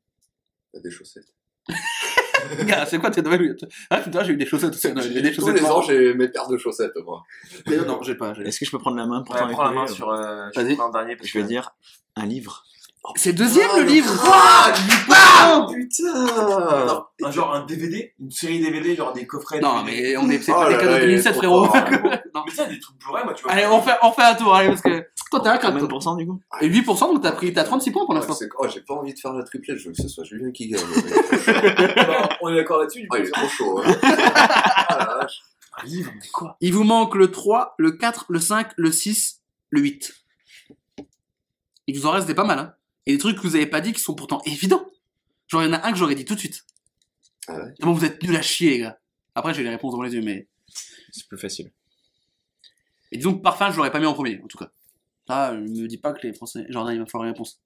A 0.75 0.81
des 0.81 0.91
chaussettes. 0.91 1.29
C'est 2.87 2.99
quoi 2.99 3.11
tes 3.11 3.23
Noël 3.23 3.57
Ah 3.91 3.99
putain, 3.99 4.23
j'ai 4.25 4.33
eu 4.33 4.37
des 4.37 4.47
chaussettes 4.47 4.73
aussi 4.75 4.87
à 4.87 4.93
Noël. 4.95 5.11
J'ai 5.13 5.21
des 5.21 5.31
Tous 5.33 5.41
chaussettes 5.43 5.61
les 5.61 5.67
ans, 5.67 5.83
j'ai 5.83 6.15
mes 6.15 6.29
paires 6.29 6.49
de 6.49 6.57
chaussettes, 6.57 6.93
moi. 7.05 7.23
Mais 7.67 7.77
non, 7.77 7.87
non, 7.87 8.03
j'ai 8.03 8.15
pas. 8.15 8.33
Est-ce 8.45 8.59
que 8.61 8.65
je 8.67 8.71
peux 8.71 8.79
prendre 8.79 8.97
la 8.97 9.07
main 9.07 9.23
pour 9.23 9.35
Ouais, 9.35 9.53
prends 9.53 9.65
la 9.65 9.73
main 9.73 9.87
sur. 9.87 10.11
Euh, 10.11 10.49
je 10.55 10.61
un 10.61 10.91
dernier 10.91 11.17
parce 11.17 11.29
Je 11.29 11.39
vais 11.39 11.45
que- 11.45 11.49
dire 11.49 11.71
un 12.17 12.27
livre. 12.27 12.65
C'est 13.15 13.33
deuxième 13.33 13.69
Ah, 13.73 13.79
le 13.79 13.85
livre 13.85 14.13
Ah, 14.27 14.73
Ah 15.11 15.67
putain 15.73 16.87
Non, 16.87 17.05
un 17.23 17.31
genre 17.31 17.55
un 17.55 17.65
DVD, 17.65 18.13
une 18.19 18.33
série 18.33 18.59
DVD, 18.59 18.97
genre 18.97 19.13
des 19.13 19.27
coffrets. 19.27 19.61
Non, 19.61 19.85
mais 19.85 20.17
on 20.17 20.29
est, 20.29 20.41
c'est 20.41 20.51
Oh 20.53 20.57
pas 20.57 20.69
des 20.71 20.77
cadeaux 20.77 20.89
de 20.91 20.97
il 20.97 21.03
est 21.03 21.23
2007, 21.23 21.33
trop 21.35 21.41
frérot. 21.41 21.67
Non. 22.35 22.43
Mais 22.45 22.53
ça, 22.53 22.65
des 22.67 22.81
trucs 22.81 22.99
Blu-ray, 22.99 23.25
moi, 23.25 23.33
tu 23.35 23.45
vois. 23.45 23.53
Allez, 23.53 23.67
on 23.67 23.81
fait, 23.81 23.95
on 24.03 24.11
fait 24.11 24.23
un 24.23 24.35
tour, 24.35 24.55
allez, 24.55 24.69
parce 24.71 24.81
que 24.83 25.07
toi 25.31 25.41
t'as 25.41 25.59
cadeau. 25.59 25.89
pourcents 25.89 26.17
du 26.17 26.27
coup 26.27 26.41
Et 26.61 26.69
8%, 26.69 26.99
donc 27.15 27.23
t'as 27.23 27.33
pris, 27.33 27.53
t'as 27.53 27.65
36 27.65 27.91
points 27.91 28.05
pour 28.05 28.15
l'instant. 28.15 28.37
Oh, 28.59 28.67
j'ai 28.73 28.81
pas 28.81 28.95
envie 28.95 29.13
de 29.13 29.19
faire 29.19 29.33
la 29.33 29.43
triplette, 29.45 29.79
je 29.79 29.89
veux 29.89 29.95
que 29.95 30.01
ce 30.03 30.09
soit 30.09 30.25
Julien 30.25 30.51
qui 30.53 30.69
gagne. 30.69 30.81
Bah, 31.97 32.29
on 32.43 32.49
est 32.51 32.57
d'accord 32.57 32.79
là-dessus. 32.81 33.07
Ah, 33.11 33.19
il 33.19 33.27
est 33.27 33.31
trop 33.31 33.49
chaud. 33.49 33.81
hein. 33.85 33.95
Ah, 34.89 34.99
la 34.99 35.15
vache. 35.23 35.43
Un 35.79 35.85
livre, 35.87 36.13
mais 36.15 36.29
quoi? 36.33 36.57
Il 36.61 36.73
vous 36.73 36.85
manque 36.85 37.15
le 37.17 37.31
3, 37.31 37.75
le 37.79 37.93
4, 37.93 38.27
le 38.29 38.41
5, 38.41 38.73
le 38.77 38.91
6, 38.93 39.43
le 39.71 39.81
8. 39.81 40.15
Il 41.89 41.99
vous 41.99 42.07
en 42.07 42.13
reste 42.13 42.27
des 42.27 42.35
pas 42.35 42.45
mal, 42.45 42.59
hein. 42.59 42.75
Et 43.07 43.13
des 43.13 43.19
trucs 43.19 43.37
que 43.37 43.43
vous 43.43 43.57
avez 43.57 43.67
pas 43.67 43.81
dit 43.81 43.93
qui 43.93 44.01
sont 44.01 44.15
pourtant 44.15 44.41
évidents. 44.47 44.85
Genre, 45.49 45.63
il 45.63 45.67
y 45.67 45.69
en 45.69 45.75
a 45.75 45.87
un 45.87 45.93
que 45.93 45.99
j'aurais 45.99 46.15
dit 46.15 46.25
tout 46.25 46.35
de 46.35 46.41
suite. 46.41 46.65
Ah 47.49 47.55
ouais? 47.57 47.75
Tellement 47.75 47.93
vous 47.93 48.05
êtes 48.05 48.23
nuls 48.23 48.35
à 48.37 48.43
chier, 48.43 48.71
les 48.71 48.79
gars. 48.79 48.99
Après, 49.35 49.53
j'ai 49.55 49.63
les 49.63 49.69
réponses 49.69 49.93
dans 49.95 50.03
les 50.03 50.13
yeux, 50.15 50.23
mais. 50.23 50.49
C'est 51.13 51.29
plus 51.29 51.39
facile. 51.39 51.71
Et 53.13 53.19
disons 53.19 53.35
que 53.35 53.43
parfum, 53.43 53.71
je 53.71 53.77
l'aurais 53.77 53.93
pas 53.93 54.01
mis 54.01 54.07
en 54.07 54.15
premier, 54.15 54.41
en 54.43 54.47
tout 54.49 54.59
cas. 54.59 54.71
Là, 55.29 55.55
je 55.55 55.59
me 55.61 55.87
dis 55.89 55.99
pas 55.99 56.13
que 56.13 56.27
les 56.27 56.33
Français. 56.33 56.67
Jordan, 56.69 56.95
il 56.95 57.01
va 57.01 57.07
falloir 57.07 57.27
une 57.29 57.33
réponse. 57.33 57.61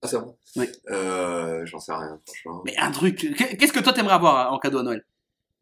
Ah, 0.00 0.06
c'est 0.08 0.18
bon 0.18 0.36
Oui. 0.56 0.66
Euh, 0.90 1.66
j'en 1.66 1.78
sais 1.80 1.92
rien, 1.92 2.20
franchement. 2.24 2.62
Mais 2.64 2.76
un 2.78 2.90
truc. 2.90 3.16
qu'est- 3.36 3.56
Qu'est-ce 3.56 3.72
que 3.72 3.80
toi 3.80 3.92
t'aimerais 3.92 4.14
avoir 4.14 4.48
hein, 4.48 4.54
en 4.54 4.58
cadeau 4.58 4.78
à 4.78 4.82
Noël? 4.82 5.04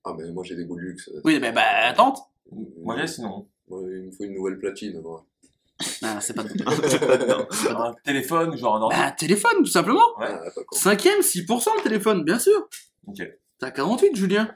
Ah, 0.05 0.14
mais 0.16 0.31
moi 0.31 0.45
j'ai 0.45 0.55
des 0.55 0.64
goûts 0.64 0.77
de 0.77 0.83
luxe. 0.83 1.11
Oui, 1.24 1.39
bah, 1.41 1.51
bah 1.53 1.93
tente. 1.95 2.18
Moi, 2.53 2.97
j'ai 2.99 3.07
sinon. 3.09 3.49
Moi, 3.68 3.81
il 3.91 4.03
me 4.05 4.11
faut 4.12 4.22
une 4.22 4.35
nouvelle 4.35 4.59
platine, 4.59 5.01
moi. 5.01 5.27
Ah, 6.03 6.20
c'est 6.20 6.33
pas 6.35 6.43
Un 7.70 7.95
téléphone, 8.05 8.57
genre 8.57 8.77
un 8.77 8.83
ordi? 8.83 8.97
Bah, 8.97 9.07
un 9.07 9.11
téléphone, 9.12 9.59
tout 9.59 9.66
simplement. 9.66 10.16
Ouais. 10.18 10.27
Ah, 10.31 10.39
pas 10.55 10.62
con. 10.64 10.77
Cinquième, 10.77 11.20
6% 11.22 11.70
le 11.79 11.83
téléphone, 11.83 12.22
bien 12.24 12.39
sûr. 12.39 12.68
Ok. 13.09 13.20
T'as 13.59 13.70
48, 13.72 14.14
Julien. 14.14 14.55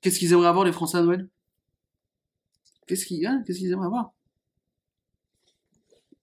Qu'est-ce 0.00 0.18
qu'ils 0.18 0.32
aimeraient 0.32 0.48
avoir, 0.48 0.64
les 0.64 0.72
Français 0.72 0.96
à 0.98 1.02
Noël? 1.02 1.28
Qu'est-ce 2.86 3.04
qu'ils 3.06 3.26
hein, 3.26 3.42
qu'est-ce 3.46 3.58
qu'ils 3.58 3.72
aimeraient 3.72 3.86
avoir? 3.86 4.12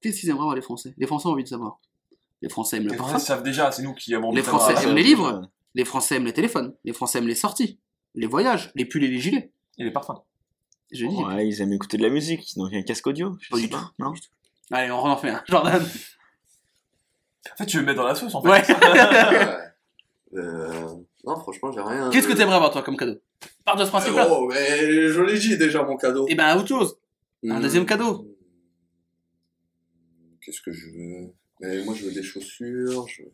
Qu'est-ce 0.01 0.19
qu'ils 0.19 0.29
aimeraient 0.29 0.41
avoir, 0.41 0.55
les 0.55 0.61
Français? 0.61 0.93
Les 0.97 1.07
Français 1.07 1.27
ont 1.27 1.31
envie 1.31 1.43
de 1.43 1.49
savoir. 1.49 1.79
Les 2.41 2.49
Français 2.49 2.77
aiment 2.77 2.83
le 2.85 2.89
Les 2.91 2.95
Français 2.97 3.11
parfum. 3.13 3.25
savent 3.25 3.43
déjà, 3.43 3.71
c'est 3.71 3.83
nous 3.83 3.93
qui 3.93 4.13
avons 4.15 4.31
Les 4.31 4.39
envie 4.39 4.41
de 4.41 4.45
savoir. 4.45 4.69
Français 4.71 4.87
aiment 4.87 4.95
les 4.95 5.03
livres. 5.03 5.49
Les 5.75 5.85
Français 5.85 6.15
aiment 6.15 6.25
les 6.25 6.33
téléphones. 6.33 6.73
Les 6.83 6.93
Français 6.93 7.19
aiment 7.19 7.27
les 7.27 7.35
sorties. 7.35 7.79
Les 8.15 8.27
voyages. 8.27 8.71
Les 8.75 8.85
pulls 8.85 9.03
et 9.03 9.07
les 9.07 9.19
gilets. 9.19 9.51
Et 9.77 9.83
les 9.83 9.91
parfums. 9.91 10.19
Je 10.91 11.05
dis. 11.05 11.15
Ouais, 11.15 11.47
ils 11.47 11.61
aiment 11.61 11.71
écouter 11.73 11.97
de 11.97 12.03
la 12.03 12.09
musique, 12.09 12.55
donc 12.57 12.73
un 12.73 12.81
casque 12.81 13.07
audio. 13.07 13.37
Je 13.39 13.49
Pas 13.49 13.55
sais 13.57 13.61
du 13.63 13.69
pas. 13.69 13.91
Non. 13.99 14.13
Allez, 14.71 14.91
on 14.91 14.97
en 14.99 15.15
fait 15.17 15.29
un. 15.29 15.41
Jordan. 15.47 15.81
En 17.53 17.55
fait, 17.57 17.65
tu 17.65 17.77
veux 17.77 17.83
me 17.83 17.87
mettre 17.87 17.99
dans 18.01 18.07
la 18.07 18.15
sauce, 18.15 18.33
en 18.35 18.41
fait. 18.41 18.49
Ouais. 18.49 18.63
Euh... 20.33 20.87
Non, 21.25 21.35
franchement, 21.41 21.71
j'ai 21.73 21.81
rien. 21.81 22.09
Qu'est-ce 22.09 22.25
que 22.27 22.31
t'aimerais 22.33 22.55
avoir, 22.55 22.71
toi, 22.71 22.81
comme 22.83 22.95
cadeau? 22.95 23.15
Par 23.65 23.75
de 23.75 23.83
ce 23.83 23.89
principe-là. 23.89 24.27
Oh, 24.31 24.47
mais 24.49 25.09
je 25.09 25.21
l'ai 25.21 25.37
dit 25.37 25.57
déjà, 25.57 25.83
mon 25.83 25.97
cadeau. 25.97 26.25
Eh 26.29 26.35
ben, 26.35 26.55
autre 26.57 26.69
chose. 26.69 26.95
un 27.45 27.59
Hmm. 27.59 27.61
deuxième 27.61 27.85
cadeau. 27.85 28.30
Qu'est-ce 30.43 30.61
que 30.61 30.71
je 30.71 30.89
veux? 30.89 31.33
Mais 31.59 31.83
moi, 31.83 31.93
je 31.95 32.05
veux 32.05 32.11
des 32.11 32.23
chaussures. 32.23 33.07
Je... 33.07 33.23
veux- 33.23 33.31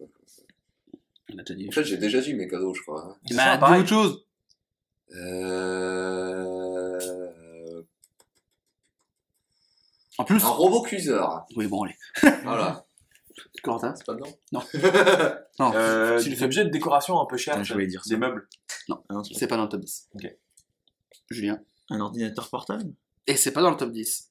On 1.33 1.37
a 1.37 1.43
déjà 1.43 1.55
dit. 1.55 1.67
En 1.69 1.71
fait, 1.71 1.83
j'ai 1.83 1.97
déjà 1.97 2.19
dit 2.21 2.33
mes 2.33 2.47
cadeaux, 2.47 2.73
je 2.73 2.81
crois. 2.81 3.17
ça, 3.29 3.53
dis 3.55 3.59
pareil. 3.59 3.81
autre 3.81 3.89
chose. 3.89 4.25
Euh... 6.87 7.83
En 10.17 10.23
plus. 10.25 10.43
Un 10.43 10.47
robot 10.47 10.81
cuiseur. 10.81 11.45
Oui, 11.55 11.67
bon, 11.67 11.83
allez. 11.83 11.95
Voilà. 12.43 12.83
Corentin? 13.63 13.93
C'est 13.95 14.05
pas 14.05 14.15
dedans? 14.15 14.33
Non. 15.59 15.73
Euh, 15.73 16.19
Si, 16.19 16.29
des 16.29 16.43
objets 16.43 16.63
de 16.65 16.69
décoration 16.69 17.19
un 17.19 17.25
peu. 17.25 17.35
Putain, 17.35 17.63
je 17.63 17.73
voulais 17.73 17.87
dire 17.87 18.03
ça. 18.03 18.09
Des 18.09 18.17
meubles. 18.17 18.47
Ah 18.89 18.93
non, 19.09 19.23
c'est 19.23 19.33
pas- 19.33 19.39
C'est 19.39 19.47
pas 19.47 19.57
dans 19.57 19.63
le 19.63 19.69
top 19.69 19.81
10. 19.81 20.09
Ok. 20.13 20.35
Julien? 21.31 21.59
Un 21.89 21.99
ordinateur 21.99 22.49
portable? 22.49 22.93
Et 23.25 23.35
c'est 23.35 23.51
pas 23.51 23.61
dans 23.61 23.71
le 23.71 23.77
top 23.77 23.91
10. 23.91 24.29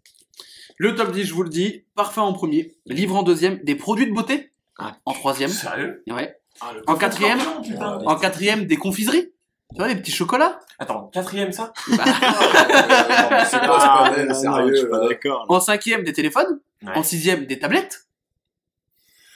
Le 0.79 0.95
top 0.95 1.13
10, 1.13 1.25
je 1.25 1.35
vous 1.35 1.43
le 1.43 1.49
dis, 1.49 1.85
parfum 1.95 2.23
en 2.23 2.33
premier, 2.33 2.75
livre 2.87 3.17
en 3.17 3.23
deuxième, 3.23 3.59
des 3.63 3.75
produits 3.75 4.07
de 4.07 4.13
beauté 4.15 4.53
Ah. 4.79 4.97
en 5.05 5.13
troisième, 5.13 5.51
Sérieux? 5.51 6.03
Ouais. 6.11 6.37
Ah, 6.61 6.73
En 6.87 6.97
quatrième 6.97 7.39
putain. 7.63 7.99
En 8.05 8.17
quatrième, 8.17 8.65
des 8.67 8.77
confiseries. 8.77 9.31
Tu 9.73 9.79
vois, 9.79 9.89
les 9.89 9.97
petits 9.97 10.13
chocolats. 10.13 10.61
Attends, 10.79 11.09
quatrième 11.13 11.53
ça? 11.53 11.73
Bah, 11.97 12.05
Ah, 12.07 13.45
C'est 13.45 14.35
Sérieux 14.35 14.73
je 14.75 14.77
suis 14.81 14.89
pas 14.89 15.01
là 15.01 15.09
d'accord. 15.09 15.47
là. 15.49 15.55
en 15.57 15.61
cinquième, 15.61 16.03
des 16.05 16.13
téléphones. 16.13 16.61
Ouais. 16.83 16.93
En 16.97 17.03
sixième, 17.03 17.47
des 17.47 17.59
tablettes. 17.59 18.07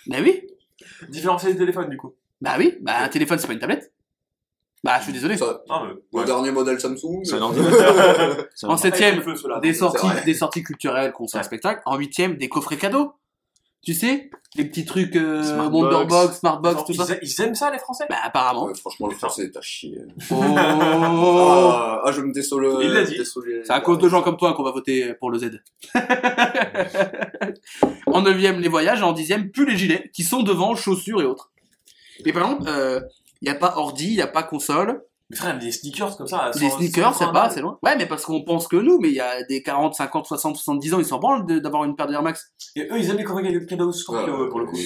Bah 0.07 0.19
oui. 0.23 0.43
Différencier 1.09 1.51
les 1.53 1.59
téléphones, 1.59 1.91
du 1.91 1.97
coup. 1.97 2.15
Bah 2.41 2.55
oui. 2.59 2.77
Bah 2.81 3.01
un 3.03 3.09
téléphone, 3.09 3.39
c'est 3.39 3.47
pas 3.47 3.53
une 3.53 3.59
tablette. 3.59 3.93
Bah 4.83 4.97
je 4.99 5.05
suis 5.05 5.13
désolé. 5.13 5.37
Ça, 5.37 5.61
Non, 5.69 5.85
mais. 5.85 5.93
Le 6.13 6.19
ouais. 6.21 6.25
dernier 6.25 6.51
modèle 6.53 6.81
Samsung. 6.81 7.21
C'est 7.25 7.35
un 7.35 7.43
ordinateur. 7.43 8.47
C'est 8.55 8.67
un 8.67 8.71
En 8.71 8.77
septième, 8.79 9.23
des 9.63 9.75
sorties, 9.75 10.07
des 10.25 10.35
sorties 10.35 10.63
culturelles, 10.63 11.13
concerts, 11.13 11.41
Ouais. 11.41 11.45
spectacles. 11.47 11.83
En 11.85 11.97
huitième, 11.97 12.37
des 12.37 12.49
coffrets 12.49 12.79
cadeaux. 12.79 13.13
Tu 13.83 13.95
sais, 13.95 14.29
les 14.57 14.67
petits 14.67 14.85
trucs 14.85 15.17
euh, 15.17 15.43
Smartbox. 15.43 15.83
Wonderbox, 15.85 16.39
Smartbox, 16.41 16.85
tout 16.85 16.93
Ils, 16.93 16.97
ça. 17.03 17.15
ils 17.23 17.41
aiment 17.41 17.55
ça, 17.55 17.71
les 17.71 17.79
Français? 17.79 18.05
Bah 18.11 18.17
apparemment. 18.23 18.67
Ouais, 18.67 18.75
franchement, 18.75 19.09
le 19.09 19.15
français 19.15 19.45
est 19.45 19.57
à 19.57 19.63
chier. 19.63 19.99
Oh. 20.31 20.35
Ah, 20.57 22.03
ah, 22.05 22.13
je 22.13 22.21
me 22.21 22.31
désole. 22.33 22.69
Il 22.83 22.91
l'a 22.93 23.05
dit. 23.05 23.17
C'est 23.25 23.71
à 23.73 23.81
cause 23.81 23.97
de 23.99 24.09
gens 24.09 24.21
comme 24.23 24.37
toi 24.37 24.53
qu'on 24.55 24.63
va 24.65 24.71
voter 24.73 25.15
pour 25.15 25.31
le 25.31 25.39
Z. 25.39 25.51
en 28.07 28.23
neuvième, 28.23 28.61
les 28.61 28.69
voyages. 28.69 29.01
Et 29.01 29.05
en 29.05 29.13
dixième, 29.13 29.51
plus 29.51 29.67
les 29.67 29.77
gilets, 29.77 30.11
qui 30.13 30.25
sont 30.25 30.43
devant 30.43 30.75
chaussures 30.75 31.21
et 31.23 31.25
autres. 31.25 31.51
Mais 32.25 32.33
par 32.33 32.43
exemple, 32.43 32.71
il 33.43 33.45
n'y 33.45 33.51
a 33.51 33.55
pas 33.55 33.75
ordi, 33.77 34.09
il 34.09 34.17
n'y 34.17 34.23
a 34.23 34.27
pas 34.27 34.43
console. 34.43 35.03
Mais 35.31 35.37
frère, 35.37 35.57
des 35.59 35.71
sneakers 35.71 36.17
comme 36.17 36.27
ça. 36.27 36.51
Des 36.53 36.69
100, 36.69 36.79
sneakers, 36.79 37.15
100 37.15 37.27
c'est 37.27 37.33
pas, 37.33 37.51
c'est 37.51 37.61
loin. 37.61 37.79
Ouais, 37.85 37.97
mais 37.97 38.07
parce 38.07 38.25
qu'on 38.25 38.43
pense 38.43 38.67
que 38.67 38.75
nous, 38.75 38.99
mais 38.99 39.11
il 39.11 39.15
y 39.15 39.21
a 39.21 39.45
des 39.45 39.63
40, 39.63 39.95
50, 39.95 40.27
60, 40.27 40.57
70 40.57 40.95
ans, 40.95 40.99
ils 40.99 41.05
s'en 41.05 41.19
branlent 41.21 41.47
d'avoir 41.63 41.85
une 41.85 41.95
paire 41.95 42.09
d'Air 42.09 42.23
Max. 42.23 42.51
Et 42.75 42.83
eux, 42.83 42.99
ils 42.99 43.09
aiment 43.09 43.17
les 43.17 43.23
coffrets 43.23 43.67
cadeaux 43.67 43.93
Scorpio, 43.93 44.43
Ouais, 44.43 44.49
pour 44.49 44.59
le 44.59 44.67
coup. 44.67 44.77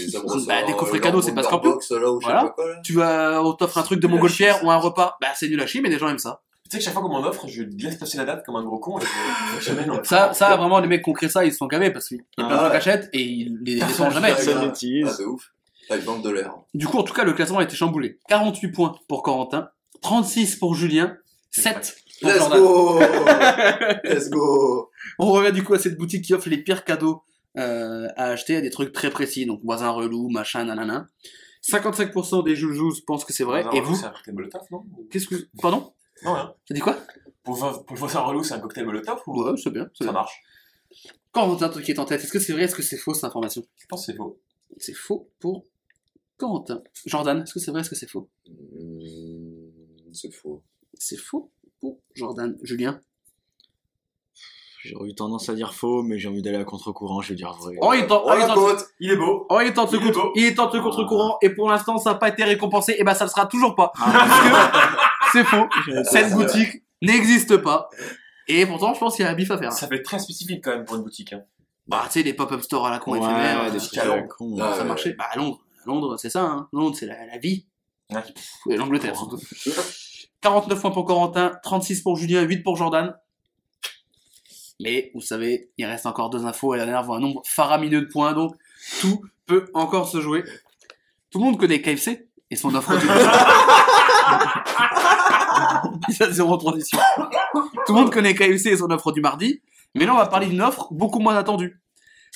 Bah, 0.47 0.63
des 0.67 0.75
coffrets 0.75 0.99
euh, 0.99 1.01
cadeaux, 1.01 1.19
leur 1.19 1.25
c'est 1.25 1.35
pas 1.35 1.43
je 1.43 1.87
sais 1.87 1.95
Voilà. 2.23 2.55
Tu 2.85 2.93
vas, 2.93 3.43
on 3.43 3.55
t'offre 3.55 3.79
un 3.79 3.83
truc 3.83 4.01
de 4.01 4.07
montgolfière 4.07 4.63
ou 4.65 4.71
un 4.71 4.77
repas. 4.77 5.17
Bah, 5.23 5.29
c'est 5.35 5.49
nul 5.49 5.61
à 5.63 5.67
chier, 5.67 5.81
mais 5.81 5.89
les 5.89 5.99
gens 5.99 6.09
aiment 6.09 6.19
ça. 6.19 6.43
Tu 6.65 6.73
sais 6.73 6.79
que 6.79 6.85
chaque 6.85 6.93
fois 6.95 7.03
qu'on 7.03 7.09
m'en 7.09 7.25
offre, 7.27 7.47
je 7.47 7.63
laisse 7.63 7.97
passer 7.97 8.19
la 8.19 8.25
date 8.27 8.45
comme 8.45 8.57
un 8.57 8.65
gros 8.65 8.79
con. 8.79 8.99
Et 8.99 9.03
je... 9.61 9.65
jamais 9.65 9.87
non. 9.87 10.01
Ça, 10.03 10.35
ça, 10.35 10.57
vraiment, 10.57 10.79
les 10.81 10.89
mecs 10.89 11.05
qui 11.05 11.11
ont 11.11 11.15
créé 11.15 11.31
ça, 11.31 11.45
ils 11.47 11.53
se 11.53 11.59
sont 11.59 11.67
gavés 11.67 11.91
parce 11.91 12.09
qu'il 12.09 12.19
y 12.19 12.43
a 12.43 12.47
plein 12.47 12.49
de 12.49 12.53
Ah 12.53 12.57
gens 12.57 12.65
qui 12.65 12.71
ouais. 12.71 12.77
achètent 12.77 13.11
et 13.15 13.23
ils 13.23 13.59
les 13.63 13.81
descendent 13.81 14.13
jamais. 14.13 14.29
Personne 14.29 14.73
Ah, 15.07 15.23
ouf. 15.27 15.54
De 15.91 16.31
l'air. 16.31 16.55
Du 16.73 16.87
coup, 16.87 16.99
en 16.99 17.03
tout 17.03 17.13
cas, 17.13 17.25
le 17.25 17.33
classement 17.35 17.59
a 17.59 17.63
été 17.63 17.77
chamboulé. 17.77 18.19
48 18.29 18.69
points 18.73 18.95
pour 19.07 19.23
Corentin, 19.23 19.69
36 20.01 20.57
pour 20.57 20.75
Julien, 20.75 21.17
7 21.51 21.97
pour 22.21 22.31
Let's 22.31 22.39
Jordan. 22.39 22.61
go 22.61 23.01
Let's 24.05 24.31
go 24.31 24.91
On 25.19 25.31
revient 25.31 25.53
du 25.53 25.63
coup 25.63 25.75
à 25.75 25.79
cette 25.79 25.97
boutique 25.99 26.25
qui 26.25 26.35
offre 26.35 26.49
les 26.49 26.59
pires 26.59 26.85
cadeaux 26.85 27.23
euh, 27.59 28.09
à 28.17 28.27
acheter 28.31 28.57
à 28.57 28.61
des 28.61 28.71
trucs 28.71 28.93
très 28.93 29.11
précis, 29.11 29.47
donc 29.47 29.61
voisin 29.63 29.91
relou, 29.91 30.29
machin, 30.31 30.65
nanana. 30.65 31.07
55% 31.63 32.45
des 32.45 32.57
joujous 32.57 32.95
pensent 33.07 33.25
que 33.25 33.33
c'est 33.33 33.45
vrai. 33.45 33.61
Et 33.73 33.81
relou, 33.81 33.85
vous? 33.91 33.97
C'est 33.97 34.07
un 34.07 34.11
cocktail 34.11 34.35
Molotov, 34.35 34.63
non? 34.71 34.85
Qu'est-ce 35.11 35.29
que... 35.29 35.37
Pardon? 35.61 35.93
Non, 36.25 36.35
rien. 36.35 36.55
T'as 36.67 36.75
dit 36.75 36.81
quoi? 36.81 36.97
Pour, 37.43 37.59
pour 37.59 37.95
le 37.95 37.99
voisin 37.99 38.21
relou, 38.21 38.43
c'est 38.43 38.55
un 38.55 38.61
cocktail 38.61 38.87
Molotov 38.87 39.21
ou? 39.27 39.43
Ouais, 39.45 39.53
c'est 39.63 39.71
bien. 39.71 39.89
c'est 39.95 40.05
ça 40.05 40.11
bien. 40.11 40.21
marche 40.21 40.41
Corentin, 41.33 41.69
toi 41.69 41.83
qui 41.83 41.91
est 41.91 41.99
en 41.99 42.05
tête, 42.05 42.23
est-ce 42.23 42.33
que 42.33 42.39
c'est 42.39 42.53
vrai, 42.53 42.63
est-ce 42.63 42.75
que 42.77 42.83
c'est 42.83 42.97
faux 42.97 43.13
cette 43.13 43.25
information? 43.25 43.63
Je 43.77 43.87
pense 43.87 44.07
que 44.07 44.13
c'est 44.13 44.17
faux. 44.17 44.39
C'est 44.79 44.95
faux 44.95 45.29
pour 45.41 45.67
Corentin. 46.49 46.83
Jordan, 47.07 47.43
est-ce 47.43 47.55
que 47.55 47.61
c'est 47.61 47.71
vrai, 47.71 47.81
est-ce 47.81 47.91
que 47.91 47.97
c'est 47.97 48.09
faux? 48.11 48.29
Hmm, 48.49 50.13
C'est 50.13 50.33
faux. 50.33 50.63
C'est 50.95 51.17
faux 51.19 51.51
pour 51.81 51.99
Jordan. 52.15 52.57
Julien? 52.63 53.01
J'aurais 54.85 55.09
eu 55.09 55.15
tendance 55.15 55.49
à 55.49 55.55
dire 55.55 55.73
faux, 55.73 56.03
mais 56.03 56.19
j'ai 56.19 56.29
envie 56.29 56.43
d'aller 56.43 56.59
à 56.59 56.65
contre-courant, 56.65 57.23
je 57.23 57.31
vais 57.31 57.35
dire 57.37 57.53
vrai. 57.55 57.75
Oh, 57.81 57.95
il 57.95 58.07
tente, 58.07 58.23
Oh, 58.27 58.29
oh, 58.31 58.35
il 58.35 58.41
la 58.41 58.47
tente- 58.49 58.57
côte 58.57 58.87
Il 59.01 59.11
est 59.13 59.17
beau. 59.17 59.47
oh, 59.49 59.61
il 59.65 59.73
tente 59.73 59.93
le 59.93 59.99
Il 59.99 60.03
est 60.07 60.13
contre, 60.13 60.33
il 60.37 60.55
tente 60.55 60.75
le 60.75 60.83
contre-courant, 60.83 61.39
et 61.41 61.49
pour 61.51 61.71
l'instant, 61.71 61.97
ça 61.97 62.13
n'a 62.13 62.17
pas 62.19 62.29
été 62.29 62.45
récompensé, 62.45 62.95
et 62.99 63.03
ben 63.05 63.15
ça 63.15 63.25
le 63.25 63.31
sera 63.31 63.47
toujours 63.47 63.75
pas. 63.75 63.93
Ah, 63.97 64.83
C'est 65.33 65.45
faux. 65.45 65.67
Cette 66.11 66.33
boutique 66.35 66.83
n'existe 67.01 67.57
pas. 67.59 67.89
Et 68.47 68.67
pourtant, 68.67 68.93
je 68.93 69.01
pense 69.01 69.17
qu'il 69.17 69.25
y 69.25 69.29
a 69.29 69.31
un 69.31 69.35
bif 69.35 69.51
à 69.51 69.57
faire. 69.57 69.73
Ça 69.73 69.89
fait 69.89 70.03
très 70.03 70.19
spécifique 70.19 70.63
quand 70.63 70.73
même 70.73 70.85
pour 70.85 70.97
une 70.97 71.03
boutique. 71.03 71.33
Hein. 71.33 71.43
Bah, 71.87 72.03
tu 72.07 72.13
sais, 72.13 72.23
les 72.23 72.35
pop-up 72.35 72.61
stores 72.61 72.87
à 72.87 72.91
la 72.91 72.99
con 72.99 73.13
Ouais, 73.13 73.19
éphémères, 73.21 73.63
ouais, 73.65 73.71
des 73.71 73.79
trucs 73.79 73.97
à 73.99 74.05
Londres. 74.05 74.29
con. 74.37 74.55
Ah, 74.61 74.73
ça 74.75 74.83
ouais. 74.83 74.85
marchait. 74.89 75.15
Bah, 75.15 75.25
à 75.31 75.37
Londres. 75.39 75.64
Londres, 75.87 76.17
c'est 76.19 76.31
ça, 76.31 76.45
hein. 76.45 76.69
Londres, 76.73 76.97
c'est 76.99 77.07
la, 77.07 77.27
la 77.27 77.39
vie. 77.39 77.67
Ouais. 78.11 78.23
Et 78.71 78.77
l'Angleterre, 78.77 79.17
surtout. 79.17 79.41
49 80.41 80.81
points 80.81 80.91
pour 80.91 81.05
Corentin, 81.07 81.53
36 81.63 82.03
pour 82.03 82.17
Julien, 82.17 82.43
8 82.43 82.63
pour 82.63 82.77
Jordan. 82.77 83.17
Mais, 84.81 85.11
vous 85.15 85.23
savez, 85.23 85.71
il 85.79 85.87
reste 85.87 86.05
encore 86.05 86.29
deux 86.31 86.45
infos 86.45 86.75
et 86.75 86.79
la 86.79 86.85
dernière 86.85 87.05
vaut 87.05 87.15
un 87.15 87.21
nombre 87.21 87.43
faramineux 87.47 88.03
de 88.03 88.07
points, 88.07 88.35
donc 88.35 88.55
tout 89.01 89.23
peut 89.47 89.71
encore 89.73 90.09
se 90.09 90.21
jouer. 90.21 90.45
Tout 91.31 91.39
le 91.39 91.45
monde 91.45 91.59
connaît 91.59 91.81
KFC 91.81 92.29
et 92.51 92.57
son 92.57 92.75
offre 92.75 92.95
du 92.97 93.07
Il 96.09 96.23
a 96.23 96.31
zéro 96.31 96.57
transition. 96.57 96.99
Tout 97.87 97.95
le 97.95 98.01
monde 98.01 98.13
connaît 98.13 98.35
KFC 98.35 98.71
et 98.71 98.77
son 98.77 98.91
offre 98.91 99.13
du 99.13 99.21
mardi, 99.21 99.63
mais 99.95 100.05
là 100.05 100.15
on 100.15 100.19
va 100.19 100.27
parler 100.27 100.47
d'une 100.47 100.61
offre 100.61 100.93
beaucoup 100.93 101.21
moins 101.21 101.37
attendue. 101.37 101.81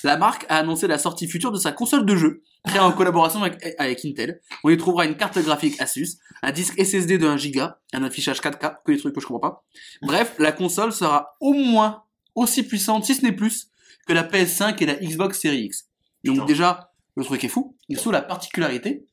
La 0.05 0.17
marque 0.17 0.47
a 0.49 0.59
annoncé 0.59 0.87
la 0.87 0.99
sortie 0.99 1.29
future 1.29 1.51
de 1.53 1.59
sa 1.59 1.73
console 1.73 2.07
de 2.07 2.17
jeu, 2.17 2.43
créée 2.65 2.81
en 2.81 2.93
collaboration 2.93 3.43
avec, 3.43 3.75
avec 3.79 4.05
Intel. 4.05 4.41
On 4.65 4.71
y 4.71 4.77
trouvera 4.77 5.07
une 5.07 5.17
carte 5.17 5.39
graphique 5.39 5.81
Asus, 5.81 6.19
un 6.43 6.53
disque 6.53 6.79
SSD 6.81 7.19
de 7.19 7.27
1 7.27 7.37
Go, 7.51 7.67
un 7.93 8.05
affichage 8.05 8.41
4K, 8.41 8.77
que 8.85 8.93
des 8.93 8.99
trucs 8.99 9.15
que 9.15 9.21
je 9.21 9.27
comprends 9.27 9.51
pas. 9.51 9.65
Bref, 10.03 10.35
la 10.39 10.53
console 10.53 10.93
sera 10.93 11.37
au 11.41 11.53
moins 11.53 12.05
aussi 12.35 12.63
puissante, 12.63 13.05
si 13.05 13.15
ce 13.15 13.23
n'est 13.25 13.33
plus, 13.33 13.69
que 14.07 14.13
la 14.13 14.23
PS5 14.23 14.83
et 14.83 14.87
la 14.87 14.95
Xbox 14.95 15.41
Series 15.41 15.65
X. 15.65 15.89
Donc 16.25 16.37
Putain. 16.37 16.47
déjà, 16.47 16.93
le 17.17 17.25
truc 17.25 17.43
est 17.45 17.49
fou. 17.49 17.77
Il 17.89 17.99
sous 17.99 18.11
la 18.11 18.23
particularité, 18.23 19.05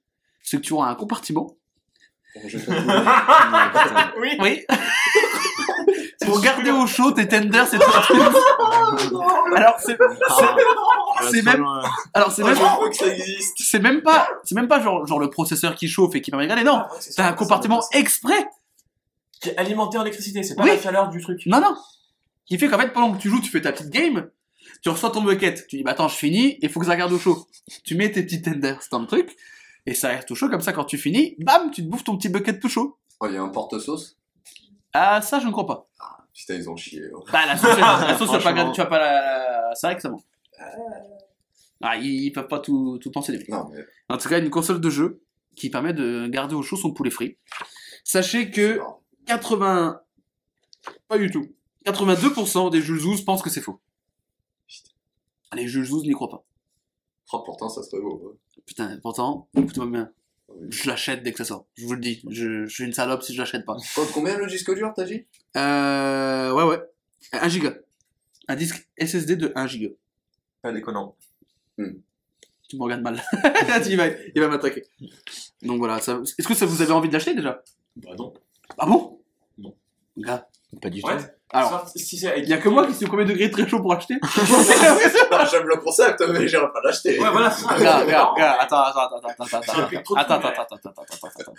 c'est 0.44 0.58
que 0.58 0.62
tu 0.62 0.74
auras 0.74 0.90
un 0.90 0.96
compartiment. 0.96 1.58
Oui. 4.18 4.66
Pour 6.26 6.42
garder 6.42 6.72
au 6.72 6.88
chaud 6.88 7.12
tes 7.12 7.28
tenders, 7.28 7.68
c'est 7.68 7.78
truc. 7.80 7.96
Alors 9.56 9.76
c'est 9.80 9.98
c'est 11.32 11.42
même 11.44 11.66
alors 12.14 12.32
c'est 12.32 12.44
Oh, 12.44 12.48
même 12.48 12.58
c'est 13.58 13.80
même 13.80 14.02
pas 14.02 14.28
c'est 14.44 14.56
même 14.56 14.68
pas 14.68 14.82
genre 14.82 15.06
genre 15.08 15.20
le 15.20 15.30
processeur 15.30 15.76
qui 15.76 15.88
chauffe 15.88 16.14
et 16.16 16.22
qui 16.22 16.30
permet 16.32 16.46
de 16.48 16.52
regarder 16.52 16.70
non. 16.70 16.80
Ah, 16.84 16.92
ouais, 16.92 16.98
c'est 17.00 17.12
C'est 17.12 17.22
ça, 17.22 17.28
un 17.28 17.34
compartiment 17.34 17.82
exprès. 17.94 18.48
qui 19.42 19.50
est 19.50 19.58
alimenté 19.58 19.98
en 19.98 20.02
électricité, 20.02 20.44
c'est 20.44 20.56
pas 20.56 20.66
la 20.66 20.78
chaleur 20.80 21.10
du 21.10 21.22
truc. 21.22 21.42
Non 21.46 21.62
non. 21.62 21.76
Qui 22.46 22.58
fait 22.58 22.68
qu'en 22.68 22.78
fait 22.78 22.90
pendant 22.94 23.14
que 23.14 23.22
tu 23.22 23.30
joues, 23.30 23.42
tu 23.42 23.50
fais 23.50 23.62
ta 23.62 23.72
petite 23.72 23.90
game, 23.90 24.30
tu 24.84 24.90
reçois 24.90 25.10
ton 25.10 25.22
bucket, 25.22 25.66
tu 25.68 25.78
dis 25.78 25.84
bah 25.84 25.92
attends, 25.92 26.08
je 26.10 26.16
finis, 26.16 26.58
il 26.62 26.70
faut 26.70 26.80
que 26.80 26.86
ça 26.86 26.96
garde 26.96 27.12
au 27.14 27.20
chaud. 27.20 27.48
Tu 27.84 27.96
mets 27.96 28.12
tes 28.12 28.24
petits 28.24 28.42
tenders 28.42 28.80
dans 28.92 29.00
le 29.00 29.08
truc 29.08 29.36
et 29.86 29.94
ça 29.94 30.10
reste 30.10 30.28
tout 30.28 30.36
chaud 30.36 30.50
comme 30.50 30.62
ça 30.62 30.74
quand 30.74 30.86
tu 30.86 30.98
finis, 30.98 31.36
bam, 31.40 31.72
tu 31.72 31.84
te 31.84 31.88
bouffes 31.90 32.04
ton 32.04 32.18
petit 32.18 32.30
bucket 32.30 32.60
tout 32.60 32.70
chaud. 32.70 32.98
Oh, 33.22 33.28
il 33.30 33.34
y 33.36 33.38
a 33.38 33.42
un 33.42 33.50
porte-sauce? 33.50 34.18
Ah 34.94 35.22
ça 35.22 35.40
je 35.40 35.48
ne 35.48 35.52
crois 35.52 35.66
pas. 35.66 35.88
Putain, 36.36 36.56
ils 36.56 36.70
ont 36.70 36.76
chié. 36.76 37.02
oh. 37.14 37.24
Bah, 37.32 37.46
la 37.46 37.56
sauce, 37.58 37.78
la 37.78 38.18
sauce 38.18 38.28
tu 38.28 38.34
vas 38.34 38.34
pas, 38.34 38.40
Franchement. 38.42 38.52
garder- 38.56 38.72
tu 38.74 38.82
vas 38.82 38.86
pas 38.88 39.00
la, 39.00 39.72
c'est 39.74 39.88
vrai 39.88 39.96
que 39.96 40.02
c'est 40.02 40.10
bon. 40.10 40.22
Ah, 41.82 41.98
ils, 41.98 42.26
ils 42.26 42.32
peuvent 42.32 42.48
pas 42.48 42.60
tout, 42.60 42.98
tout 43.02 43.12
penser, 43.12 43.32
les 43.32 43.38
mecs. 43.40 43.50
Non, 43.50 43.70
mais 43.72 43.84
En 44.10 44.18
tout 44.18 44.28
cas, 44.30 44.40
une 44.40 44.50
console 44.50 44.82
de 44.82 44.90
jeu 44.90 45.22
qui 45.56 45.70
permet 45.70 45.94
de 45.94 46.28
garder 46.28 46.56
au 46.56 46.62
chaud 46.62 46.76
son 46.78 46.92
poulet 46.94 47.10
frit. 47.12 47.38
Sachez 48.04 48.52
que 48.52 48.80
80, 49.28 50.02
pas 51.08 51.18
du 51.18 51.30
tout. 51.32 51.48
82% 51.86 52.70
des 52.72 52.82
Jules 52.82 53.00
Zouz 53.00 53.24
pensent 53.24 53.42
que 53.42 53.50
c'est 53.50 53.62
faux. 53.62 53.80
Les 55.54 55.68
Jules 55.68 55.86
Zouz 55.86 56.04
n'y 56.04 56.12
croient 56.14 56.30
pas. 56.30 56.44
oh, 57.34 57.44
pourtant, 57.46 57.70
ça 57.70 57.82
serait 57.84 58.02
beau. 58.02 58.20
ouais. 58.24 58.62
Putain, 58.66 58.98
pourtant, 59.02 59.48
écoutez-moi 59.56 59.90
bien. 59.90 60.12
Je 60.70 60.88
l'achète 60.90 61.24
dès 61.24 61.32
que 61.32 61.38
ça 61.38 61.46
sort. 61.46 61.66
Je 61.76 61.86
vous 61.86 61.94
le 61.94 62.00
dis. 62.00 62.22
Je, 62.30 62.66
je 62.66 62.74
suis 62.74 62.84
une 62.86 62.94
salope 62.94 63.24
si 63.24 63.34
je 63.34 63.40
l'achète 63.40 63.66
pas. 63.66 63.76
Combien 64.14 64.38
le 64.38 64.48
disque 64.48 64.74
dur, 64.74 64.94
t'as 64.96 65.04
dit? 65.06 65.26
Euh, 65.58 66.52
ouais, 66.54 66.64
ouais. 66.64 66.80
1 67.34 67.50
giga. 67.50 67.74
Un 68.48 68.56
disque 68.56 68.88
SSD 68.98 69.36
de 69.38 69.52
1 69.56 69.68
giga. 69.68 69.90
Pas 70.62 70.72
déconnant. 70.72 71.16
Tu 71.78 72.78
me 72.78 72.82
regardes 72.84 73.02
mal. 73.02 73.22
il 73.88 73.98
va, 73.98 74.08
il 74.08 74.40
va 74.42 74.48
m'attaquer. 74.48 74.84
Donc 75.62 75.78
voilà, 75.80 76.00
ça- 76.00 76.22
est-ce 76.38 76.48
que 76.48 76.54
ça 76.54 76.66
vous 76.66 76.82
avez 76.82 76.92
envie 76.92 77.10
de 77.10 77.14
l'acheter 77.14 77.36
déjà? 77.36 77.64
Bah 77.96 78.12
non. 78.18 78.34
Ah 78.78 78.86
bon? 78.88 79.22
Non. 79.58 79.76
Gars. 80.18 80.48
Pas 80.82 80.90
du 80.90 81.02
tout. 81.02 81.10
Si 81.96 82.18
il 82.38 82.50
y 82.50 82.54
a 82.54 82.58
que 82.58 82.70
moi 82.70 82.86
qui 82.88 82.94
suis 82.94 83.06
au 83.06 83.08
premier 83.08 83.26
degré 83.26 83.50
très 83.52 83.68
chaud 83.68 83.80
pour 83.82 83.94
acheter. 83.94 84.16
J'aime 85.52 85.68
le 85.68 85.78
concept, 85.78 86.24
mais 86.28 86.48
j'irai 86.48 86.72
pas 86.72 86.82
l'acheter. 86.84 87.20
Ouais, 87.20 87.30
voilà, 87.32 87.50
gars, 87.80 88.58
attends, 88.60 88.82
attends, 88.84 89.00
attends, 89.00 89.18
attends, 89.18 89.44
attends, 89.44 89.58
attends, 89.58 90.16
attends, 90.16 90.36
attends, 90.36 90.46
attends, 90.46 90.92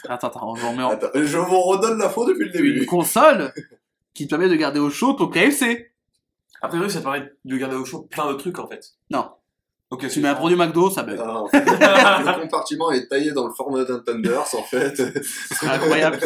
attends, 0.09 0.29
attends, 0.29 0.29
attends, 0.29 1.15
je 1.15 1.39
vous 1.39 1.61
redonne 1.61 1.99
l'info 1.99 2.27
depuis 2.27 2.47
le 2.47 2.51
début. 2.51 2.79
une 2.79 2.87
console 2.87 3.53
qui 4.15 4.27
te 4.27 4.31
permet 4.31 4.49
de 4.49 4.57
garder 4.57 4.81
au 4.81 4.91
chaud 4.91 5.13
ton 5.13 5.29
KFC. 5.29 5.93
A 6.63 6.69
priori, 6.69 6.91
ça 6.91 6.99
te 6.99 7.05
permet 7.05 7.31
de 7.45 7.57
garder 7.57 7.77
au 7.77 7.85
chaud 7.85 8.07
plein 8.11 8.31
de 8.31 8.35
trucs 8.35 8.59
en 8.59 8.67
fait. 8.67 8.85
Non. 9.11 9.31
Ok, 9.91 10.09
Tu 10.09 10.21
mets 10.21 10.29
un 10.29 10.35
produit 10.35 10.57
McDo, 10.57 10.91
ça 10.91 11.05
bug. 11.05 11.21
Ah, 11.23 11.43
en 11.43 11.47
fait, 11.49 11.65
le 11.65 12.41
compartiment 12.41 12.91
est 12.91 13.07
taillé 13.07 13.31
dans 13.33 13.47
le 13.47 13.53
format 13.55 13.85
d'un 13.85 14.01
Thunders, 14.01 14.55
en 14.55 14.63
fait. 14.65 14.97
C'est 15.23 15.69
incroyable. 15.69 16.19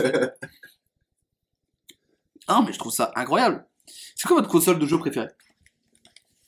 Ah, 2.50 2.62
mais 2.66 2.72
je 2.72 2.78
trouve 2.78 2.92
ça 2.92 3.12
incroyable. 3.14 3.64
C'est 4.16 4.26
quoi 4.26 4.36
votre 4.36 4.48
console 4.48 4.78
de 4.78 4.86
jeu 4.86 4.98
préférée? 4.98 5.28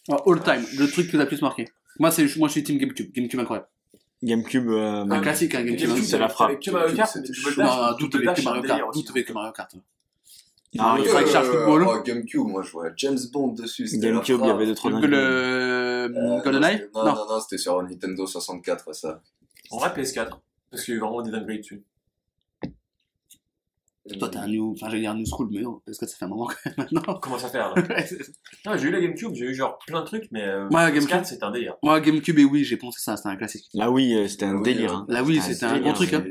Alors, 0.08 0.22
All 0.28 0.42
time, 0.42 0.64
le 0.78 0.86
truc 0.90 1.06
qui 1.08 1.12
vous 1.16 1.20
a 1.20 1.24
le 1.24 1.28
plus 1.28 1.40
marqué. 1.42 1.66
Moi, 1.98 2.10
c'est, 2.10 2.24
moi, 2.36 2.48
je 2.48 2.52
suis 2.52 2.62
team 2.64 2.76
GameCube. 2.78 3.12
GameCube 3.12 3.40
incroyable. 3.40 3.68
GameCube, 4.22 4.68
euh, 4.68 5.04
Un 5.08 5.20
classique, 5.20 5.54
hein, 5.54 5.62
GameCube. 5.64 5.88
GameCube, 5.88 6.04
c'est 6.04 6.18
la 6.18 6.28
frappe. 6.28 6.50
Avec 6.50 6.60
que 6.62 6.70
Mario 6.70 6.94
Kart, 6.96 7.16
Non, 7.16 7.94
tout 7.98 8.08
Double 8.08 8.28
avec 8.28 8.38
que 8.38 8.44
Mario 8.44 8.62
c'est 8.62 8.68
Kart. 8.68 9.10
avec 9.10 9.30
Mario 9.34 9.52
Kart. 9.52 9.74
Ah, 10.78 10.96
il 10.98 11.04
fallait 11.04 11.24
que 11.24 11.30
cherche 11.30 11.46
football. 11.48 11.86
oh, 11.86 12.02
GameCube, 12.02 12.46
moi 12.46 12.62
je 12.62 12.76
à 12.78 12.92
James 12.96 13.18
Bond 13.32 13.48
dessus. 13.52 13.86
GameCube, 13.98 14.40
il 14.42 14.46
y 14.46 14.50
avait 14.50 14.66
deux, 14.66 14.74
trois 14.74 14.90
Le, 14.90 15.16
Euh, 15.16 16.40
GoldenEye? 16.42 16.86
Non, 16.94 17.04
Non. 17.04 17.14
non, 17.14 17.26
non, 17.28 17.40
c'était 17.40 17.58
sur 17.58 17.82
Nintendo 17.82 18.26
64, 18.26 18.94
ça. 18.94 19.20
En 19.70 19.78
vrai, 19.78 19.90
PS4. 19.90 20.30
Parce 20.70 20.84
qu'il 20.84 20.94
y 20.94 20.96
a 20.96 20.98
eu 20.98 21.00
vraiment 21.00 21.20
des 21.22 21.30
dingueries 21.30 21.58
dessus. 21.58 21.82
Toi, 24.18 24.28
t'es 24.28 24.38
un 24.38 24.48
new, 24.48 24.72
enfin, 24.72 24.88
j'allais 24.88 25.02
dire 25.02 25.14
new 25.14 25.24
school, 25.26 25.48
mais 25.52 25.60
non, 25.60 25.80
parce 25.86 25.96
que 25.98 26.06
ça 26.06 26.16
fait 26.16 26.24
un 26.24 26.28
moment 26.28 26.46
quand 26.46 26.56
même 26.66 26.74
maintenant. 26.76 27.14
Comment 27.22 27.38
ça 27.38 27.56
là 27.56 27.72
Ouais, 27.76 28.08
Non, 28.66 28.76
j'ai 28.76 28.88
eu 28.88 28.90
la 28.90 29.00
GameCube, 29.00 29.30
j'ai 29.34 29.44
eu 29.44 29.54
genre 29.54 29.78
plein 29.86 30.00
de 30.00 30.06
trucs, 30.06 30.26
mais 30.32 30.42
euh, 30.42 30.66
Ouais, 30.70 30.90
PS4, 30.90 30.94
GameCube. 30.94 31.20
c'est 31.24 31.42
un 31.44 31.50
délire. 31.52 31.76
Moi, 31.84 32.00
GameCube 32.00 32.38
et 32.40 32.44
Wii, 32.44 32.64
j'ai 32.64 32.76
pensé 32.76 32.98
ça, 33.00 33.16
c'était 33.16 33.28
un 33.28 33.36
classique. 33.36 33.66
Là, 33.74 33.90
oui, 33.92 34.12
euh, 34.14 34.26
c'était 34.26 34.46
un 34.46 34.54
Ah 34.56 34.58
oui, 34.58 34.62
délire. 34.64 34.92
euh, 34.92 34.96
hein. 34.96 35.06
La 35.08 35.22
Wii, 35.22 35.38
Ah, 35.40 35.46
c'était 35.46 35.64
un 35.66 35.72
délire, 35.74 35.86
bon 35.88 35.92
truc, 35.94 36.12
hein. 36.14 36.24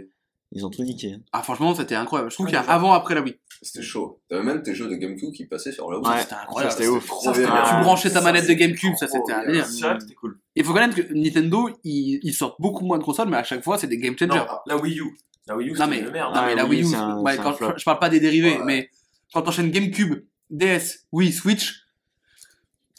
Ils 0.53 0.65
ont 0.65 0.69
tout 0.69 0.83
niqué. 0.83 1.13
hein. 1.13 1.21
Ah, 1.31 1.43
franchement, 1.43 1.73
c'était 1.73 1.95
incroyable. 1.95 2.29
Je 2.29 2.35
trouve 2.35 2.47
Ouais, 2.47 2.51
qu'il 2.51 2.59
y 2.61 2.61
a 2.61 2.69
avant, 2.69 2.91
après 2.91 3.15
la 3.15 3.21
Wii. 3.21 3.39
C'était 3.61 3.81
chaud. 3.85 4.19
T'avais 4.27 4.43
même 4.43 4.61
tes 4.61 4.75
jeux 4.75 4.89
de 4.89 4.95
GameCube 4.95 5.31
qui 5.31 5.45
passaient 5.45 5.71
sur 5.71 5.89
la 5.89 5.97
Wii. 5.99 6.09
Ouais, 6.09 6.19
c'était 6.19 6.33
incroyable. 6.35 6.73
c'était 6.73 6.87
ouf. 6.89 7.09
Ça. 7.21 7.31
Tu 7.31 7.41
branchais 7.83 8.09
ta 8.11 8.19
manette 8.19 8.49
de 8.49 8.53
GameCube, 8.53 8.95
ça, 8.99 9.07
c'était 9.07 9.31
un 9.31 9.45
délire. 9.45 9.65
C'est 9.65 9.81
vrai 9.85 9.95
que 9.95 10.01
c'était 10.01 10.15
cool. 10.15 10.37
Il 10.57 10.65
faut 10.65 10.73
connaître 10.73 10.95
que 10.97 11.13
Nintendo, 11.13 11.69
ils, 11.85 12.33
sortent 12.33 12.59
beaucoup 12.59 12.83
moins 12.83 12.97
de 12.97 13.03
consoles, 13.05 13.29
mais 13.29 13.37
à 13.37 13.43
chaque 13.45 13.63
fois, 13.63 13.77
c'est 13.77 13.87
des 13.87 13.97
game 13.97 14.17
changers. 14.17 14.43
La 14.65 14.75
Wii 14.75 14.99
U. 14.99 15.15
La 15.47 15.55
Wii 15.57 15.69
U, 15.69 15.73
Non, 15.73 15.87
mais, 15.87 15.99
une 15.99 16.09
merde. 16.11 16.35
non, 16.35 16.41
mais 16.41 16.51
Ah, 16.51 16.55
la 16.55 16.65
Wii 16.65 16.83
Wii 16.83 16.93
U, 16.93 16.95
un- 16.95 17.17
ouais, 17.19 17.37
quand- 17.37 17.55
je 17.77 17.83
parle 17.83 17.99
pas 17.99 18.09
des 18.09 18.19
dérivés, 18.19 18.57
Ouais. 18.57 18.63
mais 18.65 18.89
quand 19.33 19.41
t'enchaînes 19.41 19.71
GameCube, 19.71 20.23
DS, 20.49 21.05
Wii, 21.11 21.31
Switch, 21.31 21.81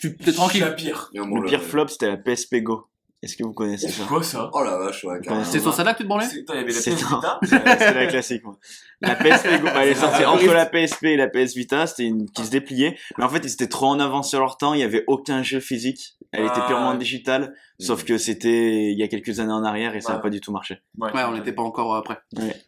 tu 0.00 0.16
t'es 0.16 0.24
C'est 0.26 0.32
tranquille. 0.32 0.60
la 0.62 0.72
pire. 0.72 1.10
Le 1.14 1.46
pire 1.46 1.62
flop, 1.62 1.88
c'était 1.88 2.08
la 2.08 2.16
PSP 2.16 2.56
Go. 2.62 2.86
Est-ce 3.22 3.36
que 3.36 3.44
vous 3.44 3.52
connaissez 3.52 3.86
ça 3.88 4.02
C'est 4.02 4.08
quoi 4.08 4.20
ça 4.24 4.50
Oh 4.52 4.64
la 4.64 4.76
vache, 4.78 5.04
ouais. 5.04 5.20
C'est 5.44 5.60
sur 5.60 5.72
celle-là 5.72 5.92
que 5.92 5.98
tu 5.98 6.02
te 6.02 6.08
branlais 6.08 6.26
C'est- 6.26 6.44
la 6.52 6.64
PS 6.64 6.88
Vita. 6.88 7.38
La 7.94 8.06
classique, 8.08 8.42
moi. 8.42 8.58
La 9.00 9.14
PSP 9.14 9.60
Go, 9.60 9.66
bah, 9.66 9.84
elle 9.84 9.90
est 9.90 9.94
sortie 9.94 10.24
entre 10.24 10.52
la 10.52 10.66
PSP 10.66 11.04
et 11.04 11.16
la 11.16 11.28
PS 11.28 11.54
Vita, 11.54 11.86
c'était 11.86 12.02
une 12.06 12.28
qui 12.28 12.44
se 12.44 12.50
dépliait. 12.50 12.98
Mais 13.18 13.22
en 13.24 13.28
fait, 13.28 13.38
ils 13.44 13.52
étaient 13.52 13.68
trop 13.68 13.86
en 13.86 14.00
avance 14.00 14.28
sur 14.30 14.40
leur 14.40 14.56
temps, 14.56 14.74
il 14.74 14.80
y 14.80 14.82
avait 14.82 15.04
aucun 15.06 15.44
jeu 15.44 15.60
physique. 15.60 16.16
Elle 16.32 16.44
était 16.44 16.52
Ah. 16.62 16.66
purement 16.66 16.94
digitale, 16.94 17.54
sauf 17.78 18.04
que 18.04 18.16
c'était 18.16 18.90
il 18.90 18.98
y 18.98 19.02
a 19.02 19.08
quelques 19.08 19.38
années 19.40 19.52
en 19.52 19.64
arrière 19.64 19.94
et 19.94 20.00
ça 20.00 20.10
n'a 20.12 20.16
Ouais. 20.16 20.22
pas 20.22 20.30
du 20.30 20.40
tout 20.40 20.50
marché. 20.50 20.80
Ouais, 20.98 21.10
on 21.14 21.32
n'était 21.32 21.52
pas 21.52 21.62
encore 21.62 21.94
euh, 21.94 22.00
prêt. 22.00 22.18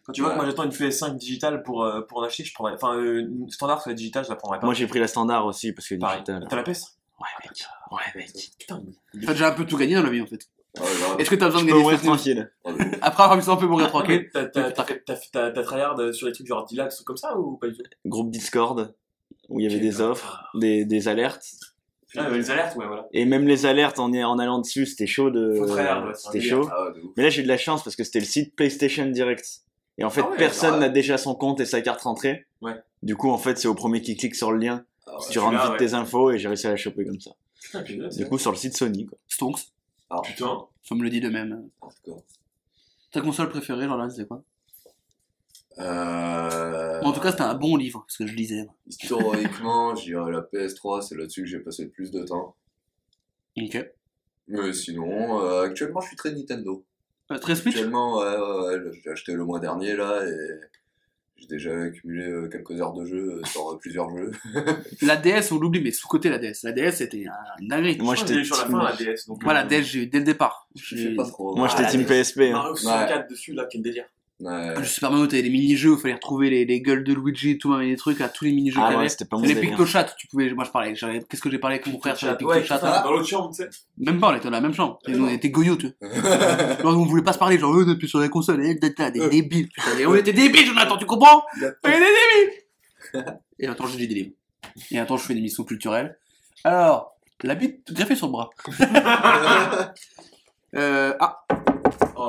Quand 0.04 0.12
tu 0.12 0.20
vois 0.20 0.32
que 0.32 0.36
moi 0.36 0.44
j'attends 0.44 0.64
une 0.64 0.70
PS5 0.70 1.16
digitale 1.16 1.62
pour, 1.62 1.82
euh, 1.82 2.02
pour 2.02 2.18
en 2.18 2.22
acheter, 2.24 2.44
je 2.44 2.52
prendrais. 2.52 2.74
Enfin, 2.74 2.94
euh, 2.96 3.20
une 3.20 3.48
standard 3.48 3.80
sur 3.80 3.88
la 3.90 3.94
digitale, 3.94 4.24
je 4.24 4.28
la 4.30 4.36
prendrais 4.36 4.60
pas. 4.60 4.66
Moi, 4.66 4.74
j'ai 4.74 4.86
pris 4.86 4.98
la 4.98 5.06
standard 5.06 5.46
aussi 5.46 5.72
parce 5.72 5.88
que 5.88 5.94
Pareil. 5.94 6.18
digitale. 6.20 6.46
T'as 6.48 6.56
la 6.56 6.62
PS 6.62 6.98
Ouais, 7.20 7.26
mec. 7.48 7.64
Ouais, 7.90 7.98
mec. 8.16 8.32
Putain. 8.58 8.82
T'as 9.24 9.32
déjà 9.32 9.48
un 9.48 9.52
peu 9.52 9.64
tout 9.64 9.76
gagné 9.78 9.94
dans 9.94 10.02
la 10.02 10.10
vie, 10.10 10.20
en 10.20 10.26
fait. 10.26 10.40
Ah, 10.76 10.82
Est-ce 11.20 11.30
que 11.30 11.36
t'as 11.36 11.46
besoin 11.46 11.62
de 11.62 11.68
gagner 11.68 11.80
mourir 11.80 12.02
tranquille. 12.02 12.52
ah. 12.66 12.70
Après 13.00 13.22
avoir 13.22 13.38
vu 13.38 13.44
ça, 13.44 13.52
on 13.52 13.56
peut 13.56 13.66
mourir 13.68 13.88
tranquille. 13.88 14.28
T'as 14.32 14.46
t'as- 14.46 14.72
t'as 14.72 14.84
fait- 14.84 15.02
t'as 15.06 15.14
fait- 15.16 15.28
t'as- 15.32 15.50
t'as 15.52 15.62
tryhard 15.62 15.96
sur 16.12 16.26
les 16.26 16.32
trucs 16.32 16.46
genre 16.48 16.64
Dilax, 16.66 16.96
trucs 16.96 17.06
comme 17.06 17.16
ça 17.16 17.38
ou 17.38 17.56
pas 17.56 17.68
du 17.68 17.74
tout? 17.76 17.82
Groupe 18.04 18.30
Discord, 18.30 18.92
où 19.48 19.60
il 19.60 19.62
y 19.62 19.66
avait 19.72 19.80
des 19.80 20.00
offres, 20.00 20.44
des, 20.54 20.84
des 20.84 21.06
alertes. 21.08 21.46
Ah, 22.16 22.28
mais 22.30 22.38
les 22.38 22.50
alertes, 22.50 22.76
ouais, 22.76 22.86
voilà. 22.86 23.08
Et 23.12 23.24
même 23.24 23.46
les 23.48 23.66
alertes 23.66 23.98
en, 23.98 24.12
en 24.12 24.38
allant 24.38 24.60
dessus, 24.60 24.86
c'était 24.86 25.06
chaud 25.06 25.30
de. 25.30 25.58
Ouais, 25.58 26.12
c'est 26.14 26.26
c'était 26.32 26.40
chaud. 26.40 26.68
Ah, 26.72 26.90
de. 26.94 27.02
Mais 27.16 27.22
là, 27.24 27.30
j'ai 27.30 27.42
de 27.42 27.48
la 27.48 27.56
chance 27.58 27.82
parce 27.82 27.96
que 27.96 28.04
c'était 28.04 28.20
le 28.20 28.24
site 28.26 28.54
PlayStation 28.54 29.06
Direct. 29.06 29.44
Et 29.98 30.04
en 30.04 30.10
fait, 30.10 30.22
Ah 30.24 30.30
ouais, 30.30 30.36
personne 30.36 30.74
ouais. 30.74 30.80
n'a 30.80 30.88
déjà 30.88 31.18
son 31.18 31.34
compte 31.34 31.60
et 31.60 31.64
sa 31.66 31.80
carte 31.80 32.02
rentrée. 32.02 32.46
Ouais. 32.62 32.74
Du 33.02 33.16
coup, 33.16 33.30
en 33.30 33.38
fait, 33.38 33.58
c'est 33.58 33.68
au 33.68 33.74
premier 33.74 34.00
qui 34.02 34.16
clique 34.16 34.34
sur 34.34 34.50
le 34.52 34.58
lien. 34.58 34.84
Ah, 35.06 35.12
ouais. 35.18 35.24
tu 35.30 35.38
rentres 35.38 35.60
vite 35.62 35.70
ouais. 35.72 35.76
tes 35.78 35.94
infos 35.94 36.30
et 36.32 36.38
j'ai 36.38 36.48
réussi 36.48 36.66
à 36.66 36.70
la 36.70 36.76
choper 36.76 37.04
comme 37.04 37.20
ça. 37.20 37.30
Putain, 37.62 37.82
Du 37.82 38.00
c'est- 38.10 38.28
coup, 38.28 38.38
sur 38.38 38.50
le 38.50 38.56
site 38.56 38.76
Sony, 38.76 39.06
quoi. 39.06 39.18
Stonks, 39.28 39.60
Ah, 40.10 40.20
Putain. 40.22 40.58
ça 40.82 40.94
me 40.94 41.02
le 41.02 41.10
dit 41.10 41.20
de 41.20 41.28
même. 41.28 41.68
Ta 43.12 43.20
console 43.20 43.48
préférée, 43.48 43.86
là, 43.86 44.08
c'était 44.10 44.26
quoi? 44.26 44.42
Euh... 45.78 47.00
En 47.02 47.12
tout 47.12 47.20
cas, 47.20 47.30
c'était 47.30 47.42
un 47.42 47.54
bon 47.54 47.76
livre, 47.76 48.00
parce 48.06 48.16
que 48.16 48.26
je 48.26 48.34
lisais. 48.34 48.66
Historiquement, 48.86 49.94
je 49.96 50.04
dirais 50.04 50.32
la 50.32 50.40
PS3, 50.40 51.02
c'est 51.02 51.16
là-dessus 51.16 51.42
que 51.42 51.48
j'ai 51.48 51.58
passé 51.60 51.84
le 51.84 51.90
plus 51.90 52.10
de 52.10 52.22
temps. 52.24 52.56
Ok. 53.60 53.84
Mais 54.48 54.72
sinon, 54.72 55.42
euh, 55.42 55.62
actuellement, 55.62 56.00
je 56.00 56.08
suis 56.08 56.16
très 56.16 56.32
Nintendo. 56.32 56.84
Euh, 57.32 57.38
13 57.38 57.62
Switch? 57.62 57.74
Actuellement, 57.76 58.18
ouais, 58.18 58.36
ouais, 58.36 58.76
ouais, 58.86 58.90
j'ai 59.02 59.10
acheté 59.10 59.32
le 59.32 59.44
mois 59.44 59.58
dernier, 59.58 59.96
là, 59.96 60.22
et 60.26 60.60
j'ai 61.36 61.46
déjà 61.46 61.70
accumulé 61.82 62.26
euh, 62.26 62.48
quelques 62.48 62.72
heures 62.80 62.92
de 62.92 63.06
jeu 63.06 63.40
euh, 63.40 63.44
sur 63.46 63.72
euh, 63.72 63.78
plusieurs 63.78 64.10
jeux. 64.16 64.30
La 65.02 65.16
DS, 65.16 65.50
on 65.52 65.58
l'oublie, 65.58 65.82
mais 65.82 65.90
sous-côté 65.90 66.28
la 66.28 66.38
DS. 66.38 66.62
La 66.62 66.72
DS, 66.72 66.92
c'était 66.92 67.24
un- 67.26 67.64
dinguerie. 67.66 67.98
Moi, 67.98 68.14
j'étais 68.14 68.44
sur 68.44 68.56
la 68.56 68.62
team- 68.64 68.72
fin 68.72 68.82
la 68.84 68.92
DS. 68.96 69.26
Donc, 69.26 69.42
Moi, 69.42 69.54
la 69.54 69.64
euh, 69.64 69.68
DS, 69.68 69.82
j'ai 69.82 70.02
eu 70.02 70.06
dès 70.06 70.18
le 70.18 70.24
départ. 70.24 70.68
Je 70.76 70.96
sais 70.96 71.14
pas 71.14 71.24
trop. 71.26 71.56
Moi, 71.56 71.66
Ah, 71.68 71.70
j'étais 71.70 71.82
la 71.84 71.90
team. 71.90 72.04
PSP. 72.06 72.40
hein. 72.40 72.52
Mario 72.52 72.76
64 72.76 73.30
dessus, 73.30 73.52
là, 73.54 73.66
quel 73.70 73.82
délire. 73.82 74.04
Ouais. 74.40 74.74
Le 74.76 74.84
Super 74.84 75.10
Mario, 75.12 75.26
t'avais 75.28 75.42
les 75.42 75.50
mini-jeux, 75.50 75.92
il 75.92 75.98
fallait 75.98 76.14
retrouver 76.14 76.50
les, 76.50 76.64
les 76.64 76.80
gueules 76.80 77.04
de 77.04 77.14
Luigi 77.14 77.50
et 77.50 77.58
tout, 77.58 77.72
mais 77.72 77.86
les 77.86 77.96
trucs, 77.96 78.20
à 78.20 78.28
tous 78.28 78.44
les 78.44 78.52
mini-jeux 78.52 78.80
Ah 78.82 78.86
qu'il 78.88 78.92
y 78.94 78.96
ouais, 78.96 79.00
avait. 79.02 79.08
c'était 79.08 79.24
pas 79.26 79.36
mon 79.36 79.42
les 79.44 79.54
délire. 79.54 79.70
pictochats, 79.70 80.04
tu 80.18 80.26
pouvais, 80.26 80.52
moi 80.52 80.64
je 80.64 80.70
parlais, 80.70 80.94
j'avais- 80.96 81.22
qu'est-ce 81.22 81.40
que 81.40 81.48
j'ai 81.50 81.58
parlé 81.58 81.76
avec 81.76 81.86
mon 81.86 82.00
frère 82.00 82.16
sur 82.16 82.26
les 82.26 82.44
Ouais, 82.44 82.60
pictochats 82.60 82.78
putain, 82.80 83.02
dans 83.04 83.12
l'autre 83.12 83.28
chambre, 83.28 83.50
tu 83.54 83.62
sais. 83.62 83.70
Même 83.98 84.18
pas, 84.18 84.30
on 84.30 84.34
était 84.34 84.44
dans 84.44 84.50
la 84.50 84.60
même 84.60 84.74
chambre. 84.74 84.98
Et 85.06 85.12
nous, 85.12 85.18
non. 85.20 85.26
on 85.26 85.28
était 85.30 85.50
goyots, 85.50 85.76
tu 85.76 85.88
vois. 86.00 86.10
On 86.84 87.04
voulait 87.04 87.22
pas 87.22 87.32
se 87.32 87.38
parler, 87.38 87.58
genre, 87.58 87.72
eux, 87.78 87.84
on 87.86 87.90
appuie 87.92 88.08
sur 88.08 88.18
la 88.18 88.28
console, 88.28 88.64
et 88.66 88.74
data, 88.74 89.10
des 89.12 89.20
Euh. 89.20 89.28
débiles. 89.28 89.68
Putain, 89.68 89.98
et 89.98 90.06
on 90.06 90.14
était 90.16 90.32
débiles, 90.32 90.66
Jonathan, 90.66 90.96
tu 90.98 91.06
comprends? 91.06 91.44
On 91.84 91.88
était 91.88 92.00
débiles! 92.00 93.38
Et 93.60 93.68
attends, 93.68 93.86
je 93.86 93.96
lis 93.96 94.08
des 94.08 94.14
livres. 94.14 94.30
Et 94.90 94.98
attends, 94.98 95.16
je 95.16 95.22
fais 95.24 95.32
une 95.34 95.38
émission 95.38 95.62
culturelle. 95.62 96.18
Alors, 96.64 97.14
la 97.42 97.54
bite 97.54 97.92
greffée 97.92 98.16
sur 98.16 98.26
le 98.26 98.32
bras. 98.32 98.50
Euh, 100.76 101.14
ah, 101.20 101.44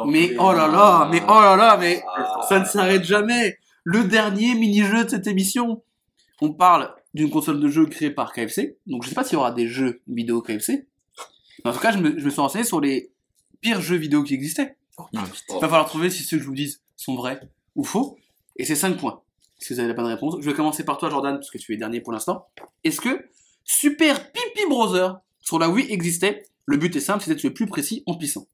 mais 0.05 0.29
putain. 0.29 0.43
oh 0.43 0.51
là 0.53 0.67
là, 0.67 1.07
mais 1.11 1.21
oh 1.27 1.39
là 1.41 1.55
là, 1.55 1.77
mais 1.77 2.03
Ah. 2.17 2.41
ça 2.49 2.59
ne 2.59 2.65
s'arrête 2.65 3.03
jamais. 3.03 3.57
le 3.87 4.03
dernier 4.03 4.55
mini-jeu 4.55 5.05
de 5.05 5.09
cette 5.09 5.27
émission. 5.27 5.83
On 6.41 6.51
parle 6.53 6.93
d'une 7.13 7.29
console 7.29 7.59
de 7.59 7.67
jeu 7.69 7.85
créée 7.85 8.09
par 8.09 8.33
KFC. 8.33 8.77
Donc 8.87 9.03
je 9.03 9.09
sais 9.09 9.15
pas 9.15 9.23
s'il 9.23 9.33
y 9.33 9.37
aura 9.37 9.51
des 9.51 9.67
jeux 9.67 10.01
vidéo 10.07 10.41
KFC. 10.41 10.87
Mais 11.63 11.69
en 11.69 11.73
tout 11.73 11.79
cas, 11.79 11.91
je 11.91 11.99
me, 11.99 12.17
je 12.19 12.25
me 12.25 12.29
suis 12.31 12.41
renseigné 12.41 12.63
sur 12.65 12.81
les 12.81 13.13
pires 13.61 13.81
jeux 13.81 13.95
vidéo 13.97 14.23
qui 14.23 14.33
existaient. 14.33 14.75
Il 15.13 15.19
va 15.19 15.59
falloir 15.61 15.85
trouver 15.85 16.09
si 16.09 16.23
ceux 16.23 16.37
que 16.37 16.43
je 16.43 16.47
vous 16.47 16.55
dis 16.55 16.77
sont 16.97 17.15
vrais 17.15 17.39
ou 17.75 17.83
faux. 17.83 18.17
Et 18.57 18.65
c'est 18.65 18.75
5 18.75 18.97
points. 18.97 19.21
Si 19.59 19.73
vous 19.73 19.79
avez 19.79 19.87
la 19.87 19.93
bonne 19.93 20.05
réponse. 20.07 20.35
Je 20.41 20.45
vais 20.49 20.55
commencer 20.55 20.83
par 20.83 20.97
toi, 20.97 21.09
Jordan, 21.09 21.35
parce 21.35 21.49
que 21.51 21.57
tu 21.57 21.73
es 21.73 21.77
dernier 21.77 22.01
pour 22.01 22.11
l'instant. 22.11 22.47
Est-ce 22.83 22.99
que 23.01 23.25
Super 23.63 24.31
Pipi 24.31 24.67
Brother 24.67 25.17
sur 25.41 25.59
la 25.59 25.69
Wii 25.69 25.91
existait? 25.91 26.43
Le 26.65 26.77
but 26.77 26.95
est 26.95 26.99
simple, 27.01 27.23
c'est 27.23 27.31
d'être 27.31 27.43
le 27.43 27.53
plus 27.53 27.67
précis 27.67 28.03
en 28.07 28.15
pissant. 28.15 28.47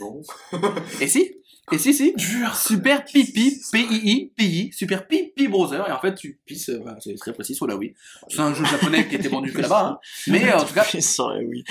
Non. 0.00 0.20
Et 1.00 1.08
si? 1.08 1.32
Et 1.70 1.78
si, 1.78 1.94
si? 1.94 2.12
Super 2.54 3.04
Pipi, 3.04 3.56
P-I-I, 3.72 4.32
P-I, 4.36 4.72
Super 4.72 5.06
Pipi 5.06 5.46
Brother. 5.48 5.88
Et 5.88 5.92
en 5.92 6.00
fait, 6.00 6.14
tu 6.16 6.38
pisses, 6.44 6.68
euh, 6.70 6.80
voilà, 6.82 6.98
c'est 7.00 7.14
très 7.14 7.32
précis 7.32 7.54
sur 7.54 7.66
la 7.68 7.76
Wii. 7.76 7.94
C'est 8.28 8.40
un 8.40 8.52
jeu 8.52 8.64
japonais 8.64 9.06
qui 9.08 9.14
était 9.14 9.28
vendu 9.28 9.52
que 9.52 9.62
là-bas, 9.62 9.86
hein. 9.86 9.98
Mais 10.26 10.50
euh, 10.50 10.58
en 10.58 10.64
tout 10.64 10.74
cas, 10.74 10.84
Ils 10.94 11.02
sont- 11.02 11.32
oui. 11.48 11.64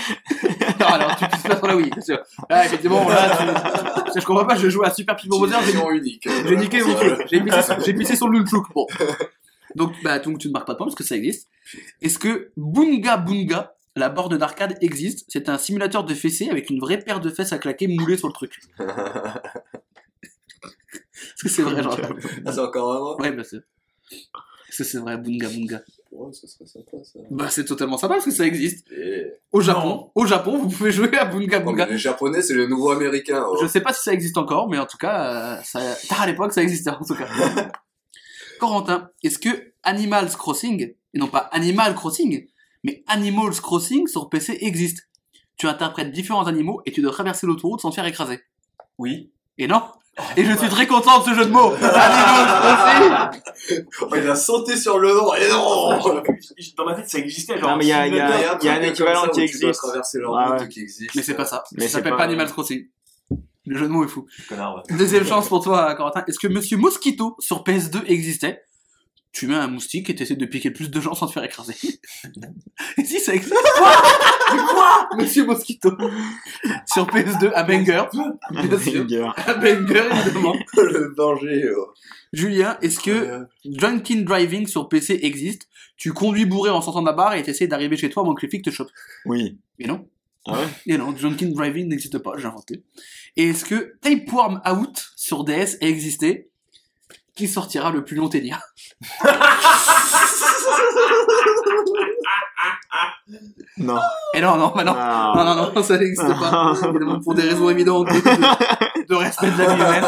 non, 0.80 0.86
alors 0.88 1.16
tu 1.18 1.28
pisses 1.28 1.44
pas 1.44 1.58
sur 1.58 1.68
la 1.68 1.76
Wii, 1.76 1.90
bien 1.90 2.02
sûr. 2.02 2.20
Là, 2.50 2.66
effectivement, 2.66 3.08
là, 3.08 4.06
tu... 4.14 4.20
je 4.22 4.26
comprends 4.26 4.46
pas, 4.46 4.56
je 4.56 4.70
joue 4.70 4.82
à 4.84 4.92
Super 4.92 5.16
Pipi 5.18 5.28
Brother, 5.28 5.60
j'ai 5.64 5.98
unique. 5.98 6.28
j'ai 6.48 6.56
niqué 6.56 6.82
mon. 6.82 6.98
J'ai 7.30 7.42
pissé, 7.42 7.62
sur- 7.62 7.78
pissé 7.98 8.16
sur 8.16 8.30
le 8.30 8.40
nunchuk. 8.40 8.74
Bon. 8.74 8.88
Donc, 9.76 9.94
bah, 10.04 10.20
donc 10.20 10.40
tu 10.40 10.48
ne 10.48 10.54
marques 10.54 10.68
pas 10.68 10.74
de 10.74 10.78
point 10.78 10.88
parce 10.88 10.96
que 10.96 11.04
ça 11.04 11.16
existe. 11.18 11.48
Est-ce 12.02 12.18
que 12.18 12.52
Bunga 12.58 13.18
Bunga, 13.18 13.74
la 13.96 14.10
borne 14.10 14.38
d'arcade, 14.38 14.78
existe 14.82 15.26
C'est 15.28 15.50
un 15.50 15.58
simulateur 15.58 16.04
de 16.04 16.14
fessées 16.14 16.50
avec 16.50 16.70
une 16.70 16.80
vraie 16.80 17.00
paire 17.00 17.20
de 17.20 17.30
fesses 17.30 17.54
à 17.54 17.58
claquer 17.58 17.88
moulée 17.88 18.18
sur 18.18 18.28
le 18.28 18.34
truc. 18.34 18.60
Est-ce 21.24 21.44
que 21.44 21.50
c'est 21.50 21.64
vrai, 21.64 21.82
genre? 21.84 21.98
Ah, 22.46 22.52
c'est 22.52 22.60
encore 22.60 22.94
un 22.94 23.00
an 23.00 23.18
Ouais, 23.20 23.32
bah 23.32 23.44
c'est. 23.44 23.58
Est-ce 23.58 24.78
que 24.78 24.84
c'est 24.84 25.00
vrai, 25.00 25.18
Bunga 25.18 25.50
Bunga? 25.50 25.82
Ouais, 26.12 26.32
ça 26.34 26.48
serait 26.48 26.66
sympa 26.66 26.98
ça. 27.04 27.20
Bah, 27.30 27.50
c'est 27.50 27.66
totalement 27.66 27.98
sympa 27.98 28.16
parce 28.16 28.26
que 28.26 28.32
ça 28.32 28.46
existe. 28.46 28.92
Et... 28.92 29.34
Au 29.52 29.62
Japon, 29.62 30.12
au 30.14 30.26
Japon, 30.26 30.58
vous 30.58 30.70
pouvez 30.70 30.92
jouer 30.92 31.18
à 31.18 31.26
Bunga 31.26 31.60
Bunga. 31.60 31.86
les 31.88 31.98
japonais, 31.98 32.42
c'est 32.42 32.54
le 32.54 32.68
nouveau 32.68 32.92
américain. 32.92 33.46
oh. 33.48 33.58
Je 33.62 33.68
sais 33.68 33.82
pas 33.82 33.94
si 33.94 34.04
ça 34.04 34.14
existe 34.14 34.38
encore, 34.38 34.70
mais 34.70 34.78
en 34.78 34.86
tout 34.86 34.98
cas, 34.98 35.58
euh, 35.58 35.62
ça... 35.64 35.80
à 36.20 36.28
l'époque, 36.28 36.54
ça 36.54 36.62
existait 36.62 36.90
en 36.90 37.04
tout 37.04 37.16
cas. 37.16 37.28
Corentin, 38.60 39.10
est-ce 39.24 39.40
que 39.40 39.74
Animals 39.84 40.30
Crossing, 40.38 40.82
et 41.14 41.18
non 41.18 41.28
pas 41.28 41.50
Animal 41.52 41.96
Crossing, 41.96 42.48
mais 42.84 43.04
Animals 43.08 43.60
Crossing 43.62 44.08
sur 44.08 44.30
PC 44.30 44.58
existe 44.62 45.08
Tu 45.58 45.68
interprètes 45.68 46.12
différents 46.12 46.48
animaux 46.48 46.82
et 46.86 46.92
tu 46.92 47.02
dois 47.02 47.12
traverser 47.12 47.46
l'autoroute 47.48 47.82
sans 47.82 47.90
te 47.90 47.96
faire 47.96 48.06
écraser. 48.06 48.40
Oui. 48.98 49.32
Et 49.58 49.68
non 49.68 49.82
Et 50.38 50.44
je 50.44 50.52
suis 50.58 50.68
très 50.70 50.88
content 50.88 51.20
de 51.20 51.24
ce 51.26 51.34
jeu 51.34 51.46
de 51.46 51.52
mots 51.52 51.74
Animals 51.74 52.62
Crossing 52.62 53.42
Oh, 54.02 54.08
il 54.16 54.30
a 54.30 54.36
sauté 54.36 54.76
sur 54.76 54.98
le 55.00 55.14
nom. 55.14 55.34
Et 55.36 55.48
non 55.50 56.00
Dans 56.78 56.86
ma 56.86 56.96
tête, 56.96 57.10
ça 57.10 57.20
existait. 57.20 57.58
Genre, 57.60 57.70
Non, 57.72 57.78
mais 57.78 57.86
il 57.86 57.90
y 57.90 57.94
a- 57.94 58.08
il 58.08 58.16
y 58.16 58.20
a- 58.20 58.28
simulateur. 58.28 58.58
il 58.62 58.66
y 58.66 58.70
a 58.70 58.74
un 58.74 58.82
équivalent 58.82 59.22
qui 59.24 59.30
Tu 59.30 59.36
dois 59.36 59.44
existe. 59.70 59.74
traverser 59.84 60.20
leur 60.20 60.32
Ouais, 60.34 60.46
route 60.46 60.60
ouais. 60.62 60.68
qui 60.70 60.80
existe. 60.82 61.16
Mais 61.16 61.22
c'est 61.22 61.36
pas 61.36 61.46
ça. 61.46 61.64
Mais 61.74 61.88
ça 61.88 61.98
s'appelle 61.98 62.12
pas- 62.14 62.18
pas 62.18 62.24
Animals 62.24 62.52
Crossing. 62.52 62.86
Le 63.68 63.78
jeu 63.78 63.86
de 63.86 63.92
mots 63.92 64.04
est 64.04 64.08
fou. 64.08 64.26
Connard, 64.50 64.76
ouais. 64.78 64.82
Deuxième 64.98 65.26
chance 65.26 65.48
pour 65.48 65.64
toi, 65.64 65.94
Corentin. 65.96 66.24
Est-ce 66.28 66.40
que 66.40 66.48
Monsieur 66.48 66.78
Mosquito 66.78 67.36
sur 67.40 67.64
PS2 67.64 68.02
existait? 68.08 68.64
Tu 69.34 69.48
mets 69.48 69.56
un 69.56 69.68
moustique 69.68 70.10
et 70.10 70.16
t'essaies 70.16 70.36
de 70.36 70.46
piquer 70.46 70.70
le 70.70 70.74
plus 70.76 70.92
de 70.92 71.00
gens 71.00 71.14
sans 71.14 71.28
te 71.28 71.32
faire 71.32 71.44
écraser. 71.44 71.74
et 72.98 73.04
si 73.06 73.20
ça 73.20 73.34
existe 73.34 73.54
Quoi? 73.54 75.10
Monsieur 75.18 75.46
Mosquito 75.46 75.92
sur 76.92 77.08
PS2 77.08 77.52
à 77.54 77.64
Banger. 77.64 78.04
Bien 78.52 78.80
sûr. 78.80 79.06
Banger. 79.06 79.30
À 79.38 79.54
Banger, 79.54 80.04
évidemment. 80.12 80.56
le 80.76 81.14
danger. 81.16 81.64
oh. 81.78 81.88
Julien, 82.34 82.78
est-ce 82.82 83.00
que 83.00 83.12
Euh, 83.12 83.44
Drunken 83.66 84.26
Driving 84.26 84.68
sur 84.68 84.90
PC 84.90 85.20
existe? 85.24 85.68
Tu 85.96 86.12
conduis 86.14 86.46
bourré 86.46 86.70
en 86.70 86.82
sortant 86.82 87.02
de 87.02 87.06
la 87.08 87.14
barre 87.14 87.36
et 87.36 87.44
t'essaies 87.44 87.68
d'arriver 87.68 87.96
chez 87.96 88.10
toi 88.10 88.24
avant 88.24 88.34
que 88.34 88.42
les 88.46 88.50
flics 88.50 88.66
te 88.66 88.70
chopent. 88.70 88.92
Oui. 89.26 89.58
Et 89.80 89.88
non. 89.88 90.08
Ah 90.46 90.54
ouais? 90.54 90.68
Et 90.88 90.98
non, 90.98 91.12
Drunken 91.12 91.54
Driving 91.54 91.88
n'existe 91.88 92.18
pas, 92.18 92.34
j'ai 92.38 92.48
inventé. 92.48 92.84
Et 93.38 93.50
est-ce 93.50 93.64
que 93.64 93.94
Tapeworm 94.02 94.60
Out 94.70 95.12
sur 95.16 95.44
DS 95.46 95.78
a 95.82 95.86
existé? 95.86 96.51
Qui 97.36 97.48
sortira 97.48 97.92
le 97.92 98.04
plus 98.04 98.16
long 98.18 98.30
tenir 98.30 98.60
Non. 103.78 104.00
Et 104.34 104.42
non, 104.42 104.58
non, 104.58 104.74
bah 104.76 104.84
non. 104.84 104.94
Ah. 104.96 105.34
Non, 105.36 105.44
non, 105.56 105.72
non, 105.74 105.84
ça 105.84 105.98
n'existe 105.98 106.28
pas. 106.40 106.74
Évidemment, 106.84 107.20
pour 107.22 107.34
des 107.34 107.44
raisons 107.44 107.70
évidentes 107.70 108.08
de, 108.08 109.06
de 109.08 109.16
respect 109.16 109.52
de 109.52 109.58
la 109.58 109.74
vie 109.74 109.82
humaine. 109.82 110.06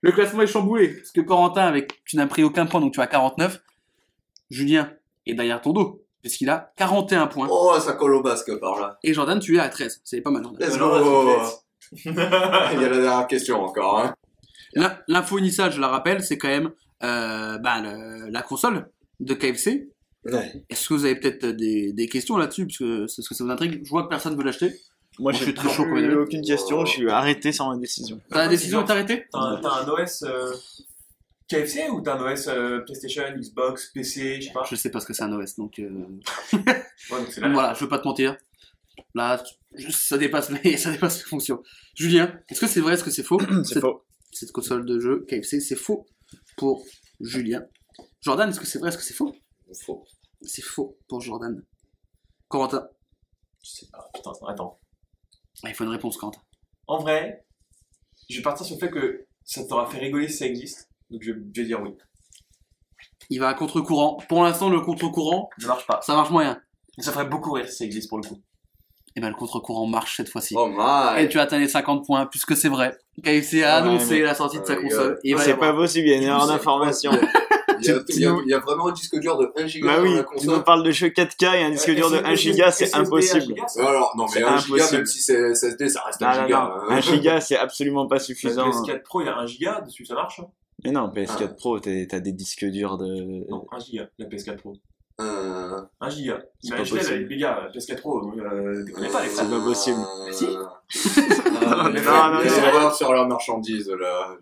Le 0.00 0.12
classement 0.12 0.42
est 0.42 0.46
chamboulé. 0.46 0.88
Parce 0.88 1.10
que 1.12 1.20
Corentin, 1.20 1.62
avec, 1.62 2.02
tu 2.04 2.16
n'as 2.16 2.26
pris 2.26 2.42
aucun 2.42 2.66
point, 2.66 2.80
donc 2.80 2.92
tu 2.92 3.00
as 3.00 3.06
49. 3.06 3.60
Julien 4.50 4.90
est 5.26 5.34
derrière 5.34 5.60
ton 5.60 5.72
dos. 5.72 6.02
Puisqu'il 6.22 6.50
a 6.50 6.72
41 6.76 7.26
points. 7.26 7.48
Oh, 7.50 7.74
ça 7.80 7.92
colle 7.94 8.14
au 8.14 8.22
basque 8.22 8.58
par 8.60 8.80
là. 8.80 8.98
Et 9.02 9.12
Jordan, 9.12 9.38
tu 9.38 9.56
es 9.56 9.60
à 9.60 9.68
13. 9.68 10.02
C'est 10.04 10.20
pas 10.20 10.30
mal, 10.30 10.42
Jordan. 10.42 10.68
Let's 10.68 10.78
go. 10.78 11.32
Il 12.04 12.14
y 12.14 12.18
a 12.84 12.88
la 12.88 12.98
dernière 12.98 13.26
question 13.26 13.62
encore. 13.62 13.98
Hein. 14.00 14.14
L'in- 14.74 14.98
L'info 15.08 15.38
initiale, 15.38 15.72
je 15.72 15.80
la 15.80 15.88
rappelle, 15.88 16.22
c'est 16.22 16.38
quand 16.38 16.48
même 16.48 16.70
euh, 17.02 17.58
bah, 17.58 17.80
le- 17.80 18.28
la 18.30 18.42
console 18.42 18.88
de 19.20 19.34
KFC. 19.34 19.88
Ouais. 20.24 20.64
Est-ce 20.70 20.88
que 20.88 20.94
vous 20.94 21.04
avez 21.04 21.16
peut-être 21.16 21.46
des, 21.46 21.92
des 21.92 22.08
questions 22.08 22.36
là-dessus? 22.36 22.66
Parce 22.66 22.78
que, 22.78 23.00
parce 23.16 23.28
que 23.28 23.34
ça 23.34 23.44
vous 23.44 23.50
intrigue. 23.50 23.82
Je 23.84 23.90
vois 23.90 24.04
que 24.04 24.08
personne 24.08 24.36
veut 24.36 24.44
l'acheter. 24.44 24.72
Moi, 25.18 25.32
je 25.32 25.38
j'ai 25.38 25.44
suis 25.46 25.54
très 25.54 25.68
chaud, 25.68 25.84
même. 25.84 26.16
aucune 26.18 26.42
question. 26.42 26.84
Je 26.86 26.90
suis 26.92 27.10
arrêté 27.10 27.52
sur 27.52 27.68
ma 27.68 27.76
décision. 27.76 28.20
T'as 28.30 28.38
la 28.44 28.48
décision 28.48 28.82
de 28.82 28.86
t'arrêter? 28.86 29.26
T'as 29.32 29.38
un, 29.40 29.60
t'as 29.60 29.82
un 29.82 29.88
OS 29.88 30.22
euh, 30.22 30.52
KFC 31.48 31.88
ou 31.90 32.00
t'as 32.00 32.16
un 32.18 32.32
OS 32.32 32.48
euh, 32.48 32.78
PlayStation, 32.80 33.24
Xbox, 33.36 33.90
PC, 33.92 34.40
je 34.40 34.46
sais 34.46 34.52
pas? 34.52 34.64
Je 34.70 34.74
sais 34.76 34.90
pas 34.90 35.00
ce 35.00 35.06
que 35.06 35.12
c'est 35.12 35.24
un 35.24 35.32
OS, 35.32 35.56
donc, 35.56 35.78
euh, 35.80 35.90
Ouais, 36.52 36.62
donc 37.42 37.52
voilà, 37.52 37.74
je 37.74 37.80
veux 37.80 37.88
pas 37.88 37.98
te 37.98 38.06
mentir. 38.08 38.36
Là, 39.14 39.42
je- 39.76 39.90
ça 39.90 40.16
dépasse 40.16 40.50
mes, 40.50 40.76
ça 40.78 40.90
dépasse 40.90 41.18
mes 41.18 41.24
fonctions. 41.28 41.62
Julien, 41.94 42.32
est-ce 42.48 42.60
que 42.60 42.66
c'est 42.66 42.80
vrai, 42.80 42.94
est-ce 42.94 43.04
que 43.04 43.10
c'est 43.10 43.22
faux? 43.22 43.40
C'est 43.64 43.80
faux. 43.80 44.02
Cette 44.32 44.50
console 44.52 44.84
de 44.86 44.98
jeu 44.98 45.24
KFC, 45.28 45.60
c'est 45.60 45.76
faux 45.76 46.06
pour 46.56 46.84
Julien. 47.20 47.64
Jordan, 48.22 48.48
est-ce 48.48 48.58
que 48.60 48.66
c'est 48.66 48.78
vrai, 48.78 48.88
est-ce 48.88 48.98
que 48.98 49.04
c'est 49.04 49.14
faux? 49.14 49.34
Faux. 49.84 50.04
C'est 50.42 50.62
faux 50.62 50.98
pour 51.08 51.20
Jordan. 51.20 51.62
Corentin, 52.48 52.88
Je 53.62 53.70
sais 53.70 53.86
pas, 53.86 54.10
putain, 54.14 54.32
attends. 54.48 54.80
Ah, 55.62 55.68
il 55.68 55.74
faut 55.74 55.84
une 55.84 55.90
réponse, 55.90 56.16
Corentin. 56.16 56.40
En 56.86 56.98
vrai, 56.98 57.44
je 58.28 58.36
vais 58.36 58.42
partir 58.42 58.66
sur 58.66 58.76
le 58.76 58.80
fait 58.80 58.90
que 58.90 59.26
ça 59.44 59.64
t'aura 59.64 59.88
fait 59.88 59.98
rigoler 59.98 60.28
si 60.28 60.38
ça 60.38 60.46
existe. 60.46 60.88
Donc 61.10 61.22
je, 61.22 61.32
je 61.32 61.60
vais 61.60 61.66
dire 61.66 61.80
oui. 61.82 61.96
Il 63.30 63.38
va 63.40 63.48
à 63.50 63.54
contre-courant. 63.54 64.16
Pour 64.28 64.42
l'instant, 64.42 64.68
le 64.70 64.80
contre-courant, 64.80 65.48
Ça 65.58 65.66
marche 65.68 65.86
pas. 65.86 66.00
ça 66.02 66.14
marche 66.14 66.30
moyen. 66.30 66.60
Mais 66.96 67.04
ça 67.04 67.12
ferait 67.12 67.28
beaucoup 67.28 67.52
rire 67.52 67.68
si 67.68 67.76
ça 67.76 67.84
existe 67.84 68.08
pour 68.08 68.18
le 68.18 68.28
coup. 68.28 68.40
Et 69.16 69.20
ben, 69.20 69.28
le 69.28 69.34
contre-courant 69.34 69.86
marche 69.86 70.16
cette 70.16 70.28
fois-ci. 70.30 70.54
Oh 70.56 70.68
my. 70.68 71.22
Et 71.22 71.28
tu 71.28 71.38
as 71.38 71.42
atteint 71.42 71.58
les 71.58 71.68
50 71.68 72.06
points, 72.06 72.26
puisque 72.26 72.56
c'est 72.56 72.68
vrai. 72.70 72.96
KFC 73.22 73.62
a 73.62 73.82
Ouais, 73.82 73.88
annoncé 73.88 74.20
la 74.22 74.34
sortie 74.34 74.58
de 74.58 74.64
sa 74.64 74.74
Ouais, 74.74 74.82
console. 74.82 75.18
C'est 75.38 75.56
pas 75.58 75.72
possible, 75.74 76.06
il 76.08 76.10
y 76.12 76.14
a 76.14 76.16
une 76.18 76.22
erreur 76.24 76.46
d'information. 76.46 77.10
Il 77.84 77.86
y, 77.88 77.90
a, 77.90 77.98
il 78.10 78.20
y 78.20 78.26
a- 78.26 78.36
il 78.44 78.48
y 78.48 78.54
a 78.54 78.60
vraiment 78.60 78.86
un 78.88 78.92
disque 78.92 79.18
dur 79.18 79.36
de 79.36 79.50
1 79.58 79.66
giga 79.66 79.88
Bah 79.88 79.96
dans 79.96 80.02
oui, 80.04 80.14
la 80.14 80.24
tu 80.38 80.46
nous 80.46 80.60
parles 80.62 80.84
de 80.84 80.92
jeux 80.92 81.08
4K 81.08 81.56
et 81.56 81.62
un 81.64 81.70
disque 81.70 81.90
dur 81.92 82.10
de 82.12 82.18
1 82.18 82.34
giga, 82.36 82.70
c'est 82.70 82.94
impossible. 82.94 83.54
Alors, 83.76 84.14
non, 84.16 84.26
mais 84.26 84.30
C'est 84.40 84.44
1 84.44 84.56
giga, 84.58 84.74
impossible. 84.76 84.96
même 84.98 85.06
si 85.06 85.20
c'est 85.20 85.50
SSD, 85.56 85.88
ça 85.88 86.02
reste 86.06 86.20
Non, 86.20 86.28
1 86.28 86.36
non, 86.36 86.42
giga. 86.46 86.58
non. 86.58 86.64
hein. 86.92 86.96
1 86.96 87.00
giga, 87.00 87.40
c'est 87.40 87.56
absolument 87.56 88.06
pas 88.06 88.16
Le 88.16 88.20
suffisant. 88.20 88.70
PS4 88.70 89.02
Pro, 89.02 89.20
il 89.22 89.26
y 89.26 89.30
a 89.30 89.36
1 89.36 89.46
giga 89.46 89.80
dessus, 89.80 90.04
ça 90.06 90.14
marche 90.14 90.38
hein 90.38 90.46
Mais 90.84 90.92
non, 90.92 91.08
PS4 91.08 91.38
Ah. 91.42 91.48
Pro, 91.58 91.80
t'es- 91.80 92.06
t'as 92.08 92.20
des 92.20 92.30
disques 92.32 92.66
durs 92.66 92.98
de. 92.98 93.50
Non, 93.50 93.66
1 93.72 93.78
giga, 93.80 94.08
la 94.16 94.26
PS4 94.26 94.58
Pro. 94.58 94.74
Euh, 95.22 95.80
1 96.00 96.10
giga. 96.10 96.42
C'est 96.60 96.70
pas 96.70 96.76
Imaginez, 96.76 96.98
possible. 97.00 97.26
les 97.28 97.36
gars, 97.36 97.60
la 97.62 97.70
PS4 97.70 98.00
Pro, 98.00 98.32
euh, 98.38 98.84
déconnez 98.84 99.08
pas 99.08 99.22
les 99.22 99.28
C'est 99.30 99.48
pas 99.48 99.60
possible. 99.60 100.00
Si. 100.32 100.46
Ah, 101.66 101.88
Mais 101.92 102.00
les 102.00 102.04
non, 102.06 102.32
non, 102.32 102.40
les 102.40 102.50
non. 102.50 102.56
erreurs 102.56 102.94
sur 102.94 103.12
leurs 103.12 103.28
marchandises, 103.28 103.88
là. 103.90 104.36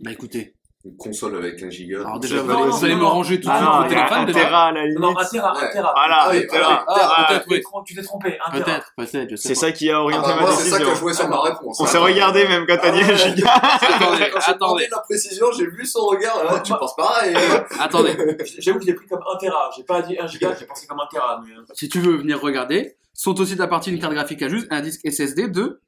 Bah 0.00 0.10
écoutez. 0.12 0.54
Une 0.84 0.96
console 0.96 1.36
avec 1.36 1.62
1 1.62 1.70
giga. 1.70 2.00
Alors 2.00 2.18
déjà, 2.18 2.42
vous, 2.42 2.84
allez 2.84 2.96
me 2.96 3.04
ranger 3.04 3.40
tout 3.40 3.46
de 3.46 3.52
Ah 3.52 3.58
suite 3.58 3.68
non, 3.70 3.78
vos 3.78 3.84
il 3.84 3.92
y 3.92 3.94
a 3.94 3.98
téléphones 3.98 4.18
un 4.18 4.24
déjà. 4.24 4.40
Tera 4.40 4.64
à 4.66 4.72
la 4.72 4.82
limite. 4.82 4.98
Non, 4.98 5.16
1 5.16 5.24
Tera, 5.26 5.50
1 5.52 5.54
Ouais. 5.62 5.72
Tera. 5.72 5.92
Voilà, 5.94 6.18
Ah 6.22 6.28
oui, 6.32 6.38
un 6.38 6.46
Tera. 6.52 6.84
ah, 6.88 6.94
Ah, 6.98 7.26
peut-être, 7.28 7.44
Tu 7.86 7.94
t'es 7.94 8.02
trompé, 8.02 8.38
1 8.44 8.50
Tera. 8.50 8.64
Peut-être, 8.64 8.92
peut-être, 8.96 9.30
je 9.30 9.36
sais 9.36 9.48
C'est 9.48 9.54
ça 9.54 9.70
qui 9.70 9.90
a 9.92 9.96
Ah 9.98 10.02
orienté 10.02 10.28
bah, 10.28 10.34
ma 10.34 10.40
moi, 10.42 10.50
c'est 10.50 10.70
ça 10.70 10.76
qui 10.78 10.82
a 10.82 10.86
décision. 10.86 10.94
joué 11.00 11.12
sur 11.14 11.28
ma 11.28 11.40
réponse. 11.40 11.80
On 11.80 11.86
s'est 11.86 11.98
regardé 11.98 12.48
même 12.48 12.66
quand 12.66 12.78
t'as 12.82 12.90
dit 12.90 13.00
1 13.00 13.14
giga. 13.14 13.52
Attendez, 13.62 14.30
Quand 14.32 14.40
j'ai 14.44 14.54
demandé 14.54 14.88
la 14.90 14.98
précision, 14.98 15.46
j'ai 15.56 15.66
vu 15.66 15.86
son 15.86 16.00
regard. 16.06 16.42
hein, 16.50 16.58
tu 16.64 16.72
penses 16.72 16.96
pareil. 16.96 17.32
attendez. 17.78 18.16
J'avoue 18.58 18.78
que 18.80 18.84
je 18.84 18.90
l'ai 18.90 18.94
pris 18.94 19.06
comme 19.06 19.20
1 19.34 19.36
Tera. 19.38 19.70
J'ai 19.76 19.84
pas 19.84 20.02
dit 20.02 20.18
1 20.18 20.26
giga, 20.26 20.52
j'ai 20.58 20.66
pensé 20.66 20.88
comme 20.88 20.98
1 20.98 21.06
Tera. 21.12 21.40
Mais... 21.46 21.54
euh, 21.54 21.62
Si 21.74 21.88
tu 21.88 22.00
veux 22.00 22.16
venir 22.16 22.40
regarder, 22.40 22.96
sont 23.14 23.38
aussi 23.40 23.54
de 23.54 23.60
la 23.60 23.68
partie 23.68 23.92
une 23.92 24.00
carte 24.00 24.14
graphique 24.14 24.42
à 24.42 24.48
juste, 24.48 24.66
un 24.72 24.80
disque 24.80 25.00
SSD 25.08 25.46
de 25.46 25.80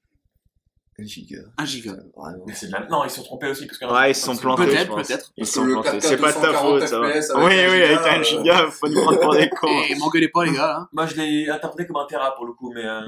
1 0.98 1.04
giga. 1.06 1.38
1 1.58 1.64
giga. 1.64 1.92
Vraiment. 2.16 2.44
Mais 2.46 2.54
c'est 2.54 2.68
de 2.68 2.72
la... 2.72 2.86
Non, 2.86 3.02
ils 3.04 3.10
se 3.10 3.16
sont 3.16 3.22
trompés 3.24 3.48
aussi. 3.48 3.66
Parce 3.66 3.78
que 3.78 3.84
Ouais, 3.86 4.10
ils 4.12 4.14
se 4.14 4.22
sont 4.26 4.36
plantés. 4.36 4.66
Peut-être, 4.66 4.94
peut-être. 4.94 5.32
Ils 5.36 5.46
sont 5.46 5.66
plantés. 5.66 5.98
4K 5.98 6.00
C'est 6.00 6.16
pas 6.18 6.28
de 6.32 6.34
ta 6.34 6.52
240 6.52 6.78
faute, 6.80 6.88
ça. 6.88 6.98
va. 7.00 7.06
Oui, 7.44 7.52
avec 7.58 7.70
oui, 7.70 7.82
un 7.82 8.04
avec 8.04 8.24
giga, 8.24 8.54
1 8.58 8.62
giga, 8.62 8.70
faut 8.70 8.88
nous 8.88 9.02
prendre 9.02 9.20
pour 9.20 9.34
des 9.34 9.48
cons. 9.50 9.82
Et 9.90 9.94
m'engueulez 9.96 10.28
pas, 10.28 10.44
les 10.44 10.52
gars, 10.52 10.66
là. 10.68 10.88
Moi, 10.92 11.06
je 11.06 11.16
l'ai 11.16 11.48
interprété 11.50 11.86
comme 11.88 11.96
un 12.02 12.06
Tera 12.06 12.34
pour 12.36 12.46
le 12.46 12.52
coup, 12.52 12.72
mais. 12.72 12.84
euh, 12.84 13.00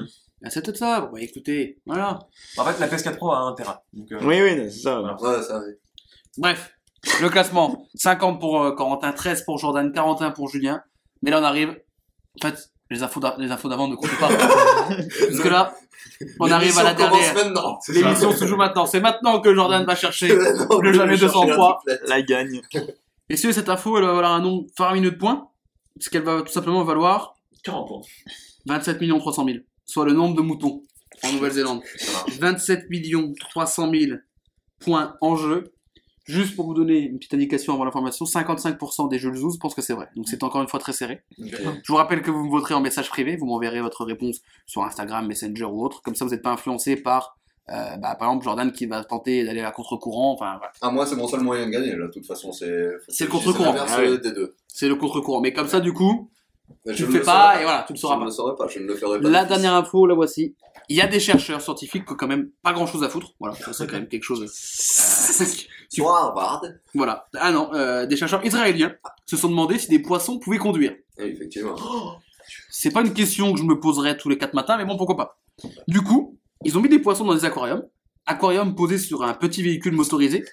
Ah, 0.44 0.50
c'est 0.50 0.62
peut-être 0.64 0.76
ça. 0.78 1.00
Bon, 1.02 1.12
bah, 1.12 1.20
écoutez, 1.20 1.78
voilà. 1.86 2.18
En 2.58 2.64
fait, 2.64 2.78
la 2.80 2.88
PS4 2.88 3.16
Pro 3.16 3.30
a 3.32 3.38
un 3.38 3.52
Tera. 3.54 3.84
Donc, 3.92 4.10
euh, 4.12 4.18
Oui, 4.22 4.40
oui, 4.42 4.56
c'est 4.70 4.80
ça. 4.82 5.00
Voilà. 5.00 5.16
Ouais, 5.38 5.42
ça, 5.42 5.60
oui. 5.64 5.72
Bref, 6.38 6.72
le 7.22 7.28
classement 7.28 7.86
50 7.94 8.40
pour 8.40 8.62
euh, 8.62 8.72
Corentin, 8.72 9.12
13 9.12 9.42
pour 9.44 9.58
Jordan, 9.58 9.92
41 9.92 10.32
pour 10.32 10.48
Julien. 10.48 10.82
Mais 11.22 11.30
là, 11.30 11.40
on 11.40 11.44
arrive. 11.44 11.70
En 12.42 12.48
fait, 12.48 12.70
les 12.90 13.02
infos 13.02 13.20
d'a- 13.20 13.34
les 13.38 13.50
infos 13.50 13.68
d'avant 13.68 13.88
ne 13.88 13.94
comptent 13.96 14.18
pas. 14.20 14.28
Parce 14.88 15.40
que 15.40 15.48
là, 15.48 15.74
on 16.40 16.50
arrive 16.50 16.78
à 16.78 16.82
la 16.82 16.94
dernière. 16.94 17.34
L'émission 17.88 18.32
se 18.32 18.46
joue 18.46 18.56
maintenant. 18.56 18.86
C'est 18.86 19.00
maintenant 19.00 19.40
que 19.40 19.54
Jordan 19.54 19.84
va 19.84 19.94
chercher. 19.94 20.36
Non, 20.70 20.80
le 20.80 20.92
jamais 20.92 21.16
je 21.16 21.26
vais 21.26 21.32
chercher 21.32 21.48
203. 21.48 21.82
la 22.06 22.22
gagne. 22.22 22.62
Et 23.28 23.36
si 23.36 23.52
cette 23.52 23.68
info, 23.68 23.98
elle 23.98 24.04
va 24.04 24.12
valoir 24.14 24.32
un 24.32 24.40
nombre 24.40 24.66
faramineux 24.76 25.10
de 25.10 25.16
points? 25.16 25.48
Ce 25.98 26.10
qu'elle 26.10 26.22
va 26.22 26.42
tout 26.42 26.52
simplement 26.52 26.84
valoir 26.84 27.36
40 27.64 27.88
points. 27.88 28.00
27 28.66 28.98
300 28.98 29.44
000. 29.44 29.58
Soit 29.84 30.04
le 30.04 30.12
nombre 30.12 30.36
de 30.36 30.42
moutons 30.42 30.82
en 31.22 31.32
Nouvelle-Zélande. 31.32 31.82
27 32.38 32.86
300 33.40 33.90
000 33.90 34.18
points 34.80 35.16
en 35.20 35.36
jeu. 35.36 35.72
Juste 36.26 36.56
pour 36.56 36.66
vous 36.66 36.74
donner 36.74 36.98
une 36.98 37.18
petite 37.18 37.34
indication 37.34 37.72
avant 37.74 37.84
l'information, 37.84 38.24
55% 38.24 39.08
des 39.08 39.18
jeux 39.18 39.30
de 39.30 39.36
Zouz 39.36 39.58
pensent 39.58 39.74
que 39.76 39.82
c'est 39.82 39.92
vrai. 39.94 40.08
Donc 40.16 40.26
c'est 40.28 40.42
encore 40.42 40.60
une 40.60 40.68
fois 40.68 40.80
très 40.80 40.92
serré. 40.92 41.22
Je 41.38 41.86
vous 41.88 41.94
rappelle 41.96 42.20
que 42.22 42.30
vous 42.32 42.44
me 42.44 42.50
voterez 42.50 42.74
en 42.74 42.80
message 42.80 43.08
privé, 43.10 43.36
vous 43.36 43.46
m'enverrez 43.46 43.80
votre 43.80 44.04
réponse 44.04 44.40
sur 44.66 44.82
Instagram, 44.82 45.26
Messenger 45.26 45.64
ou 45.64 45.84
autre. 45.84 46.02
Comme 46.02 46.16
ça, 46.16 46.24
vous 46.24 46.32
n'êtes 46.32 46.42
pas 46.42 46.50
influencé 46.50 46.96
par, 46.96 47.36
euh, 47.70 47.96
bah, 47.96 48.16
par 48.16 48.28
exemple, 48.28 48.44
Jordan 48.44 48.72
qui 48.72 48.86
va 48.86 49.04
tenter 49.04 49.44
d'aller 49.44 49.60
à 49.60 49.70
contre-courant. 49.70 50.32
Enfin, 50.32 50.56
voilà. 50.56 50.72
Ah, 50.82 50.90
moi, 50.90 51.06
c'est 51.06 51.14
mon 51.16 51.28
seul 51.28 51.40
moyen 51.40 51.66
de 51.66 51.70
gagner, 51.70 51.94
là, 51.94 52.06
de 52.06 52.12
toute 52.12 52.26
façon, 52.26 52.50
c'est. 52.50 52.90
C'est 53.08 53.24
le 53.24 53.30
contre-courant. 53.30 53.66
l'inverse 53.72 53.92
Ah 53.96 54.00
ouais. 54.00 54.18
des 54.18 54.32
deux. 54.32 54.54
c'est 54.66 54.88
le 54.88 54.96
contre-courant. 54.96 55.40
Mais 55.40 55.52
comme 55.52 55.68
ça, 55.68 55.78
du 55.78 55.92
coup, 55.92 56.28
Mais 56.84 56.92
tu 56.92 57.02
je 57.02 57.06
le 57.06 57.12
ne 57.12 57.18
fais 57.18 57.24
pas 57.24 57.60
et 57.60 57.62
voilà, 57.62 57.84
tu 57.86 57.92
le 57.92 57.98
Je 57.98 58.06
ne 58.06 58.24
le 58.24 58.30
saurais 58.30 58.56
pas, 58.56 58.66
je 58.66 58.80
ne 58.80 58.86
le 58.86 58.96
ferai 58.96 59.20
pas. 59.20 59.28
La 59.28 59.44
dernière 59.44 59.74
info, 59.74 60.06
la 60.06 60.14
voici. 60.14 60.56
Il 60.88 60.96
y 60.96 61.00
a 61.00 61.06
des 61.06 61.20
chercheurs 61.20 61.60
scientifiques 61.60 62.04
qui 62.06 62.12
ont 62.12 62.16
quand 62.16 62.28
même 62.28 62.50
pas 62.62 62.72
grand 62.72 62.86
chose 62.86 63.02
à 63.02 63.08
foutre. 63.08 63.32
Voilà, 63.40 63.54
ça 63.56 63.72
c'est 63.72 63.86
quand 63.86 63.94
même 63.96 64.08
quelque 64.08 64.22
chose. 64.24 64.42
euh, 64.42 66.04
Harvard. 66.04 66.62
voilà. 66.94 67.26
Ah 67.36 67.50
non, 67.52 67.70
euh, 67.74 68.06
des 68.06 68.16
chercheurs 68.16 68.44
israéliens 68.44 68.94
se 69.26 69.36
sont 69.36 69.48
demandé 69.48 69.78
si 69.78 69.88
des 69.88 69.98
poissons 70.00 70.38
pouvaient 70.38 70.58
conduire. 70.58 70.94
Eh, 71.18 71.24
effectivement. 71.26 71.74
C'est 72.70 72.90
pas 72.92 73.00
une 73.00 73.12
question 73.14 73.52
que 73.52 73.58
je 73.58 73.64
me 73.64 73.80
poserais 73.80 74.16
tous 74.16 74.28
les 74.28 74.38
quatre 74.38 74.54
matins, 74.54 74.76
mais 74.76 74.84
bon, 74.84 74.96
pourquoi 74.96 75.16
pas. 75.16 75.40
Du 75.88 76.02
coup, 76.02 76.38
ils 76.64 76.76
ont 76.76 76.80
mis 76.80 76.88
des 76.88 76.98
poissons 76.98 77.24
dans 77.24 77.34
des 77.34 77.44
aquariums. 77.44 77.84
Aquarium 78.26 78.74
posé 78.74 78.98
sur 78.98 79.22
un 79.22 79.34
petit 79.34 79.62
véhicule 79.62 79.92
motorisé 79.94 80.44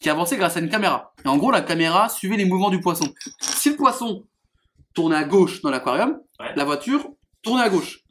qui 0.00 0.10
avançait 0.10 0.36
grâce 0.36 0.56
à 0.56 0.60
une 0.60 0.68
caméra. 0.68 1.14
Et 1.24 1.28
en 1.28 1.36
gros, 1.38 1.50
la 1.50 1.60
caméra 1.62 2.08
suivait 2.08 2.36
les 2.36 2.44
mouvements 2.44 2.70
du 2.70 2.80
poisson. 2.80 3.06
Si 3.40 3.70
le 3.70 3.76
poisson 3.76 4.24
tournait 4.94 5.16
à 5.16 5.24
gauche 5.24 5.62
dans 5.62 5.70
l'aquarium, 5.70 6.18
Ouais. 6.40 6.52
la 6.56 6.64
voiture 6.64 7.08
tournait 7.42 7.62
à 7.62 7.68
gauche. 7.70 8.01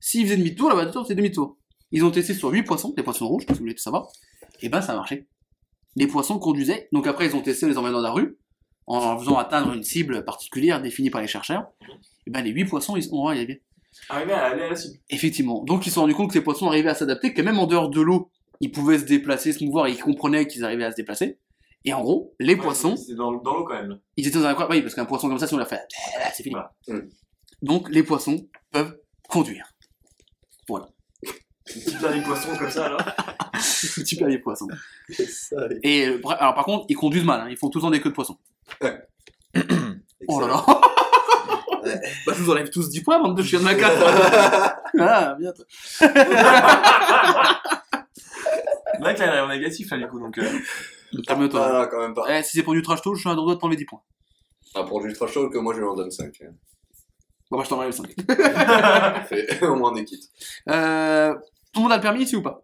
S'il 0.00 0.24
faisait 0.24 0.36
demi-tour, 0.36 0.68
la 0.68 0.74
voiture 0.74 1.02
faisait 1.02 1.14
demi-tour. 1.14 1.56
Ils 1.92 2.04
ont 2.04 2.10
testé 2.10 2.34
sur 2.34 2.48
8 2.50 2.62
poissons, 2.62 2.92
des 2.96 3.02
poissons 3.02 3.28
rouges, 3.28 3.44
si 3.46 3.52
vous 3.52 3.58
voulez 3.60 3.74
tout 3.74 3.82
savoir. 3.82 4.08
Et 4.62 4.68
ben, 4.68 4.80
ça 4.80 4.92
a 4.92 4.96
marché. 4.96 5.26
Les 5.96 6.06
poissons 6.06 6.38
conduisaient. 6.38 6.88
Donc 6.92 7.06
après, 7.06 7.26
ils 7.26 7.36
ont 7.36 7.42
testé 7.42 7.66
les 7.66 7.76
envoyant 7.76 7.96
dans 7.96 8.02
la 8.02 8.12
rue, 8.12 8.38
en 8.86 9.18
faisant 9.18 9.36
atteindre 9.38 9.72
une 9.72 9.82
cible 9.82 10.24
particulière 10.24 10.80
définie 10.80 11.10
par 11.10 11.20
les 11.20 11.26
chercheurs. 11.26 11.66
Et 12.26 12.30
ben, 12.30 12.42
les 12.42 12.50
8 12.50 12.66
poissons, 12.66 12.96
ils 12.96 13.12
ont 13.12 13.26
arrivé. 13.26 13.62
Arrivé 14.08 14.32
à 14.32 14.44
aller 14.46 14.62
à 14.62 14.68
la 14.70 14.76
cible. 14.76 14.98
Effectivement. 15.10 15.64
Donc 15.64 15.84
ils 15.84 15.90
se 15.90 15.96
sont 15.96 16.02
rendus 16.02 16.14
compte 16.14 16.28
que 16.28 16.34
ces 16.34 16.42
poissons 16.42 16.68
arrivaient 16.68 16.90
à 16.90 16.94
s'adapter, 16.94 17.34
que 17.34 17.42
même 17.42 17.58
en 17.58 17.66
dehors 17.66 17.90
de 17.90 18.00
l'eau, 18.00 18.30
ils 18.60 18.70
pouvaient 18.70 18.98
se 18.98 19.04
déplacer, 19.04 19.52
se 19.52 19.64
mouvoir, 19.64 19.86
et 19.88 19.90
ils 19.92 19.98
comprenaient 20.00 20.46
qu'ils 20.46 20.64
arrivaient 20.64 20.84
à 20.84 20.92
se 20.92 20.96
déplacer. 20.96 21.38
Et 21.84 21.92
en 21.92 22.02
gros, 22.02 22.34
les 22.38 22.56
poissons, 22.56 22.94
C'est 22.96 23.14
dans, 23.14 23.32
dans 23.32 23.54
l'eau 23.56 23.64
quand 23.64 23.74
même. 23.74 23.98
ils 24.16 24.28
étaient 24.28 24.38
dans 24.38 24.44
un 24.44 24.50
aquarium. 24.50 24.70
Oui, 24.76 24.82
parce 24.82 24.94
qu'un 24.94 25.06
poisson 25.06 25.28
comme 25.28 25.38
ça, 25.38 25.46
si 25.46 25.54
on 25.54 25.58
l'a 25.58 25.64
fait, 25.66 25.80
c'est 26.34 26.42
fini. 26.42 26.54
Voilà. 26.54 27.02
Donc 27.62 27.88
les 27.90 28.02
poissons 28.02 28.46
peuvent 28.70 28.96
conduire. 29.28 29.69
Petit 31.72 31.96
dernier 32.00 32.22
poisson 32.22 32.56
comme 32.56 32.70
ça, 32.70 32.88
là. 32.88 32.98
Super 33.60 34.28
les 34.28 34.38
poissons. 34.38 34.68
Et 35.82 36.06
euh, 36.08 36.20
alors 36.38 36.54
par 36.54 36.64
contre, 36.64 36.86
ils 36.88 36.96
conduisent 36.96 37.24
mal. 37.24 37.40
hein. 37.42 37.46
Ils 37.50 37.56
font 37.56 37.68
tout 37.70 37.78
le 37.78 37.82
temps 37.82 37.90
des 37.90 38.00
queues 38.00 38.10
de 38.10 38.14
poissons. 38.14 38.38
Oh 40.28 40.38
là 40.38 40.48
là. 40.48 40.64
bah, 42.26 42.32
je 42.36 42.42
vous 42.42 42.50
enlève 42.50 42.68
tous 42.68 42.90
10 42.90 43.00
points, 43.02 43.20
bande 43.20 43.36
de 43.36 43.42
chiens 43.42 43.58
de 43.58 43.64
ma 43.64 43.74
carte. 43.74 43.96
ah, 45.00 45.34
bien. 45.40 45.50
toi. 45.52 45.64
Là, 49.00 49.12
il 49.16 49.22
a 49.22 49.32
l'air 49.32 49.48
négatif, 49.48 49.90
là, 49.90 49.96
du 49.96 50.06
coup. 50.06 50.20
Donc, 50.20 50.36
euh, 50.38 50.46
Calme-toi. 51.26 51.66
Ah, 51.68 51.72
là, 51.72 51.86
quand 51.86 52.00
même 52.00 52.14
pas. 52.14 52.24
Eh, 52.28 52.42
si 52.42 52.58
c'est 52.58 52.62
pour 52.62 52.74
du 52.74 52.82
trash 52.82 53.00
talk, 53.02 53.14
je 53.14 53.20
suis 53.20 53.28
un 53.30 53.34
droit 53.34 53.54
de 53.54 53.58
t'enlever 53.58 53.76
10 53.76 53.86
points. 53.86 54.02
Ah, 54.74 54.84
pour 54.84 55.00
du 55.02 55.12
trash 55.12 55.32
talk, 55.34 55.54
moi, 55.54 55.72
je 55.74 55.80
lui 55.80 55.86
en 55.86 55.94
donne 55.94 56.10
5. 56.10 56.32
Bon, 57.50 57.56
bah, 57.56 57.62
je 57.64 57.68
t'enlève 57.70 57.90
5. 57.92 58.14
Fait 59.26 59.62
au 59.66 59.74
moins 59.74 59.92
des 59.92 60.04
kits. 60.04 60.28
Euh, 60.68 61.34
tout 61.72 61.80
le 61.80 61.82
monde 61.84 61.92
a 61.92 61.96
le 61.96 62.02
permis 62.02 62.22
ici 62.22 62.36
ou 62.36 62.42
pas? 62.42 62.62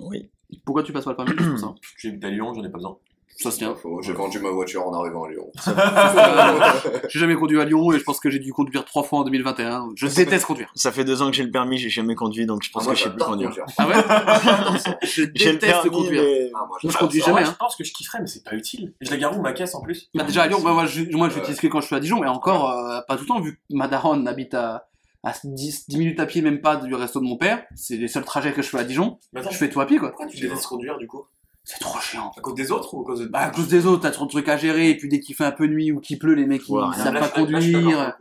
Oui. 0.00 0.30
Pourquoi 0.64 0.82
tu 0.82 0.92
passes 0.92 1.04
pas 1.04 1.10
le 1.10 1.16
permis? 1.16 1.34
Pour 1.34 1.58
ça 1.58 1.74
j'habite 1.98 2.24
à 2.24 2.30
Lyon, 2.30 2.52
j'en 2.54 2.62
ai 2.64 2.68
pas 2.70 2.78
besoin. 2.78 2.98
Ça 3.38 3.50
se 3.50 3.56
tient. 3.56 3.74
Faut- 3.74 4.02
J'ai 4.02 4.12
vendu 4.12 4.38
ma 4.40 4.50
voiture 4.50 4.86
en 4.86 4.92
arrivant 4.92 5.24
à 5.24 5.30
Lyon. 5.30 5.50
J'ai 7.08 7.18
jamais 7.18 7.34
conduit 7.34 7.58
à 7.60 7.64
Lyon 7.64 7.90
et 7.92 7.98
je 7.98 8.04
pense 8.04 8.20
que 8.20 8.28
j'ai 8.30 8.38
dû 8.38 8.52
conduire 8.52 8.84
trois 8.84 9.02
fois 9.02 9.20
en 9.20 9.24
2021. 9.24 9.88
Je 9.96 10.06
déteste 10.06 10.44
conduire. 10.44 10.70
Ça 10.74 10.92
fait 10.92 11.04
deux 11.04 11.22
ans 11.22 11.30
que 11.30 11.32
j'ai 11.36 11.42
le 11.42 11.50
permis, 11.50 11.78
j'ai 11.78 11.88
jamais 11.88 12.14
conduit, 12.14 12.44
donc 12.44 12.62
je 12.62 12.70
pense 12.70 12.82
Ah, 12.82 12.84
moi, 12.86 12.92
que 12.92 12.98
je 12.98 13.04
sais 13.04 13.10
plus 13.10 13.18
conduire. 13.24 13.48
conduire. 13.48 13.66
Ah 13.78 13.88
ouais? 13.88 14.98
Je 15.02 15.22
J'ai 15.34 15.52
le 15.52 15.52
déteste 15.58 15.60
permis, 15.82 15.90
conduire. 15.90 16.22
mais... 16.22 16.50
Ah, 16.54 16.64
moi, 16.68 16.78
je 16.82 16.96
conduis 16.96 17.22
En 17.22 17.26
jamais. 17.26 17.40
vrai, 17.40 17.48
Hein. 17.48 17.52
Je 17.54 17.58
pense 17.58 17.76
que 17.76 17.84
je 17.84 17.92
kifferais, 17.94 18.20
mais 18.20 18.26
c'est 18.26 18.44
pas 18.44 18.54
utile. 18.54 18.92
Je 19.00 19.10
la 19.10 19.16
gare 19.16 19.36
où 19.36 19.40
ma 19.42 19.52
caisse 19.54 19.74
en 19.74 19.80
plus 19.80 20.10
Bah, 20.14 20.24
déjà 20.24 20.42
à 20.42 20.46
Lyon, 20.46 20.60
bah, 20.62 20.72
moi, 20.72 20.84
je, 20.86 21.02
moi 21.16 21.28
je 21.30 21.36
l'utilise 21.36 21.58
que 21.60 21.66
quand 21.68 21.80
je 21.80 21.86
suis 21.86 21.96
à 21.96 22.00
Dijon, 22.00 22.22
et 22.22 22.28
encore 22.28 22.70
euh, 22.70 23.00
pas 23.08 23.16
tout 23.16 23.22
le 23.22 23.28
temps, 23.28 23.40
vu 23.40 23.54
que 23.54 23.60
ma 23.70 23.88
daronne 23.88 24.28
habite 24.28 24.52
à, 24.54 24.88
à 25.24 25.32
10, 25.44 25.88
10 25.88 25.98
minutes 25.98 26.20
à 26.20 26.26
pied, 26.26 26.42
même 26.42 26.60
pas 26.60 26.76
du 26.76 26.94
resto 26.94 27.20
de 27.20 27.24
mon 27.24 27.36
père. 27.36 27.64
C'est 27.76 27.96
les 27.96 28.08
seuls 28.08 28.24
trajets 28.24 28.52
que 28.52 28.62
je 28.62 28.68
fais 28.68 28.78
à 28.78 28.84
Dijon. 28.84 29.18
Attends, 29.36 29.50
Je 29.50 29.56
fais 29.56 29.68
tout 29.68 29.80
à 29.80 29.86
pied, 29.86 29.98
quoi. 29.98 30.08
pourquoi 30.10 30.26
tu 30.26 30.40
détestes 30.40 30.66
conduire 30.66 30.98
du 30.98 31.06
coup? 31.06 31.24
C'est 31.64 31.78
trop 31.78 32.00
chiant. 32.00 32.32
À 32.36 32.40
cause 32.40 32.54
des 32.54 32.72
autres 32.72 32.92
ou 32.94 33.02
à 33.02 33.04
cause 33.04 33.20
de. 33.20 33.26
Bah, 33.26 33.38
à 33.40 33.50
cause 33.50 33.68
des 33.68 33.86
autres, 33.86 34.02
t'as 34.02 34.10
trop 34.10 34.24
de 34.24 34.30
trucs 34.30 34.48
à 34.48 34.56
gérer, 34.56 34.90
et 34.90 34.96
puis 34.96 35.08
dès 35.08 35.20
qu'il 35.20 35.36
fait 35.36 35.44
un 35.44 35.52
peu 35.52 35.66
nuit 35.66 35.92
ou 35.92 36.00
qu'il 36.00 36.18
pleut, 36.18 36.34
les 36.34 36.44
mecs, 36.46 36.68
ils 36.68 36.72
Ouais, 36.72 36.82
savent 36.96 37.14
pas 37.18 37.28
conduire. 37.28 38.16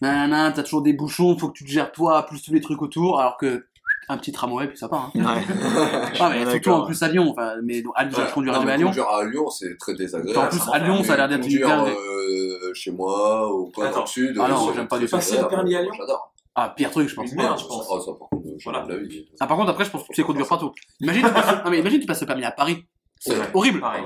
Nanana, 0.00 0.52
t'as 0.52 0.62
toujours 0.62 0.82
des 0.82 0.92
bouchons, 0.92 1.36
faut 1.36 1.48
que 1.48 1.58
tu 1.58 1.64
te 1.64 1.68
gères 1.70 1.90
toi, 1.90 2.24
plus 2.26 2.40
tous 2.42 2.52
les 2.52 2.60
trucs 2.60 2.80
autour, 2.82 3.18
alors 3.20 3.36
que 3.36 3.66
un 4.08 4.16
petit 4.18 4.30
tramway, 4.30 4.68
puis 4.68 4.78
ça 4.78 4.88
part. 4.88 5.10
Hein. 5.16 5.34
Ouais. 5.36 5.42
Ah, 6.20 6.30
mais 6.32 6.48
surtout 6.52 6.70
en 6.70 6.86
plus 6.86 7.02
à 7.02 7.08
Lyon, 7.08 7.28
enfin, 7.36 7.54
mais 7.64 7.82
donc, 7.82 7.92
à 7.96 8.04
Lyon, 8.04 8.18
Ouais. 8.18 8.24
je 8.28 8.34
conduirais 8.34 8.56
Non, 8.58 8.62
jamais 8.62 8.66
mais 8.70 8.74
à 8.74 8.76
Lyon. 8.76 8.86
Conduire 8.90 9.08
à 9.08 9.24
Lyon, 9.24 9.50
c'est 9.50 9.76
très 9.78 9.94
désagréable. 9.96 10.38
En 10.38 10.46
plus, 10.48 10.60
à 10.72 10.78
Lyon, 10.78 11.02
ça 11.02 11.14
a 11.14 11.16
l'air 11.16 11.28
d'être 11.28 11.38
une 11.38 11.60
Conduire 11.60 11.84
euh, 11.88 12.72
chez 12.72 12.92
moi 12.92 13.52
ou 13.52 13.72
quoi 13.74 13.86
Attends. 13.86 13.96
dans 13.96 14.02
le 14.02 14.06
sud. 14.08 14.38
Ah 14.40 14.46
non, 14.48 14.72
j'aime 14.72 14.86
pas 14.86 15.00
du 15.00 15.06
tout. 15.06 15.10
Passer 15.10 15.38
le 15.38 15.48
permis 15.48 15.74
à 15.74 15.82
Lyon? 15.82 15.90
J'adore. 15.98 16.32
Ah, 16.58 16.72
pire 16.74 16.90
truc, 16.90 17.08
je 17.08 17.14
pense. 17.14 17.30
Une 17.30 17.36
merde, 17.36 17.58
je 17.58 17.66
pense. 17.66 17.86
Ah, 17.92 18.00
ça, 18.00 18.12
par 18.18 18.28
contre, 18.30 18.46
j'ai 18.46 18.56
Voilà. 18.64 18.86
de 18.86 18.94
la 18.94 19.02
vie. 19.02 19.28
Ah, 19.40 19.46
par 19.46 19.58
contre, 19.58 19.70
après, 19.70 19.84
je 19.84 19.90
pense 19.90 20.02
que 20.04 20.08
tu 20.08 20.14
sais 20.14 20.22
conduire 20.22 20.48
partout. 20.48 20.72
Imagine, 21.00 21.26
tu 21.26 21.32
passes, 21.32 21.64
non, 21.64 21.70
mais 21.70 21.78
imagine, 21.80 22.00
tu 22.00 22.06
passes 22.06 22.20
le 22.22 22.26
permis 22.26 22.44
à 22.44 22.50
Paris. 22.50 22.86
C'est 23.20 23.38
Ouais. 23.38 23.44
horrible. 23.54 23.80
Pareil. 23.80 24.04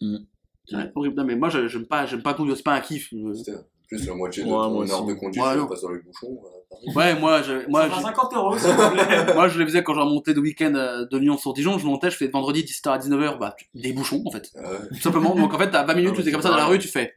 Ouais, 0.00 0.90
horrible. 0.94 1.16
Non, 1.16 1.24
mais 1.24 1.36
moi, 1.36 1.48
je- 1.50 1.68
j'aime 1.68 1.86
pas, 1.86 2.06
j'aime 2.06 2.22
pas 2.22 2.34
conduire, 2.34 2.56
c'est 2.56 2.62
pas 2.62 2.74
un 2.74 2.80
kiff. 2.80 3.12
Euh, 3.12 3.32
Putain. 3.32 3.62
Plus 3.88 4.06
la 4.06 4.14
moitié 4.14 4.42
de 4.42 4.48
Ouais, 4.48 4.54
ton 4.54 4.70
moi 4.70 4.84
heure 4.90 5.02
aussi. 5.02 5.06
de 5.06 5.14
conduite, 5.18 5.42
Ouais, 5.42 5.52
tu 5.52 5.58
non. 5.58 5.66
passes 5.66 5.82
dans 5.82 5.90
les 5.90 5.98
bouchons. 6.00 6.40
euh, 6.44 6.48
Paris. 6.70 6.96
Ouais, 6.96 7.20
moi, 7.20 7.42
je, 7.42 7.68
moi, 7.68 7.82
Ça 7.82 7.88
fera 7.90 7.98
je, 8.00 8.04
50 8.06 8.32
euros, 8.34 8.58
s'il 8.58 8.70
vous 8.70 8.90
plaît. 8.90 9.34
moi, 9.34 9.48
je 9.48 9.58
le 9.58 9.66
faisais 9.66 9.82
quand 9.84 9.94
je 9.94 10.00
remontais 10.00 10.32
de 10.34 10.40
week-end 10.40 10.72
euh, 10.74 11.04
de 11.04 11.18
Lyon 11.18 11.36
sur 11.36 11.52
Dijon, 11.52 11.78
je 11.78 11.84
montais, 11.86 12.10
je 12.10 12.16
faisais 12.16 12.28
de 12.28 12.32
vendredi 12.32 12.64
17h 12.64 12.90
à 12.94 12.98
19h, 12.98 13.38
bah, 13.38 13.54
tu- 13.58 13.66
des 13.74 13.92
bouchons, 13.92 14.22
en 14.26 14.30
fait. 14.30 14.50
Ah 14.56 14.60
ouais. 14.62 14.78
Tout 14.88 14.94
simplement. 15.00 15.34
Donc, 15.34 15.52
en 15.52 15.58
fait, 15.58 15.70
t'as 15.70 15.84
20 15.84 15.94
minutes, 15.94 16.12
Ah, 16.14 16.16
tu 16.16 16.22
mais 16.22 16.28
es 16.28 16.32
comme 16.32 16.42
ça 16.42 16.48
dans 16.48 16.56
la 16.56 16.66
rue, 16.66 16.78
tu 16.78 16.88
fais. 16.88 17.14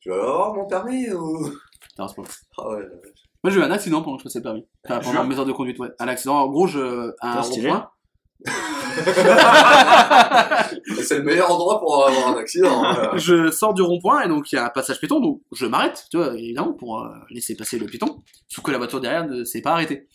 Tu 0.00 0.10
vas 0.10 0.16
avoir 0.16 0.54
mon 0.54 0.66
permis 0.66 1.10
ou? 1.10 1.48
Putain, 1.92 2.08
c'est 2.08 2.16
pas- 2.16 2.22
Ah 2.58 2.68
ouais. 2.70 2.82
Moi, 3.44 3.52
j'ai 3.52 3.60
eu 3.60 3.62
un 3.62 3.70
accident 3.70 4.02
pendant 4.02 4.16
que 4.16 4.22
je 4.22 4.24
passais 4.24 4.38
le 4.38 4.42
permis. 4.44 4.66
Enfin, 4.84 5.00
pendant 5.00 5.24
mes 5.24 5.38
heures 5.38 5.46
de 5.46 5.52
conduite, 5.52 5.78
ouais. 5.78 5.90
Un 5.98 6.08
accident, 6.08 6.36
en 6.36 6.48
gros, 6.48 6.66
je, 6.66 7.08
un 7.08 7.12
Putain, 7.12 7.42
stylé. 7.42 7.70
rond-point. 7.70 7.90
C'est 11.02 11.18
le 11.18 11.22
meilleur 11.24 11.50
endroit 11.50 11.80
pour 11.80 12.06
avoir 12.06 12.36
un 12.36 12.40
accident. 12.40 12.84
hein. 12.84 13.10
je 13.16 13.50
sors 13.50 13.74
du 13.74 13.82
rond-point 13.82 14.22
et 14.22 14.28
donc 14.28 14.50
il 14.52 14.56
y 14.56 14.58
a 14.58 14.66
un 14.66 14.70
passage 14.70 14.98
piéton, 14.98 15.20
donc 15.20 15.40
je 15.52 15.66
m'arrête, 15.66 16.06
tu 16.10 16.16
vois, 16.16 16.34
évidemment, 16.34 16.72
pour 16.72 17.00
euh, 17.00 17.08
laisser 17.30 17.56
passer 17.56 17.78
le 17.78 17.86
piéton. 17.86 18.22
Sauf 18.48 18.64
que 18.64 18.70
la 18.70 18.78
voiture 18.78 19.00
derrière 19.00 19.26
ne 19.26 19.44
s'est 19.44 19.62
pas 19.62 19.72
arrêtée. 19.72 20.06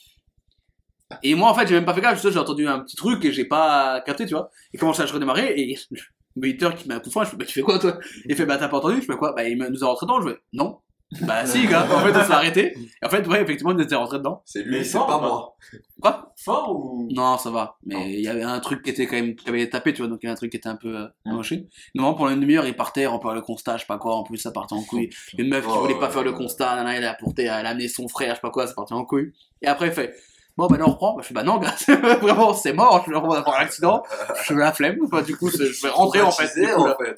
Et 1.24 1.36
moi, 1.36 1.50
en 1.50 1.54
fait, 1.54 1.68
j'ai 1.68 1.76
même 1.76 1.86
pas 1.86 1.94
fait 1.94 2.02
gaffe, 2.02 2.22
juste, 2.22 2.34
j'ai 2.34 2.40
entendu 2.40 2.68
un 2.68 2.80
petit 2.80 2.98
truc 2.98 3.24
et 3.24 3.32
j'ai 3.32 3.46
pas 3.46 4.02
capté, 4.06 4.26
tu 4.26 4.34
vois. 4.34 4.50
Et 4.74 4.78
comment 4.78 4.94
ça, 4.94 5.06
je 5.06 5.14
redémarrais 5.14 5.58
et 5.58 5.78
le 6.36 6.52
qui 6.72 6.88
m'a 6.88 6.96
un 6.96 7.00
coup 7.00 7.08
de 7.08 7.12
frein, 7.12 7.24
je 7.24 7.30
fais, 7.30 7.38
bah, 7.38 7.46
tu 7.46 7.54
fais 7.54 7.62
quoi, 7.62 7.80
toi? 7.80 7.98
Il 8.26 8.36
fait, 8.36 8.46
bah, 8.46 8.58
t'as 8.58 8.68
pas 8.68 8.78
entendu? 8.78 8.98
Je 9.02 9.06
fais 9.06 9.18
quoi? 9.18 9.34
Bah, 9.34 9.48
il 9.48 9.58
me- 9.58 9.70
nous 9.70 9.84
a 9.84 9.88
rentré 9.88 10.06
dedans, 10.06 10.22
je 10.22 10.30
fais, 10.30 10.38
non. 10.54 10.80
Bah, 11.22 11.46
si, 11.46 11.66
gars. 11.68 11.88
En 11.90 12.00
fait, 12.00 12.10
on 12.10 12.24
s'est 12.26 12.32
arrêté. 12.34 12.78
Et 12.78 13.06
en 13.06 13.10
fait, 13.10 13.26
ouais, 13.28 13.42
effectivement, 13.42 13.74
nous 13.74 13.82
était 13.82 13.96
rentré 13.96 14.18
dedans. 14.18 14.42
C'est 14.46 14.66
Mais 14.66 14.80
lui, 14.80 14.86
c'est 14.86 14.98
pas 14.98 15.20
moi. 15.20 15.56
Quoi? 16.02 16.34
Fort 16.36 16.76
ou? 16.76 17.08
Non, 17.12 17.38
ça 17.38 17.50
va. 17.50 17.78
Mais 17.86 18.14
il 18.14 18.20
y 18.20 18.28
avait 18.28 18.44
un 18.44 18.60
truc 18.60 18.84
qui 18.84 18.90
était 18.90 19.08
quand 19.08 19.16
même, 19.16 19.36
qui 19.36 19.48
avait 19.48 19.70
tapé, 19.70 19.94
tu 19.94 20.02
vois, 20.02 20.10
donc 20.10 20.20
il 20.22 20.26
y 20.26 20.28
avait 20.28 20.34
un 20.34 20.38
truc 20.38 20.52
qui 20.52 20.58
était 20.58 20.68
un 20.68 20.76
peu 20.76 20.96
euh, 20.96 21.08
amoché. 21.26 21.70
Normalement, 21.96 22.18
pendant 22.18 22.32
une 22.32 22.42
demi-heure, 22.42 22.68
il 22.68 22.76
partait, 22.76 23.06
remplir 23.06 23.34
le 23.34 23.42
constat, 23.42 23.78
je 23.78 23.82
sais 23.82 23.88
pas 23.88 23.98
quoi, 23.98 24.16
en 24.16 24.24
plus, 24.24 24.38
ça 24.38 24.52
partait 24.52 24.76
en 24.76 24.84
couille. 24.84 25.10
Une 25.38 25.50
meuf 25.50 25.66
qui 25.66 25.72
Oh, 25.74 25.80
voulait 25.80 25.98
pas 25.98 26.10
faire 26.10 26.24
le 26.24 26.34
constat, 26.34 26.76
nana, 26.76 26.96
elle 26.96 27.06
a 27.06 27.12
apporté, 27.12 27.44
elle 27.44 27.66
a 27.66 27.70
amené 27.70 27.88
son 27.88 28.08
frère, 28.08 28.32
je 28.32 28.36
sais 28.36 28.42
pas 28.42 28.52
quoi, 28.52 28.68
ça 28.68 28.74
partait 28.74 28.94
en 28.94 29.06
couille. 29.06 29.32
Et 29.62 29.68
après, 29.68 29.88
il 29.88 29.94
fait, 29.94 30.14
bon, 30.58 30.68
ben, 30.68 30.78
là, 30.78 30.86
on 30.88 30.92
reprend. 30.92 31.16
Bah, 31.16 31.22
je 31.24 31.28
fais, 31.30 31.34
bah, 31.34 31.44
non, 31.44 31.58
gars, 31.58 31.74
vraiment, 32.22 32.54
c'est 32.54 32.74
mort, 32.74 33.02
je 33.06 33.12
vais 33.12 33.18
avoir 33.18 33.48
un 33.48 33.62
accident, 33.64 34.04
je 34.42 34.44
fais 34.44 34.54
la 34.56 34.74
flemme. 34.74 34.98
Enfin, 35.06 35.22
du 35.22 35.38
coup, 35.38 35.50
je 35.50 35.82
vais 35.82 35.90
rentrer, 35.90 36.22
en 36.22 36.32
fait. 36.32 36.54
Coup, 36.54 36.62
là. 36.62 36.96
en 36.96 37.04
fait. 37.04 37.16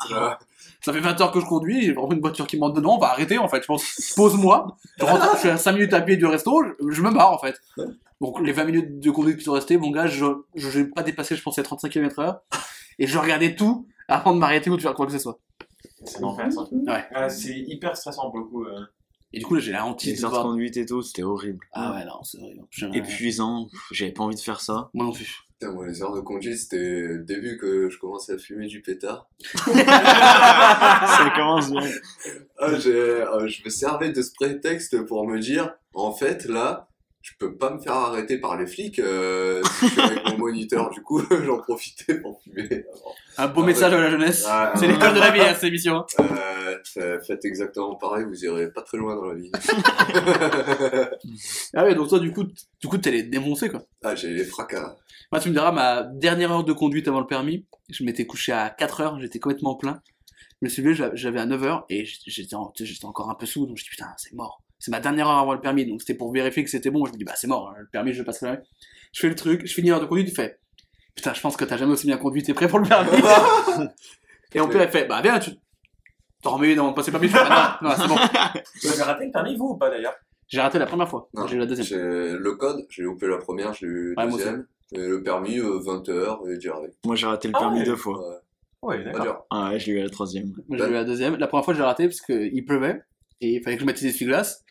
Ça 0.82 0.94
fait 0.94 1.00
20 1.02 1.20
heures 1.22 1.32
que 1.32 1.40
je 1.42 1.46
conduis, 1.46 1.82
j'ai 1.84 1.94
vraiment 1.94 2.14
une 2.14 2.22
voiture 2.22 2.48
qui 2.48 2.58
monte 2.58 2.76
dedans, 2.76 2.96
on 2.96 3.00
va 3.00 3.08
arrêter 3.12 3.38
en 3.38 3.48
fait. 3.50 3.62
Je 3.62 3.68
pense, 3.68 4.14
pose-moi. 4.16 4.78
Je 4.98 5.04
rentre, 5.06 5.32
je 5.36 5.40
fais 5.50 5.58
5 5.58 5.72
minutes 5.74 5.94
à 5.94 6.02
pied 6.02 6.16
du 6.18 6.26
resto, 6.26 6.64
je, 6.64 6.90
je 6.92 7.02
me 7.02 7.12
barre 7.12 7.34
en 7.34 7.38
fait. 7.38 7.56
Donc 8.22 8.40
les 8.42 8.52
20 8.54 8.64
minutes 8.66 9.00
de 9.00 9.12
conduite 9.12 9.38
qui 9.38 9.44
sont 9.44 9.54
restées, 9.54 9.78
mon 9.78 9.92
gars, 9.92 10.08
je 10.08 10.26
je 10.56 10.80
n'ai 10.80 10.86
pas 10.86 11.04
dépassé, 11.04 11.36
je 11.36 11.42
pensais 11.44 11.64
35 11.64 11.90
km 11.90 12.20
heure. 12.20 12.42
Et 12.98 13.08
je 13.08 13.18
regardais 13.18 13.56
tout 13.56 13.88
avant 14.08 14.34
de 14.34 14.40
m'arrêter 14.40 14.70
ou 14.70 14.78
de 14.78 14.82
faire 14.82 14.94
quoi 14.94 15.06
que 15.06 15.12
ce 15.14 15.20
soit. 15.20 15.40
C'est 16.06 16.20
l'enfer, 16.22 16.52
ça. 16.52 16.62
Ouais. 16.72 17.06
Ah, 17.14 17.30
c'est 17.30 17.58
hyper 17.58 17.96
stressant 17.96 18.30
pour 18.30 18.40
le 18.40 18.46
coup. 18.46 18.64
euh. 18.66 18.80
Et 19.32 19.40
du 19.40 19.46
coup, 19.46 19.56
là, 19.56 19.62
j'ai 19.62 19.72
la 19.72 19.86
hantise 19.86 20.14
Les 20.16 20.20
de 20.22 20.26
heures 20.26 20.44
de 20.44 20.50
conduite 20.50 20.76
et 20.78 20.86
tout, 20.86 21.02
c'était 21.02 21.24
horrible. 21.24 21.60
Ah 21.72 21.94
ouais, 21.94 22.06
non, 22.06 22.24
c'est 22.24 22.40
horrible. 22.40 22.66
Épuisant, 22.94 23.68
j'avais 23.92 24.12
pas 24.12 24.24
envie 24.24 24.36
de 24.36 24.40
faire 24.42 24.60
ça. 24.60 24.90
Moi 24.94 25.06
non 25.06 25.12
plus. 25.12 25.44
Putain, 25.60 25.74
moi, 25.74 25.86
les 25.86 26.02
heures 26.02 26.16
de 26.16 26.22
conduite, 26.22 26.58
c'était 26.58 26.78
le 26.78 27.20
début 27.20 27.58
que 27.58 27.90
je 27.90 28.00
commençais 28.00 28.34
à 28.34 28.38
fumer 28.38 28.68
du 28.68 28.82
pétard. 28.82 29.30
ça 29.66 31.34
commence 31.36 31.72
bien. 31.72 31.90
Ah, 32.58 32.68
ah, 32.68 32.78
je 32.78 33.64
me 33.66 33.70
servais 33.70 34.12
de 34.12 34.22
ce 34.22 34.32
prétexte 34.32 35.02
pour 35.06 35.28
me 35.28 35.38
dire, 35.40 35.76
en 35.94 36.14
fait, 36.14 36.46
là, 36.46 36.89
je 37.32 37.38
peux 37.38 37.56
pas 37.56 37.70
me 37.74 37.80
faire 37.80 37.94
arrêter 37.94 38.38
par 38.38 38.58
les 38.58 38.66
flics 38.68 39.00
euh, 39.00 39.62
si 39.80 39.88
je 39.88 39.92
suis 39.92 40.02
avec 40.02 40.26
mon 40.30 40.38
moniteur. 40.46 40.90
Du 40.90 41.02
coup, 41.02 41.22
j'en 41.46 41.58
profitais 41.60 42.16
pour 42.20 42.42
fumer. 42.42 42.86
Un 43.38 43.48
beau 43.48 43.62
Ah 43.64 43.66
message 43.68 43.94
à 43.94 44.00
la 44.02 44.10
jeunesse. 44.10 44.46
Ah, 44.48 44.74
C'est 44.76 44.88
l'école 44.88 45.14
de 45.14 45.20
la 45.20 45.32
vie, 45.32 45.42
hein, 45.42 45.54
cette 45.54 45.64
émission. 45.66 46.06
Euh, 46.20 46.78
fa- 46.94 47.20
faites 47.22 47.46
exactement 47.46 47.96
pareil, 47.96 48.26
vous 48.26 48.44
irez 48.46 48.72
pas 48.72 48.82
très 48.82 48.98
loin 48.98 49.16
dans 49.16 49.26
la 49.26 49.36
vie. 49.36 49.52
Ah 51.74 51.84
ouais, 51.84 51.96
donc 51.96 52.10
toi, 52.10 52.20
du 52.20 52.32
coup, 52.32 52.44
du 52.44 52.88
coup, 52.88 52.98
t'allais 52.98 53.24
te 53.24 53.30
démoncer, 53.30 53.70
quoi. 53.70 53.84
ah, 54.04 54.16
j'ai 54.16 54.30
les 54.34 54.44
fracas. 54.44 54.98
Moi, 55.32 55.40
tu 55.40 55.50
me 55.50 55.54
diras, 55.54 55.72
ma 55.72 56.04
dernière 56.04 56.52
heure 56.52 56.64
de 56.64 56.74
conduite 56.74 57.08
avant 57.08 57.20
le 57.20 57.28
permis, 57.28 57.66
je 57.90 58.04
m'étais 58.04 58.26
couché 58.26 58.52
à 58.52 58.70
4 58.70 59.02
heures, 59.02 59.20
j'étais 59.20 59.40
complètement 59.40 59.76
plein. 59.76 60.02
Je 60.62 60.66
me 60.66 60.70
suis 60.70 60.82
levé, 60.82 60.96
j'a- 60.96 61.12
j'avais 61.14 61.40
à 61.40 61.46
9 61.46 61.64
heures, 61.64 61.86
et 61.90 62.06
j'étais 62.06 62.56
tu 62.76 63.06
encore 63.06 63.30
un 63.30 63.36
peu 63.36 63.46
sous, 63.46 63.66
donc 63.66 63.78
je 63.78 63.84
dit, 63.84 63.90
putain, 63.90 64.08
c'est 64.18 64.34
mort. 64.34 64.62
C'est 64.80 64.92
ma 64.92 65.00
dernière 65.00 65.28
heure 65.28 65.38
avant 65.40 65.54
le 65.54 65.60
permis, 65.62 65.86
donc 65.86 66.02
c'était 66.02 66.14
pour 66.16 66.32
vérifier 66.32 66.64
que 66.64 66.70
c'était 66.70 66.90
bon. 66.90 67.06
Je 67.06 67.12
me 67.12 67.18
dis, 67.18 67.24
bah, 67.26 67.34
c'est 67.36 67.48
mort, 67.48 67.74
le 67.78 67.86
permis, 67.88 68.14
je 68.14 68.20
le 68.20 68.26
passerai 68.26 68.48
jamais. 68.48 68.62
Je 69.14 69.20
fais 69.20 69.28
le 69.30 69.36
truc, 69.36 69.66
je 69.66 69.74
finis 69.74 69.90
l'heure 69.90 70.00
de 70.00 70.06
conduite, 70.06 70.30
il 70.30 70.36
fait, 70.36 70.60
putain, 71.16 71.34
je 71.34 71.42
pense 71.42 71.58
que 71.58 71.66
t'as 71.66 71.78
jamais 71.78 71.92
aussi 71.92 72.08
bien 72.08 72.18
conduit, 72.18 72.44
t'es 72.44 72.54
prêt 72.54 72.68
pour 72.68 72.80
le 72.80 72.88
permis? 72.88 73.10
et 74.54 74.60
mon 74.60 74.68
père, 74.68 74.84
il 74.84 74.90
fait, 74.90 75.06
bah, 75.06 75.22
viens, 75.22 75.40
tu, 75.40 75.52
t'en 76.42 76.52
remets 76.52 76.72
une 76.74 76.80
avant 76.80 76.92
de 76.92 76.96
passer 76.96 77.12
le 77.12 77.20
permis. 77.20 77.28
Je 77.28 77.34
fais, 77.38 77.44
ah, 77.50 77.80
non, 77.82 77.90
non, 77.90 77.96
c'est 77.98 78.08
bon. 78.08 78.16
Vous 78.84 78.92
avez 78.94 79.04
raté 79.04 79.26
le 79.26 79.32
permis, 79.32 79.56
vous, 79.58 79.70
ou 79.72 79.78
pas 79.78 79.90
d'ailleurs? 79.90 80.16
J'ai 80.48 80.62
raté 80.62 80.80
la 80.80 80.86
première 80.88 81.08
fois, 81.10 81.30
Non, 81.34 81.46
j'ai 81.46 81.58
eu 81.58 81.60
la 81.60 81.66
deuxième. 81.66 81.86
J'ai 81.86 82.38
le 82.38 82.56
code, 82.56 82.86
j'ai 82.90 83.04
loupé 83.04 83.28
la 83.28 83.38
première, 83.38 83.74
j'ai 83.74 83.86
eu 83.86 84.14
la 84.16 84.26
deuxième. 84.28 84.66
Et 84.94 84.98
le 85.08 85.22
permis, 85.22 85.60
euh, 85.60 85.80
20 85.80 86.10
heures, 86.10 86.42
et 86.50 86.58
direct. 86.58 86.96
Moi, 87.06 87.16
j'ai 87.16 87.28
raté 87.28 87.48
le 87.50 87.54
Ah 87.56 87.60
permis 87.60 87.80
ouais. 87.80 87.86
deux 87.86 87.96
fois. 87.96 88.18
Ouais, 88.82 88.98
Ouais, 88.98 89.04
pas 89.04 89.10
d'accord. 89.12 89.24
dur. 89.26 89.46
Ah 89.52 89.70
ouais, 89.72 89.80
je 89.80 89.88
l'ai 89.88 89.98
eu 89.98 90.00
à 90.00 90.04
la 90.06 90.10
troisième. 90.10 90.54
Moi, 90.68 90.78
j'ai 90.80 90.88
eu 90.88 90.94
la 90.94 91.04
deuxième. 91.04 91.36
La 91.36 91.48
première 91.48 91.66
fois, 91.66 91.74
j'ai 91.76 91.84
raté 91.84 92.08
parce 92.08 92.22
qu'il 92.22 92.66
pleuvait 92.66 93.04
et 93.42 93.56
il 93.56 93.62
fallait 93.62 93.76
que 93.76 93.82
je 93.82 93.86
mette 93.86 94.00
des 94.00 94.08
essuie-glaces. 94.08 94.64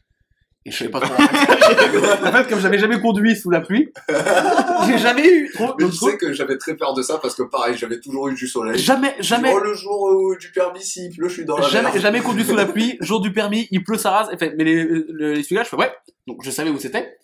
Et 0.69 0.71
je 0.71 0.77
savais 0.77 0.91
pas 0.91 1.01
trop. 1.01 1.15
en 2.27 2.33
fait, 2.33 2.49
comme 2.49 2.61
j'avais 2.61 2.79
jamais 2.79 3.01
conduit 3.01 3.35
sous 3.35 3.49
la 3.49 3.61
pluie, 3.63 3.91
j'ai 4.87 4.99
jamais 4.99 5.27
eu 5.27 5.51
trop. 5.55 5.75
Mais 5.79 5.89
trop- 5.89 6.11
sais 6.11 6.19
que 6.19 6.33
j'avais 6.35 6.59
très 6.59 6.77
peur 6.77 6.93
de 6.93 7.01
ça 7.01 7.17
parce 7.17 7.35
que 7.35 7.43
pareil, 7.43 7.75
j'avais 7.79 7.99
toujours 8.01 8.29
eu 8.29 8.35
du 8.35 8.47
soleil. 8.47 8.79
Jamais, 8.79 9.15
jamais, 9.21 9.51
Oh, 9.55 9.61
le 9.61 9.73
jour 9.73 10.37
du 10.39 10.51
permis, 10.53 10.83
s'il 10.83 11.17
pleut, 11.17 11.29
je 11.29 11.35
suis 11.35 11.45
dans 11.47 11.57
la 11.57 11.67
jamais, 11.69 11.85
merde. 11.89 11.99
jamais 12.01 12.21
conduit 12.21 12.45
sous 12.45 12.55
la 12.55 12.67
pluie. 12.67 12.99
Jour 13.01 13.21
du 13.23 13.33
permis, 13.33 13.67
il 13.71 13.83
pleut, 13.83 13.97
ça 13.97 14.11
rase. 14.11 14.29
Elle 14.31 14.39
fait, 14.39 14.55
mais 14.59 14.65
les, 14.65 14.85
les, 14.85 15.35
l'essuie-glaces, 15.37 15.69
je 15.71 15.71
fais 15.71 15.77
ouais. 15.77 15.93
Donc 16.27 16.43
je 16.45 16.51
savais 16.51 16.69
où 16.69 16.79
c'était. 16.79 17.17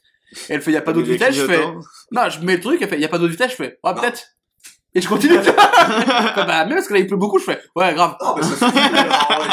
Et 0.49 0.55
elle 0.55 0.63
fait, 0.63 0.73
y 0.73 0.77
a 0.79 0.81
pas 0.83 0.93
d'eau 0.95 1.03
de 1.03 1.07
Les 1.07 1.13
vitesse. 1.13 1.35
Je 1.35 1.45
fais, 1.45 1.61
non, 2.13 2.29
je 2.31 2.41
mets 2.41 2.55
le 2.55 2.61
truc. 2.61 2.79
Elle 2.81 2.89
fait, 2.89 2.99
y 2.99 3.05
a 3.05 3.09
pas 3.09 3.19
d'eau 3.19 3.27
de 3.27 3.33
vitesse. 3.33 3.51
Je 3.51 3.57
fais, 3.57 3.79
ouais, 3.85 3.95
peut-être. 3.95 4.23
Et 4.95 5.01
je 5.03 5.09
continue. 5.09 5.37
bah, 5.39 6.65
même 6.65 6.75
parce 6.77 6.87
que 6.89 6.95
là, 6.95 7.01
il 7.01 7.07
pleut 7.07 7.17
beaucoup. 7.19 7.39
Je 7.39 7.45
fais, 7.45 7.59
ouais, 7.77 7.93
grave. 7.95 8.17
Ah, 8.21 8.35
mais 8.37 8.43
ça 8.43 8.69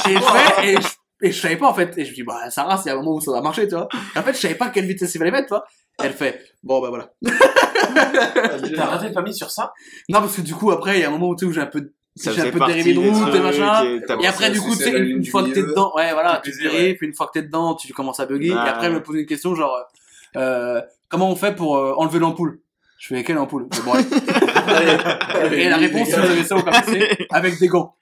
Et 0.08 0.14
je 0.14 0.20
fais, 0.20 0.72
et 0.72 0.76
je, 0.76 0.88
et 1.22 1.32
je 1.32 1.40
savais 1.40 1.58
pas 1.58 1.68
en 1.68 1.74
fait. 1.74 1.98
Et 1.98 2.06
je 2.06 2.12
me 2.12 2.16
dis, 2.16 2.24
bah, 2.24 2.50
ça 2.50 2.64
rase, 2.64 2.84
il 2.86 2.90
y 2.90 2.92
a 2.92 2.96
un 2.96 2.98
moment 2.98 3.16
où 3.16 3.22
ça 3.22 3.32
va 3.32 3.42
marcher, 3.42 3.68
tu 3.68 3.76
vois. 3.76 3.88
Et 4.16 4.20
en 4.20 4.24
fait, 4.24 4.34
je 4.34 4.40
savais 4.40 4.56
pas 4.56 4.70
quelle 4.70 4.86
vitesse 4.86 5.14
il 5.16 5.18
fallait 5.18 5.32
mettre, 5.32 5.48
tu 5.48 5.54
vois. 5.54 5.66
Et 6.02 6.06
elle 6.06 6.14
fait, 6.14 6.42
bon, 6.64 6.82
bah 6.82 6.90
voilà. 6.90 7.12
T'as 8.76 8.86
raté 8.86 9.08
le 9.08 9.14
permis 9.14 9.34
sur 9.34 9.52
ça? 9.52 9.74
Non, 10.10 10.20
parce 10.20 10.36
que 10.36 10.42
du 10.42 10.56
coup, 10.56 10.72
après, 10.72 10.98
il 10.98 11.02
y 11.02 11.04
a 11.04 11.10
un 11.10 11.12
moment 11.12 11.30
où, 11.30 11.36
tu 11.36 11.46
sais, 11.46 11.50
où 11.50 11.54
j'ai 11.54 11.62
un 11.62 11.68
peu, 11.68 11.92
Ça 12.16 12.32
j'ai 12.32 12.42
un 12.42 12.52
peu 12.52 12.60
dérivé 12.66 12.94
de 12.94 13.00
route 13.00 13.36
et 13.36 13.40
machin. 13.40 14.00
et 14.20 14.28
après, 14.28 14.50
du 14.52 14.60
coup, 14.60 14.76
tu 14.76 14.84
sais, 14.84 14.98
une, 14.98 15.26
fois 15.26 15.44
que 15.44 15.50
t'es 15.50 15.64
dedans, 15.64 15.92
ouais, 15.96 16.12
voilà, 16.14 16.42
Tu 16.44 16.52
dérives, 16.52 16.98
puis 16.98 17.08
une 17.08 17.14
fois 17.14 17.28
que 17.28 17.34
t'es 17.34 17.44
dedans, 17.44 17.76
tu 17.76 17.92
commences 17.94 18.20
à 18.20 18.26
bugger. 18.26 18.54
Bah, 18.54 18.66
et 18.66 18.70
après, 18.70 18.88
elle 18.88 18.94
me 18.94 19.04
pose 19.04 19.18
une 19.18 19.26
question, 19.26 19.56
genre, 19.56 19.78
euh, 20.38 20.82
comment 21.10 21.30
on 21.30 21.36
fait 21.36 21.56
pour 21.56 21.78
euh, 21.78 21.94
enlever 21.98 22.20
l'ampoule? 22.20 22.60
Je 22.98 23.08
fais, 23.08 23.24
quelle 23.24 23.40
ampoule? 23.40 23.68
Bon, 23.84 23.94
allez. 23.94 25.58
Et 25.64 25.70
la 25.70 25.78
réponse, 25.78 26.08
si 26.08 26.14
vous 26.14 26.22
avez 26.22 26.44
ça 26.44 26.56
au 26.56 26.62
avec 27.32 27.60
des 27.60 27.68
gants. 27.68 27.96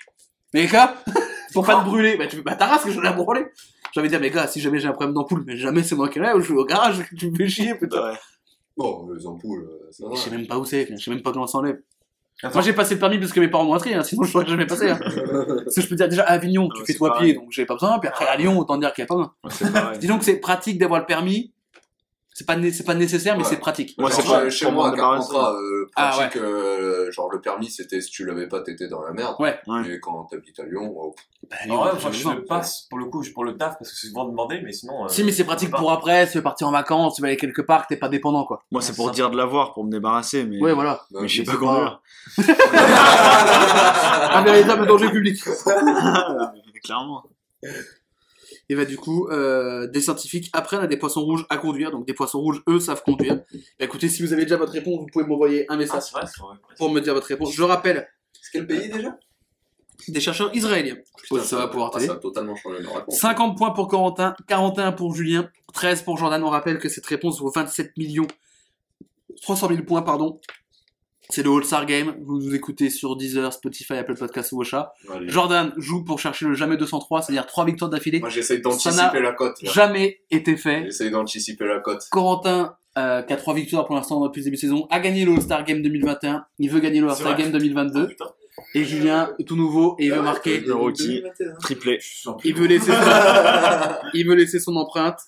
Mais 0.53 0.63
les 0.63 0.67
gars, 0.67 0.95
pour 1.53 1.65
pas 1.65 1.81
te 1.81 1.85
brûler, 1.85 2.17
bah, 2.17 2.27
tu 2.27 2.37
fais, 2.37 2.41
bah, 2.41 2.55
ta 2.55 2.67
race 2.67 2.83
que 2.83 2.91
je 2.91 2.99
l'ai 3.01 3.11
brûler. 3.11 3.45
J'avais 3.93 4.07
dit, 4.07 4.15
mais 4.19 4.29
gars, 4.29 4.47
si 4.47 4.59
jamais 4.61 4.79
j'ai 4.79 4.87
un 4.87 4.91
problème 4.93 5.13
d'ampoule, 5.15 5.43
mais 5.47 5.57
jamais 5.57 5.83
c'est 5.83 5.95
moi 5.95 6.09
qui 6.09 6.19
l'ai, 6.19 6.31
ou 6.33 6.39
je 6.39 6.45
suis 6.45 6.53
au 6.53 6.65
garage, 6.65 7.03
tu 7.17 7.31
me 7.31 7.35
fais 7.35 7.47
chier, 7.47 7.75
putain. 7.75 8.11
Ouais. 8.11 8.17
Bon, 8.77 9.09
les 9.13 9.25
ampoules, 9.27 9.63
euh, 9.63 9.87
ça 9.91 10.07
va. 10.07 10.15
Je 10.15 10.19
sais 10.21 10.29
même 10.29 10.47
pas 10.47 10.57
où 10.57 10.65
c'est, 10.65 10.87
je 10.89 10.95
sais 11.03 11.11
même 11.11 11.21
pas 11.21 11.31
comment 11.31 11.47
ça 11.47 11.53
s'enlève. 11.53 11.79
Moi 12.53 12.61
j'ai 12.61 12.71
passé 12.71 12.93
le 12.93 13.01
permis 13.01 13.17
parce 13.19 13.33
que 13.33 13.41
mes 13.41 13.49
parents 13.49 13.65
m'ont 13.65 13.73
inscrit, 13.75 13.93
hein, 13.93 14.01
sinon 14.01 14.23
je 14.23 14.33
l'aurais 14.33 14.47
jamais 14.47 14.65
passé. 14.65 14.89
Hein. 14.89 14.97
Parce 15.03 15.75
que 15.75 15.81
je 15.81 15.87
peux 15.89 15.95
dire 15.95 16.07
déjà 16.07 16.23
à 16.23 16.31
Avignon, 16.31 16.69
tu 16.73 16.79
Ouais, 16.79 16.85
fais 16.87 16.93
c'est 16.93 17.03
à 17.03 17.09
pareil. 17.09 17.33
pied, 17.33 17.41
donc 17.41 17.51
j'ai 17.51 17.65
pas 17.65 17.73
besoin. 17.73 17.99
Puis 17.99 18.07
après 18.07 18.25
à 18.27 18.37
Lyon, 18.37 18.57
autant 18.57 18.77
dire 18.77 18.93
qu'il 18.93 19.01
y 19.01 19.03
a 19.03 19.07
pas 19.07 19.15
besoin. 19.15 19.33
Ouais, 19.43 19.49
c'est. 19.93 19.99
Disons 19.99 20.17
que 20.17 20.23
c'est 20.23 20.37
pratique 20.39 20.79
d'avoir 20.79 21.01
le 21.01 21.05
permis. 21.05 21.51
C'est 22.39 22.45
pas, 22.45 22.55
c'est 22.71 22.85
pas 22.85 22.95
nécessaire, 22.95 23.35
mais 23.35 23.43
Ouais. 23.43 23.49
c'est 23.49 23.57
pratique. 23.59 23.95
Moi, 23.97 24.09
c'est 24.09 24.25
pas- 24.25 24.49
chez 24.49 24.71
moi, 24.71 24.93
euh, 24.95 25.85
Ah, 25.97 26.11
pratique, 26.15 26.37
euh, 26.37 27.11
genre 27.11 27.29
le 27.29 27.41
permis, 27.41 27.69
c'était 27.69 27.99
si 27.99 28.09
tu 28.11 28.25
l'avais 28.25 28.47
pas, 28.47 28.61
t'étais 28.61 28.87
dans 28.87 29.01
la 29.01 29.11
merde. 29.11 29.35
Ouais. 29.39 29.59
Ouais. 29.67 29.81
Mais 29.85 29.99
quand 29.99 30.23
t'habites 30.31 30.57
à 30.61 30.63
Lyon, 30.63 30.95
oh, 30.97 31.13
Bah, 31.49 31.57
Lyon, 31.65 31.75
moi, 31.75 31.97
je 32.11 32.29
le 32.29 32.45
passe 32.45 32.87
pour 32.89 32.97
le 32.97 33.07
coup, 33.07 33.21
pour 33.33 33.43
le 33.43 33.57
taf, 33.57 33.77
parce 33.77 33.91
que 33.91 33.97
c'est 33.97 34.07
souvent 34.07 34.23
demandé, 34.23 34.61
mais 34.63 34.71
sinon. 34.71 35.03
euh, 35.03 35.07
Si, 35.09 35.25
mais 35.25 35.33
c'est 35.33 35.43
pratique 35.43 35.71
pour 35.71 35.91
après, 35.91 36.27
veux 36.27 36.41
partir 36.41 36.69
en 36.69 36.71
vacances, 36.71 37.15
tu 37.15 37.21
vas 37.21 37.27
aller 37.27 37.35
quelque 37.35 37.61
part, 37.61 37.83
que 37.83 37.93
t'es 37.93 37.99
pas 37.99 38.07
dépendant, 38.07 38.45
quoi. 38.45 38.63
Moi, 38.71 38.81
c'est 38.81 38.91
Ouais, 38.91 38.95
pour 38.95 39.07
ça. 39.07 39.11
dire 39.11 39.29
de 39.31 39.35
l'avoir, 39.35 39.73
pour 39.73 39.83
me 39.83 39.91
débarrasser, 39.91 40.45
mais. 40.45 40.61
Ouais, 40.61 40.71
voilà. 40.71 41.01
bah, 41.11 41.19
Mais 41.21 41.27
je 41.27 41.43
sais 41.43 41.51
pas 41.51 41.57
conduire. 41.57 42.01
Un 44.31 44.41
véritable 44.43 44.87
danger 44.87 45.09
public. 45.09 45.43
Clairement. 46.85 47.23
Et 48.71 48.75
bah, 48.75 48.85
du 48.85 48.97
coup, 48.97 49.27
euh, 49.29 49.87
des 49.87 49.99
scientifiques 50.01 50.49
apprennent 50.53 50.81
à 50.81 50.87
des 50.87 50.97
poissons 50.97 51.21
rouges 51.21 51.45
à 51.49 51.57
conduire. 51.57 51.89
Donc, 51.91 52.05
des 52.05 52.13
poissons 52.13 52.39
rouges, 52.39 52.61
eux, 52.69 52.79
savent 52.79 53.01
conduire. 53.03 53.35
Bah, 53.79 53.85
écoutez, 53.85 54.09
si 54.09 54.21
vous 54.21 54.31
avez 54.31 54.43
déjà 54.43 54.57
votre 54.57 54.71
réponse, 54.73 54.99
vous 54.99 55.07
pouvez 55.11 55.25
m'envoyer 55.25 55.63
un 55.71 55.73
Ah, 55.73 55.77
message 55.77 56.11
vrai, 56.11 56.21
vrai. 56.21 56.55
pour 56.77 56.91
me 56.91 57.01
dire 57.01 57.13
votre 57.15 57.25
réponse. 57.27 57.51
Je 57.53 57.63
rappelle, 57.63 58.07
C'est 58.41 58.51
quel 58.53 58.67
pays 58.67 58.89
déjà? 58.89 59.17
des 60.07 60.21
chercheurs 60.21 60.55
israéliens. 60.55 60.95
Putain, 61.21 61.43
ça 61.43 61.57
va 61.57 61.67
pouvoir 61.67 61.89
ah, 61.93 61.97
t'aider. 61.97 62.07
Ça 62.07 62.13
a 62.13 62.17
totalement 62.17 62.55
changé 62.55 62.81
ma 62.83 62.93
réponse. 62.99 63.19
50 63.19 63.57
points 63.57 63.71
pour 63.71 63.87
Corentin, 63.89 64.33
41 64.47 64.93
pour 64.93 65.13
Julien, 65.13 65.49
13 65.73 66.03
pour 66.03 66.17
Jordan. 66.17 66.41
On 66.43 66.49
rappelle 66.49 66.79
que 66.79 66.87
cette 66.89 67.05
réponse 67.05 67.39
vaut 67.41 67.51
27 67.51 67.97
millions 67.97 68.27
300 69.41 69.67
000 69.69 69.83
points, 69.83 70.01
pardon. 70.01 70.39
C'est 71.31 71.43
le 71.43 71.51
All-Star 71.51 71.85
Game. 71.85 72.15
Vous 72.25 72.39
nous 72.39 72.55
écoutez 72.55 72.89
sur 72.89 73.15
Deezer, 73.15 73.53
Spotify, 73.53 73.93
Apple 73.93 74.15
Podcasts 74.15 74.51
ou 74.51 74.61
Ocha. 74.61 74.93
Allez. 75.13 75.29
Jordan 75.29 75.71
joue 75.77 76.03
pour 76.03 76.19
chercher 76.19 76.45
le 76.45 76.55
jamais 76.55 76.75
203, 76.75 77.21
c'est-à-dire 77.21 77.45
3 77.45 77.65
victoires 77.65 77.91
d'affilée. 77.91 78.19
Moi, 78.19 78.29
j'essaye 78.29 78.57
Ça 78.57 78.63
d'anticiper 78.63 79.19
la 79.21 79.33
cote. 79.33 79.61
là. 79.61 79.71
Jamais 79.71 80.21
été 80.31 80.57
fait. 80.57 80.85
J'essaye 80.85 81.11
d'anticiper 81.11 81.65
la 81.65 81.79
cote. 81.81 82.03
Corentin, 82.09 82.75
euh, 82.97 83.21
qui 83.21 83.31
a 83.33 83.37
3 83.37 83.53
victoires 83.53 83.85
pour 83.85 83.95
l'instant 83.95 84.19
depuis 84.25 84.39
le 84.39 84.45
début 84.45 84.55
de 84.55 84.61
saison, 84.61 84.87
a 84.89 84.99
gagné 84.99 85.23
le 85.23 85.33
All-Star 85.33 85.63
Game 85.65 85.83
2021. 85.83 86.45
Il 86.57 86.71
veut 86.71 86.79
gagner 86.79 86.99
le 86.99 87.09
All-Star. 87.09 87.35
Game 87.37 87.49
Ah, 87.53 87.57
2022. 87.59 88.07
putain. 88.07 88.25
Et 88.73 88.83
Julien, 88.83 89.29
tout 89.47 89.55
nouveau, 89.55 89.95
et 89.99 90.05
il 90.07 90.11
veut 90.11 90.21
marquer. 90.23 90.59
Le 90.61 90.73
rookie. 90.73 91.23
Triplé. 91.61 91.99
Il 92.43 92.55
veut 92.55 92.65
laisser 92.67 92.91
son, 92.91 92.91
il 94.15 94.27
veut 94.27 94.35
laisser 94.35 94.59
son 94.59 94.75
empreinte. 94.75 95.19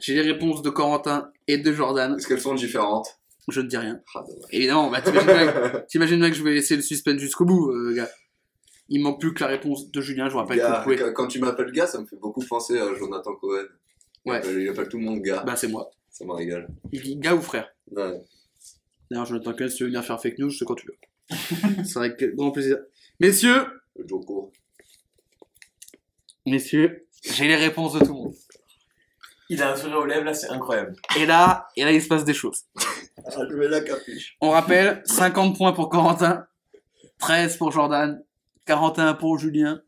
J'ai 0.00 0.14
les 0.14 0.20
réponses 0.32 0.60
de 0.62 0.68
Corentin 0.70 1.30
et 1.48 1.56
de 1.58 1.72
Jordan. 1.72 2.14
Est-ce 2.16 2.28
qu'elles 2.28 2.40
sont 2.40 2.54
différentes? 2.54 3.18
Je 3.48 3.60
ne 3.60 3.68
dis 3.68 3.76
rien. 3.76 4.00
Ah, 4.14 4.24
dommage. 4.26 4.48
Évidemment, 4.50 4.90
bah, 4.90 5.00
t'imagines 5.02 5.26
bien, 5.26 5.84
t'imagines 5.88 6.18
bien 6.20 6.30
que 6.30 6.36
je 6.36 6.42
vais 6.42 6.54
laisser 6.54 6.76
le 6.76 6.82
suspense 6.82 7.18
jusqu'au 7.20 7.44
bout, 7.44 7.70
euh, 7.72 7.94
gars. 7.94 8.08
Il 8.88 9.02
manque 9.02 9.20
plus 9.20 9.32
que 9.34 9.40
la 9.40 9.48
réponse 9.48 9.90
de 9.90 10.00
Julien. 10.00 10.26
Je 10.28 10.32
vous 10.32 10.38
rappelle 10.38 10.58
que 10.58 10.62
Gars, 10.62 10.78
vous 10.86 10.96
pouvez. 10.96 11.12
quand- 11.14 11.26
tu 11.26 11.38
m'appelles 11.40 11.72
gars, 11.72 11.86
ça 11.86 12.00
me 12.00 12.06
fait 12.06 12.16
beaucoup 12.16 12.44
penser 12.44 12.78
à 12.78 12.94
Jonathan 12.94 13.34
Cohen. 13.36 13.64
Il 14.26 14.30
Ouais. 14.30 14.36
appelle- 14.38 14.60
Il 14.60 14.68
appelle 14.68 14.88
tout 14.88 14.98
le 14.98 15.04
monde 15.04 15.20
gars. 15.22 15.42
Bah, 15.44 15.56
c'est 15.56 15.68
moi. 15.68 15.90
Ça 16.10 16.24
me 16.24 16.32
régale. 16.32 16.68
Il 16.92 17.02
dit 17.02 17.16
gars 17.16 17.34
ou 17.34 17.40
frère. 17.40 17.68
Ouais. 17.90 18.20
D'ailleurs, 19.10 19.26
Jonathan 19.26 19.52
Cohen, 19.54 19.68
si 19.68 19.76
tu 19.76 19.82
veux 19.84 19.88
venir 19.88 20.04
faire 20.04 20.20
fake 20.20 20.38
news, 20.38 20.50
c'est 20.50 20.64
quand 20.64 20.74
tu 20.74 20.86
veux. 20.86 20.96
c'est 21.84 21.98
avec 21.98 22.22
grand 22.36 22.50
plaisir. 22.50 22.78
Messieurs, 23.20 23.64
Le 23.96 24.04
messieurs, 26.46 27.06
j'ai 27.22 27.46
les 27.48 27.56
réponses 27.56 27.94
de 27.94 28.00
tout 28.00 28.06
le 28.06 28.12
monde. 28.12 28.34
Il 29.50 29.62
a 29.62 29.72
un 29.72 29.76
sourire 29.76 29.98
aux 29.98 30.06
lèvres, 30.06 30.24
là, 30.24 30.34
c'est 30.34 30.48
incroyable. 30.48 30.96
Et 31.18 31.26
là, 31.26 31.68
et 31.76 31.84
là, 31.84 31.92
il 31.92 32.02
se 32.02 32.08
passe 32.08 32.24
des 32.24 32.34
choses. 32.34 32.62
Ah, 33.26 33.42
je 33.48 33.54
mets 33.54 33.68
la 33.68 33.80
capuche. 33.80 34.36
On 34.40 34.50
rappelle, 34.50 35.02
50 35.04 35.56
points 35.56 35.72
pour 35.72 35.88
Corentin, 35.88 36.46
13 37.18 37.56
pour 37.58 37.70
Jordan, 37.70 38.22
41 38.66 39.14
pour 39.14 39.38
Julien. 39.38 39.80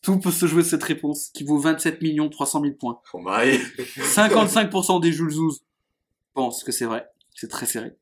Tout 0.00 0.18
peut 0.18 0.30
se 0.30 0.46
jouer 0.46 0.62
cette 0.62 0.82
réponse, 0.84 1.30
qui 1.34 1.44
vaut 1.44 1.58
27 1.58 2.00
300 2.30 2.62
000 2.62 2.74
points. 2.74 3.00
Oh, 3.12 3.20
my. 3.22 3.58
55% 3.98 5.00
des 5.00 5.12
Jules 5.12 5.30
Zouz 5.30 5.60
pensent 6.34 6.64
que 6.64 6.72
c'est 6.72 6.84
vrai. 6.84 7.08
C'est 7.34 7.48
très 7.48 7.66
serré. 7.66 7.96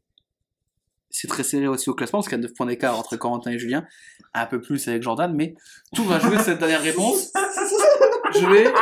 c'est 1.11 1.29
très 1.29 1.43
serré 1.43 1.69
aussi 1.69 1.91
au 1.91 1.95
classement 1.95 2.19
parce 2.19 2.29
qu'il 2.29 2.39
y 2.39 2.41
a 2.41 2.47
9 2.47 2.55
points 2.55 2.67
d'écart 2.67 2.99
entre 2.99 3.17
Corentin 3.17 3.51
et 3.51 3.59
Julien, 3.59 3.87
un 4.35 4.47
peu 4.47 4.61
plus 4.61 4.87
avec 4.89 5.03
Jordan, 5.03 5.35
mais 5.35 5.55
tout 5.95 6.05
va 6.05 6.19
jouer 6.21 6.39
cette 6.39 6.59
dernière 6.59 6.83
réponse. 6.83 7.33
Je 8.35 8.47
vais 8.47 8.73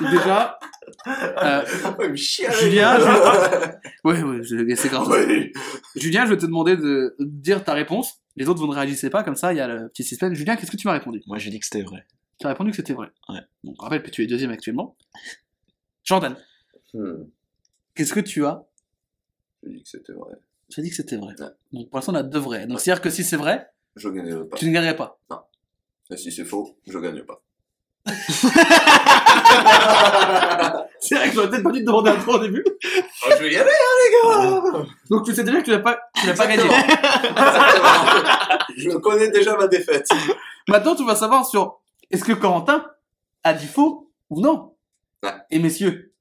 déjà. 0.00 0.58
euh, 1.06 1.64
Ouais. 1.98 2.16
Julien, 2.16 2.98
je- 2.98 3.68
ouais, 4.04 4.22
ouais, 4.22 4.42
je- 4.42 4.74
c'est 4.76 4.88
grave. 4.88 5.08
Julien, 5.96 6.24
je 6.26 6.30
vais 6.30 6.38
te 6.38 6.46
demander 6.46 6.76
de 6.76 7.14
dire 7.20 7.64
ta 7.64 7.72
réponse. 7.74 8.20
Les 8.36 8.48
autres, 8.48 8.60
vous 8.60 8.68
ne 8.68 8.74
réagissez 8.74 9.10
pas, 9.10 9.22
comme 9.24 9.34
ça, 9.36 9.52
il 9.52 9.56
y 9.56 9.60
a 9.60 9.66
le 9.68 9.88
petit 9.88 10.04
suspense. 10.04 10.34
Julien, 10.34 10.56
qu'est-ce 10.56 10.70
que 10.70 10.76
tu 10.76 10.86
m'as 10.86 10.92
répondu? 10.94 11.22
Moi, 11.26 11.38
j'ai 11.38 11.50
dit 11.50 11.58
que 11.58 11.66
c'était 11.66 11.82
vrai. 11.82 12.06
Tu 12.40 12.46
as 12.46 12.50
répondu 12.50 12.70
que 12.70 12.76
c'était 12.76 12.92
vrai. 12.94 13.08
Ouais. 13.28 13.40
Donc, 13.64 13.80
rappelle 13.80 14.02
que 14.02 14.10
tu 14.10 14.22
es 14.22 14.26
deuxième 14.26 14.50
actuellement. 14.50 14.96
Jordan, 16.04 16.36
Hmm, 16.94 17.24
qu'est-ce 17.94 18.14
que 18.14 18.20
tu 18.20 18.46
as? 18.46 18.64
J'ai 19.62 19.72
dit 19.72 19.82
que 19.82 19.88
c'était 19.90 20.12
vrai. 20.14 20.34
Tu 20.70 20.80
as 20.80 20.82
dit 20.82 20.88
que 20.88 20.96
c'était 20.96 21.16
vrai. 21.16 21.34
Ouais. 21.38 21.48
Donc, 21.72 21.90
pour 21.90 21.98
l'instant, 21.98 22.12
on 22.12 22.16
a 22.16 22.22
deux 22.22 22.38
vrais. 22.38 22.66
Donc, 22.66 22.80
c'est-à-dire 22.80 23.02
que 23.02 23.10
si 23.10 23.24
c'est 23.24 23.36
vrai, 23.36 23.68
Je 23.96 24.08
gagnerai 24.08 24.48
pas. 24.48 24.56
tu 24.56 24.66
ne 24.66 24.72
gagnerais 24.72 24.96
pas. 24.96 25.20
Et 26.10 26.16
si 26.16 26.32
c'est 26.32 26.44
faux, 26.46 26.78
je 26.86 26.98
gagne 26.98 27.22
pas. 27.24 27.42
C'est 31.00 31.14
vrai 31.14 31.28
que 31.28 31.34
j'aurais 31.34 31.48
peut-être 31.50 31.62
pas 31.62 31.70
dû 31.70 31.80
te 31.80 31.86
demander 31.86 32.10
à 32.10 32.16
toi 32.16 32.34
au 32.36 32.38
début. 32.38 32.64
Oh, 32.66 33.30
je 33.30 33.42
vais 33.42 33.52
y 33.52 33.56
aller, 33.56 33.70
hein, 33.70 33.94
les 34.04 34.10
gars 34.12 34.84
Donc, 35.10 35.24
tu 35.24 35.34
sais 35.34 35.44
déjà 35.44 35.60
que 35.60 35.64
tu 35.64 35.70
n'as 35.70 35.78
pas, 35.78 35.98
tu 36.14 36.26
n'as 36.26 36.34
pas 36.34 36.46
gagné. 36.46 36.68
Je 38.76 38.90
connais 38.98 39.30
déjà 39.30 39.56
ma 39.56 39.68
défaite. 39.68 40.08
Maintenant, 40.68 40.94
tu 40.94 41.04
vas 41.04 41.16
savoir 41.16 41.46
sur 41.46 41.80
est-ce 42.10 42.24
que 42.24 42.32
Corentin 42.32 42.84
a 43.44 43.54
dit 43.54 43.66
faux 43.66 44.10
ou 44.30 44.40
non. 44.40 44.74
Ouais. 45.22 45.32
Et 45.50 45.58
messieurs, 45.58 46.12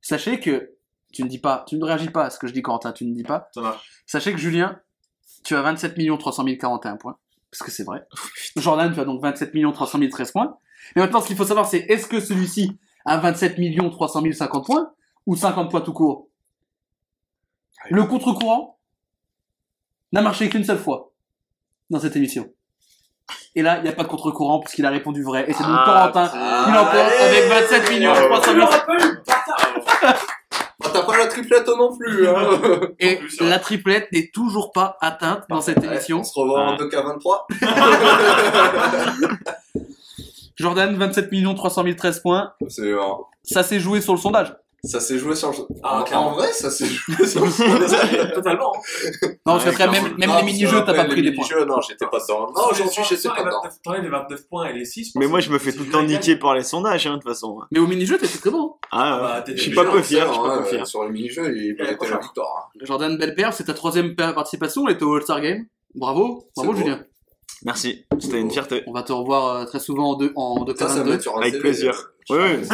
sachez 0.00 0.40
que 0.40 0.74
tu 1.12 1.22
ne 1.22 1.28
dis 1.28 1.38
pas, 1.38 1.64
tu 1.66 1.76
ne 1.76 1.84
réagis 1.84 2.10
pas 2.10 2.24
à 2.24 2.30
ce 2.30 2.38
que 2.38 2.46
je 2.46 2.52
dis 2.52 2.62
Corentin, 2.62 2.92
tu 2.92 3.04
ne 3.04 3.14
dis 3.14 3.22
pas. 3.22 3.48
Ça 3.54 3.60
marche. 3.60 4.02
Sachez 4.06 4.32
que 4.32 4.38
Julien, 4.38 4.80
tu 5.44 5.54
as 5.56 5.62
27 5.62 5.94
300 6.18 6.44
041 6.58 6.96
points. 6.96 7.16
Parce 7.50 7.62
que 7.62 7.70
c'est 7.70 7.84
vrai. 7.84 8.06
Jordan, 8.56 8.92
tu 8.92 9.00
as 9.00 9.04
donc 9.04 9.22
27 9.22 9.52
300 9.72 10.00
013 10.10 10.32
points. 10.32 10.58
Mais 10.96 11.02
maintenant, 11.02 11.20
ce 11.20 11.26
qu'il 11.26 11.36
faut 11.36 11.44
savoir, 11.44 11.66
c'est 11.66 11.78
est-ce 11.88 12.06
que 12.06 12.20
celui-ci 12.20 12.78
a 13.04 13.18
27 13.18 13.56
300 13.90 14.22
050 14.32 14.66
points 14.66 14.90
ou 15.26 15.36
50 15.36 15.70
points 15.70 15.80
tout 15.80 15.92
court? 15.92 16.28
Le 17.90 18.04
contre-courant 18.04 18.78
n'a 20.12 20.20
marché 20.22 20.48
qu'une 20.48 20.64
seule 20.64 20.78
fois 20.78 21.12
dans 21.90 22.00
cette 22.00 22.16
émission. 22.16 22.48
Et 23.54 23.62
là, 23.62 23.78
il 23.78 23.82
n'y 23.82 23.88
a 23.88 23.92
pas 23.92 24.04
de 24.04 24.08
contre-courant 24.08 24.60
puisqu'il 24.60 24.84
a 24.86 24.90
répondu 24.90 25.22
vrai. 25.22 25.44
Et 25.48 25.52
c'est 25.52 25.62
donc 25.64 25.72
Ah, 25.78 26.10
Corentin 26.12 26.30
ah, 26.34 26.64
qui 26.66 26.72
l'emporte 26.72 27.12
avec 27.20 27.44
27 27.44 27.84
300 27.84 28.52
000. 28.54 28.66
Oh, 30.80 30.86
T'as 30.92 31.02
pas 31.02 31.16
la 31.18 31.26
triplette 31.26 31.66
non 31.68 31.96
plus, 31.96 32.28
hein 32.28 32.60
Et 33.00 33.16
plus, 33.16 33.40
ouais. 33.40 33.48
la 33.48 33.58
triplette 33.58 34.10
n'est 34.12 34.30
toujours 34.32 34.70
pas 34.72 34.96
atteinte 35.00 35.44
dans 35.48 35.60
cette 35.60 35.78
Ouais, 35.78 35.86
émission. 35.86 36.20
On 36.20 36.24
se 36.24 36.38
revoit 36.38 36.60
en 36.62 36.74
Ah. 36.74 36.76
2K23. 36.76 37.46
Jordan, 40.58 40.94
27 40.96 41.30
300 41.56 41.84
013 41.96 42.20
points. 42.20 42.52
C'est, 42.68 42.82
euh, 42.82 43.00
Ça 43.42 43.62
s'est 43.62 43.80
joué 43.80 44.00
sur 44.00 44.12
le 44.14 44.18
sondage. 44.18 44.54
ça 44.84 45.00
s'est 45.00 45.18
joué 45.18 45.34
sur 45.34 45.50
le... 45.50 45.56
Ah, 45.82 46.04
en, 46.14 46.32
vrai, 46.34 46.52
ça 46.52 46.70
s'est 46.70 46.86
joué 46.86 47.26
sur 47.26 47.44
le 47.44 47.50
sondage. 47.50 48.32
Totalement. 48.34 48.72
Non, 49.46 49.58
parce 49.58 49.64
qu'après, 49.76 50.00
même, 50.00 50.16
même 50.16 50.28
Non, 50.30 50.36
les 50.38 50.42
mini-jeux, 50.44 50.82
t'as 50.84 50.94
pas 50.94 51.04
pris 51.04 51.22
les 51.22 51.32
points. 51.32 51.44
mini-jeux, 51.44 51.64
Non, 51.64 51.80
j'étais 51.80 52.06
pas 52.06 52.18
dedans. 52.20 52.46
Non, 52.54 52.68
j'en 52.74 52.88
suis, 52.88 53.02
j'étais 53.04 53.28
pas 53.28 53.42
dedans. 53.42 53.62
T'enlèves 53.84 54.02
les 54.02 54.08
29 54.08 54.48
points 54.48 54.66
et 54.68 54.72
les 54.74 54.84
6. 54.84 55.12
Mais 55.16 55.26
moi, 55.26 55.40
je 55.40 55.50
me 55.50 55.58
fais 55.58 55.72
tout 55.72 55.84
le 55.84 55.90
temps 55.90 56.02
niquer 56.02 56.36
par 56.36 56.54
les 56.54 56.62
sondages, 56.62 57.06
hein, 57.06 57.12
de 57.16 57.16
toute 57.22 57.28
façon. 57.28 57.58
Mais 57.72 57.78
au 57.80 57.86
mini-jeu, 57.86 58.18
t'étais 58.18 58.38
très 58.38 58.50
bon. 58.50 58.74
Ah, 58.92 59.18
bah, 59.20 59.34
ouais. 59.36 59.44
t'es 59.44 59.56
je 59.56 59.62
suis 59.62 59.74
pas 59.74 59.84
peu 59.84 60.00
fier, 60.02 60.26
je 60.28 60.32
suis 60.32 60.42
pas 60.42 60.58
peu 60.58 60.64
fier. 60.64 60.86
Sur 60.86 61.02
le 61.04 61.10
mini-jeu, 61.10 61.56
il 61.56 61.74
méritait 61.76 62.08
la 62.08 62.18
victoire. 62.18 62.70
Jordan, 62.82 63.16
belle 63.18 63.34
perf, 63.34 63.54
c'est 63.56 63.64
ta 63.64 63.74
troisième 63.74 64.14
pa- 64.14 64.32
participation, 64.32 64.82
on 64.82 64.88
était 64.88 65.02
au 65.04 65.14
All-Star 65.16 65.40
Game. 65.40 65.66
Bravo, 65.94 66.44
bravo. 66.54 66.74
Julien. 66.74 67.00
Merci, 67.64 68.04
c'était 68.20 68.40
une 68.40 68.50
fierté. 68.50 68.82
On 68.86 68.92
va 68.92 69.02
te 69.02 69.12
revoir 69.12 69.56
euh, 69.56 69.64
très 69.64 69.80
souvent 69.80 70.10
en, 70.10 70.16
deux, 70.16 70.32
en 70.36 70.64
Ça, 70.76 70.88
ça 70.88 71.02
2K22. 71.02 71.08
met 71.08 71.20
sur 71.20 71.36
un 71.36 71.40
Avec 71.40 71.52
CV, 71.54 71.60
plaisir. 71.62 71.94
un 72.30 72.62
CV. 72.62 72.66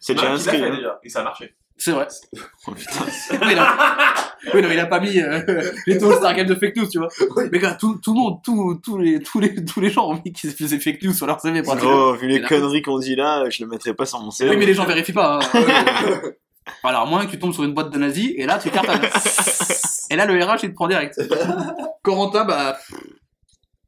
C'est 0.00 0.14
déjà 0.14 0.32
inscrit. 0.32 0.62
hein. 0.64 0.92
Et 1.02 1.08
ça 1.08 1.20
a 1.20 1.24
marché. 1.24 1.54
C'est 1.76 1.92
vrai. 1.92 2.08
Oh, 2.66 2.72
putain. 2.72 3.04
oui, 3.46 3.54
non. 3.54 3.62
oui, 4.52 4.62
non, 4.62 4.68
il 4.70 4.78
a 4.78 4.86
pas 4.86 5.00
mis 5.00 5.18
euh, 5.20 5.40
les 5.86 5.96
taux 5.96 6.10
All-Star 6.10 6.34
Game 6.34 6.46
de 6.46 6.54
fake 6.54 6.76
news, 6.76 6.86
tu 6.90 6.98
vois. 6.98 7.08
Mais 7.50 7.58
gars, 7.58 7.74
tout, 7.80 7.98
tout 8.04 8.12
le 8.12 8.18
monde, 8.20 8.38
tout, 8.44 8.78
tous 8.84 8.98
les, 8.98 9.22
tous 9.22 9.40
les, 9.40 9.64
tous 9.64 9.80
les 9.80 9.88
gens 9.88 10.10
ont 10.10 10.20
mis 10.22 10.32
qu'ils 10.32 10.50
faisaient 10.50 10.78
fake 10.78 11.02
news 11.02 11.14
sur 11.14 11.26
leur 11.26 11.40
CV. 11.40 11.62
Oh, 11.82 12.12
vu 12.12 12.26
les 12.28 12.42
conneries 12.42 12.82
qu'on 12.82 12.98
dit 12.98 13.16
là, 13.16 13.48
je 13.48 13.62
le 13.62 13.70
mettrais 13.70 13.94
pas 13.94 14.04
sur 14.04 14.20
mon 14.20 14.30
CV. 14.30 14.50
Oui, 14.50 14.56
mais 14.58 14.66
les 14.66 14.74
gens 14.74 14.84
vérifient 14.84 15.12
pas. 15.14 15.38
hein. 15.54 15.60
Alors, 16.84 17.02
à 17.02 17.06
moins 17.06 17.24
que 17.24 17.30
tu 17.30 17.38
tombes 17.38 17.54
sur 17.54 17.64
une 17.64 17.72
boîte 17.72 17.90
de 17.90 17.98
nazis, 17.98 18.32
et 18.36 18.44
là, 18.44 18.58
tu 18.58 18.68
cartonnes. 18.70 19.00
et 20.10 20.16
là, 20.16 20.26
le 20.26 20.34
RH, 20.44 20.58
il 20.64 20.70
te 20.70 20.74
prend 20.74 20.88
direct. 20.88 21.18
Corentin, 22.02 22.44
bah, 22.44 22.76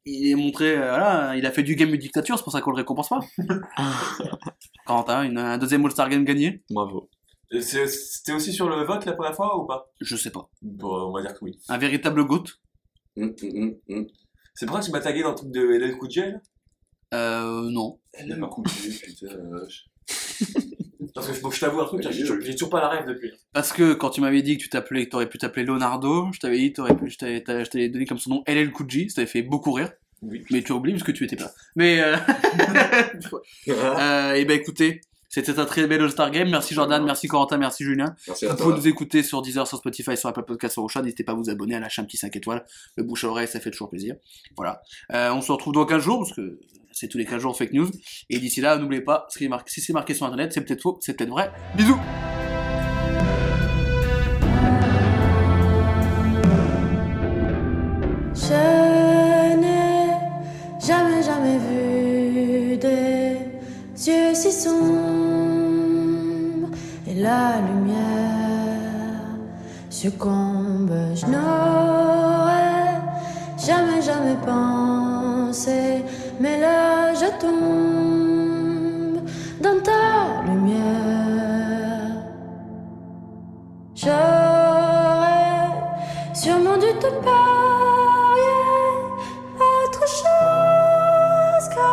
il 0.07 0.29
est 0.31 0.35
montré, 0.35 0.77
euh, 0.77 0.89
voilà, 0.89 1.37
il 1.37 1.45
a 1.47 1.51
fait 1.53 1.63
du 1.63 1.75
game 1.77 1.91
de 1.91 1.97
dictature, 1.97 2.37
c'est 2.39 2.45
pour 2.45 2.53
ça 2.53 2.61
qu'on 2.61 2.71
le 2.71 2.77
récompense 2.77 3.09
pas. 3.09 3.21
Corentin, 4.87 5.23
une- 5.25 5.39
un 5.39 5.59
deuxième 5.59 5.85
All-Star 5.85 6.09
Game 6.09 6.25
gagné 6.25 6.63
Bravo. 6.71 7.09
Et 7.53 7.61
c'est- 7.61 7.87
C'était 7.89 8.33
aussi 8.33 8.53
sur 8.53 8.69
le 8.69 8.85
vote 8.85 9.05
la 9.05 9.13
première 9.13 9.35
fois 9.35 9.59
ou 9.61 9.67
pas? 9.67 9.91
Je 10.01 10.17
sais 10.17 10.31
pas. 10.31 10.49
Bon, 10.63 11.09
on 11.09 11.13
va 11.13 11.23
dire 11.23 11.35
que 11.35 11.45
oui. 11.45 11.59
Un 11.69 11.79
véritable 11.79 12.25
GOAT 12.25 12.45
Hum, 13.17 13.35
hum, 13.43 13.51
hum, 13.57 13.75
hum. 13.89 14.07
C'est 14.55 14.67
pour 14.67 14.77
ça 14.77 14.81
que 14.81 14.87
tu 14.87 14.93
m'as 14.93 15.01
tagué 15.01 15.23
dans 15.23 15.31
le 15.31 15.35
truc 15.35 15.51
de 15.51 15.61
LL 15.75 15.97
Cool 15.99 16.11
J, 16.11 16.21
là? 16.21 16.41
Euh, 17.15 17.71
non. 17.71 17.99
Elle 18.13 18.31
aime 18.33 18.47
couper, 18.49 18.71
putain, 19.05 19.27
la 19.37 19.59
vache. 19.61 19.89
Parce 21.15 21.29
que 21.29 21.33
faut 21.35 21.49
que 21.49 21.55
je 21.55 21.61
t'avoue 21.61 21.81
un 21.81 21.87
truc, 21.87 22.03
j'ai 22.11 22.53
toujours 22.53 22.71
pas 22.71 22.81
la 22.81 22.89
rêve 22.89 23.07
depuis. 23.07 23.33
Parce 23.53 23.73
que 23.73 23.95
quand 23.95 24.11
tu 24.11 24.21
m'avais 24.21 24.43
dit 24.43 24.59
que 24.59 24.63
tu 24.63 24.69
t'appelais, 24.69 25.07
que 25.07 25.11
t'aurais 25.11 25.29
pu 25.29 25.39
t'appeler 25.39 25.65
Leonardo, 25.65 26.29
je 26.33 26.41
t'avais 26.41 26.59
dit, 26.59 26.73
t'aurais 26.73 26.97
pu, 26.97 27.11
je 27.11 27.19
t'avais, 27.19 27.43
t'avais- 27.43 27.65
je 27.65 27.71
t'avais 27.71 27.89
donné 27.89 28.07
comme 28.07 28.19
son 28.19 28.31
nom 28.31 28.43
LL 28.47 28.73
ça 29.09 29.15
t'avait 29.17 29.27
fait 29.27 29.43
beaucoup 29.43 29.73
rire. 29.73 29.93
Oui. 30.23 30.45
Mais 30.51 30.63
tu 30.63 30.73
as 30.73 30.75
oublié 30.75 30.95
parce 30.97 31.07
que 31.07 31.13
tu 31.13 31.25
étais 31.25 31.37
pas. 31.37 31.51
Mais, 31.77 32.01
euh... 32.01 32.17
euh, 33.69 34.35
et 34.35 34.45
ben 34.45 34.59
écoutez, 34.59 35.01
c'était 35.31 35.59
un 35.59 35.65
très 35.65 35.87
bel 35.87 36.03
All-Star 36.03 36.31
Game. 36.31 36.51
Merci 36.51 36.75
Jordan, 36.75 37.05
merci 37.05 37.29
Corentin, 37.29 37.57
merci 37.57 37.85
Julien. 37.85 38.17
Merci 38.27 38.47
à 38.47 38.51
Vous 38.51 38.57
pouvez 38.57 38.75
nous 38.75 38.89
écouter 38.89 39.23
sur 39.23 39.41
Deezer, 39.43 39.67
sur 39.67 39.79
Spotify, 39.79 40.17
sur 40.17 40.29
Apple 40.29 40.43
Podcast, 40.43 40.75
sur 40.75 40.85
Ocha. 40.85 41.01
N'hésitez 41.03 41.25
pas 41.25 41.33
à 41.33 41.35
vous 41.37 41.49
abonner, 41.49 41.77
à 41.77 41.81
lâcher 41.81 42.03
un 42.03 42.05
petit 42.05 42.17
5 42.17 42.35
étoiles. 42.37 42.67
Le 42.97 43.05
bouche 43.05 43.25
à 43.25 43.29
oreille, 43.29 43.49
ça 43.49 43.61
fait 43.61 43.71
toujours 43.71 43.89
plaisir. 43.89 44.17
Voilà. 44.57 44.83
Euh, 45.13 45.33
on 45.33 45.41
se 45.41 45.53
retrouve 45.53 45.73
dans 45.73 45.87
15 45.87 46.03
jours, 46.03 46.19
parce 46.19 46.35
que 46.35 46.59
c'est 47.01 47.09
tous 47.09 47.17
les 47.19 47.25
15 47.25 47.41
jours 47.41 47.57
fake 47.57 47.73
news. 47.73 47.91
Et 48.29 48.39
d'ici 48.39 48.61
là, 48.61 48.77
n'oubliez 48.77 49.01
pas, 49.01 49.27
ce 49.31 49.39
qui 49.39 49.47
est 49.47 49.49
marqué- 49.49 49.71
si 49.73 49.81
c'est 49.81 49.95
marqué 49.95 50.13
sur 50.13 50.27
Internet, 50.27 50.53
c'est 50.53 50.61
peut-être 50.61 50.83
faux, 50.83 50.99
c'est 51.01 51.15
peut-être 51.17 51.31
vrai. 51.31 51.51
Bisous 51.75 51.99
Je 58.35 59.57
n'ai 59.57 60.13
jamais, 60.87 61.23
jamais 61.23 61.59
vu 61.59 62.77
des 62.77 63.37
yeux 64.07 64.35
si 64.35 64.53
sombres 64.53 64.71
et 67.07 67.15
la 67.15 67.61
lumière 67.61 69.27
succombe. 69.91 70.93
Je 71.15 71.27
n'aurais 71.27 73.01
jamais, 73.67 74.01
jamais 74.03 74.37
pensé, 74.47 76.03
mais 76.41 76.59
là 76.59 77.13
je 77.13 77.29
tombe 77.39 79.21
dans 79.61 79.79
ta 79.83 80.43
lumière. 80.47 82.17
J'aurais 83.95 85.69
sûrement 86.33 86.79
dû 86.85 86.91
te 86.99 87.11
parier 87.27 88.67
autre 89.71 90.07
chose 90.21 91.67
que 91.75 91.91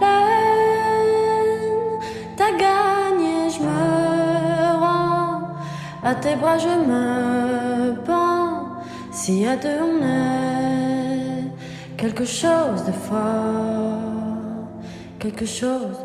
la 0.00 0.16
haine. 0.32 2.00
T'as 2.38 2.52
gagné, 2.64 3.50
je 3.54 3.60
me 3.60 4.80
rends 4.82 5.42
à 6.02 6.14
tes 6.14 6.36
bras, 6.36 6.56
je 6.56 6.74
me 6.90 7.94
pends. 8.06 8.80
Si 9.12 9.46
à 9.46 9.56
deux 9.56 9.80
on 9.82 10.02
est 10.02 10.49
quelque 12.00 12.24
chose 12.24 12.82
de 12.86 12.92
fort, 12.92 14.70
quelque 15.18 15.44
chose 15.44 15.98